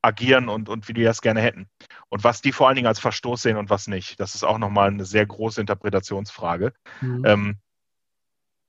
agieren 0.01 0.49
und, 0.49 0.70
und 0.70 0.88
wie 0.88 0.93
die 0.93 1.03
das 1.03 1.22
gerne 1.22 1.41
hätten. 1.41 1.68
Und 2.10 2.24
was 2.24 2.41
die 2.41 2.51
vor 2.51 2.68
allen 2.68 2.76
Dingen 2.76 2.88
als 2.88 2.99
Verstoß 2.99 3.41
sehen 3.41 3.58
und 3.58 3.70
was 3.70 3.88
nicht. 3.88 4.20
Das 4.20 4.36
ist 4.36 4.43
auch 4.43 4.60
nochmal 4.60 4.89
eine 4.89 5.03
sehr 5.03 5.26
große 5.26 5.60
Interpretationsfrage. 5.60 6.74
Mhm. 7.01 7.26
Ähm, 7.26 7.58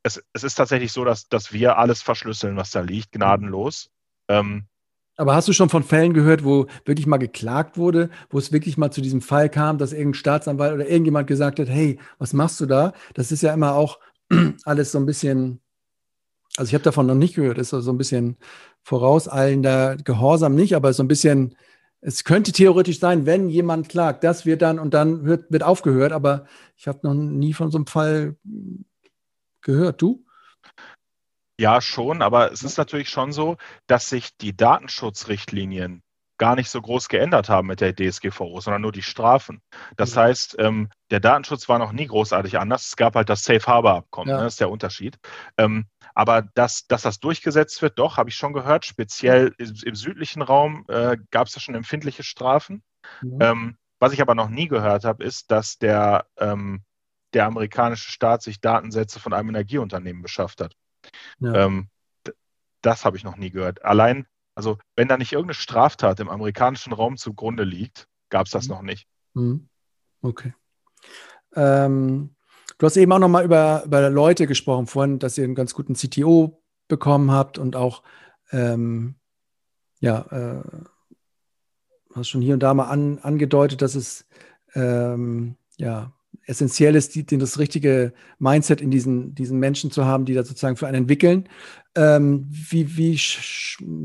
es, 0.07 0.23
es 0.33 0.45
ist 0.45 0.55
tatsächlich 0.55 0.93
so, 0.93 1.05
dass, 1.05 1.29
dass 1.29 1.53
wir 1.53 1.79
alles 1.79 2.01
verschlüsseln, 2.01 2.57
was 2.57 2.71
da 2.71 2.81
liegt, 2.81 3.13
gnadenlos. 3.13 3.91
Ähm, 4.29 4.67
aber 5.17 5.35
hast 5.35 5.49
du 5.49 5.53
schon 5.53 5.69
von 5.69 5.83
Fällen 5.83 6.15
gehört, 6.15 6.45
wo 6.45 6.67
wirklich 6.85 7.07
mal 7.07 7.17
geklagt 7.17 7.77
wurde, 7.77 8.11
wo 8.31 8.39
es 8.39 8.53
wirklich 8.53 8.77
mal 8.77 8.91
zu 8.91 9.01
diesem 9.01 9.23
Fall 9.23 9.49
kam, 9.49 9.79
dass 9.79 9.93
irgendein 9.93 10.15
Staatsanwalt 10.15 10.75
oder 10.75 10.89
irgendjemand 10.89 11.27
gesagt 11.27 11.59
hat, 11.59 11.69
hey, 11.69 11.99
was 12.19 12.35
machst 12.35 12.61
du 12.61 12.67
da? 12.67 12.93
Das 13.15 13.33
ist 13.33 13.43
ja 13.43 13.53
immer 13.53 13.75
auch 13.75 13.99
alles 14.65 14.93
so 14.93 14.99
ein 14.99 15.07
bisschen, 15.07 15.61
also 16.57 16.69
ich 16.69 16.75
habe 16.75 16.85
davon 16.85 17.07
noch 17.07 17.15
nicht 17.15 17.35
gehört, 17.35 17.59
ist 17.59 17.71
so 17.71 17.91
ein 17.91 17.99
bisschen 17.99 18.37
vorauseilender 18.83 19.97
Gehorsam 19.97 20.55
nicht, 20.55 20.77
aber 20.77 20.93
so 20.93 21.03
ein 21.03 21.09
bisschen, 21.09 21.57
es 22.01 22.23
könnte 22.23 22.53
theoretisch 22.53 23.01
sein, 23.01 23.27
wenn 23.27 23.49
jemand 23.49 23.89
klagt, 23.89 24.23
das 24.23 24.45
wird 24.47 24.63
dann 24.63 24.79
und 24.79 24.93
dann 24.95 25.25
wird, 25.25 25.51
wird 25.51 25.63
aufgehört, 25.63 26.13
aber 26.13 26.45
ich 26.77 26.87
habe 26.87 27.01
noch 27.03 27.15
nie 27.15 27.55
von 27.55 27.71
so 27.71 27.79
einem 27.79 27.87
Fall 27.87 28.37
gehört. 29.67 30.01
Du? 30.01 30.25
Ja, 31.59 31.81
schon, 31.81 32.23
aber 32.23 32.53
es 32.53 32.62
ist 32.62 32.79
natürlich 32.79 33.09
schon 33.11 33.33
so, 33.33 33.57
dass 33.87 34.09
sich 34.09 34.37
die 34.37 34.57
Datenschutzrichtlinien 34.57 36.03
gar 36.39 36.55
nicht 36.55 36.69
so 36.69 36.83
groß 36.83 37.09
geändert 37.09 37.49
haben 37.49 37.67
mit 37.67 37.81
der 37.81 37.95
DSGVO, 37.95 38.61
sondern 38.61 38.83
nur 38.83 38.93
die 38.93 39.03
Strafen. 39.03 39.62
Das 39.97 40.14
mhm. 40.14 40.21
heißt, 40.21 40.57
ähm, 40.59 40.91
der 41.11 41.21
Datenschutz 41.21 41.69
war 41.69 41.79
noch 41.79 41.93
nie 41.93 42.07
großartig 42.07 42.59
anders. 42.59 42.89
Es 42.89 42.97
gab 42.97 43.14
halt 43.14 43.31
das 43.31 43.43
Safe 43.43 43.67
Harbor 43.67 43.95
Abkommen, 43.95 44.31
ja. 44.31 44.37
ne, 44.37 44.45
das 44.45 44.55
ist 44.55 44.61
der 44.61 44.71
Unterschied. 44.71 45.19
Ähm, 45.57 45.87
aber 46.14 46.43
dass, 46.43 46.87
dass 46.87 47.03
das 47.03 47.21
durchgesetzt 47.21 47.81
wird, 47.81 47.99
doch, 47.99 48.19
habe 48.19 48.29
ich 48.29 48.37
schon 48.37 48.53
gehört. 48.53 48.85
Speziell 48.85 49.55
im, 49.59 49.75
im 49.83 49.95
südlichen 49.95 50.43
Raum 50.43 50.85
äh, 50.89 51.17
gab 51.31 51.47
es 51.47 51.55
ja 51.55 51.61
schon 51.61 51.75
empfindliche 51.75 52.23
Strafen. 52.23 52.83
Mhm. 53.23 53.39
Ähm, 53.41 53.77
was 53.99 54.12
ich 54.12 54.21
aber 54.21 54.35
noch 54.35 54.51
nie 54.51 54.69
gehört 54.69 55.05
habe, 55.05 55.25
ist, 55.25 55.51
dass 55.51 55.79
der 55.79 56.27
ähm, 56.39 56.85
der 57.37 57.45
amerikanische 57.45 58.11
Staat 58.11 58.41
sich 58.41 58.62
Datensätze 58.62 59.20
von 59.20 59.34
einem 59.34 59.51
Energieunternehmen 59.51 60.22
beschafft 60.22 60.62
hat. 60.62 60.74
Ja. 61.39 61.66
Ähm, 61.66 61.89
das 62.80 63.05
habe 63.05 63.18
ich 63.18 63.24
noch 63.24 63.37
nie 63.37 63.51
gehört. 63.51 63.84
Allein, 63.84 64.26
also 64.55 64.78
wenn 64.95 65.07
da 65.07 65.18
nicht 65.18 65.32
irgendeine 65.32 65.53
Straftat 65.53 66.18
im 66.18 66.30
amerikanischen 66.30 66.95
Raum 66.95 67.18
zugrunde 67.18 67.64
liegt, 67.64 68.09
gab 68.30 68.47
es 68.47 68.53
das 68.53 68.68
mhm. 68.68 68.74
noch 68.74 68.82
nicht. 68.82 69.07
Mhm. 69.34 69.68
Okay. 70.22 70.55
Ähm, 71.55 72.34
du 72.78 72.87
hast 72.87 72.97
eben 72.97 73.12
auch 73.12 73.18
nochmal 73.18 73.45
über, 73.45 73.82
über 73.84 74.09
Leute 74.09 74.47
gesprochen 74.47 74.87
vorhin, 74.87 75.18
dass 75.18 75.37
ihr 75.37 75.45
einen 75.45 75.55
ganz 75.55 75.74
guten 75.74 75.93
CTO 75.93 76.62
bekommen 76.89 77.30
habt 77.30 77.59
und 77.59 77.76
auch 77.76 78.03
ähm, 78.51 79.16
ja, 80.01 80.20
äh, 80.30 80.84
hast 82.14 82.30
schon 82.30 82.41
hier 82.41 82.55
und 82.55 82.61
da 82.61 82.72
mal 82.72 82.89
an, 82.89 83.18
angedeutet, 83.18 83.82
dass 83.82 83.95
es 83.95 84.26
ähm, 84.74 85.57
ja 85.76 86.16
essentiell 86.47 86.94
ist, 86.94 87.14
die, 87.14 87.26
das 87.26 87.59
richtige 87.59 88.12
Mindset 88.38 88.80
in 88.80 88.90
diesen, 88.90 89.34
diesen 89.34 89.59
Menschen 89.59 89.90
zu 89.90 90.05
haben, 90.05 90.24
die 90.24 90.34
da 90.34 90.44
sozusagen 90.44 90.76
für 90.76 90.86
einen 90.86 91.03
entwickeln. 91.03 91.49
Ähm, 91.97 92.47
wie, 92.49 92.97
wie, 92.97 93.20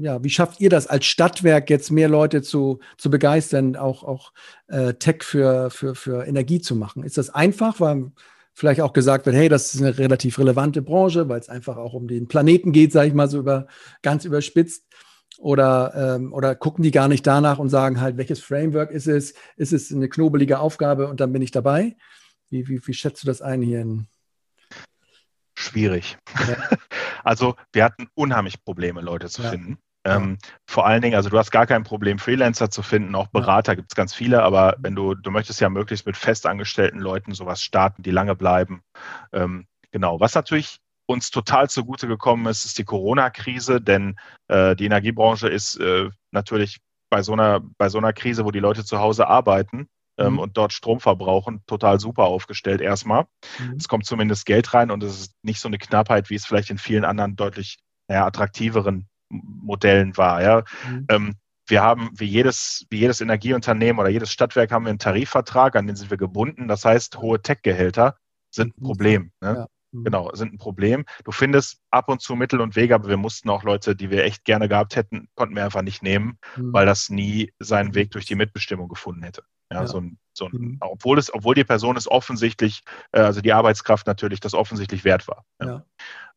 ja, 0.01 0.23
wie 0.23 0.29
schafft 0.29 0.59
ihr 0.59 0.69
das 0.69 0.87
als 0.87 1.05
Stadtwerk 1.05 1.69
jetzt 1.69 1.91
mehr 1.91 2.09
Leute 2.09 2.41
zu, 2.41 2.79
zu 2.97 3.09
begeistern, 3.09 3.75
auch, 3.75 4.03
auch 4.03 4.33
äh, 4.67 4.95
Tech 4.95 5.23
für, 5.23 5.69
für, 5.69 5.93
für 5.93 6.25
Energie 6.25 6.59
zu 6.59 6.75
machen? 6.75 7.03
Ist 7.03 7.17
das 7.17 7.29
einfach, 7.29 7.79
weil 7.79 8.11
vielleicht 8.53 8.81
auch 8.81 8.93
gesagt 8.93 9.25
wird, 9.27 9.35
hey, 9.35 9.47
das 9.47 9.73
ist 9.73 9.81
eine 9.81 9.97
relativ 9.97 10.39
relevante 10.39 10.81
Branche, 10.81 11.29
weil 11.29 11.39
es 11.39 11.49
einfach 11.49 11.77
auch 11.77 11.93
um 11.93 12.07
den 12.07 12.27
Planeten 12.27 12.71
geht, 12.71 12.91
sage 12.91 13.07
ich 13.07 13.13
mal 13.13 13.29
so 13.29 13.39
über, 13.39 13.67
ganz 14.01 14.25
überspitzt. 14.25 14.85
Oder, 15.37 16.17
ähm, 16.17 16.33
oder 16.33 16.53
gucken 16.55 16.83
die 16.83 16.91
gar 16.91 17.07
nicht 17.07 17.25
danach 17.25 17.57
und 17.57 17.69
sagen 17.69 17.99
halt, 17.99 18.17
welches 18.17 18.41
Framework 18.41 18.91
ist 18.91 19.07
es? 19.07 19.33
Ist 19.55 19.73
es 19.73 19.91
eine 19.91 20.07
knobelige 20.09 20.59
Aufgabe 20.59 21.07
und 21.07 21.19
dann 21.19 21.33
bin 21.33 21.41
ich 21.41 21.51
dabei? 21.51 21.95
Wie, 22.52 22.68
wie, 22.68 22.86
wie 22.86 22.93
schätzt 22.93 23.24
du 23.24 23.28
das 23.28 23.41
ein 23.41 23.62
hier? 23.62 23.82
In 23.82 24.08
Schwierig. 25.56 26.18
Ja. 26.47 26.58
Also 27.24 27.56
wir 27.72 27.84
hatten 27.84 28.10
unheimlich 28.16 28.64
Probleme, 28.64 28.99
Leute 28.99 29.30
zu 29.30 29.43
ja. 29.43 29.52
finden. 29.52 29.78
Ähm, 30.04 30.39
vor 30.66 30.88
allen 30.88 31.04
Dingen, 31.04 31.14
also 31.14 31.30
du 31.30 31.38
hast 31.38 31.52
gar 31.52 31.68
kein 31.68 31.84
Problem, 31.84 32.18
Freelancer 32.18 32.72
zu 32.72 32.82
finden, 32.82 33.14
auch 33.14 33.28
Berater 33.28 33.74
ja. 33.74 33.76
gibt 33.76 33.91
es 33.91 33.95
ganz 33.95 34.16
viele, 34.16 34.41
aber 34.41 34.76
wenn 34.80 34.95
du, 34.95 35.14
du 35.14 35.30
möchtest 35.30 35.62
ja 35.62 35.70
möglichst 35.70 36.08
mit 36.08 36.18
festangestellten 36.18 36.99
Leuten 36.99 37.36
sowas 37.36 37.62
starten, 37.62 38.02
die 38.02 38.10
lange 38.10 38.36
bleiben. 38.36 38.82
Ähm, 39.32 39.68
genau, 39.91 40.20
was 40.20 40.34
natürlich 40.34 40.80
uns 41.06 41.30
total 41.30 41.70
zugute 41.70 42.08
gekommen 42.08 42.47
ist, 42.47 42.66
ist 42.66 42.80
die 42.80 42.86
Corona-Krise, 42.86 43.82
denn 43.82 44.16
äh, 44.47 44.76
die 44.76 44.86
Energiebranche 44.86 45.47
ist 45.47 45.76
äh, 45.76 46.10
natürlich 46.32 46.80
bei 47.12 47.22
so, 47.22 47.34
einer, 47.34 47.62
bei 47.78 47.89
so 47.89 47.99
einer 47.99 48.14
Krise, 48.14 48.45
wo 48.45 48.49
die 48.49 48.60
Leute 48.60 48.84
zu 48.84 48.97
Hause 48.97 49.28
arbeiten, 49.28 49.88
ähm, 50.22 50.34
mhm. 50.34 50.39
und 50.39 50.57
dort 50.57 50.74
Strom 50.74 50.99
verbrauchen, 50.99 51.61
total 51.67 51.99
super 51.99 52.24
aufgestellt 52.24 52.82
erstmal. 52.82 53.26
Mhm. 53.59 53.76
Es 53.78 53.88
kommt 53.88 54.05
zumindest 54.05 54.45
Geld 54.45 54.74
rein 54.74 54.91
und 54.91 55.03
es 55.03 55.19
ist 55.19 55.34
nicht 55.43 55.59
so 55.59 55.67
eine 55.67 55.78
Knappheit, 55.78 56.30
wie 56.30 56.36
es 56.36 56.45
vielleicht 56.45 56.69
in 56.69 56.78
vielen 56.78 57.05
anderen 57.05 57.36
deutlich 57.36 57.80
naja, 58.07 58.26
attraktiveren 58.26 59.07
Modellen 59.30 60.17
war. 60.17 60.41
Ja. 60.41 60.63
Mhm. 60.88 61.05
Ähm, 61.09 61.36
wir 61.67 61.82
haben 61.82 62.09
wie 62.13 62.26
jedes, 62.26 62.86
wie 62.89 62.99
jedes 62.99 63.22
Energieunternehmen 63.22 63.99
oder 63.99 64.09
jedes 64.09 64.32
Stadtwerk 64.32 64.72
haben 64.72 64.86
wir 64.86 64.89
einen 64.89 64.99
Tarifvertrag, 64.99 65.76
an 65.76 65.88
den 65.88 65.95
sind 65.95 66.09
wir 66.09 66.17
gebunden. 66.17 66.67
Das 66.67 66.84
heißt, 66.84 67.17
hohe 67.17 67.41
Tech-Gehälter 67.41 68.17
sind 68.49 68.76
ein 68.76 68.82
mhm. 68.82 68.86
Problem. 68.86 69.32
Ne? 69.39 69.55
Ja. 69.55 69.67
Mhm. 69.91 70.03
Genau, 70.03 70.32
sind 70.34 70.53
ein 70.53 70.57
Problem. 70.57 71.05
Du 71.24 71.32
findest 71.32 71.80
ab 71.89 72.09
und 72.09 72.22
zu 72.22 72.36
Mittel 72.36 72.61
und 72.61 72.76
Wege, 72.76 72.95
aber 72.95 73.07
wir 73.09 73.17
mussten 73.17 73.49
auch 73.49 73.63
Leute, 73.63 73.95
die 73.95 74.09
wir 74.09 74.24
echt 74.24 74.45
gerne 74.45 74.67
gehabt 74.67 74.95
hätten, 74.95 75.28
konnten 75.36 75.55
wir 75.55 75.63
einfach 75.63 75.82
nicht 75.82 76.03
nehmen, 76.03 76.38
mhm. 76.55 76.74
weil 76.74 76.86
das 76.86 77.09
nie 77.09 77.53
seinen 77.59 77.95
Weg 77.95 78.11
durch 78.11 78.26
die 78.26 78.36
Mitbestimmung 78.36 78.88
gefunden 78.88 79.24
hätte. 79.24 79.43
Ja, 79.72 79.82
ja. 79.82 79.88
So 79.88 79.99
ein, 79.99 80.17
so 80.34 80.45
ein, 80.45 80.51
mhm. 80.51 80.78
obwohl, 80.82 81.17
es, 81.17 81.34
obwohl 81.34 81.55
die 81.55 81.63
Person 81.63 81.97
es 81.97 82.09
offensichtlich, 82.09 82.84
äh, 83.11 83.22
also 83.22 83.41
die 83.41 83.53
Arbeitskraft 83.53 84.07
natürlich, 84.07 84.39
das 84.39 84.53
offensichtlich 84.53 85.03
wert 85.03 85.28
war. 85.28 85.45
Ja. 85.61 85.86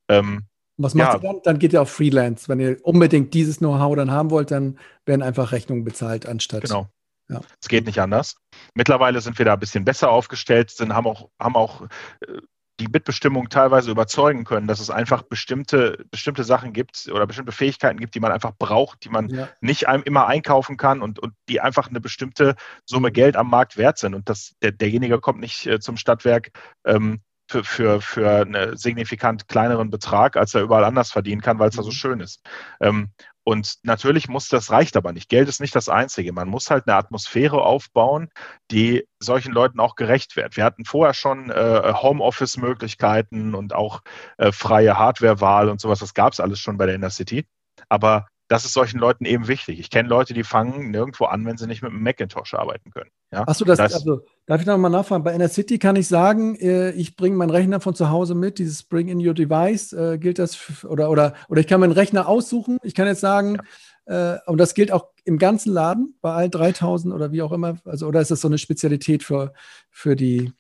Ähm, 0.08 0.46
was 0.76 0.94
macht 0.94 1.16
ihr 1.16 1.20
dann? 1.20 1.40
Dann 1.44 1.58
geht 1.58 1.72
ihr 1.72 1.82
auf 1.82 1.90
Freelance. 1.90 2.48
Wenn 2.48 2.60
ihr 2.60 2.78
unbedingt 2.82 3.32
dieses 3.34 3.58
Know-how 3.58 3.94
dann 3.96 4.10
haben 4.10 4.30
wollt, 4.30 4.50
dann 4.50 4.78
werden 5.06 5.22
einfach 5.22 5.52
Rechnungen 5.52 5.84
bezahlt, 5.84 6.26
anstatt. 6.26 6.62
Genau. 6.62 6.88
Ja. 7.28 7.40
Es 7.60 7.68
geht 7.68 7.86
nicht 7.86 8.00
anders. 8.00 8.36
Mittlerweile 8.74 9.20
sind 9.20 9.38
wir 9.38 9.46
da 9.46 9.54
ein 9.54 9.60
bisschen 9.60 9.84
besser 9.84 10.10
aufgestellt, 10.10 10.70
sind, 10.70 10.92
haben 10.94 11.06
auch, 11.06 11.30
haben 11.38 11.56
auch 11.56 11.82
äh, 12.20 12.40
die 12.80 12.88
Mitbestimmung 12.88 13.48
teilweise 13.48 13.90
überzeugen 13.90 14.44
können, 14.44 14.66
dass 14.66 14.80
es 14.80 14.90
einfach 14.90 15.22
bestimmte, 15.22 16.04
bestimmte 16.10 16.42
Sachen 16.42 16.72
gibt 16.72 17.08
oder 17.12 17.26
bestimmte 17.26 17.52
Fähigkeiten 17.52 18.00
gibt, 18.00 18.14
die 18.14 18.20
man 18.20 18.32
einfach 18.32 18.52
braucht, 18.58 19.04
die 19.04 19.10
man 19.10 19.28
ja. 19.28 19.48
nicht 19.60 19.86
einem 19.86 20.02
immer 20.02 20.26
einkaufen 20.26 20.76
kann 20.76 21.00
und, 21.00 21.20
und 21.20 21.34
die 21.48 21.60
einfach 21.60 21.88
eine 21.88 22.00
bestimmte 22.00 22.56
Summe 22.84 23.12
Geld 23.12 23.36
am 23.36 23.48
Markt 23.48 23.76
wert 23.76 23.98
sind. 23.98 24.14
Und 24.14 24.28
das, 24.28 24.54
der, 24.60 24.72
derjenige 24.72 25.20
kommt 25.20 25.40
nicht 25.40 25.66
äh, 25.66 25.78
zum 25.78 25.96
Stadtwerk 25.96 26.50
ähm, 26.84 27.20
für, 27.48 27.64
für, 27.64 28.00
für 28.00 28.30
einen 28.42 28.76
signifikant 28.76 29.48
kleineren 29.48 29.90
Betrag, 29.90 30.36
als 30.36 30.54
er 30.54 30.62
überall 30.62 30.84
anders 30.84 31.12
verdienen 31.12 31.42
kann, 31.42 31.58
weil 31.58 31.68
es 31.68 31.76
da 31.76 31.82
so 31.82 31.90
mhm. 31.90 31.94
schön 31.94 32.20
ist. 32.20 32.42
Ähm, 32.80 33.10
und 33.44 33.76
natürlich 33.82 34.28
muss 34.28 34.48
das 34.48 34.70
reicht 34.70 34.96
aber 34.96 35.12
nicht. 35.12 35.28
Geld 35.28 35.48
ist 35.50 35.60
nicht 35.60 35.76
das 35.76 35.90
Einzige. 35.90 36.32
Man 36.32 36.48
muss 36.48 36.70
halt 36.70 36.86
eine 36.86 36.96
Atmosphäre 36.96 37.62
aufbauen, 37.62 38.30
die 38.70 39.06
solchen 39.18 39.52
Leuten 39.52 39.80
auch 39.80 39.96
gerecht 39.96 40.34
wird. 40.36 40.56
Wir 40.56 40.64
hatten 40.64 40.86
vorher 40.86 41.12
schon 41.12 41.50
äh, 41.50 41.92
Homeoffice-Möglichkeiten 41.94 43.54
und 43.54 43.74
auch 43.74 44.00
äh, 44.38 44.50
freie 44.50 44.98
Hardware-Wahl 44.98 45.68
und 45.68 45.78
sowas. 45.80 45.98
Das 45.98 46.14
gab 46.14 46.32
es 46.32 46.40
alles 46.40 46.58
schon 46.58 46.78
bei 46.78 46.86
der 46.86 46.94
Inner 46.94 47.10
City. 47.10 47.46
Aber 47.90 48.28
das 48.48 48.64
ist 48.64 48.74
solchen 48.74 48.98
Leuten 48.98 49.24
eben 49.24 49.48
wichtig. 49.48 49.80
Ich 49.80 49.90
kenne 49.90 50.08
Leute, 50.08 50.34
die 50.34 50.44
fangen 50.44 50.90
nirgendwo 50.90 51.24
an, 51.24 51.46
wenn 51.46 51.56
sie 51.56 51.66
nicht 51.66 51.82
mit 51.82 51.92
einem 51.92 52.02
Macintosh 52.02 52.54
arbeiten 52.54 52.90
können. 52.90 53.10
Ja? 53.32 53.48
Achso, 53.48 53.64
das, 53.64 53.78
das, 53.78 53.94
also 53.94 54.20
darf 54.46 54.60
ich 54.60 54.66
noch 54.66 54.76
mal 54.76 54.90
nachfragen? 54.90 55.24
Bei 55.24 55.34
Inner 55.34 55.48
City 55.48 55.78
kann 55.78 55.96
ich 55.96 56.08
sagen, 56.08 56.54
äh, 56.56 56.90
ich 56.90 57.16
bringe 57.16 57.36
meinen 57.36 57.50
Rechner 57.50 57.80
von 57.80 57.94
zu 57.94 58.10
Hause 58.10 58.34
mit, 58.34 58.58
dieses 58.58 58.82
Bring 58.82 59.08
in 59.08 59.26
Your 59.26 59.34
Device, 59.34 59.92
äh, 59.94 60.18
gilt 60.18 60.38
das 60.38 60.54
für, 60.54 60.88
oder, 60.88 61.10
oder, 61.10 61.34
oder 61.48 61.60
ich 61.60 61.66
kann 61.66 61.80
meinen 61.80 61.92
Rechner 61.92 62.28
aussuchen. 62.28 62.78
Ich 62.82 62.94
kann 62.94 63.06
jetzt 63.06 63.20
sagen, 63.20 63.58
ja. 64.06 64.34
äh, 64.34 64.38
und 64.46 64.58
das 64.58 64.74
gilt 64.74 64.92
auch 64.92 65.08
im 65.24 65.38
ganzen 65.38 65.72
Laden, 65.72 66.18
bei 66.20 66.32
allen 66.32 66.50
3000 66.50 67.14
oder 67.14 67.32
wie 67.32 67.40
auch 67.40 67.52
immer. 67.52 67.78
Also, 67.86 68.06
oder 68.06 68.20
ist 68.20 68.30
das 68.30 68.42
so 68.42 68.48
eine 68.48 68.58
Spezialität 68.58 69.22
für, 69.22 69.54
für 69.90 70.16
die? 70.16 70.52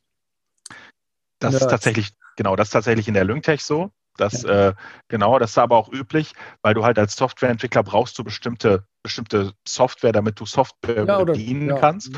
Das 1.38 1.54
ist 1.54 1.68
tatsächlich, 1.68 2.16
genau, 2.36 2.56
das 2.56 2.68
ist 2.68 2.72
tatsächlich 2.72 3.08
in 3.08 3.14
der 3.14 3.24
Lyngtech 3.24 3.62
so. 3.62 3.90
Das, 4.16 4.42
ja. 4.42 4.68
äh, 4.68 4.74
genau, 5.08 5.38
das 5.38 5.50
ist 5.50 5.58
aber 5.58 5.76
auch 5.76 5.92
üblich, 5.92 6.32
weil 6.62 6.74
du 6.74 6.84
halt 6.84 6.98
als 6.98 7.16
Softwareentwickler 7.16 7.82
brauchst 7.82 8.18
du 8.18 8.24
bestimmte, 8.24 8.86
bestimmte 9.02 9.52
Software, 9.66 10.12
damit 10.12 10.38
du 10.38 10.46
Software 10.46 11.04
ja, 11.04 11.24
bedienen 11.24 11.70
ja, 11.70 11.78
kannst. 11.78 12.12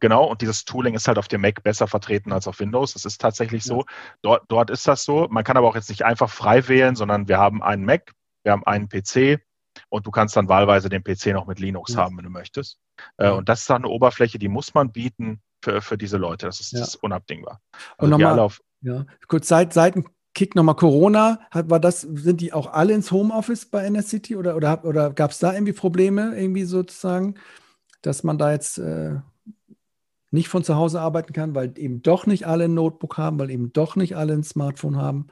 Genau, 0.00 0.24
und 0.24 0.40
dieses 0.40 0.64
Tooling 0.64 0.94
ist 0.94 1.08
halt 1.08 1.18
auf 1.18 1.28
dem 1.28 1.42
Mac 1.42 1.62
besser 1.62 1.86
vertreten 1.86 2.32
als 2.32 2.48
auf 2.48 2.60
Windows. 2.60 2.94
Das 2.94 3.04
ist 3.04 3.20
tatsächlich 3.20 3.64
so. 3.64 3.84
Dort, 4.22 4.44
dort 4.48 4.70
ist 4.70 4.88
das 4.88 5.04
so. 5.04 5.28
Man 5.30 5.44
kann 5.44 5.56
aber 5.56 5.68
auch 5.68 5.74
jetzt 5.74 5.90
nicht 5.90 6.04
einfach 6.04 6.30
frei 6.30 6.66
wählen, 6.68 6.96
sondern 6.96 7.28
wir 7.28 7.38
haben 7.38 7.62
einen 7.62 7.84
Mac, 7.84 8.12
wir 8.44 8.52
haben 8.52 8.64
einen 8.64 8.88
PC 8.88 9.42
und 9.90 10.06
du 10.06 10.10
kannst 10.10 10.36
dann 10.36 10.48
wahlweise 10.48 10.88
den 10.88 11.04
PC 11.04 11.26
noch 11.28 11.46
mit 11.46 11.58
Linux 11.58 11.96
haben, 11.96 12.16
wenn 12.16 12.24
du 12.24 12.30
möchtest. 12.30 12.78
Äh, 13.18 13.30
und 13.30 13.48
das 13.48 13.60
ist 13.60 13.70
dann 13.70 13.84
eine 13.84 13.88
Oberfläche, 13.88 14.38
die 14.38 14.48
muss 14.48 14.74
man 14.74 14.90
bieten 14.90 15.42
für, 15.62 15.82
für 15.82 15.98
diese 15.98 16.16
Leute. 16.16 16.46
Das 16.46 16.60
ist, 16.60 16.72
das 16.72 16.88
ist 16.88 16.96
unabdingbar. 16.96 17.60
Also 17.98 18.14
und 18.14 18.20
nochmal, 18.20 18.38
auf, 18.38 18.60
ja, 18.80 19.04
kurz 19.28 19.48
Seit, 19.48 19.72
Seiten 19.72 20.06
Kick 20.34 20.54
nochmal 20.54 20.76
Corona, 20.76 21.40
hat, 21.50 21.68
war 21.68 21.80
das, 21.80 22.00
sind 22.00 22.40
die 22.40 22.52
auch 22.52 22.72
alle 22.72 22.94
ins 22.94 23.12
Homeoffice 23.12 23.66
bei 23.66 23.88
NSCity 23.88 24.36
oder, 24.36 24.56
oder, 24.56 24.84
oder 24.84 25.12
gab 25.12 25.30
es 25.30 25.38
da 25.38 25.52
irgendwie 25.52 25.74
Probleme, 25.74 26.34
irgendwie 26.34 26.64
sozusagen, 26.64 27.34
dass 28.00 28.24
man 28.24 28.38
da 28.38 28.52
jetzt 28.52 28.78
äh, 28.78 29.16
nicht 30.30 30.48
von 30.48 30.64
zu 30.64 30.76
Hause 30.76 31.00
arbeiten 31.00 31.34
kann, 31.34 31.54
weil 31.54 31.74
eben 31.76 32.02
doch 32.02 32.26
nicht 32.26 32.46
alle 32.46 32.64
ein 32.64 32.74
Notebook 32.74 33.18
haben, 33.18 33.38
weil 33.38 33.50
eben 33.50 33.72
doch 33.72 33.96
nicht 33.96 34.16
alle 34.16 34.32
ein 34.32 34.42
Smartphone 34.42 34.96
haben? 34.96 35.26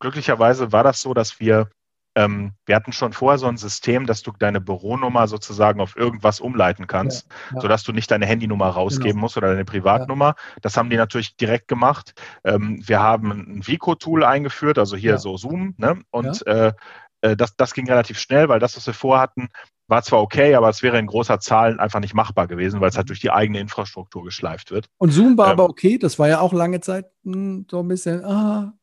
Glücklicherweise 0.00 0.72
war 0.72 0.82
das 0.82 1.00
so, 1.00 1.14
dass 1.14 1.38
wir 1.38 1.70
ähm, 2.18 2.52
wir 2.66 2.74
hatten 2.74 2.92
schon 2.92 3.12
vorher 3.12 3.38
so 3.38 3.46
ein 3.46 3.56
System, 3.56 4.04
dass 4.04 4.22
du 4.22 4.32
deine 4.36 4.60
Büronummer 4.60 5.28
sozusagen 5.28 5.80
auf 5.80 5.96
irgendwas 5.96 6.40
umleiten 6.40 6.88
kannst, 6.88 7.28
ja, 7.28 7.54
ja. 7.54 7.60
sodass 7.60 7.84
du 7.84 7.92
nicht 7.92 8.10
deine 8.10 8.26
Handynummer 8.26 8.70
rausgeben 8.70 9.12
genau. 9.12 9.20
musst 9.20 9.36
oder 9.36 9.50
deine 9.50 9.64
Privatnummer. 9.64 10.26
Ja. 10.26 10.36
Das 10.62 10.76
haben 10.76 10.90
die 10.90 10.96
natürlich 10.96 11.36
direkt 11.36 11.68
gemacht. 11.68 12.14
Ähm, 12.42 12.82
wir 12.84 13.00
haben 13.00 13.30
ein 13.30 13.66
Vico-Tool 13.66 14.24
eingeführt, 14.24 14.78
also 14.78 14.96
hier 14.96 15.18
so 15.18 15.36
Zoom, 15.36 15.74
ne? 15.76 16.00
und 16.10 16.44
äh, 16.48 16.72
äh, 17.20 17.36
das, 17.36 17.54
das 17.54 17.72
ging 17.72 17.86
relativ 17.86 18.18
schnell, 18.18 18.48
weil 18.48 18.58
das, 18.58 18.76
was 18.76 18.86
wir 18.88 18.94
vorhatten, 18.94 19.48
war 19.86 20.02
zwar 20.02 20.20
okay, 20.20 20.56
aber 20.56 20.68
es 20.68 20.82
wäre 20.82 20.98
in 20.98 21.06
großer 21.06 21.38
Zahl 21.38 21.78
einfach 21.78 22.00
nicht 22.00 22.14
machbar 22.14 22.48
gewesen, 22.48 22.80
weil 22.80 22.90
es 22.90 22.96
halt 22.96 23.06
mhm. 23.06 23.08
durch 23.08 23.20
die 23.20 23.30
eigene 23.30 23.60
Infrastruktur 23.60 24.24
geschleift 24.24 24.72
wird. 24.72 24.86
Und 24.98 25.12
Zoom 25.12 25.38
war 25.38 25.46
ähm, 25.46 25.52
aber 25.52 25.64
okay, 25.64 25.98
das 25.98 26.18
war 26.18 26.28
ja 26.28 26.40
auch 26.40 26.52
lange 26.52 26.80
Zeit 26.80 27.06
mh, 27.22 27.34
hm, 27.34 27.66
so 27.70 27.80
ein 27.80 27.88
bisschen, 27.88 28.24
ah, 28.24 28.74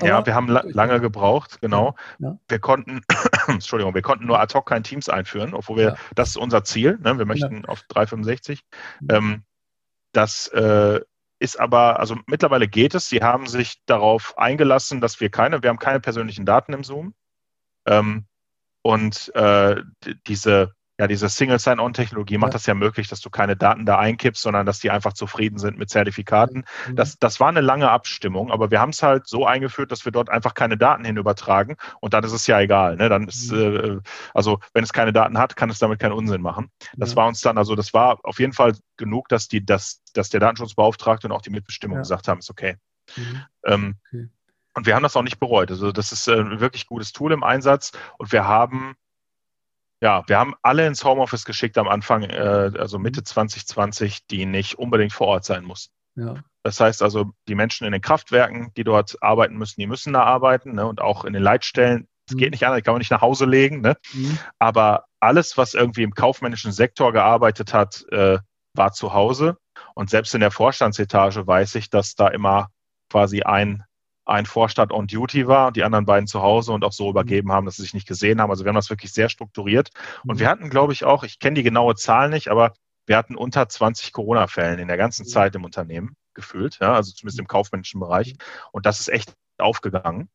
ja, 0.00 0.26
wir 0.26 0.34
haben 0.34 0.48
la 0.48 0.62
lange 0.66 1.00
gebraucht, 1.00 1.60
genau. 1.60 1.94
Ja. 2.18 2.36
Wir 2.48 2.58
konnten, 2.58 3.02
Entschuldigung, 3.46 3.94
wir 3.94 4.02
konnten 4.02 4.26
nur 4.26 4.40
ad 4.40 4.52
hoc 4.54 4.66
kein 4.66 4.82
Teams 4.82 5.08
einführen, 5.08 5.54
obwohl 5.54 5.76
wir, 5.76 5.84
ja. 5.84 5.96
das 6.14 6.30
ist 6.30 6.36
unser 6.36 6.64
Ziel, 6.64 6.98
ne? 7.00 7.18
wir 7.18 7.26
möchten 7.26 7.62
ja. 7.62 7.68
auf 7.68 7.82
365. 7.88 8.64
Mhm. 9.00 9.08
Ähm, 9.10 9.42
das 10.12 10.48
äh, 10.48 11.00
ist 11.38 11.60
aber, 11.60 12.00
also 12.00 12.16
mittlerweile 12.26 12.68
geht 12.68 12.94
es. 12.94 13.08
Sie 13.08 13.22
haben 13.22 13.46
sich 13.46 13.84
darauf 13.86 14.38
eingelassen, 14.38 15.00
dass 15.00 15.20
wir 15.20 15.30
keine, 15.30 15.62
wir 15.62 15.70
haben 15.70 15.78
keine 15.78 16.00
persönlichen 16.00 16.46
Daten 16.46 16.72
im 16.72 16.84
Zoom. 16.84 17.14
Ähm, 17.86 18.26
und 18.82 19.34
äh, 19.34 19.82
diese 20.26 20.74
ja, 20.98 21.08
diese 21.08 21.28
Single 21.28 21.58
Sign-On-Technologie 21.58 22.38
macht 22.38 22.50
ja. 22.50 22.54
das 22.54 22.66
ja 22.66 22.74
möglich, 22.74 23.08
dass 23.08 23.20
du 23.20 23.28
keine 23.28 23.56
Daten 23.56 23.84
da 23.84 23.98
einkippst, 23.98 24.40
sondern 24.40 24.64
dass 24.64 24.78
die 24.78 24.90
einfach 24.90 25.12
zufrieden 25.12 25.58
sind 25.58 25.76
mit 25.76 25.90
Zertifikaten. 25.90 26.64
Mhm. 26.88 26.96
Das, 26.96 27.18
das 27.18 27.40
war 27.40 27.48
eine 27.48 27.62
lange 27.62 27.90
Abstimmung, 27.90 28.52
aber 28.52 28.70
wir 28.70 28.80
haben 28.80 28.90
es 28.90 29.02
halt 29.02 29.26
so 29.26 29.44
eingeführt, 29.44 29.90
dass 29.90 30.04
wir 30.04 30.12
dort 30.12 30.30
einfach 30.30 30.54
keine 30.54 30.76
Daten 30.76 31.04
hin 31.04 31.16
übertragen 31.16 31.76
und 32.00 32.14
dann 32.14 32.22
ist 32.22 32.32
es 32.32 32.46
ja 32.46 32.60
egal. 32.60 32.96
Ne? 32.96 33.08
Dann 33.08 33.26
ist, 33.26 33.50
mhm. 33.50 33.58
äh, 33.58 34.00
also 34.34 34.60
wenn 34.72 34.84
es 34.84 34.92
keine 34.92 35.12
Daten 35.12 35.36
hat, 35.38 35.56
kann 35.56 35.68
es 35.68 35.80
damit 35.80 35.98
keinen 35.98 36.12
Unsinn 36.12 36.42
machen. 36.42 36.70
Das 36.96 37.10
ja. 37.10 37.16
war 37.16 37.26
uns 37.26 37.40
dann, 37.40 37.58
also 37.58 37.74
das 37.74 37.92
war 37.92 38.20
auf 38.22 38.38
jeden 38.38 38.52
Fall 38.52 38.76
genug, 38.96 39.28
dass 39.28 39.48
die, 39.48 39.64
dass, 39.64 40.00
dass 40.12 40.30
der 40.30 40.40
Datenschutzbeauftragte 40.40 41.26
und 41.26 41.32
auch 41.32 41.42
die 41.42 41.50
Mitbestimmung 41.50 41.96
ja. 41.96 42.02
gesagt 42.02 42.28
haben, 42.28 42.38
ist 42.38 42.50
okay. 42.50 42.76
Mhm. 43.16 43.42
Ähm, 43.64 43.94
okay. 44.08 44.28
Und 44.76 44.86
wir 44.86 44.94
haben 44.94 45.02
das 45.02 45.16
auch 45.16 45.22
nicht 45.22 45.38
bereut. 45.38 45.70
Also 45.70 45.92
das 45.92 46.12
ist 46.12 46.28
äh, 46.28 46.34
ein 46.38 46.60
wirklich 46.60 46.86
gutes 46.86 47.12
Tool 47.12 47.32
im 47.32 47.42
Einsatz 47.42 47.92
und 48.18 48.32
wir 48.32 48.46
haben 48.46 48.96
ja, 50.04 50.22
wir 50.26 50.38
haben 50.38 50.54
alle 50.60 50.86
ins 50.86 51.02
Homeoffice 51.02 51.46
geschickt 51.46 51.78
am 51.78 51.88
Anfang, 51.88 52.24
äh, 52.24 52.72
also 52.78 52.98
Mitte 52.98 53.24
2020, 53.24 54.26
die 54.26 54.44
nicht 54.44 54.74
unbedingt 54.78 55.14
vor 55.14 55.28
Ort 55.28 55.46
sein 55.46 55.64
mussten. 55.64 55.94
Ja. 56.14 56.34
Das 56.62 56.78
heißt 56.78 57.02
also, 57.02 57.32
die 57.48 57.54
Menschen 57.54 57.86
in 57.86 57.92
den 57.92 58.02
Kraftwerken, 58.02 58.70
die 58.76 58.84
dort 58.84 59.16
arbeiten 59.22 59.56
müssen, 59.56 59.80
die 59.80 59.86
müssen 59.86 60.12
da 60.12 60.22
arbeiten 60.22 60.74
ne? 60.74 60.86
und 60.86 61.00
auch 61.00 61.24
in 61.24 61.32
den 61.32 61.42
Leitstellen. 61.42 62.06
Es 62.28 62.34
mhm. 62.34 62.38
geht 62.38 62.50
nicht 62.50 62.66
anders, 62.66 62.82
kann 62.82 62.92
man 62.92 62.98
nicht 62.98 63.12
nach 63.12 63.22
Hause 63.22 63.46
legen. 63.46 63.80
Ne? 63.80 63.96
Mhm. 64.12 64.38
Aber 64.58 65.06
alles, 65.20 65.56
was 65.56 65.72
irgendwie 65.72 66.02
im 66.02 66.12
kaufmännischen 66.12 66.72
Sektor 66.72 67.14
gearbeitet 67.14 67.72
hat, 67.72 68.04
äh, 68.10 68.38
war 68.74 68.92
zu 68.92 69.14
Hause. 69.14 69.56
Und 69.94 70.10
selbst 70.10 70.34
in 70.34 70.40
der 70.40 70.50
Vorstandsetage 70.50 71.46
weiß 71.46 71.76
ich, 71.76 71.88
dass 71.88 72.14
da 72.14 72.28
immer 72.28 72.68
quasi 73.10 73.40
ein 73.40 73.84
ein 74.24 74.46
Vorstand 74.46 74.92
on 74.92 75.06
Duty 75.06 75.46
war 75.46 75.68
und 75.68 75.76
die 75.76 75.84
anderen 75.84 76.06
beiden 76.06 76.26
zu 76.26 76.42
Hause 76.42 76.72
und 76.72 76.84
auch 76.84 76.92
so 76.92 77.10
übergeben 77.10 77.52
haben, 77.52 77.66
dass 77.66 77.76
sie 77.76 77.82
sich 77.82 77.94
nicht 77.94 78.08
gesehen 78.08 78.40
haben. 78.40 78.50
Also 78.50 78.64
wir 78.64 78.70
haben 78.70 78.76
das 78.76 78.90
wirklich 78.90 79.12
sehr 79.12 79.28
strukturiert. 79.28 79.90
Und 80.26 80.38
wir 80.38 80.48
hatten, 80.48 80.70
glaube 80.70 80.92
ich, 80.92 81.04
auch, 81.04 81.24
ich 81.24 81.38
kenne 81.38 81.54
die 81.54 81.62
genaue 81.62 81.94
Zahl 81.94 82.30
nicht, 82.30 82.48
aber 82.48 82.72
wir 83.06 83.16
hatten 83.16 83.36
unter 83.36 83.68
20 83.68 84.12
Corona-Fällen 84.12 84.78
in 84.78 84.88
der 84.88 84.96
ganzen 84.96 85.26
Zeit 85.26 85.54
im 85.54 85.64
Unternehmen 85.64 86.16
gefühlt, 86.32 86.78
ja, 86.80 86.94
also 86.94 87.12
zumindest 87.12 87.38
im 87.38 87.46
kaufmännischen 87.46 88.00
Bereich. 88.00 88.34
Und 88.72 88.86
das 88.86 89.00
ist 89.00 89.08
echt 89.08 89.34
aufgegangen. 89.58 90.28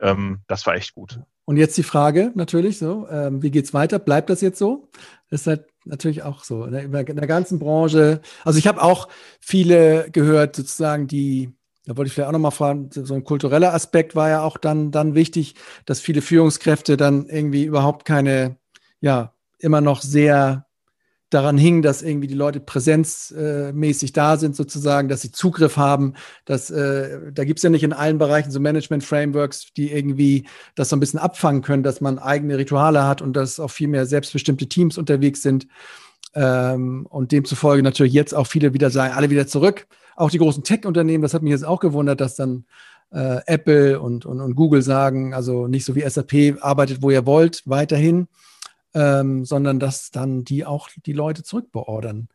Ähm, 0.00 0.40
das 0.46 0.66
war 0.66 0.74
echt 0.74 0.94
gut. 0.94 1.20
Und 1.44 1.56
jetzt 1.56 1.76
die 1.76 1.82
Frage 1.82 2.32
natürlich 2.34 2.78
so, 2.78 3.08
ähm, 3.08 3.42
wie 3.42 3.50
geht's 3.50 3.74
weiter? 3.74 3.98
Bleibt 3.98 4.30
das 4.30 4.40
jetzt 4.40 4.58
so? 4.58 4.88
Das 5.30 5.42
ist 5.42 5.46
halt 5.46 5.66
natürlich 5.84 6.22
auch 6.22 6.44
so. 6.44 6.64
In 6.64 6.72
der, 6.72 7.08
in 7.08 7.16
der 7.16 7.26
ganzen 7.26 7.58
Branche. 7.58 8.20
Also 8.44 8.58
ich 8.58 8.66
habe 8.66 8.82
auch 8.82 9.08
viele 9.40 10.10
gehört, 10.10 10.54
sozusagen, 10.54 11.08
die 11.08 11.52
da 11.84 11.96
wollte 11.96 12.08
ich 12.08 12.14
vielleicht 12.14 12.28
auch 12.28 12.32
nochmal 12.32 12.52
fragen, 12.52 12.90
so 12.92 13.14
ein 13.14 13.24
kultureller 13.24 13.74
Aspekt 13.74 14.14
war 14.14 14.28
ja 14.28 14.42
auch 14.42 14.56
dann, 14.56 14.90
dann 14.90 15.14
wichtig, 15.14 15.54
dass 15.84 16.00
viele 16.00 16.22
Führungskräfte 16.22 16.96
dann 16.96 17.26
irgendwie 17.26 17.64
überhaupt 17.64 18.04
keine, 18.04 18.56
ja, 19.00 19.34
immer 19.58 19.80
noch 19.80 20.00
sehr 20.00 20.66
daran 21.32 21.56
hingen, 21.56 21.82
dass 21.82 22.02
irgendwie 22.02 22.26
die 22.26 22.34
Leute 22.34 22.60
präsenzmäßig 22.60 24.10
äh, 24.10 24.12
da 24.12 24.36
sind, 24.36 24.54
sozusagen, 24.54 25.08
dass 25.08 25.22
sie 25.22 25.32
Zugriff 25.32 25.76
haben. 25.76 26.14
Dass, 26.44 26.70
äh, 26.70 27.32
da 27.32 27.44
gibt 27.44 27.58
es 27.58 27.62
ja 27.62 27.70
nicht 27.70 27.84
in 27.84 27.92
allen 27.92 28.18
Bereichen 28.18 28.50
so 28.50 28.60
Management-Frameworks, 28.60 29.72
die 29.74 29.90
irgendwie 29.90 30.46
das 30.74 30.90
so 30.90 30.96
ein 30.96 31.00
bisschen 31.00 31.18
abfangen 31.18 31.62
können, 31.62 31.82
dass 31.82 32.00
man 32.00 32.18
eigene 32.18 32.58
Rituale 32.58 33.06
hat 33.06 33.22
und 33.22 33.32
dass 33.34 33.60
auch 33.60 33.70
viel 33.70 33.88
mehr 33.88 34.06
selbstbestimmte 34.06 34.68
Teams 34.68 34.98
unterwegs 34.98 35.42
sind. 35.42 35.66
Ähm, 36.34 37.06
und 37.06 37.32
demzufolge 37.32 37.82
natürlich 37.82 38.12
jetzt 38.14 38.34
auch 38.34 38.46
viele 38.46 38.72
wieder 38.72 38.90
sagen, 38.90 39.14
alle 39.14 39.30
wieder 39.30 39.46
zurück 39.46 39.86
auch 40.16 40.30
die 40.30 40.38
großen 40.38 40.64
Tech-Unternehmen, 40.64 41.22
das 41.22 41.34
hat 41.34 41.42
mich 41.42 41.50
jetzt 41.50 41.64
auch 41.64 41.80
gewundert, 41.80 42.20
dass 42.20 42.36
dann 42.36 42.64
äh, 43.10 43.40
Apple 43.46 44.00
und, 44.00 44.26
und, 44.26 44.40
und, 44.40 44.54
Google 44.54 44.82
sagen, 44.82 45.34
also 45.34 45.66
nicht 45.66 45.84
so 45.84 45.94
wie 45.94 46.08
SAP, 46.08 46.62
arbeitet, 46.62 47.02
wo 47.02 47.10
ihr 47.10 47.26
wollt, 47.26 47.62
weiterhin, 47.66 48.28
ähm, 48.94 49.44
sondern 49.44 49.78
dass 49.78 50.10
dann 50.10 50.44
die 50.44 50.64
auch 50.64 50.88
die 51.06 51.12
Leute 51.12 51.42
zurückbeordern. 51.42 52.28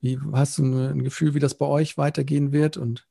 Wie, 0.00 0.18
hast 0.32 0.58
du 0.58 0.64
ein 0.64 1.04
Gefühl, 1.04 1.34
wie 1.34 1.38
das 1.38 1.54
bei 1.54 1.66
euch 1.66 1.96
weitergehen 1.96 2.52
wird? 2.52 2.76
Und 2.76 3.06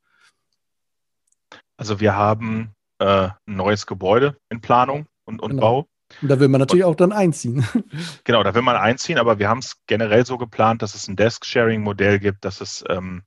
also 1.78 2.00
wir 2.00 2.16
haben 2.16 2.72
äh, 3.00 3.30
ein 3.46 3.56
neues 3.56 3.86
Gebäude 3.86 4.38
in 4.50 4.62
Planung 4.62 5.08
und, 5.26 5.42
und 5.42 5.52
genau. 5.52 5.62
Bau. 5.62 5.88
Und 6.22 6.30
da 6.30 6.40
will 6.40 6.48
man 6.48 6.60
natürlich 6.60 6.86
und, 6.86 6.92
auch 6.92 6.96
dann 6.96 7.12
einziehen. 7.12 7.66
Genau, 8.24 8.44
da 8.44 8.54
will 8.54 8.62
man 8.62 8.76
einziehen, 8.76 9.18
aber 9.18 9.40
wir 9.40 9.50
haben 9.50 9.60
es 9.60 9.78
generell 9.88 10.26
so 10.26 10.38
geplant, 10.38 10.82
dass 10.82 10.96
es 10.96 11.08
ein 11.08 11.16
Desk-Sharing-Modell 11.16 12.20
gibt, 12.20 12.46
dass 12.46 12.62
es 12.62 12.84
ähm, 12.90 13.24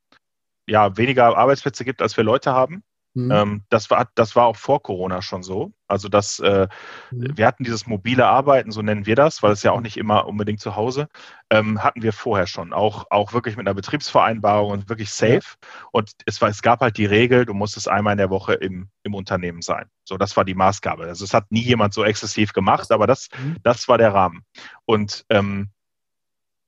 ja, 0.66 0.97
weniger 0.97 1.37
Arbeitsplätze 1.37 1.85
gibt, 1.85 2.03
als 2.03 2.16
wir 2.16 2.24
Leute 2.24 2.53
haben. 2.53 2.82
Mhm. 3.15 3.31
Ähm, 3.31 3.62
das, 3.69 3.91
war, 3.91 4.09
das 4.17 4.35
war 4.35 4.47
auch 4.47 4.57
vor 4.57 4.83
Corona 4.83 5.23
schon 5.23 5.45
so. 5.45 5.73
Also 5.87 6.09
das, 6.09 6.41
äh, 6.41 6.67
mhm. 7.12 7.37
wir 7.37 7.47
hatten 7.47 7.62
dieses 7.62 7.87
mobile 7.87 8.27
Arbeiten, 8.27 8.73
so 8.73 8.83
nennen 8.83 9.07
wir 9.07 9.15
das, 9.15 9.43
weil 9.43 9.53
es 9.53 9.62
ja 9.62 9.71
auch 9.71 9.81
nicht 9.81 9.97
immer 9.97 10.27
unbedingt 10.27 10.61
zu 10.61 10.75
Hause, 10.75 11.09
ähm, 11.49 11.83
hatten 11.83 12.03
wir 12.03 12.12
vorher 12.12 12.49
schon. 12.49 12.73
Auch, 12.73 13.07
auch 13.11 13.33
wirklich 13.33 13.57
mit 13.57 13.67
einer 13.67 13.75
Betriebsvereinbarung 13.75 14.73
und 14.73 14.89
wirklich 14.89 15.11
safe. 15.11 15.57
Und 15.93 16.11
es, 16.27 16.41
war, 16.43 16.49
es 16.49 16.61
gab 16.61 16.81
halt 16.81 16.99
die 16.99 17.07
Regel, 17.07 17.47
du 17.47 17.55
musstest 17.55 17.89
einmal 17.89 18.12
in 18.12 18.19
der 18.19 18.31
Woche 18.31 18.55
im, 18.55 18.89
im 19.05 19.15
Unternehmen 19.15 19.62
sein. 19.62 19.87
So, 20.05 20.17
das 20.17 20.37
war 20.37 20.45
die 20.45 20.55
Maßgabe. 20.55 21.05
Also 21.05 21.25
es 21.25 21.33
hat 21.33 21.53
nie 21.53 21.62
jemand 21.62 21.95
so 21.95 22.03
exzessiv 22.05 22.53
gemacht, 22.53 22.91
aber 22.91 23.07
das, 23.07 23.29
mhm. 23.39 23.59
das 23.62 23.87
war 23.89 23.99
der 23.99 24.12
Rahmen. 24.12 24.45
Und 24.87 25.25
ähm, 25.31 25.71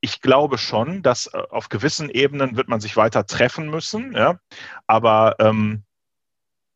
ich 0.01 0.21
glaube 0.21 0.59
schon, 0.59 1.03
dass 1.03 1.27
äh, 1.27 1.43
auf 1.51 1.69
gewissen 1.69 2.09
Ebenen 2.09 2.57
wird 2.57 2.69
man 2.69 2.81
sich 2.81 2.97
weiter 2.97 3.27
treffen 3.27 3.69
müssen, 3.69 4.13
ja. 4.13 4.39
Aber 4.87 5.35
ähm, 5.41 5.83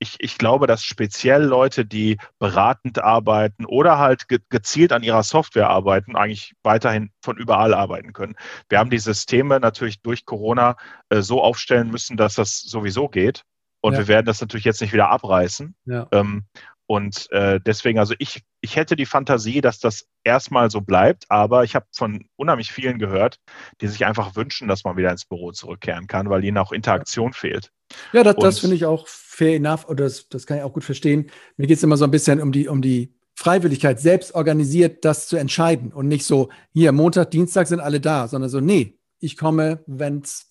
ich, 0.00 0.16
ich 0.18 0.38
glaube, 0.38 0.66
dass 0.66 0.82
speziell 0.82 1.44
Leute, 1.44 1.84
die 1.84 2.16
beratend 2.38 2.98
arbeiten 2.98 3.66
oder 3.66 3.98
halt 3.98 4.28
ge 4.28 4.40
gezielt 4.48 4.92
an 4.92 5.02
ihrer 5.02 5.22
Software 5.22 5.68
arbeiten, 5.68 6.16
eigentlich 6.16 6.54
weiterhin 6.62 7.10
von 7.22 7.36
überall 7.36 7.74
arbeiten 7.74 8.14
können. 8.14 8.34
Wir 8.70 8.78
haben 8.78 8.90
die 8.90 8.98
Systeme 8.98 9.60
natürlich 9.60 10.00
durch 10.00 10.24
Corona 10.24 10.76
äh, 11.10 11.20
so 11.20 11.42
aufstellen 11.42 11.90
müssen, 11.90 12.16
dass 12.16 12.34
das 12.34 12.60
sowieso 12.60 13.08
geht. 13.08 13.44
Und 13.82 13.92
ja. 13.92 14.00
wir 14.00 14.08
werden 14.08 14.26
das 14.26 14.40
natürlich 14.40 14.64
jetzt 14.64 14.80
nicht 14.80 14.92
wieder 14.92 15.10
abreißen. 15.10 15.74
Ja. 15.84 16.08
Ähm, 16.12 16.46
und 16.90 17.30
äh, 17.30 17.60
deswegen, 17.64 18.00
also 18.00 18.14
ich, 18.18 18.42
ich 18.60 18.74
hätte 18.74 18.96
die 18.96 19.06
Fantasie, 19.06 19.60
dass 19.60 19.78
das 19.78 20.08
erstmal 20.24 20.72
so 20.72 20.80
bleibt, 20.80 21.24
aber 21.28 21.62
ich 21.62 21.76
habe 21.76 21.86
von 21.94 22.24
unheimlich 22.34 22.72
vielen 22.72 22.98
gehört, 22.98 23.38
die 23.80 23.86
sich 23.86 24.04
einfach 24.06 24.34
wünschen, 24.34 24.66
dass 24.66 24.82
man 24.82 24.96
wieder 24.96 25.12
ins 25.12 25.24
Büro 25.24 25.52
zurückkehren 25.52 26.08
kann, 26.08 26.30
weil 26.30 26.42
ihnen 26.42 26.58
auch 26.58 26.72
Interaktion 26.72 27.32
fehlt. 27.32 27.70
Ja, 28.12 28.24
das, 28.24 28.34
das 28.34 28.58
finde 28.58 28.74
ich 28.74 28.86
auch 28.86 29.06
fair 29.06 29.54
enough 29.54 29.88
oder 29.88 30.02
das, 30.02 30.28
das 30.30 30.46
kann 30.46 30.56
ich 30.56 30.64
auch 30.64 30.72
gut 30.72 30.82
verstehen. 30.82 31.30
Mir 31.56 31.68
geht 31.68 31.76
es 31.76 31.84
immer 31.84 31.96
so 31.96 32.06
ein 32.06 32.10
bisschen 32.10 32.42
um 32.42 32.50
die, 32.50 32.66
um 32.66 32.82
die 32.82 33.14
Freiwilligkeit, 33.36 34.00
selbst 34.00 34.34
organisiert 34.34 35.04
das 35.04 35.28
zu 35.28 35.36
entscheiden 35.36 35.92
und 35.92 36.08
nicht 36.08 36.26
so, 36.26 36.48
hier, 36.72 36.90
Montag, 36.90 37.30
Dienstag 37.30 37.68
sind 37.68 37.78
alle 37.78 38.00
da, 38.00 38.26
sondern 38.26 38.50
so, 38.50 38.58
nee, 38.58 38.98
ich 39.20 39.36
komme, 39.36 39.84
wenn 39.86 40.22
es 40.22 40.50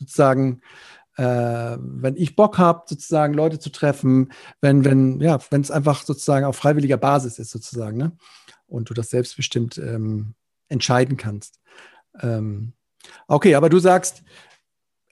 sozusagen 0.00 0.62
wenn 1.24 2.16
ich 2.16 2.36
Bock 2.36 2.58
habe, 2.58 2.84
sozusagen 2.86 3.34
Leute 3.34 3.58
zu 3.58 3.70
treffen, 3.70 4.32
wenn, 4.60 4.84
wenn, 4.84 5.20
ja, 5.20 5.38
wenn 5.50 5.60
es 5.60 5.70
einfach 5.70 6.02
sozusagen 6.02 6.46
auf 6.46 6.56
freiwilliger 6.56 6.96
Basis 6.96 7.38
ist, 7.38 7.50
sozusagen, 7.50 7.96
ne? 7.96 8.12
Und 8.66 8.88
du 8.88 8.94
das 8.94 9.10
selbstbestimmt 9.10 9.78
ähm, 9.78 10.34
entscheiden 10.68 11.16
kannst. 11.16 11.60
Ähm, 12.20 12.72
okay, 13.26 13.54
aber 13.56 13.68
du 13.68 13.78
sagst, 13.80 14.22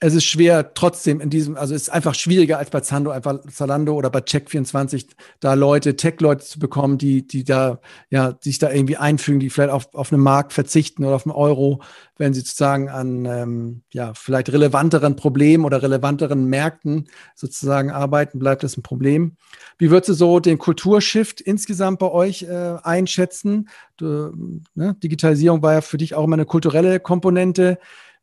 es 0.00 0.14
ist 0.14 0.24
schwer 0.24 0.74
trotzdem 0.74 1.20
in 1.20 1.28
diesem, 1.28 1.56
also 1.56 1.74
es 1.74 1.82
ist 1.82 1.88
einfach 1.88 2.14
schwieriger 2.14 2.58
als 2.58 2.70
bei 2.70 2.80
Zando, 2.80 3.10
einfach 3.10 3.40
Zalando 3.50 3.94
oder 3.94 4.10
bei 4.10 4.20
Check24 4.20 5.06
da 5.40 5.54
Leute, 5.54 5.96
Tech-Leute 5.96 6.44
zu 6.44 6.60
bekommen, 6.60 6.98
die, 6.98 7.26
die 7.26 7.42
da, 7.42 7.80
ja, 8.08 8.38
sich 8.40 8.58
da 8.58 8.70
irgendwie 8.70 8.96
einfügen, 8.96 9.40
die 9.40 9.50
vielleicht 9.50 9.72
auf, 9.72 9.92
auf 9.94 10.12
einen 10.12 10.22
Markt 10.22 10.52
verzichten 10.52 11.04
oder 11.04 11.16
auf 11.16 11.26
einen 11.26 11.34
Euro, 11.34 11.82
wenn 12.16 12.32
sie 12.32 12.40
sozusagen 12.40 12.88
an, 12.88 13.24
ähm, 13.24 13.82
ja, 13.92 14.12
vielleicht 14.14 14.52
relevanteren 14.52 15.16
Problemen 15.16 15.64
oder 15.64 15.82
relevanteren 15.82 16.46
Märkten 16.46 17.08
sozusagen 17.34 17.90
arbeiten, 17.90 18.38
bleibt 18.38 18.62
das 18.62 18.76
ein 18.76 18.84
Problem. 18.84 19.36
Wie 19.78 19.90
würdest 19.90 20.10
du 20.10 20.14
so 20.14 20.38
den 20.38 20.58
Kulturshift 20.58 21.40
insgesamt 21.40 21.98
bei 21.98 22.10
euch 22.10 22.44
äh, 22.44 22.76
einschätzen? 22.84 23.68
Du, 23.96 24.60
ne? 24.74 24.94
Digitalisierung 25.02 25.62
war 25.62 25.72
ja 25.72 25.80
für 25.80 25.98
dich 25.98 26.14
auch 26.14 26.22
immer 26.24 26.36
eine 26.36 26.46
kulturelle 26.46 27.00
Komponente. 27.00 27.78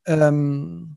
Ähm, 0.06 0.96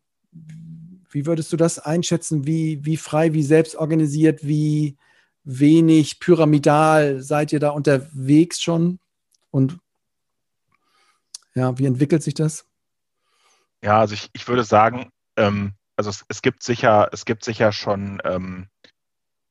wie 1.11 1.27
würdest 1.27 1.53
du 1.53 1.57
das 1.57 1.79
einschätzen? 1.79 2.47
Wie, 2.47 2.85
wie 2.85 2.97
frei, 2.97 3.33
wie 3.33 3.43
selbstorganisiert, 3.43 4.47
wie 4.47 4.97
wenig 5.45 6.21
pyramidal 6.21 7.23
seid 7.23 7.53
ihr 7.53 7.61
da 7.61 7.71
unterwegs 7.71 8.61
schon? 8.61 8.99
Und 9.51 9.79
ja, 11.55 11.77
wie 11.79 11.87
entwickelt 11.87 12.23
sich 12.23 12.35
das? 12.35 12.67
Ja, 13.83 14.01
also 14.01 14.15
ich, 14.15 14.29
ich 14.33 14.47
würde 14.49 14.65
sagen, 14.65 15.11
ähm, 15.37 15.75
also 15.97 16.11
es, 16.11 16.25
es, 16.29 16.43
gibt 16.43 16.63
sicher, 16.63 17.09
es 17.13 17.25
gibt 17.25 17.45
sicher 17.45 17.73
schon, 17.73 18.21
ähm, 18.25 18.69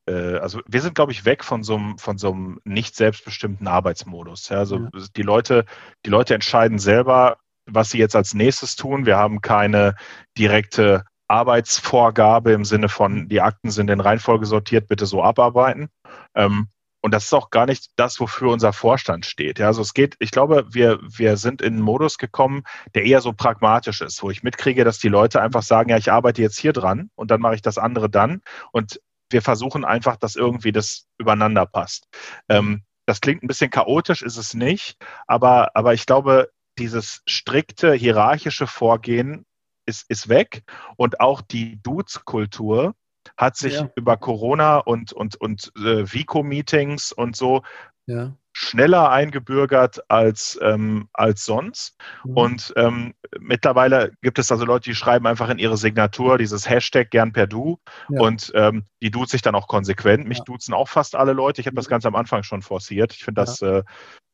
äh, 0.08 0.38
also 0.38 0.62
wir 0.68 0.82
sind, 0.82 0.96
glaube 0.96 1.12
ich, 1.12 1.26
weg 1.26 1.44
von 1.44 1.64
so 1.64 1.76
einem, 1.76 1.98
von 1.98 2.18
so 2.18 2.32
einem 2.32 2.60
nicht 2.64 2.96
selbstbestimmten 2.96 3.68
Arbeitsmodus. 3.68 4.50
Ja, 4.50 4.60
also 4.60 4.78
ja. 4.78 4.90
die 5.16 5.24
Leute, 5.24 5.66
die 6.06 6.10
Leute 6.10 6.36
entscheiden 6.36 6.80
selber, 6.80 7.38
was 7.66 7.90
sie 7.90 7.98
jetzt 7.98 8.16
als 8.16 8.34
nächstes 8.34 8.76
tun. 8.76 9.06
Wir 9.06 9.18
haben 9.18 9.42
keine 9.42 9.96
direkte 10.38 11.04
Arbeitsvorgabe 11.28 12.52
im 12.52 12.66
Sinne 12.66 12.90
von, 12.90 13.28
die 13.30 13.42
Akten 13.42 13.72
sind 13.72 13.90
in 13.90 14.00
Reihenfolge 14.00 14.46
sortiert, 14.46 14.88
bitte 14.88 15.06
so 15.06 15.24
abarbeiten. 15.24 15.90
Ähm, 16.36 16.70
und 17.02 17.14
das 17.14 17.26
ist 17.26 17.34
auch 17.34 17.52
gar 17.52 17.66
nicht 17.66 17.92
das, 17.96 18.20
wofür 18.20 18.52
unser 18.52 18.74
Vorstand 18.74 19.26
steht. 19.26 19.60
Ja, 19.60 19.68
also 19.68 19.82
es 19.82 19.94
geht, 19.94 20.16
ich 20.20 20.32
glaube, 20.32 20.66
wir, 20.72 21.00
wir 21.02 21.38
sind 21.38 21.62
in 21.62 21.76
einen 21.76 21.82
Modus 21.82 22.18
gekommen, 22.18 22.64
der 22.96 23.06
eher 23.06 23.22
so 23.22 23.34
pragmatisch 23.34 24.02
ist, 24.02 24.22
wo 24.24 24.32
ich 24.32 24.44
mitkriege, 24.44 24.84
dass 24.84 25.00
die 25.00 25.08
Leute 25.08 25.42
einfach 25.42 25.62
sagen, 25.64 25.90
ja, 25.90 25.98
ich 25.98 26.12
arbeite 26.12 26.42
jetzt 26.42 26.60
hier 26.60 26.74
dran 26.74 27.10
und 27.16 27.32
dann 27.32 27.40
mache 27.40 27.56
ich 27.56 27.62
das 27.62 27.78
andere 27.78 28.10
dann. 28.10 28.42
Und 28.72 29.00
wir 29.30 29.42
versuchen 29.42 29.86
einfach, 29.86 30.18
dass 30.18 30.36
irgendwie 30.36 30.72
das 30.72 31.06
übereinander 31.18 31.66
passt. 31.66 32.08
Ähm, 32.50 32.84
das 33.06 33.22
klingt 33.22 33.44
ein 33.44 33.48
bisschen 33.48 33.70
chaotisch, 33.70 34.22
ist 34.22 34.38
es 34.38 34.54
nicht, 34.54 34.98
aber, 35.28 35.76
aber 35.76 35.94
ich 35.94 36.06
glaube, 36.06 36.50
dieses 36.78 37.22
strikte 37.26 37.94
hierarchische 37.94 38.68
Vorgehen 38.68 39.46
ist, 39.88 40.06
ist 40.10 40.30
weg. 40.30 40.64
Und 40.96 41.20
auch 41.20 41.42
die 41.42 41.82
Dudes-Kultur 41.82 42.94
hat 43.36 43.58
sich 43.58 43.74
ja. 43.74 43.90
über 43.96 44.18
Corona 44.18 44.78
und, 44.78 45.14
und, 45.14 45.36
und 45.36 45.72
äh, 45.78 46.12
Vico-Meetings 46.12 47.12
und 47.12 47.36
so 47.36 47.64
ja. 48.06 48.34
schneller 48.54 49.12
eingebürgert 49.12 50.10
als, 50.10 50.58
ähm, 50.62 51.10
als 51.14 51.44
sonst. 51.44 51.98
Mhm. 52.24 52.38
Und 52.38 52.74
ähm, 52.78 53.14
mittlerweile 53.40 54.14
gibt 54.22 54.40
es 54.40 54.52
also 54.52 54.66
Leute, 54.66 54.90
die 54.90 54.96
schreiben 54.96 55.28
einfach 55.28 55.50
in 55.50 55.60
ihre 55.60 55.78
Signatur 55.78 56.38
dieses 56.38 56.70
Hashtag 56.70 57.12
gern 57.12 57.34
per 57.34 57.48
Du 57.48 57.80
ja. 58.10 58.22
und 58.22 58.52
ähm, 58.56 58.86
die 59.02 59.12
duzt 59.12 59.32
sich 59.32 59.42
dann 59.42 59.56
auch 59.56 59.68
konsequent. 59.68 60.28
Mich 60.28 60.40
ja. 60.40 60.44
duzen 60.46 60.74
auch 60.74 60.88
fast 60.88 61.16
alle 61.16 61.34
Leute. 61.34 61.62
Ich 61.62 61.68
habe 61.68 61.76
das 61.76 61.88
mhm. 61.88 61.92
ganz 61.92 62.06
am 62.06 62.16
Anfang 62.16 62.44
schon 62.44 62.62
forciert. 62.62 63.14
Ich 63.14 63.24
finde 63.24 63.42
das, 63.42 63.62
äh, 63.62 63.84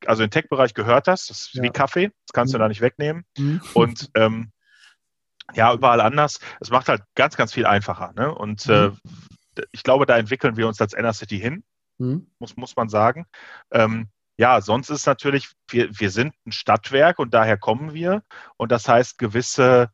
also 0.06 0.24
im 0.24 0.30
Tech-Bereich 0.30 0.74
gehört 0.76 1.08
das. 1.08 1.28
Das 1.28 1.42
ist 1.42 1.62
wie 1.62 1.70
Kaffee. 1.70 2.12
Das 2.28 2.34
kannst 2.34 2.54
mhm. 2.54 2.58
du 2.58 2.60
da 2.60 2.68
nicht 2.68 2.82
wegnehmen. 2.82 3.26
Mhm. 3.38 3.62
Und 3.74 4.12
ähm, 4.16 4.52
ja, 5.54 5.74
überall 5.74 6.02
anders. 6.02 6.40
Es 6.60 6.70
macht 6.70 6.88
halt 6.90 7.04
ganz, 7.16 7.36
ganz 7.36 7.54
viel 7.54 7.66
einfacher. 7.66 8.14
Ne? 8.16 8.34
Und 8.34 8.68
mhm. 8.68 8.98
äh, 9.56 9.62
ich 9.72 9.84
glaube, 9.84 10.06
da 10.06 10.18
entwickeln 10.18 10.58
wir 10.58 10.68
uns 10.68 10.82
als 10.82 10.94
Inner 10.94 11.14
City 11.14 11.40
hin, 11.40 11.64
mhm. 11.98 12.28
muss, 12.40 12.56
muss 12.56 12.76
man 12.76 12.90
sagen. 12.90 13.26
Ähm, 13.72 14.10
ja, 14.38 14.62
sonst 14.62 14.90
ist 14.90 15.06
natürlich, 15.06 15.50
wir, 15.70 15.90
wir 16.00 16.10
sind 16.10 16.34
ein 16.46 16.52
Stadtwerk 16.52 17.20
und 17.20 17.34
daher 17.34 17.58
kommen 17.58 17.94
wir. 17.94 18.24
Und 18.58 18.72
das 18.72 18.88
heißt, 18.88 19.18
gewisse 19.20 19.90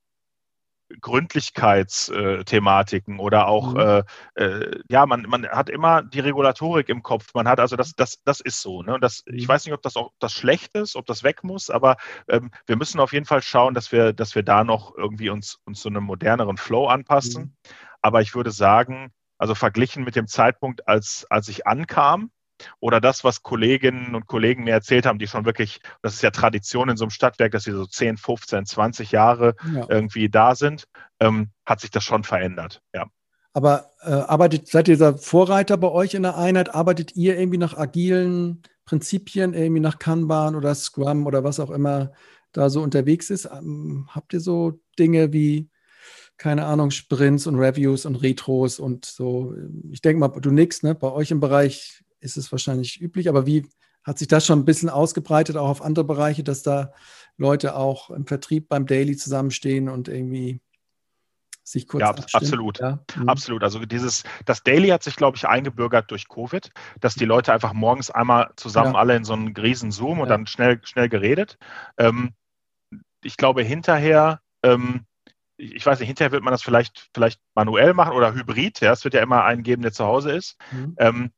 Gründlichkeitsthematiken 1.01 3.19
oder 3.19 3.47
auch, 3.47 3.73
mhm. 3.73 3.79
äh, 3.79 4.03
äh, 4.35 4.79
ja, 4.89 5.05
man, 5.05 5.23
man 5.23 5.47
hat 5.47 5.69
immer 5.69 6.01
die 6.01 6.19
Regulatorik 6.19 6.89
im 6.89 7.03
Kopf. 7.03 7.33
Man 7.33 7.47
hat 7.47 7.59
also 7.59 7.75
das, 7.75 7.93
das, 7.95 8.21
das 8.23 8.41
ist 8.41 8.61
so. 8.61 8.83
Ne? 8.83 8.95
Und 8.95 9.01
das, 9.01 9.23
ich 9.27 9.47
mhm. 9.47 9.49
weiß 9.49 9.65
nicht, 9.65 9.73
ob 9.73 9.81
das 9.81 9.95
auch 9.95 10.11
das 10.19 10.33
schlecht 10.33 10.75
ist, 10.75 10.95
ob 10.95 11.05
das 11.05 11.23
weg 11.23 11.43
muss, 11.43 11.69
aber 11.69 11.97
ähm, 12.27 12.51
wir 12.65 12.75
müssen 12.75 12.99
auf 12.99 13.13
jeden 13.13 13.25
Fall 13.25 13.41
schauen, 13.41 13.73
dass 13.73 13.91
wir, 13.91 14.13
dass 14.13 14.35
wir 14.35 14.43
da 14.43 14.63
noch 14.63 14.95
irgendwie 14.95 15.29
uns, 15.29 15.59
uns 15.65 15.81
zu 15.81 15.89
einem 15.89 16.03
moderneren 16.03 16.57
Flow 16.57 16.87
anpassen. 16.87 17.43
Mhm. 17.43 17.53
Aber 18.01 18.21
ich 18.21 18.33
würde 18.33 18.51
sagen, 18.51 19.11
also 19.37 19.55
verglichen 19.55 20.03
mit 20.03 20.15
dem 20.15 20.27
Zeitpunkt, 20.27 20.87
als, 20.87 21.25
als 21.29 21.47
ich 21.47 21.67
ankam, 21.67 22.31
oder 22.79 23.01
das, 23.01 23.23
was 23.23 23.43
Kolleginnen 23.43 24.15
und 24.15 24.27
Kollegen 24.27 24.63
mir 24.63 24.73
erzählt 24.73 25.05
haben, 25.05 25.19
die 25.19 25.27
schon 25.27 25.45
wirklich, 25.45 25.79
das 26.01 26.13
ist 26.13 26.21
ja 26.21 26.31
Tradition 26.31 26.89
in 26.89 26.97
so 26.97 27.05
einem 27.05 27.11
Stadtwerk, 27.11 27.51
dass 27.51 27.63
sie 27.63 27.71
so 27.71 27.85
10, 27.85 28.17
15, 28.17 28.65
20 28.65 29.11
Jahre 29.11 29.55
ja. 29.73 29.85
irgendwie 29.89 30.29
da 30.29 30.55
sind, 30.55 30.87
ähm, 31.19 31.49
hat 31.65 31.79
sich 31.81 31.91
das 31.91 32.03
schon 32.03 32.23
verändert, 32.23 32.81
ja. 32.93 33.05
Aber 33.53 33.91
äh, 34.01 34.11
arbeitet, 34.11 34.67
seid 34.67 34.87
ihr 34.87 34.97
da 34.97 35.17
Vorreiter 35.17 35.75
bei 35.77 35.89
euch 35.89 36.13
in 36.13 36.23
der 36.23 36.37
Einheit? 36.37 36.73
Arbeitet 36.73 37.15
ihr 37.15 37.37
irgendwie 37.37 37.57
nach 37.57 37.75
agilen 37.75 38.61
Prinzipien, 38.85 39.53
irgendwie 39.53 39.81
nach 39.81 39.99
Kanban 39.99 40.55
oder 40.55 40.73
Scrum 40.75 41.25
oder 41.25 41.43
was 41.43 41.59
auch 41.59 41.71
immer 41.71 42.11
da 42.51 42.69
so 42.69 42.81
unterwegs 42.81 43.29
ist? 43.29 43.45
Ähm, 43.45 44.07
habt 44.09 44.33
ihr 44.33 44.39
so 44.39 44.79
Dinge 44.97 45.33
wie, 45.33 45.69
keine 46.37 46.65
Ahnung, 46.65 46.91
Sprints 46.91 47.47
und 47.47 47.55
Reviews 47.55 48.05
und 48.05 48.15
Retros 48.17 48.79
und 48.79 49.05
so? 49.05 49.53
Ich 49.91 50.01
denke 50.01 50.19
mal, 50.19 50.29
du 50.29 50.51
nix, 50.51 50.83
ne? 50.83 50.93
Bei 50.95 51.11
euch 51.11 51.31
im 51.31 51.39
Bereich 51.39 52.03
ist 52.19 52.37
es 52.37 52.51
wahrscheinlich 52.51 53.01
üblich. 53.01 53.29
Aber 53.29 53.45
wie 53.45 53.67
hat 54.03 54.17
sich 54.17 54.27
das 54.27 54.45
schon 54.45 54.59
ein 54.59 54.65
bisschen 54.65 54.89
ausgebreitet, 54.89 55.57
auch 55.57 55.69
auf 55.69 55.81
andere 55.81 56.05
Bereiche, 56.05 56.43
dass 56.43 56.63
da 56.63 56.93
Leute 57.37 57.75
auch 57.75 58.09
im 58.09 58.25
Vertrieb 58.25 58.69
beim 58.69 58.85
Daily 58.85 59.15
zusammenstehen 59.15 59.89
und 59.89 60.07
irgendwie 60.07 60.61
sich 61.63 61.87
kurz 61.87 62.01
Ja, 62.01 62.09
abstimmen? 62.09 62.43
absolut. 62.43 62.79
Ja? 62.79 62.99
Mhm. 63.15 63.29
Absolut. 63.29 63.63
Also 63.63 63.85
dieses, 63.85 64.23
das 64.45 64.63
Daily 64.63 64.89
hat 64.89 65.03
sich, 65.03 65.15
glaube 65.15 65.37
ich, 65.37 65.47
eingebürgert 65.47 66.09
durch 66.11 66.27
Covid, 66.27 66.69
dass 66.99 67.15
die 67.15 67.25
Leute 67.25 67.53
einfach 67.53 67.73
morgens 67.73 68.09
einmal 68.09 68.51
zusammen 68.55 68.93
ja. 68.93 68.99
alle 68.99 69.15
in 69.15 69.23
so 69.23 69.33
einen 69.33 69.55
riesen 69.55 69.91
Zoom 69.91 70.19
und 70.19 70.27
ja. 70.27 70.37
dann 70.37 70.47
schnell, 70.47 70.79
schnell 70.83 71.09
geredet. 71.09 71.57
Ähm, 71.97 72.33
ich 73.21 73.37
glaube, 73.37 73.63
hinterher 73.63 74.41
ähm, 74.63 75.05
ich 75.59 75.85
weiß 75.85 75.99
nicht, 75.99 76.07
hinterher 76.07 76.31
wird 76.31 76.43
man 76.43 76.53
das 76.53 76.63
vielleicht, 76.63 77.09
vielleicht 77.13 77.41
manuell 77.53 77.93
machen 77.93 78.13
oder 78.13 78.33
hybrid. 78.33 78.79
Ja, 78.79 78.93
es 78.93 79.03
wird 79.03 79.13
ja 79.13 79.21
immer 79.21 79.43
einen 79.43 79.63
geben, 79.63 79.81
der 79.81 79.91
zu 79.91 80.05
Hause 80.05 80.31
ist. 80.31 80.57
Mhm. 80.71 80.95
Ähm, 80.97 81.31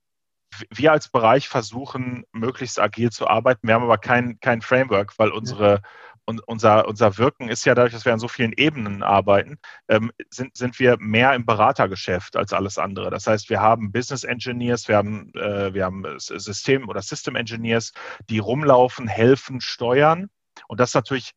wir 0.69 0.91
als 0.91 1.09
Bereich 1.09 1.47
versuchen, 1.47 2.25
möglichst 2.31 2.79
agil 2.79 3.11
zu 3.11 3.27
arbeiten. 3.27 3.67
Wir 3.67 3.75
haben 3.75 3.83
aber 3.83 3.97
kein, 3.97 4.39
kein 4.39 4.61
Framework, 4.61 5.17
weil 5.17 5.31
unsere, 5.31 5.81
und 6.25 6.47
unser, 6.47 6.87
unser 6.87 7.17
Wirken 7.17 7.49
ist 7.49 7.65
ja 7.65 7.75
dadurch, 7.75 7.93
dass 7.93 8.05
wir 8.05 8.13
an 8.13 8.19
so 8.19 8.27
vielen 8.27 8.53
Ebenen 8.53 9.03
arbeiten, 9.03 9.57
ähm, 9.87 10.11
sind, 10.29 10.55
sind 10.55 10.79
wir 10.79 10.97
mehr 10.99 11.33
im 11.33 11.45
Beratergeschäft 11.45 12.35
als 12.35 12.53
alles 12.53 12.77
andere. 12.77 13.09
Das 13.09 13.27
heißt, 13.27 13.49
wir 13.49 13.61
haben 13.61 13.91
Business 13.91 14.23
Engineers, 14.23 14.87
wir 14.87 14.97
haben, 14.97 15.33
äh, 15.35 15.73
wir 15.73 15.85
haben 15.85 16.03
System- 16.19 16.89
oder 16.89 17.01
System 17.01 17.35
Engineers, 17.35 17.91
die 18.29 18.39
rumlaufen, 18.39 19.07
helfen, 19.07 19.61
steuern. 19.61 20.29
Und 20.67 20.79
das 20.79 20.91
ist 20.91 20.95
natürlich 20.95 21.33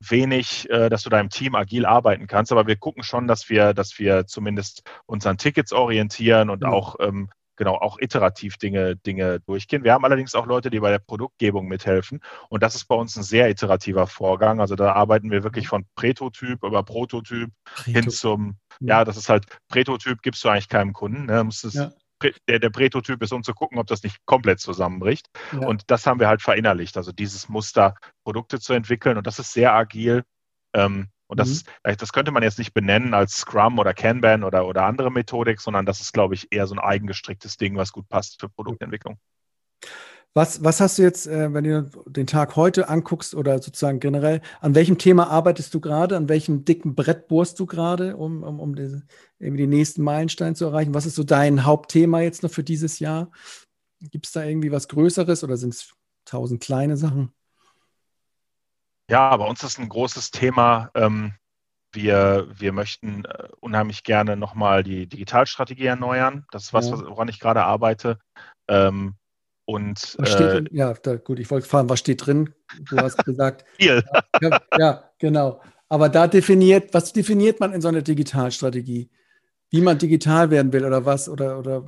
wenig, 0.00 0.68
äh, 0.70 0.88
dass 0.88 1.02
du 1.02 1.10
da 1.10 1.20
im 1.20 1.30
Team 1.30 1.54
agil 1.54 1.86
arbeiten 1.86 2.26
kannst, 2.26 2.52
aber 2.52 2.66
wir 2.66 2.76
gucken 2.76 3.02
schon, 3.02 3.26
dass 3.26 3.48
wir, 3.48 3.74
dass 3.74 3.98
wir 3.98 4.26
zumindest 4.26 4.82
uns 5.06 5.26
an 5.26 5.38
Tickets 5.38 5.72
orientieren 5.72 6.50
und 6.50 6.62
ja. 6.62 6.68
auch 6.68 6.96
ähm, 7.00 7.30
genau 7.56 7.74
auch 7.74 7.98
iterativ 7.98 8.56
Dinge, 8.56 8.96
Dinge 8.96 9.40
durchgehen. 9.40 9.84
Wir 9.84 9.92
haben 9.92 10.04
allerdings 10.04 10.34
auch 10.34 10.46
Leute, 10.46 10.70
die 10.70 10.80
bei 10.80 10.90
der 10.90 10.98
Produktgebung 10.98 11.66
mithelfen. 11.66 12.20
Und 12.48 12.62
das 12.62 12.74
ist 12.74 12.86
bei 12.86 12.94
uns 12.94 13.16
ein 13.16 13.22
sehr 13.22 13.48
iterativer 13.50 14.06
Vorgang. 14.06 14.60
Also 14.60 14.76
da 14.76 14.92
arbeiten 14.92 15.30
wir 15.30 15.42
wirklich 15.42 15.68
von 15.68 15.86
Prätotyp 15.94 16.62
über 16.62 16.82
Prototyp 16.82 17.50
Preto. 17.64 17.90
hin 17.90 18.10
zum, 18.10 18.58
ja, 18.80 19.04
das 19.04 19.16
ist 19.16 19.28
halt, 19.28 19.46
Prätotyp 19.68 20.22
gibst 20.22 20.44
du 20.44 20.48
eigentlich 20.48 20.68
keinem 20.68 20.92
Kunden. 20.92 21.26
Ne? 21.26 21.48
Ja. 21.72 21.92
Der, 22.48 22.58
der 22.58 22.70
Prätotyp 22.70 23.22
ist, 23.22 23.32
um 23.32 23.42
zu 23.42 23.52
gucken, 23.52 23.78
ob 23.78 23.86
das 23.86 24.02
nicht 24.02 24.24
komplett 24.24 24.60
zusammenbricht. 24.60 25.28
Ja. 25.52 25.66
Und 25.66 25.90
das 25.90 26.06
haben 26.06 26.20
wir 26.20 26.28
halt 26.28 26.42
verinnerlicht. 26.42 26.96
Also 26.96 27.12
dieses 27.12 27.48
Muster, 27.48 27.94
Produkte 28.24 28.58
zu 28.58 28.72
entwickeln. 28.72 29.18
Und 29.18 29.26
das 29.26 29.38
ist 29.38 29.52
sehr 29.52 29.74
agil. 29.74 30.24
Ähm, 30.74 31.08
und 31.28 31.40
das, 31.40 31.64
mhm. 31.64 31.96
das 31.98 32.12
könnte 32.12 32.30
man 32.30 32.42
jetzt 32.42 32.58
nicht 32.58 32.72
benennen 32.72 33.14
als 33.14 33.36
Scrum 33.36 33.78
oder 33.78 33.94
Kanban 33.94 34.44
oder, 34.44 34.66
oder 34.66 34.84
andere 34.84 35.10
Methodik, 35.10 35.60
sondern 35.60 35.86
das 35.86 36.00
ist, 36.00 36.12
glaube 36.12 36.34
ich, 36.34 36.48
eher 36.50 36.66
so 36.66 36.74
ein 36.74 36.80
eigengestricktes 36.80 37.56
Ding, 37.56 37.76
was 37.76 37.92
gut 37.92 38.08
passt 38.08 38.40
für 38.40 38.48
Produktentwicklung. 38.48 39.18
Was, 40.34 40.62
was 40.62 40.82
hast 40.82 40.98
du 40.98 41.02
jetzt, 41.02 41.26
äh, 41.26 41.54
wenn 41.54 41.64
du 41.64 41.90
den 42.06 42.26
Tag 42.26 42.56
heute 42.56 42.90
anguckst 42.90 43.34
oder 43.34 43.54
sozusagen 43.62 44.00
generell, 44.00 44.42
an 44.60 44.74
welchem 44.74 44.98
Thema 44.98 45.30
arbeitest 45.30 45.72
du 45.72 45.80
gerade? 45.80 46.14
An 46.14 46.28
welchem 46.28 46.66
dicken 46.66 46.94
Brett 46.94 47.26
bohrst 47.26 47.58
du 47.58 47.64
gerade, 47.64 48.18
um, 48.18 48.42
um, 48.42 48.60
um 48.60 48.74
diese, 48.74 49.02
irgendwie 49.38 49.62
den 49.62 49.70
nächsten 49.70 50.02
Meilenstein 50.02 50.54
zu 50.54 50.66
erreichen? 50.66 50.92
Was 50.92 51.06
ist 51.06 51.14
so 51.14 51.24
dein 51.24 51.64
Hauptthema 51.64 52.20
jetzt 52.20 52.42
noch 52.42 52.50
für 52.50 52.62
dieses 52.62 52.98
Jahr? 52.98 53.30
Gibt 53.98 54.26
es 54.26 54.32
da 54.32 54.44
irgendwie 54.44 54.70
was 54.70 54.88
Größeres 54.88 55.42
oder 55.42 55.56
sind 55.56 55.72
es 55.72 55.94
tausend 56.26 56.62
kleine 56.62 56.98
Sachen? 56.98 57.32
Ja, 59.08 59.36
bei 59.36 59.44
uns 59.44 59.62
ist 59.62 59.78
ein 59.78 59.88
großes 59.88 60.30
Thema. 60.30 60.90
Ähm, 60.94 61.34
wir, 61.92 62.48
wir 62.52 62.72
möchten 62.72 63.24
äh, 63.24 63.48
unheimlich 63.60 64.04
gerne 64.04 64.36
nochmal 64.36 64.82
die 64.82 65.06
Digitalstrategie 65.06 65.86
erneuern. 65.86 66.46
Das 66.50 66.64
ist 66.64 66.72
was, 66.72 66.90
woran 66.90 67.28
ich 67.28 67.40
gerade 67.40 67.62
arbeite. 67.62 68.18
Ähm, 68.68 69.14
und 69.64 70.14
was 70.18 70.32
steht, 70.32 70.48
äh, 70.48 70.64
ja, 70.70 70.92
da, 70.94 71.16
gut, 71.16 71.40
ich 71.40 71.50
wollte 71.50 71.68
fragen, 71.68 71.88
was 71.88 71.98
steht 71.98 72.24
drin? 72.24 72.54
Du 72.88 72.98
hast 72.98 73.24
gesagt. 73.24 73.64
Viel. 73.80 74.04
Ja, 74.40 74.60
ja, 74.78 75.10
genau. 75.18 75.60
Aber 75.88 76.08
da 76.08 76.26
definiert, 76.26 76.94
was 76.94 77.12
definiert 77.12 77.60
man 77.60 77.72
in 77.72 77.80
so 77.80 77.88
einer 77.88 78.02
Digitalstrategie? 78.02 79.10
Wie 79.70 79.80
man 79.80 79.98
digital 79.98 80.50
werden 80.50 80.72
will 80.72 80.84
oder 80.84 81.04
was? 81.04 81.28
Oder, 81.28 81.58
oder 81.58 81.84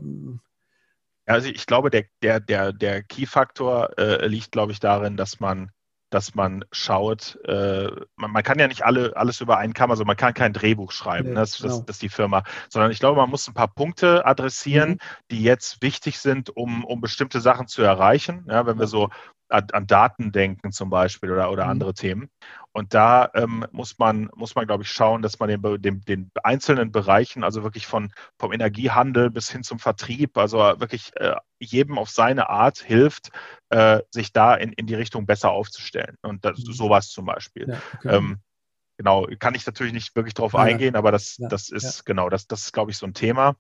also 1.27 1.49
ich 1.49 1.67
glaube, 1.67 1.91
der, 1.91 2.07
der, 2.23 2.41
der, 2.41 2.73
der 2.73 3.03
Key-Faktor 3.03 3.97
äh, 3.99 4.27
liegt, 4.27 4.53
glaube 4.53 4.73
ich, 4.73 4.81
darin, 4.81 5.17
dass 5.17 5.41
man 5.41 5.71
dass 6.11 6.35
man 6.35 6.65
schaut, 6.73 7.39
äh, 7.45 7.91
man, 8.17 8.31
man, 8.31 8.43
kann 8.43 8.59
ja 8.59 8.69
nicht 8.69 8.85
alle, 8.85 9.17
alles 9.17 9.41
über 9.41 9.59
einen 9.59 9.75
Kamm, 9.75 9.91
also 9.91 10.05
man 10.05 10.17
kann 10.17 10.35
kein 10.35 10.53
Drehbuch 10.53 10.93
schreiben, 10.93 11.29
nee, 11.29 11.35
ne? 11.35 11.41
das, 11.41 11.59
genau. 11.59 11.69
das, 11.69 11.87
das, 11.87 11.97
ist 11.97 12.03
die 12.03 12.09
Firma, 12.09 12.45
sondern 12.69 12.91
ich 12.91 12.99
glaube, 12.99 13.21
man 13.21 13.31
muss 13.31 13.47
ein 13.49 13.55
paar 13.55 13.69
Punkte 13.69 14.25
adressieren, 14.25 14.91
mhm. 14.91 14.99
die 15.31 15.43
jetzt 15.43 15.83
wichtig 15.83 16.19
sind, 16.19 16.57
um, 16.57 16.85
um 16.85 17.01
bestimmte 17.01 17.41
Sachen 17.41 17.67
zu 17.67 17.83
erreichen. 17.83 18.47
Ja, 18.49 18.67
wenn 18.67 18.79
wir 18.79 18.87
so 18.87 19.11
an, 19.49 19.67
an 19.73 19.87
Daten 19.87 20.33
denken 20.33 20.73
zum 20.73 20.91
Beispiel 20.91 21.31
oder, 21.31 21.51
oder 21.51 21.65
mhm. 21.65 21.71
andere 21.71 21.95
Themen. 21.95 22.31
Und 22.73 22.95
da 22.95 23.31
ähm, 23.35 23.67
muss 23.73 23.99
man, 23.99 24.31
muss 24.35 24.55
man, 24.55 24.67
glaube 24.67 24.85
ich, 24.85 24.91
schauen, 24.91 25.23
dass 25.23 25.39
man 25.39 25.49
den, 25.49 25.83
den, 25.83 26.01
den 26.03 26.31
einzelnen 26.43 26.93
Bereichen, 26.93 27.43
also 27.43 27.63
wirklich 27.63 27.87
von, 27.87 28.13
vom 28.39 28.53
Energiehandel 28.53 29.31
bis 29.31 29.51
hin 29.51 29.63
zum 29.63 29.79
Vertrieb, 29.79 30.37
also 30.37 30.59
wirklich 30.59 31.11
äh, 31.17 31.35
jedem 31.59 31.99
auf 31.99 32.11
seine 32.11 32.49
Art 32.51 32.79
hilft, 32.79 33.31
äh, 33.71 34.01
sich 34.11 34.33
da 34.33 34.55
in, 34.55 34.73
in 34.73 34.87
die 34.87 34.95
Richtung 34.95 35.27
besser 35.27 35.51
aufzustellen. 35.51 36.17
Und 36.23 36.45
das, 36.45 36.59
mhm. 36.59 36.73
sowas 36.73 37.09
zum 37.09 37.25
Beispiel. 37.25 37.69
Ja, 37.69 37.83
okay. 37.97 38.17
ähm, 38.17 38.39
genau, 38.97 39.27
kann 39.39 39.55
ich 39.55 39.67
natürlich 39.67 39.93
nicht 39.93 40.15
wirklich 40.15 40.35
drauf 40.35 40.53
ja, 40.53 40.61
eingehen, 40.61 40.95
aber 40.95 41.11
das, 41.11 41.39
ja, 41.39 41.49
das 41.49 41.71
ist 41.71 42.05
genau, 42.05 42.29
das, 42.29 42.47
das 42.47 42.67
ist, 42.67 42.73
glaube 42.73 42.91
ich, 42.91 42.99
so 42.99 43.07
ein 43.07 43.15
Thema. 43.15 43.57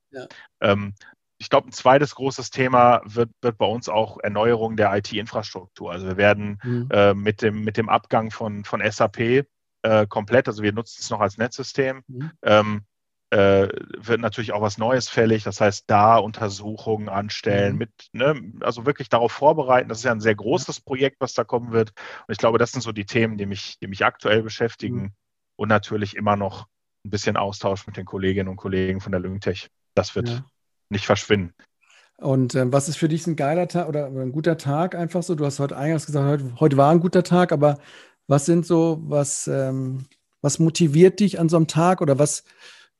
Ähm, 0.60 0.94
ich 1.38 1.50
glaube, 1.50 1.68
ein 1.68 1.72
zweites 1.72 2.16
großes 2.16 2.50
Thema 2.50 3.00
wird, 3.04 3.30
wird 3.40 3.58
bei 3.58 3.66
uns 3.66 3.88
auch 3.88 4.18
Erneuerung 4.18 4.76
der 4.76 4.94
IT-Infrastruktur. 4.96 5.92
Also 5.92 6.08
wir 6.08 6.16
werden 6.16 6.60
mhm. 6.64 6.88
äh, 6.90 7.14
mit, 7.14 7.42
dem, 7.42 7.62
mit 7.62 7.76
dem 7.76 7.88
Abgang 7.88 8.30
von, 8.30 8.64
von 8.64 8.82
SAP 8.84 9.46
äh, 9.82 10.06
komplett, 10.08 10.48
also 10.48 10.62
wir 10.64 10.72
nutzen 10.72 10.98
es 11.00 11.10
noch 11.10 11.20
als 11.20 11.38
Netzsystem, 11.38 12.02
mhm. 12.08 12.32
ähm, 12.42 12.82
äh, 13.30 13.68
wird 13.98 14.20
natürlich 14.20 14.52
auch 14.52 14.62
was 14.62 14.78
Neues 14.78 15.08
fällig. 15.08 15.44
Das 15.44 15.60
heißt, 15.60 15.84
da 15.86 16.16
Untersuchungen 16.16 17.08
anstellen, 17.08 17.74
mhm. 17.74 17.78
mit, 17.78 17.90
ne, 18.12 18.52
also 18.60 18.84
wirklich 18.84 19.08
darauf 19.08 19.30
vorbereiten. 19.30 19.88
Das 19.88 19.98
ist 19.98 20.04
ja 20.04 20.12
ein 20.12 20.20
sehr 20.20 20.34
großes 20.34 20.80
Projekt, 20.80 21.20
was 21.20 21.34
da 21.34 21.44
kommen 21.44 21.70
wird. 21.70 21.92
Und 22.26 22.32
ich 22.32 22.38
glaube, 22.38 22.58
das 22.58 22.72
sind 22.72 22.80
so 22.80 22.90
die 22.90 23.06
Themen, 23.06 23.38
die 23.38 23.46
mich, 23.46 23.78
die 23.78 23.86
mich 23.86 24.04
aktuell 24.04 24.42
beschäftigen. 24.42 24.96
Mhm. 24.96 25.12
Und 25.56 25.68
natürlich 25.68 26.16
immer 26.16 26.36
noch 26.36 26.66
ein 27.04 27.10
bisschen 27.10 27.36
Austausch 27.36 27.86
mit 27.86 27.96
den 27.96 28.04
Kolleginnen 28.04 28.48
und 28.48 28.56
Kollegen 28.56 29.00
von 29.00 29.12
der 29.12 29.20
Lyngtech. 29.20 29.68
Das 29.94 30.14
wird, 30.16 30.28
ja 30.28 30.44
nicht 30.90 31.06
verschwinden. 31.06 31.54
Und 32.16 32.54
ähm, 32.54 32.72
was 32.72 32.88
ist 32.88 32.96
für 32.96 33.08
dich 33.08 33.26
ein 33.26 33.36
geiler 33.36 33.68
Tag 33.68 33.88
oder 33.88 34.06
ein 34.06 34.32
guter 34.32 34.58
Tag 34.58 34.94
einfach 34.94 35.22
so? 35.22 35.34
Du 35.34 35.44
hast 35.44 35.60
heute 35.60 35.76
eingangs 35.76 36.06
gesagt, 36.06 36.26
heute, 36.26 36.60
heute 36.60 36.76
war 36.76 36.90
ein 36.90 37.00
guter 37.00 37.22
Tag, 37.22 37.52
aber 37.52 37.78
was 38.26 38.44
sind 38.44 38.66
so, 38.66 38.98
was, 39.02 39.46
ähm, 39.46 40.06
was 40.42 40.58
motiviert 40.58 41.20
dich 41.20 41.38
an 41.38 41.48
so 41.48 41.56
einem 41.56 41.68
Tag 41.68 42.00
oder 42.00 42.18
was, 42.18 42.44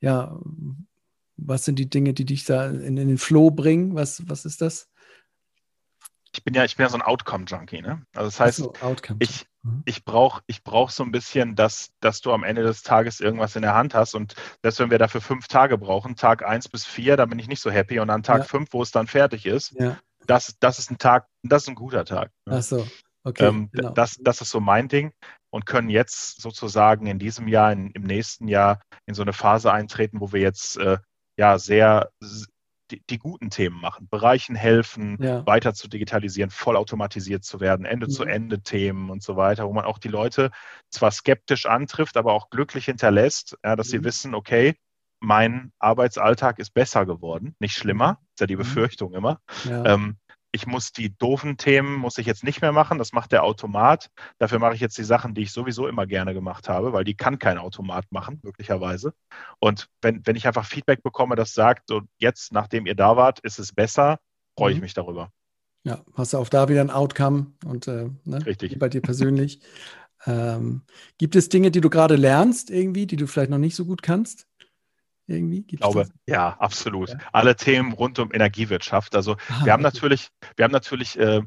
ja, 0.00 0.38
was 1.36 1.64
sind 1.64 1.78
die 1.78 1.90
Dinge, 1.90 2.14
die 2.14 2.24
dich 2.24 2.44
da 2.44 2.68
in, 2.68 2.96
in 2.96 3.08
den 3.08 3.18
Flow 3.18 3.50
bringen? 3.50 3.94
Was, 3.96 4.28
was 4.28 4.44
ist 4.44 4.60
das? 4.60 4.88
ich 6.38 6.44
bin 6.44 6.54
ja, 6.54 6.64
ich 6.64 6.76
bin 6.76 6.84
ja 6.84 6.90
so 6.90 6.96
ein 6.96 7.02
Outcome-Junkie, 7.02 7.82
ne? 7.82 8.02
Also 8.14 8.28
das 8.28 8.40
heißt, 8.40 8.58
so, 8.58 8.72
ich. 9.18 9.46
Ich 9.84 10.04
brauche 10.04 10.42
ich 10.46 10.62
brauch 10.62 10.90
so 10.90 11.02
ein 11.02 11.10
bisschen, 11.10 11.54
dass, 11.54 11.90
dass 12.00 12.20
du 12.20 12.32
am 12.32 12.44
Ende 12.44 12.62
des 12.62 12.82
Tages 12.82 13.20
irgendwas 13.20 13.56
in 13.56 13.62
der 13.62 13.74
Hand 13.74 13.94
hast. 13.94 14.14
Und 14.14 14.34
selbst 14.62 14.80
wenn 14.80 14.90
wir 14.90 14.98
dafür 14.98 15.20
fünf 15.20 15.48
Tage 15.48 15.78
brauchen, 15.78 16.16
Tag 16.16 16.44
eins 16.44 16.68
bis 16.68 16.84
vier, 16.84 17.16
da 17.16 17.26
bin 17.26 17.38
ich 17.38 17.48
nicht 17.48 17.60
so 17.60 17.70
happy. 17.70 17.98
Und 18.00 18.10
an 18.10 18.22
Tag 18.22 18.38
ja. 18.38 18.44
fünf, 18.44 18.72
wo 18.72 18.82
es 18.82 18.90
dann 18.90 19.06
fertig 19.06 19.46
ist, 19.46 19.72
ja. 19.78 19.98
das, 20.26 20.56
das 20.60 20.78
ist 20.78 20.90
ein 20.90 20.98
Tag, 20.98 21.26
das 21.42 21.62
ist 21.62 21.68
ein 21.68 21.74
guter 21.74 22.04
Tag. 22.04 22.30
Ne? 22.46 22.56
Ach 22.58 22.62
so, 22.62 22.86
okay. 23.24 23.46
Ähm, 23.46 23.70
genau. 23.72 23.90
das, 23.90 24.16
das 24.20 24.40
ist 24.40 24.50
so 24.50 24.60
mein 24.60 24.88
Ding 24.88 25.12
und 25.50 25.66
können 25.66 25.88
jetzt 25.88 26.40
sozusagen 26.40 27.06
in 27.06 27.18
diesem 27.18 27.48
Jahr, 27.48 27.72
in, 27.72 27.90
im 27.92 28.02
nächsten 28.02 28.48
Jahr 28.48 28.80
in 29.06 29.14
so 29.14 29.22
eine 29.22 29.32
Phase 29.32 29.72
eintreten, 29.72 30.20
wo 30.20 30.32
wir 30.32 30.40
jetzt 30.40 30.76
äh, 30.76 30.98
ja 31.36 31.58
sehr 31.58 32.10
die, 32.90 33.02
die, 33.08 33.18
guten 33.18 33.50
Themen 33.50 33.80
machen, 33.80 34.08
Bereichen 34.08 34.54
helfen, 34.54 35.16
ja. 35.20 35.44
weiter 35.46 35.74
zu 35.74 35.88
digitalisieren, 35.88 36.50
vollautomatisiert 36.50 37.44
zu 37.44 37.60
werden, 37.60 37.84
Ende-zu-Ende-Themen 37.84 39.04
mhm. 39.04 39.10
und 39.10 39.22
so 39.22 39.36
weiter, 39.36 39.66
wo 39.68 39.72
man 39.72 39.84
auch 39.84 39.98
die 39.98 40.08
Leute 40.08 40.50
zwar 40.90 41.10
skeptisch 41.10 41.66
antrifft, 41.66 42.16
aber 42.16 42.32
auch 42.32 42.50
glücklich 42.50 42.86
hinterlässt, 42.86 43.56
ja, 43.64 43.76
dass 43.76 43.88
mhm. 43.88 43.90
sie 43.90 44.04
wissen, 44.04 44.34
okay, 44.34 44.74
mein 45.20 45.72
Arbeitsalltag 45.78 46.58
ist 46.58 46.74
besser 46.74 47.04
geworden, 47.06 47.54
nicht 47.58 47.74
schlimmer, 47.74 48.12
mhm. 48.12 48.26
ist 48.34 48.40
ja 48.40 48.46
die 48.46 48.56
mhm. 48.56 48.60
Befürchtung 48.60 49.14
immer. 49.14 49.40
Ja. 49.64 49.84
Ähm, 49.84 50.16
ich 50.52 50.66
muss 50.66 50.92
die 50.92 51.16
doofen 51.16 51.56
Themen, 51.56 51.96
muss 51.96 52.18
ich 52.18 52.26
jetzt 52.26 52.44
nicht 52.44 52.62
mehr 52.62 52.72
machen, 52.72 52.98
das 52.98 53.12
macht 53.12 53.32
der 53.32 53.44
Automat. 53.44 54.10
Dafür 54.38 54.58
mache 54.58 54.74
ich 54.74 54.80
jetzt 54.80 54.96
die 54.96 55.04
Sachen, 55.04 55.34
die 55.34 55.42
ich 55.42 55.52
sowieso 55.52 55.86
immer 55.86 56.06
gerne 56.06 56.32
gemacht 56.34 56.68
habe, 56.68 56.92
weil 56.92 57.04
die 57.04 57.16
kann 57.16 57.38
kein 57.38 57.58
Automat 57.58 58.06
machen, 58.10 58.40
möglicherweise. 58.42 59.12
Und 59.58 59.88
wenn, 60.00 60.26
wenn 60.26 60.36
ich 60.36 60.46
einfach 60.46 60.64
Feedback 60.64 61.02
bekomme, 61.02 61.36
das 61.36 61.52
sagt, 61.52 61.84
so 61.88 62.02
jetzt, 62.18 62.52
nachdem 62.52 62.86
ihr 62.86 62.94
da 62.94 63.16
wart, 63.16 63.40
ist 63.40 63.58
es 63.58 63.72
besser, 63.72 64.18
freue 64.56 64.72
ich 64.72 64.78
mhm. 64.78 64.82
mich 64.82 64.94
darüber. 64.94 65.30
Ja, 65.84 66.04
hast 66.14 66.32
du 66.32 66.38
auch 66.38 66.48
da 66.48 66.68
wieder 66.68 66.80
ein 66.80 66.90
Outcome 66.90 67.52
und 67.64 67.86
äh, 67.86 68.10
ne, 68.24 68.44
Richtig. 68.44 68.78
bei 68.78 68.88
dir 68.88 69.00
persönlich. 69.00 69.60
ähm, 70.26 70.82
gibt 71.18 71.36
es 71.36 71.48
Dinge, 71.48 71.70
die 71.70 71.80
du 71.80 71.90
gerade 71.90 72.16
lernst, 72.16 72.70
irgendwie, 72.70 73.06
die 73.06 73.16
du 73.16 73.26
vielleicht 73.26 73.50
noch 73.50 73.58
nicht 73.58 73.76
so 73.76 73.84
gut 73.84 74.02
kannst? 74.02 74.47
Irgendwie? 75.28 75.62
Gibt's 75.62 75.74
ich 75.74 75.80
glaube, 75.80 76.00
das? 76.00 76.12
ja, 76.26 76.56
absolut. 76.58 77.10
Ja. 77.10 77.18
Alle 77.32 77.56
Themen 77.56 77.92
rund 77.92 78.18
um 78.18 78.32
Energiewirtschaft. 78.32 79.14
Also 79.14 79.36
ah, 79.48 79.64
wir 79.64 79.72
haben 79.72 79.84
okay. 79.84 79.94
natürlich, 79.94 80.28
wir 80.56 80.64
haben 80.64 80.72
natürlich 80.72 81.18
äh, 81.18 81.42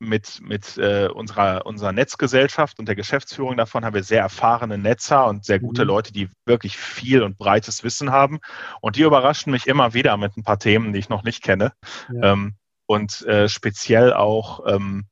mit, 0.00 0.40
mit 0.42 0.78
äh, 0.78 1.08
unserer, 1.08 1.66
unserer 1.66 1.92
Netzgesellschaft 1.92 2.78
und 2.78 2.86
der 2.86 2.96
Geschäftsführung 2.96 3.56
davon 3.58 3.84
haben 3.84 3.94
wir 3.94 4.02
sehr 4.02 4.22
erfahrene 4.22 4.78
Netzer 4.78 5.26
und 5.26 5.44
sehr 5.44 5.60
gute 5.60 5.82
mhm. 5.82 5.88
Leute, 5.88 6.12
die 6.12 6.28
wirklich 6.46 6.78
viel 6.78 7.22
und 7.22 7.36
breites 7.36 7.84
Wissen 7.84 8.10
haben. 8.10 8.40
Und 8.80 8.96
die 8.96 9.02
überraschen 9.02 9.52
mich 9.52 9.66
immer 9.66 9.92
wieder 9.92 10.16
mit 10.16 10.36
ein 10.36 10.42
paar 10.42 10.58
Themen, 10.58 10.92
die 10.92 10.98
ich 10.98 11.10
noch 11.10 11.22
nicht 11.22 11.42
kenne. 11.42 11.72
Ja. 12.12 12.32
Ähm, 12.32 12.54
und 12.86 13.22
äh, 13.26 13.48
speziell 13.48 14.12
auch 14.14 14.66
ähm, 14.66 15.06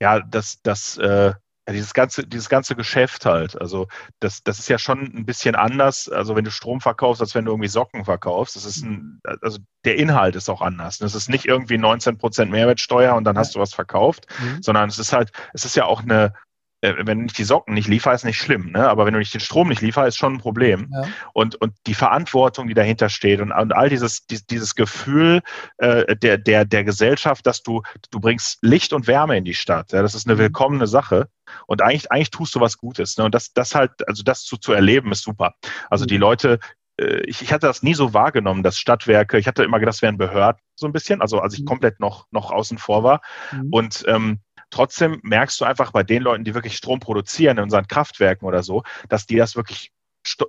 ja, 0.00 0.20
das, 0.20 0.60
das 0.62 0.98
äh, 0.98 1.34
ja, 1.70 1.72
dieses 1.72 1.94
ganze, 1.94 2.26
dieses 2.26 2.48
ganze 2.48 2.74
Geschäft 2.74 3.26
halt. 3.26 3.60
Also 3.60 3.86
das, 4.18 4.42
das 4.42 4.58
ist 4.58 4.68
ja 4.68 4.78
schon 4.78 5.00
ein 5.00 5.24
bisschen 5.24 5.54
anders, 5.54 6.08
also 6.08 6.34
wenn 6.34 6.44
du 6.44 6.50
Strom 6.50 6.80
verkaufst, 6.80 7.22
als 7.22 7.34
wenn 7.34 7.44
du 7.44 7.52
irgendwie 7.52 7.68
Socken 7.68 8.04
verkaufst. 8.04 8.56
Das 8.56 8.64
ist 8.64 8.82
ein, 8.84 9.20
also 9.40 9.58
der 9.84 9.96
Inhalt 9.96 10.36
ist 10.36 10.48
auch 10.48 10.62
anders. 10.62 10.98
Das 10.98 11.14
ist 11.14 11.28
nicht 11.28 11.46
irgendwie 11.46 11.78
19 11.78 12.18
Prozent 12.18 12.50
Mehrwertsteuer 12.50 13.14
und 13.14 13.24
dann 13.24 13.38
hast 13.38 13.54
du 13.54 13.60
was 13.60 13.72
verkauft, 13.72 14.26
mhm. 14.40 14.62
sondern 14.62 14.88
es 14.88 14.98
ist 14.98 15.12
halt, 15.12 15.30
es 15.54 15.64
ist 15.64 15.76
ja 15.76 15.84
auch 15.84 16.02
eine, 16.02 16.34
wenn 16.82 17.18
du 17.18 17.24
nicht 17.24 17.38
die 17.38 17.44
Socken 17.44 17.74
nicht 17.74 17.88
lieferst, 17.88 18.24
ist 18.24 18.26
nicht 18.26 18.38
schlimm, 18.38 18.72
ne? 18.72 18.88
aber 18.88 19.04
wenn 19.04 19.12
du 19.12 19.18
nicht 19.18 19.34
den 19.34 19.40
Strom 19.40 19.68
nicht 19.68 19.82
lieferst, 19.82 20.08
ist 20.08 20.16
schon 20.16 20.34
ein 20.34 20.38
Problem. 20.38 20.88
Ja. 20.92 21.04
Und, 21.34 21.56
und 21.56 21.74
die 21.86 21.94
Verantwortung, 21.94 22.68
die 22.68 22.74
dahinter 22.74 23.08
steht 23.08 23.40
und, 23.40 23.52
und 23.52 23.72
all 23.72 23.88
dieses, 23.88 24.26
dieses, 24.26 24.46
dieses 24.46 24.74
Gefühl 24.74 25.42
äh, 25.78 26.16
der, 26.16 26.38
der, 26.38 26.64
der 26.64 26.84
Gesellschaft, 26.84 27.46
dass 27.46 27.62
du, 27.62 27.82
du 28.10 28.20
bringst 28.20 28.58
Licht 28.62 28.92
und 28.92 29.06
Wärme 29.06 29.36
in 29.36 29.44
die 29.44 29.54
Stadt. 29.54 29.92
Ja? 29.92 30.02
Das 30.02 30.14
ist 30.14 30.26
eine 30.26 30.36
mhm. 30.36 30.40
willkommene 30.40 30.86
Sache. 30.86 31.28
Und 31.66 31.82
eigentlich, 31.82 32.10
eigentlich 32.10 32.30
tust 32.30 32.54
du 32.54 32.60
was 32.60 32.78
Gutes. 32.78 33.18
Ne? 33.18 33.24
Und 33.24 33.34
das, 33.34 33.52
das 33.52 33.74
halt, 33.74 34.06
also 34.08 34.22
das 34.22 34.44
zu, 34.44 34.56
zu 34.56 34.72
erleben, 34.72 35.12
ist 35.12 35.22
super. 35.22 35.54
Also 35.90 36.06
die 36.06 36.14
mhm. 36.14 36.20
Leute, 36.20 36.58
äh, 37.00 37.20
ich, 37.26 37.42
ich 37.42 37.52
hatte 37.52 37.66
das 37.66 37.82
nie 37.82 37.94
so 37.94 38.14
wahrgenommen, 38.14 38.62
dass 38.62 38.78
Stadtwerke, 38.78 39.38
ich 39.38 39.46
hatte 39.46 39.64
immer 39.64 39.80
gedacht, 39.80 39.96
das 39.96 40.02
wären 40.02 40.18
Behörden 40.18 40.60
so 40.76 40.86
ein 40.86 40.92
bisschen, 40.92 41.20
also 41.20 41.40
als 41.40 41.54
ich 41.54 41.60
mhm. 41.60 41.66
komplett 41.66 42.00
noch, 42.00 42.26
noch 42.30 42.50
außen 42.50 42.78
vor 42.78 43.02
war. 43.02 43.20
Mhm. 43.52 43.68
Und 43.70 44.04
ähm, 44.08 44.40
Trotzdem 44.70 45.20
merkst 45.22 45.60
du 45.60 45.64
einfach 45.64 45.92
bei 45.92 46.02
den 46.02 46.22
Leuten, 46.22 46.44
die 46.44 46.54
wirklich 46.54 46.76
Strom 46.76 47.00
produzieren 47.00 47.58
in 47.58 47.64
unseren 47.64 47.86
Kraftwerken 47.86 48.46
oder 48.46 48.62
so, 48.62 48.82
dass 49.08 49.26
die 49.26 49.36
das 49.36 49.56
wirklich 49.56 49.92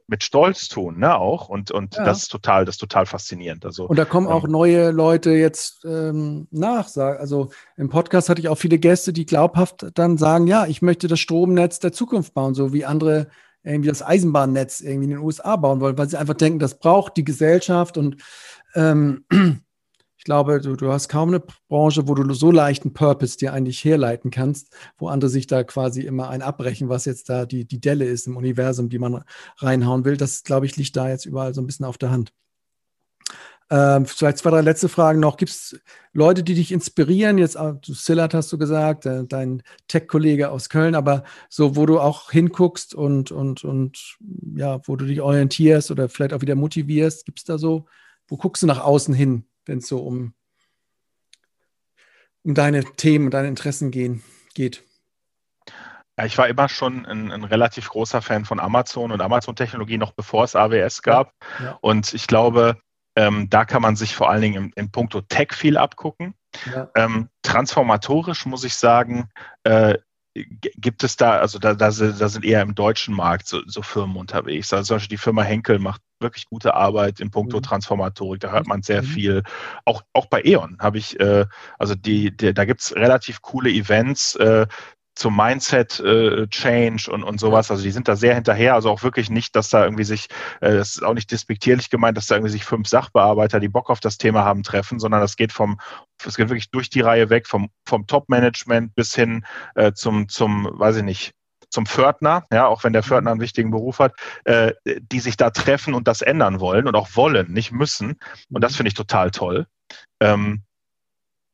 mit 0.08 0.24
Stolz 0.24 0.68
tun, 0.68 1.00
ne, 1.00 1.18
auch. 1.18 1.50
Und, 1.50 1.72
und 1.72 1.96
ja. 1.96 2.04
das 2.04 2.24
ist 2.24 2.28
total, 2.30 2.66
das 2.66 2.76
ist 2.76 2.80
total 2.80 3.06
faszinierend. 3.06 3.66
Also, 3.66 3.88
und 3.88 3.98
da 3.98 4.06
kommen 4.06 4.28
ähm, 4.28 4.34
auch 4.34 4.48
neue 4.48 4.92
Leute 4.92 5.32
jetzt 5.32 5.86
ähm, 5.86 6.48
nach. 6.52 6.96
Also 6.98 7.52
im 7.78 7.90
Podcast 7.90 8.30
hatte 8.30 8.42
ich 8.42 8.50
auch 8.50 8.58
viele 8.58 8.80
Gäste, 8.80 9.14
die 9.14 9.26
glaubhaft 9.26 9.86
dann 9.94 10.18
sagen, 10.18 10.48
ja, 10.48 10.66
ich 10.66 10.82
möchte 10.82 11.08
das 11.08 11.20
Stromnetz 11.20 11.80
der 11.80 11.94
Zukunft 11.94 12.34
bauen, 12.34 12.54
so 12.54 12.74
wie 12.74 12.86
andere 12.86 13.28
irgendwie 13.64 13.90
das 13.90 14.04
Eisenbahnnetz 14.04 14.82
irgendwie 14.82 15.06
in 15.06 15.12
den 15.12 15.20
USA 15.20 15.56
bauen 15.56 15.80
wollen, 15.82 15.98
weil 15.98 16.10
sie 16.10 16.18
einfach 16.18 16.34
denken, 16.34 16.60
das 16.60 16.80
braucht 16.80 17.16
die 17.16 17.24
Gesellschaft 17.24 17.98
und 17.98 18.18
ähm, 18.76 19.26
ich 20.22 20.26
glaube, 20.26 20.62
du, 20.62 20.76
du 20.76 20.92
hast 20.92 21.10
kaum 21.10 21.30
eine 21.30 21.42
Branche, 21.68 22.08
wo 22.08 22.14
du 22.14 22.32
so 22.36 22.52
leicht 22.52 22.84
einen 22.84 22.94
Purpose 22.94 23.40
dir 23.40 23.54
eigentlich 23.54 23.84
herleiten 23.84 24.30
kannst, 24.30 24.72
wo 25.00 25.08
andere 25.08 25.32
sich 25.32 25.48
da 25.48 25.64
quasi 25.64 26.02
immer 26.02 26.30
ein 26.30 26.44
abbrechen, 26.44 26.90
was 26.90 27.06
jetzt 27.06 27.28
da 27.28 27.48
die, 27.48 27.66
die 27.66 27.82
Delle 27.82 28.06
ist 28.06 28.28
im 28.28 28.38
Universum, 28.38 28.90
die 28.90 29.00
man 29.00 29.24
reinhauen 29.58 30.06
will. 30.06 30.18
Das, 30.18 30.44
glaube 30.44 30.68
ich, 30.68 30.78
liegt 30.78 30.96
da 30.96 31.10
jetzt 31.10 31.26
überall 31.26 31.56
so 31.56 31.62
ein 31.62 31.66
bisschen 31.66 31.88
auf 31.88 31.98
der 31.98 32.12
Hand. 32.12 32.34
Ähm, 33.72 34.06
vielleicht 34.06 34.38
zwei, 34.38 34.52
drei 34.52 34.62
letzte 34.62 34.90
Fragen 34.90 35.20
noch. 35.20 35.38
Gibt 35.38 35.50
es 35.50 35.80
Leute, 36.14 36.44
die 36.44 36.54
dich 36.54 36.72
inspirieren? 36.72 37.40
Jetzt, 37.40 37.56
äh, 37.56 37.74
du 37.84 37.96
Sillard 37.96 38.36
hast 38.36 38.54
du 38.54 38.60
gesagt, 38.60 39.08
äh, 39.08 39.26
dein 39.26 39.64
Tech-Kollege 39.88 40.52
aus 40.52 40.70
Köln, 40.70 40.94
aber 40.94 41.24
so, 41.50 41.76
wo 41.76 41.88
du 41.88 42.00
auch 42.00 42.30
hinguckst 42.30 42.94
und, 42.94 43.32
und, 43.32 43.64
und 43.64 44.20
ja, 44.56 44.82
wo 44.86 44.96
du 44.98 45.06
dich 45.06 45.22
orientierst 45.22 45.90
oder 45.90 46.10
vielleicht 46.10 46.34
auch 46.34 46.42
wieder 46.42 46.54
motivierst, 46.54 47.26
gibt 47.26 47.40
es 47.40 47.46
da 47.46 47.58
so, 47.58 47.88
wo 48.28 48.38
guckst 48.38 48.62
du 48.62 48.68
nach 48.68 48.84
außen 48.84 49.16
hin? 49.16 49.46
Wenn 49.66 49.80
es 49.80 49.88
so 49.88 50.00
um, 50.00 50.34
um 52.44 52.54
deine 52.54 52.84
Themen 52.84 53.26
und 53.26 53.32
deine 53.32 53.48
Interessen 53.48 53.92
gehen, 53.92 54.24
geht? 54.54 54.84
Ja, 56.18 56.26
ich 56.26 56.38
war 56.38 56.48
immer 56.48 56.70
schon 56.70 57.06
ein, 57.06 57.32
ein, 57.32 57.44
relativ 57.44 57.90
großer 57.90 58.22
Fan 58.22 58.46
von 58.46 58.60
Amazon 58.60 59.12
und 59.12 59.22
Amazon-Technologie, 59.22 59.98
noch 59.98 60.12
bevor 60.12 60.44
es 60.44 60.56
AWS 60.56 61.02
gab. 61.02 61.34
Ja, 61.60 61.66
ja. 61.66 61.78
Und 61.82 62.14
ich 62.14 62.28
glaube, 62.28 62.78
ähm, 63.16 63.50
da 63.50 63.66
kann 63.66 63.82
man 63.82 63.96
sich 63.96 64.16
vor 64.16 64.30
allen 64.30 64.42
Dingen 64.42 64.56
im, 64.56 64.74
im 64.76 64.92
Punkto 64.92 65.22
Tech 65.22 65.54
viel 65.54 65.78
abgucken. 65.78 66.34
Ja. 66.74 66.90
Ähm, 66.96 67.30
transformatorisch 67.44 68.46
muss 68.46 68.64
ich 68.64 68.76
sagen, 68.76 69.30
äh, 69.64 69.98
gibt 70.34 71.04
es 71.04 71.18
da, 71.18 71.40
also 71.40 71.60
da, 71.60 71.74
da, 71.74 71.90
da 71.90 72.30
sind 72.30 72.46
eher 72.46 72.62
im 72.62 72.74
deutschen 72.74 73.14
Markt 73.14 73.48
so, 73.48 73.62
so, 73.66 73.82
Firmen 73.82 74.16
unterwegs. 74.16 74.72
Also 74.72 74.88
zum 74.88 74.96
Beispiel 74.96 75.18
die 75.18 75.22
Firma 75.22 75.44
Henkel 75.44 75.80
macht 75.80 76.02
wirklich 76.20 76.46
gute 76.46 76.74
Arbeit 76.74 77.20
in 77.20 77.32
puncto 77.32 77.58
mhm. 77.58 77.64
Transformatorik. 77.64 78.42
Da 78.42 78.52
hört 78.52 78.68
man 78.68 78.82
sehr 78.82 79.02
mhm. 79.02 79.08
viel. 79.08 79.44
Auch, 79.84 80.04
auch 80.14 80.28
bei 80.28 80.42
E.ON 80.44 80.78
habe 80.80 81.00
ich, 81.00 81.20
äh, 81.20 81.46
also 81.78 81.96
die, 81.96 82.36
die 82.36 82.54
da 82.54 82.64
gibt 82.66 82.82
es 82.82 82.96
relativ 82.96 83.42
coole 83.42 83.70
Events. 83.70 84.36
Äh, 84.36 84.68
zum 85.22 85.38
Mindset 85.38 86.00
äh, 86.00 86.48
Change 86.48 87.12
und, 87.12 87.24
und 87.24 87.40
sowas. 87.40 87.70
Also 87.70 87.84
die 87.84 87.92
sind 87.92 88.08
da 88.08 88.16
sehr 88.16 88.34
hinterher. 88.34 88.74
Also 88.74 88.90
auch 88.90 89.04
wirklich 89.04 89.30
nicht, 89.30 89.56
dass 89.56 89.70
da 89.70 89.84
irgendwie 89.84 90.04
sich, 90.04 90.28
äh, 90.62 90.74
das 90.74 90.96
ist 90.96 91.04
auch 91.04 91.14
nicht 91.14 91.32
despektierlich 91.32 91.92
gemeint, 91.92 92.18
dass 92.18 92.26
da 92.26 92.36
irgendwie 92.36 92.52
sich 92.52 92.66
fünf 92.66 92.88
Sachbearbeiter, 92.88 93.60
die 93.60 93.70
Bock 93.70 93.92
auf 93.92 94.00
das 94.00 94.18
Thema 94.18 94.44
haben, 94.44 94.64
treffen, 94.64 95.00
sondern 95.00 95.22
das 95.22 95.36
geht 95.36 95.52
vom, 95.52 95.80
es 96.26 96.38
geht 96.38 96.50
wirklich 96.50 96.72
durch 96.72 96.90
die 96.90 97.02
Reihe 97.02 97.30
weg, 97.30 97.48
vom, 97.48 97.70
vom 97.86 98.08
Top-Management 98.08 98.96
bis 98.96 99.14
hin 99.14 99.46
äh, 99.76 99.94
zum, 99.94 100.28
zum, 100.28 100.68
weiß 100.74 100.98
ich 100.98 101.04
nicht, 101.04 101.34
zum 101.70 101.86
Pförtner, 101.86 102.44
ja, 102.52 102.66
auch 102.66 102.84
wenn 102.84 102.92
der 102.92 103.04
Pförtner 103.04 103.30
einen 103.30 103.42
wichtigen 103.42 103.70
Beruf 103.70 104.00
hat, 104.00 104.14
äh, 104.46 104.74
die 104.86 105.20
sich 105.20 105.38
da 105.38 105.52
treffen 105.52 105.94
und 105.94 106.08
das 106.08 106.24
ändern 106.24 106.60
wollen 106.60 106.88
und 106.88 106.96
auch 106.96 107.10
wollen, 107.16 107.54
nicht 107.54 107.72
müssen. 107.72 108.20
Und 108.50 108.64
das 108.64 108.76
finde 108.76 108.88
ich 108.88 108.96
total 108.96 109.30
toll. 109.30 109.68
Ähm, 110.20 110.64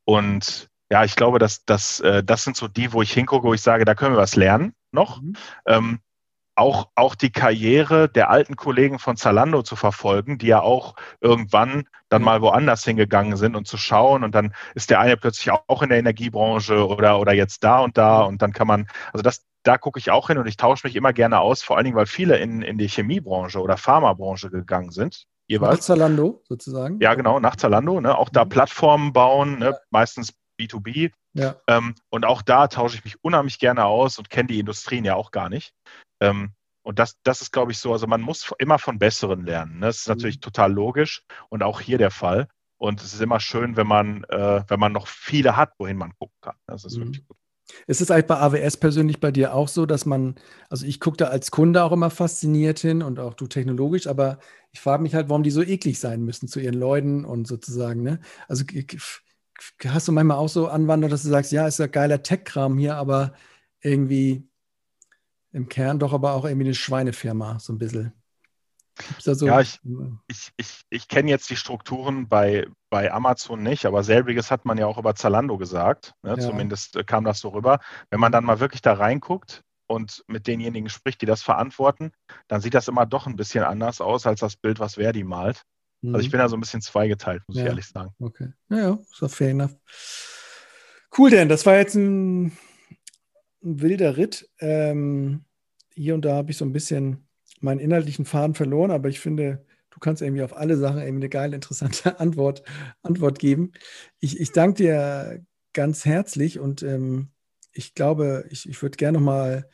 und 0.05 0.69
ja, 0.91 1.03
ich 1.03 1.15
glaube, 1.15 1.39
dass, 1.39 1.65
dass 1.65 1.99
äh, 1.99 2.23
das 2.23 2.43
sind 2.43 2.55
so 2.55 2.67
die, 2.67 2.93
wo 2.93 3.01
ich 3.01 3.11
hingucke, 3.11 3.47
wo 3.47 3.53
ich 3.53 3.61
sage, 3.61 3.85
da 3.85 3.95
können 3.95 4.15
wir 4.15 4.21
was 4.21 4.35
lernen 4.35 4.73
noch. 4.91 5.21
Mhm. 5.21 5.35
Ähm, 5.65 5.99
auch, 6.55 6.89
auch 6.95 7.13
die 7.13 7.31
Karriere 7.31 8.09
der 8.09 8.31
alten 8.31 8.55
Kollegen 8.55 8.97
von 8.97 9.15
Zalando 9.15 9.61
zu 9.61 9.75
verfolgen, 9.75 10.39
die 10.39 10.47
ja 10.47 10.61
auch 10.61 10.95
irgendwann 11.21 11.87
dann 12.09 12.23
mal 12.23 12.41
woanders 12.41 12.83
hingegangen 12.83 13.37
sind 13.37 13.55
und 13.55 13.67
zu 13.67 13.77
schauen 13.77 14.23
und 14.23 14.33
dann 14.33 14.53
ist 14.73 14.89
der 14.89 14.99
eine 14.99 15.17
plötzlich 15.17 15.51
auch 15.51 15.83
in 15.83 15.89
der 15.89 15.99
Energiebranche 15.99 16.87
oder, 16.87 17.19
oder 17.19 17.33
jetzt 17.33 17.63
da 17.63 17.79
und 17.79 17.97
da 17.97 18.21
und 18.21 18.41
dann 18.41 18.53
kann 18.53 18.65
man, 18.65 18.87
also 19.13 19.21
das, 19.21 19.45
da 19.63 19.77
gucke 19.77 19.99
ich 19.99 20.09
auch 20.09 20.27
hin 20.27 20.39
und 20.39 20.47
ich 20.47 20.57
tausche 20.57 20.87
mich 20.87 20.95
immer 20.95 21.13
gerne 21.13 21.39
aus, 21.39 21.61
vor 21.61 21.77
allen 21.77 21.85
Dingen, 21.85 21.97
weil 21.97 22.07
viele 22.07 22.37
in, 22.37 22.63
in 22.63 22.79
die 22.79 22.87
Chemiebranche 22.87 23.61
oder 23.61 23.77
Pharmabranche 23.77 24.49
gegangen 24.49 24.89
sind. 24.89 25.25
Jeweils. 25.47 25.77
Nach 25.77 25.79
Zalando 25.79 26.41
sozusagen. 26.45 26.99
Ja, 27.01 27.13
genau, 27.13 27.39
nach 27.39 27.55
Zalando, 27.55 28.01
ne? 28.01 28.17
auch 28.17 28.29
da 28.29 28.45
mhm. 28.45 28.49
Plattformen 28.49 29.13
bauen, 29.13 29.59
ne? 29.59 29.77
Meistens 29.91 30.33
B2B. 30.59 31.11
Ja. 31.33 31.55
Ähm, 31.67 31.95
und 32.09 32.25
auch 32.25 32.41
da 32.41 32.67
tausche 32.67 32.97
ich 32.97 33.05
mich 33.05 33.23
unheimlich 33.23 33.59
gerne 33.59 33.85
aus 33.85 34.17
und 34.17 34.29
kenne 34.29 34.47
die 34.47 34.59
Industrien 34.59 35.05
ja 35.05 35.15
auch 35.15 35.31
gar 35.31 35.49
nicht. 35.49 35.73
Ähm, 36.19 36.53
und 36.83 36.99
das, 36.99 37.17
das 37.23 37.41
ist, 37.41 37.51
glaube 37.51 37.73
ich, 37.73 37.79
so, 37.79 37.91
also 37.91 38.07
man 38.07 38.21
muss 38.21 38.53
immer 38.59 38.79
von 38.79 38.97
Besseren 38.97 39.45
lernen. 39.45 39.79
Ne? 39.79 39.87
Das 39.87 39.97
ist 39.97 40.07
natürlich 40.07 40.37
mhm. 40.37 40.41
total 40.41 40.71
logisch 40.71 41.21
und 41.49 41.61
auch 41.61 41.81
hier 41.81 41.97
der 41.97 42.11
Fall. 42.11 42.47
Und 42.77 43.01
es 43.01 43.13
ist 43.13 43.21
immer 43.21 43.39
schön, 43.39 43.75
wenn 43.75 43.87
man, 43.87 44.23
äh, 44.25 44.63
wenn 44.67 44.79
man 44.79 44.93
noch 44.93 45.07
viele 45.07 45.57
hat, 45.57 45.73
wohin 45.79 45.97
man 45.97 46.13
gucken 46.17 46.37
kann. 46.41 46.55
Das 46.65 46.85
ist 46.85 46.97
mhm. 46.97 47.05
wirklich 47.05 47.27
gut. 47.27 47.37
Ist 47.85 47.99
es 47.99 48.11
eigentlich 48.11 48.27
bei 48.27 48.37
AWS 48.37 48.77
persönlich 48.77 49.19
bei 49.19 49.31
dir 49.31 49.53
auch 49.53 49.67
so, 49.67 49.85
dass 49.85 50.05
man, 50.05 50.35
also 50.69 50.85
ich 50.85 51.01
gucke 51.01 51.17
da 51.17 51.25
als 51.25 51.51
Kunde 51.51 51.83
auch 51.83 51.91
immer 51.91 52.09
fasziniert 52.09 52.79
hin 52.79 53.01
und 53.03 53.19
auch 53.19 53.33
du 53.33 53.47
technologisch, 53.47 54.07
aber 54.07 54.39
ich 54.71 54.79
frage 54.79 55.03
mich 55.03 55.13
halt, 55.13 55.27
warum 55.27 55.43
die 55.43 55.51
so 55.51 55.61
eklig 55.61 55.99
sein 55.99 56.23
müssen 56.23 56.47
zu 56.47 56.61
ihren 56.61 56.75
Leuten 56.75 57.25
und 57.25 57.45
sozusagen, 57.47 58.03
ne? 58.03 58.21
Also 58.47 58.63
hast 59.85 60.07
du 60.07 60.11
manchmal 60.11 60.37
auch 60.37 60.49
so 60.49 60.67
Anwandlung, 60.67 61.09
dass 61.09 61.23
du 61.23 61.29
sagst, 61.29 61.51
ja, 61.51 61.67
ist 61.67 61.79
ja 61.79 61.87
geiler 61.87 62.23
Tech-Kram 62.23 62.77
hier, 62.77 62.95
aber 62.95 63.33
irgendwie 63.81 64.47
im 65.51 65.69
Kern 65.69 65.99
doch 65.99 66.13
aber 66.13 66.33
auch 66.33 66.45
irgendwie 66.45 66.67
eine 66.67 66.75
Schweinefirma, 66.75 67.59
so 67.59 67.73
ein 67.73 67.77
bisschen. 67.77 68.13
So 69.19 69.45
ja, 69.45 69.61
ich, 69.61 69.79
ich, 70.27 70.51
ich, 70.57 70.81
ich 70.89 71.07
kenne 71.07 71.29
jetzt 71.29 71.49
die 71.49 71.55
Strukturen 71.55 72.27
bei, 72.27 72.67
bei 72.89 73.11
Amazon 73.11 73.61
nicht, 73.61 73.85
aber 73.85 74.03
selbiges 74.03 74.49
hat 74.49 74.65
man 74.65 74.77
ja 74.77 74.87
auch 74.87 74.97
über 74.97 75.15
Zalando 75.15 75.57
gesagt. 75.57 76.15
Ne? 76.23 76.31
Ja. 76.31 76.39
Zumindest 76.39 76.95
äh, 76.95 77.03
kam 77.03 77.23
das 77.23 77.39
so 77.39 77.49
rüber. 77.49 77.79
Wenn 78.09 78.19
man 78.19 78.31
dann 78.31 78.43
mal 78.43 78.59
wirklich 78.59 78.81
da 78.81 78.93
reinguckt 78.93 79.63
und 79.87 80.23
mit 80.27 80.47
denjenigen 80.47 80.89
spricht, 80.89 81.21
die 81.21 81.27
das 81.27 81.43
verantworten, 81.43 82.11
dann 82.47 82.61
sieht 82.61 82.73
das 82.73 82.87
immer 82.87 83.05
doch 83.05 83.27
ein 83.27 83.35
bisschen 83.35 83.63
anders 83.63 84.01
aus 84.01 84.25
als 84.25 84.39
das 84.39 84.55
Bild, 84.55 84.79
was 84.79 84.95
Verdi 84.95 85.23
malt. 85.23 85.63
Mhm. 86.01 86.15
Also 86.15 86.21
ich 86.21 86.27
mhm. 86.27 86.31
bin 86.31 86.39
da 86.39 86.49
so 86.49 86.57
ein 86.57 86.61
bisschen 86.61 86.81
zweigeteilt, 86.81 87.43
muss 87.47 87.57
ja. 87.57 87.63
ich 87.63 87.69
ehrlich 87.69 87.87
sagen. 87.87 88.13
Okay. 88.19 88.49
Naja, 88.69 88.97
ist 89.11 89.21
doch 89.21 89.31
fair 89.31 89.49
enough. 89.49 89.75
Cool, 91.17 91.29
denn 91.29 91.49
das 91.49 91.65
war 91.65 91.77
jetzt 91.77 91.95
ein, 91.95 92.47
ein 93.63 93.81
wilder 93.81 94.17
Ritt. 94.17 94.49
Ähm, 94.59 95.45
hier 95.93 96.13
und 96.13 96.23
da 96.25 96.35
habe 96.35 96.51
ich 96.51 96.57
so 96.57 96.65
ein 96.65 96.73
bisschen 96.73 97.27
meinen 97.59 97.79
inhaltlichen 97.79 98.25
Faden 98.25 98.53
verloren, 98.53 98.91
aber 98.91 99.09
ich 99.09 99.19
finde, 99.19 99.65
du 99.89 99.99
kannst 99.99 100.21
irgendwie 100.21 100.43
auf 100.43 100.55
alle 100.55 100.77
Sachen 100.77 100.99
irgendwie 100.99 101.23
eine 101.23 101.29
geile, 101.29 101.55
interessante 101.55 102.19
Antwort, 102.19 102.63
Antwort 103.01 103.39
geben. 103.39 103.71
Ich, 104.19 104.39
ich 104.39 104.51
danke 104.51 104.83
dir 104.83 105.45
ganz 105.73 106.05
herzlich 106.05 106.59
und 106.59 106.83
ähm, 106.83 107.31
ich 107.71 107.93
glaube, 107.93 108.45
ich, 108.49 108.69
ich 108.69 108.81
würde 108.81 108.97
gerne 108.97 109.17
nochmal 109.17 109.69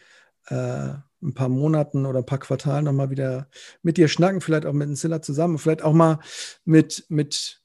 äh, 0.47 0.93
ein 1.23 1.33
paar 1.33 1.49
Monaten 1.49 2.05
oder 2.05 2.19
ein 2.19 2.25
paar 2.25 2.39
Quartalen 2.39 2.85
nochmal 2.85 3.09
wieder 3.09 3.47
mit 3.81 3.97
dir 3.97 4.07
schnacken, 4.07 4.41
vielleicht 4.41 4.65
auch 4.65 4.73
mit 4.73 4.87
einem 4.87 4.95
Zilla 4.95 5.21
zusammen, 5.21 5.57
vielleicht 5.57 5.83
auch 5.83 5.93
mal 5.93 6.19
mit, 6.65 7.05
mit, 7.09 7.61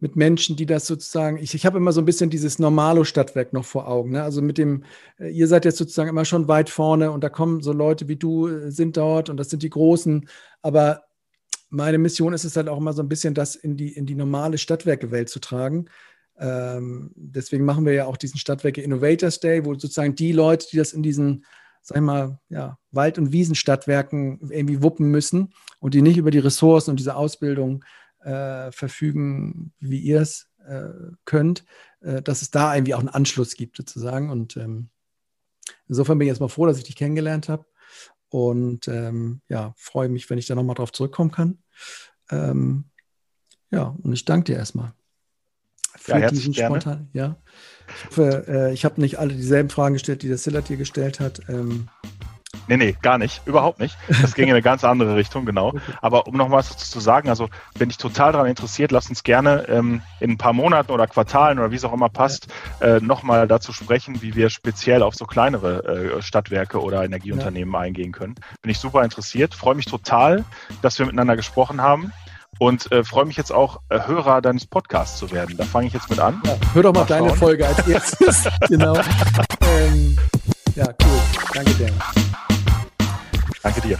mit 0.00 0.16
Menschen, 0.16 0.56
die 0.56 0.66
das 0.66 0.86
sozusagen, 0.86 1.38
ich, 1.38 1.54
ich 1.54 1.66
habe 1.66 1.78
immer 1.78 1.92
so 1.92 2.00
ein 2.00 2.04
bisschen 2.04 2.30
dieses 2.30 2.58
Normalo-Stadtwerk 2.58 3.52
noch 3.52 3.64
vor 3.64 3.88
Augen. 3.88 4.12
Ne? 4.12 4.22
Also 4.22 4.42
mit 4.42 4.58
dem, 4.58 4.84
äh, 5.18 5.28
ihr 5.28 5.48
seid 5.48 5.64
jetzt 5.64 5.78
sozusagen 5.78 6.10
immer 6.10 6.24
schon 6.24 6.48
weit 6.48 6.70
vorne 6.70 7.10
und 7.10 7.22
da 7.24 7.28
kommen 7.28 7.60
so 7.60 7.72
Leute 7.72 8.08
wie 8.08 8.16
du, 8.16 8.48
äh, 8.48 8.70
sind 8.70 8.96
dort 8.96 9.28
und 9.30 9.36
das 9.36 9.50
sind 9.50 9.62
die 9.62 9.70
Großen, 9.70 10.28
aber 10.62 11.04
meine 11.70 11.98
Mission 11.98 12.32
ist 12.32 12.44
es 12.44 12.56
halt 12.56 12.68
auch 12.68 12.78
immer 12.78 12.92
so 12.92 13.02
ein 13.02 13.08
bisschen, 13.08 13.34
das 13.34 13.56
in 13.56 13.76
die, 13.76 13.92
in 13.92 14.06
die 14.06 14.14
normale 14.14 14.58
Stadtwerkewelt 14.58 15.28
zu 15.28 15.40
tragen. 15.40 15.86
Ähm, 16.38 17.10
deswegen 17.16 17.64
machen 17.64 17.84
wir 17.84 17.92
ja 17.92 18.06
auch 18.06 18.16
diesen 18.16 18.38
Stadtwerke 18.38 18.80
Innovators 18.80 19.40
Day, 19.40 19.64
wo 19.64 19.74
sozusagen 19.74 20.14
die 20.14 20.32
Leute, 20.32 20.66
die 20.70 20.76
das 20.76 20.92
in 20.92 21.02
diesen, 21.02 21.44
sag 21.84 21.98
ich 21.98 22.02
mal, 22.02 22.40
ja, 22.48 22.78
Wald- 22.92 23.18
und 23.18 23.30
Wiesenstadtwerken 23.30 24.40
irgendwie 24.50 24.82
wuppen 24.82 25.10
müssen 25.10 25.52
und 25.80 25.92
die 25.94 26.02
nicht 26.02 26.16
über 26.16 26.30
die 26.30 26.38
Ressourcen 26.38 26.90
und 26.90 26.96
diese 26.98 27.14
Ausbildung 27.14 27.84
äh, 28.20 28.72
verfügen, 28.72 29.74
wie 29.80 29.98
ihr 29.98 30.22
es 30.22 30.48
äh, 30.66 30.88
könnt, 31.26 31.64
äh, 32.00 32.22
dass 32.22 32.40
es 32.40 32.50
da 32.50 32.74
irgendwie 32.74 32.94
auch 32.94 33.00
einen 33.00 33.10
Anschluss 33.10 33.54
gibt 33.54 33.76
sozusagen. 33.76 34.30
Und 34.30 34.56
ähm, 34.56 34.88
insofern 35.86 36.18
bin 36.18 36.26
ich 36.26 36.32
jetzt 36.32 36.40
mal 36.40 36.48
froh, 36.48 36.64
dass 36.64 36.78
ich 36.78 36.84
dich 36.84 36.96
kennengelernt 36.96 37.50
habe 37.50 37.66
und 38.30 38.88
ähm, 38.88 39.42
ja, 39.48 39.74
freue 39.76 40.08
mich, 40.08 40.30
wenn 40.30 40.38
ich 40.38 40.46
da 40.46 40.54
nochmal 40.54 40.76
drauf 40.76 40.90
zurückkommen 40.90 41.32
kann. 41.32 41.58
Ähm, 42.30 42.86
ja, 43.70 43.94
und 44.02 44.12
ich 44.14 44.24
danke 44.24 44.52
dir 44.52 44.56
erstmal 44.56 44.94
für 45.96 46.18
ja, 46.18 46.28
diesen 46.28 46.54
spontan. 46.54 47.08
Ja. 47.12 47.36
Ich 47.86 48.06
hoffe, 48.06 48.44
äh, 48.48 48.72
ich 48.72 48.84
habe 48.84 49.00
nicht 49.00 49.18
alle 49.18 49.34
dieselben 49.34 49.70
Fragen 49.70 49.94
gestellt, 49.94 50.22
die 50.22 50.28
der 50.28 50.38
Sillard 50.38 50.68
dir 50.68 50.76
gestellt 50.76 51.20
hat. 51.20 51.40
Ähm, 51.48 51.88
Nee, 52.66 52.76
nee, 52.76 52.96
gar 53.02 53.18
nicht. 53.18 53.46
Überhaupt 53.46 53.78
nicht. 53.78 53.96
Das 54.08 54.34
ging 54.34 54.44
in 54.44 54.52
eine 54.52 54.62
ganz 54.62 54.84
andere 54.84 55.16
Richtung, 55.16 55.44
genau. 55.44 55.64
Okay. 55.74 55.80
Aber 56.02 56.26
um 56.26 56.36
noch 56.36 56.50
was 56.50 56.76
zu 56.76 57.00
sagen, 57.00 57.28
also 57.28 57.48
bin 57.78 57.90
ich 57.90 57.96
total 57.96 58.32
daran 58.32 58.46
interessiert, 58.46 58.92
lasst 58.92 59.08
uns 59.08 59.22
gerne 59.24 59.66
ähm, 59.68 60.02
in 60.20 60.32
ein 60.32 60.38
paar 60.38 60.52
Monaten 60.52 60.92
oder 60.92 61.06
Quartalen 61.06 61.58
oder 61.58 61.70
wie 61.70 61.76
es 61.76 61.84
auch 61.84 61.92
immer 61.92 62.08
passt, 62.08 62.48
ja. 62.80 62.96
äh, 62.96 63.00
nochmal 63.00 63.48
dazu 63.48 63.72
sprechen, 63.72 64.22
wie 64.22 64.34
wir 64.34 64.50
speziell 64.50 65.02
auf 65.02 65.14
so 65.14 65.24
kleinere 65.24 66.16
äh, 66.18 66.22
Stadtwerke 66.22 66.80
oder 66.80 67.02
Energieunternehmen 67.04 67.74
ja. 67.74 67.80
eingehen 67.80 68.12
können. 68.12 68.36
Bin 68.62 68.70
ich 68.70 68.78
super 68.78 69.02
interessiert, 69.02 69.54
freue 69.54 69.74
mich 69.74 69.86
total, 69.86 70.44
dass 70.80 70.98
wir 70.98 71.06
miteinander 71.06 71.36
gesprochen 71.36 71.80
haben 71.80 72.12
und 72.58 72.90
äh, 72.92 73.04
freue 73.04 73.24
mich 73.24 73.36
jetzt 73.36 73.52
auch, 73.52 73.80
äh, 73.88 74.06
Hörer 74.06 74.40
deines 74.42 74.66
Podcasts 74.66 75.18
zu 75.18 75.30
werden. 75.30 75.56
Da 75.56 75.64
fange 75.64 75.86
ich 75.86 75.92
jetzt 75.92 76.10
mit 76.10 76.18
an. 76.18 76.40
Ja, 76.44 76.56
hör 76.72 76.82
doch 76.82 76.92
mal, 76.92 77.00
mal 77.00 77.06
deine 77.06 77.34
Folge 77.34 77.66
als 77.66 77.86
erstes. 77.86 78.44
genau. 78.68 78.96
ähm, 79.62 80.18
ja, 80.74 80.86
cool. 80.86 81.20
Danke 81.52 81.74
dir. 81.74 81.90
Danke 83.62 83.80
dir. 83.80 83.98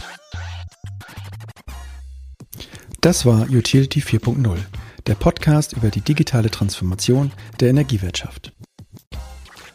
Das 3.01 3.25
war 3.25 3.41
Utility 3.49 3.99
4.0, 3.99 4.57
der 5.05 5.15
Podcast 5.15 5.73
über 5.73 5.89
die 5.89 6.01
digitale 6.01 6.49
Transformation 6.49 7.31
der 7.59 7.69
Energiewirtschaft. 7.69 8.51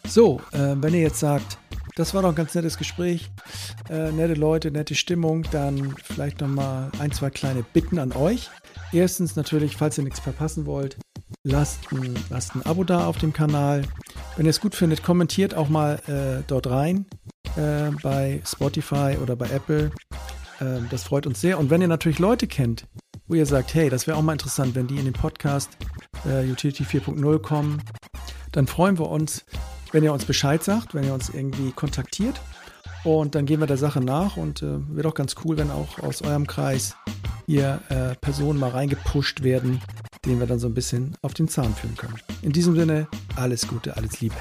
So, 0.05 0.41
äh, 0.51 0.75
wenn 0.75 0.93
ihr 0.93 1.01
jetzt 1.01 1.19
sagt, 1.19 1.57
das 1.95 2.13
war 2.13 2.21
doch 2.21 2.29
ein 2.29 2.35
ganz 2.35 2.55
nettes 2.55 2.77
Gespräch, 2.77 3.29
äh, 3.89 4.11
nette 4.11 4.33
Leute, 4.33 4.71
nette 4.71 4.95
Stimmung, 4.95 5.43
dann 5.51 5.95
vielleicht 6.03 6.41
nochmal 6.41 6.91
ein, 6.99 7.11
zwei 7.11 7.29
kleine 7.29 7.63
Bitten 7.63 7.99
an 7.99 8.11
euch. 8.11 8.49
Erstens 8.93 9.35
natürlich, 9.35 9.77
falls 9.77 9.97
ihr 9.97 10.03
nichts 10.03 10.19
verpassen 10.19 10.65
wollt, 10.65 10.97
lasst 11.43 11.91
ein, 11.91 12.13
lasst 12.29 12.55
ein 12.55 12.65
Abo 12.65 12.83
da 12.83 13.07
auf 13.07 13.17
dem 13.17 13.31
Kanal. 13.31 13.83
Wenn 14.35 14.45
ihr 14.45 14.49
es 14.49 14.59
gut 14.59 14.75
findet, 14.75 15.01
kommentiert 15.01 15.53
auch 15.53 15.69
mal 15.69 15.95
äh, 16.07 16.43
dort 16.47 16.67
rein 16.67 17.05
äh, 17.55 17.91
bei 18.03 18.41
Spotify 18.45 19.17
oder 19.21 19.35
bei 19.35 19.49
Apple. 19.49 19.91
Äh, 20.59 20.81
das 20.89 21.03
freut 21.03 21.25
uns 21.25 21.39
sehr. 21.39 21.57
Und 21.57 21.69
wenn 21.69 21.81
ihr 21.81 21.87
natürlich 21.87 22.19
Leute 22.19 22.47
kennt, 22.47 22.85
wo 23.27 23.35
ihr 23.35 23.45
sagt, 23.45 23.73
hey, 23.73 23.89
das 23.89 24.07
wäre 24.07 24.17
auch 24.17 24.21
mal 24.21 24.33
interessant, 24.33 24.75
wenn 24.75 24.87
die 24.87 24.97
in 24.97 25.05
den 25.05 25.13
Podcast 25.13 25.69
äh, 26.25 26.49
Utility 26.49 26.83
4.0 26.83 27.39
kommen, 27.39 27.81
dann 28.51 28.67
freuen 28.67 28.99
wir 28.99 29.09
uns, 29.09 29.45
wenn 29.93 30.03
ihr 30.03 30.11
uns 30.11 30.25
Bescheid 30.25 30.63
sagt, 30.63 30.93
wenn 30.93 31.05
ihr 31.05 31.13
uns 31.13 31.29
irgendwie 31.29 31.71
kontaktiert. 31.71 32.41
Und 33.03 33.35
dann 33.35 33.45
gehen 33.45 33.59
wir 33.59 33.67
der 33.67 33.77
Sache 33.77 34.01
nach 34.01 34.37
und 34.37 34.61
äh, 34.61 34.79
wäre 34.89 35.03
doch 35.03 35.15
ganz 35.15 35.35
cool, 35.43 35.57
wenn 35.57 35.71
auch 35.71 35.99
aus 35.99 36.21
eurem 36.21 36.45
Kreis 36.45 36.95
hier 37.51 37.81
äh, 37.89 38.15
Personen 38.15 38.59
mal 38.59 38.69
reingepusht 38.69 39.43
werden, 39.43 39.81
denen 40.25 40.39
wir 40.39 40.47
dann 40.47 40.59
so 40.59 40.67
ein 40.67 40.73
bisschen 40.73 41.17
auf 41.21 41.33
den 41.33 41.49
Zahn 41.49 41.75
führen 41.75 41.97
können. 41.97 42.15
In 42.41 42.53
diesem 42.53 42.77
Sinne, 42.77 43.09
alles 43.35 43.67
Gute, 43.67 43.97
alles 43.97 44.21
Liebe. 44.21 44.37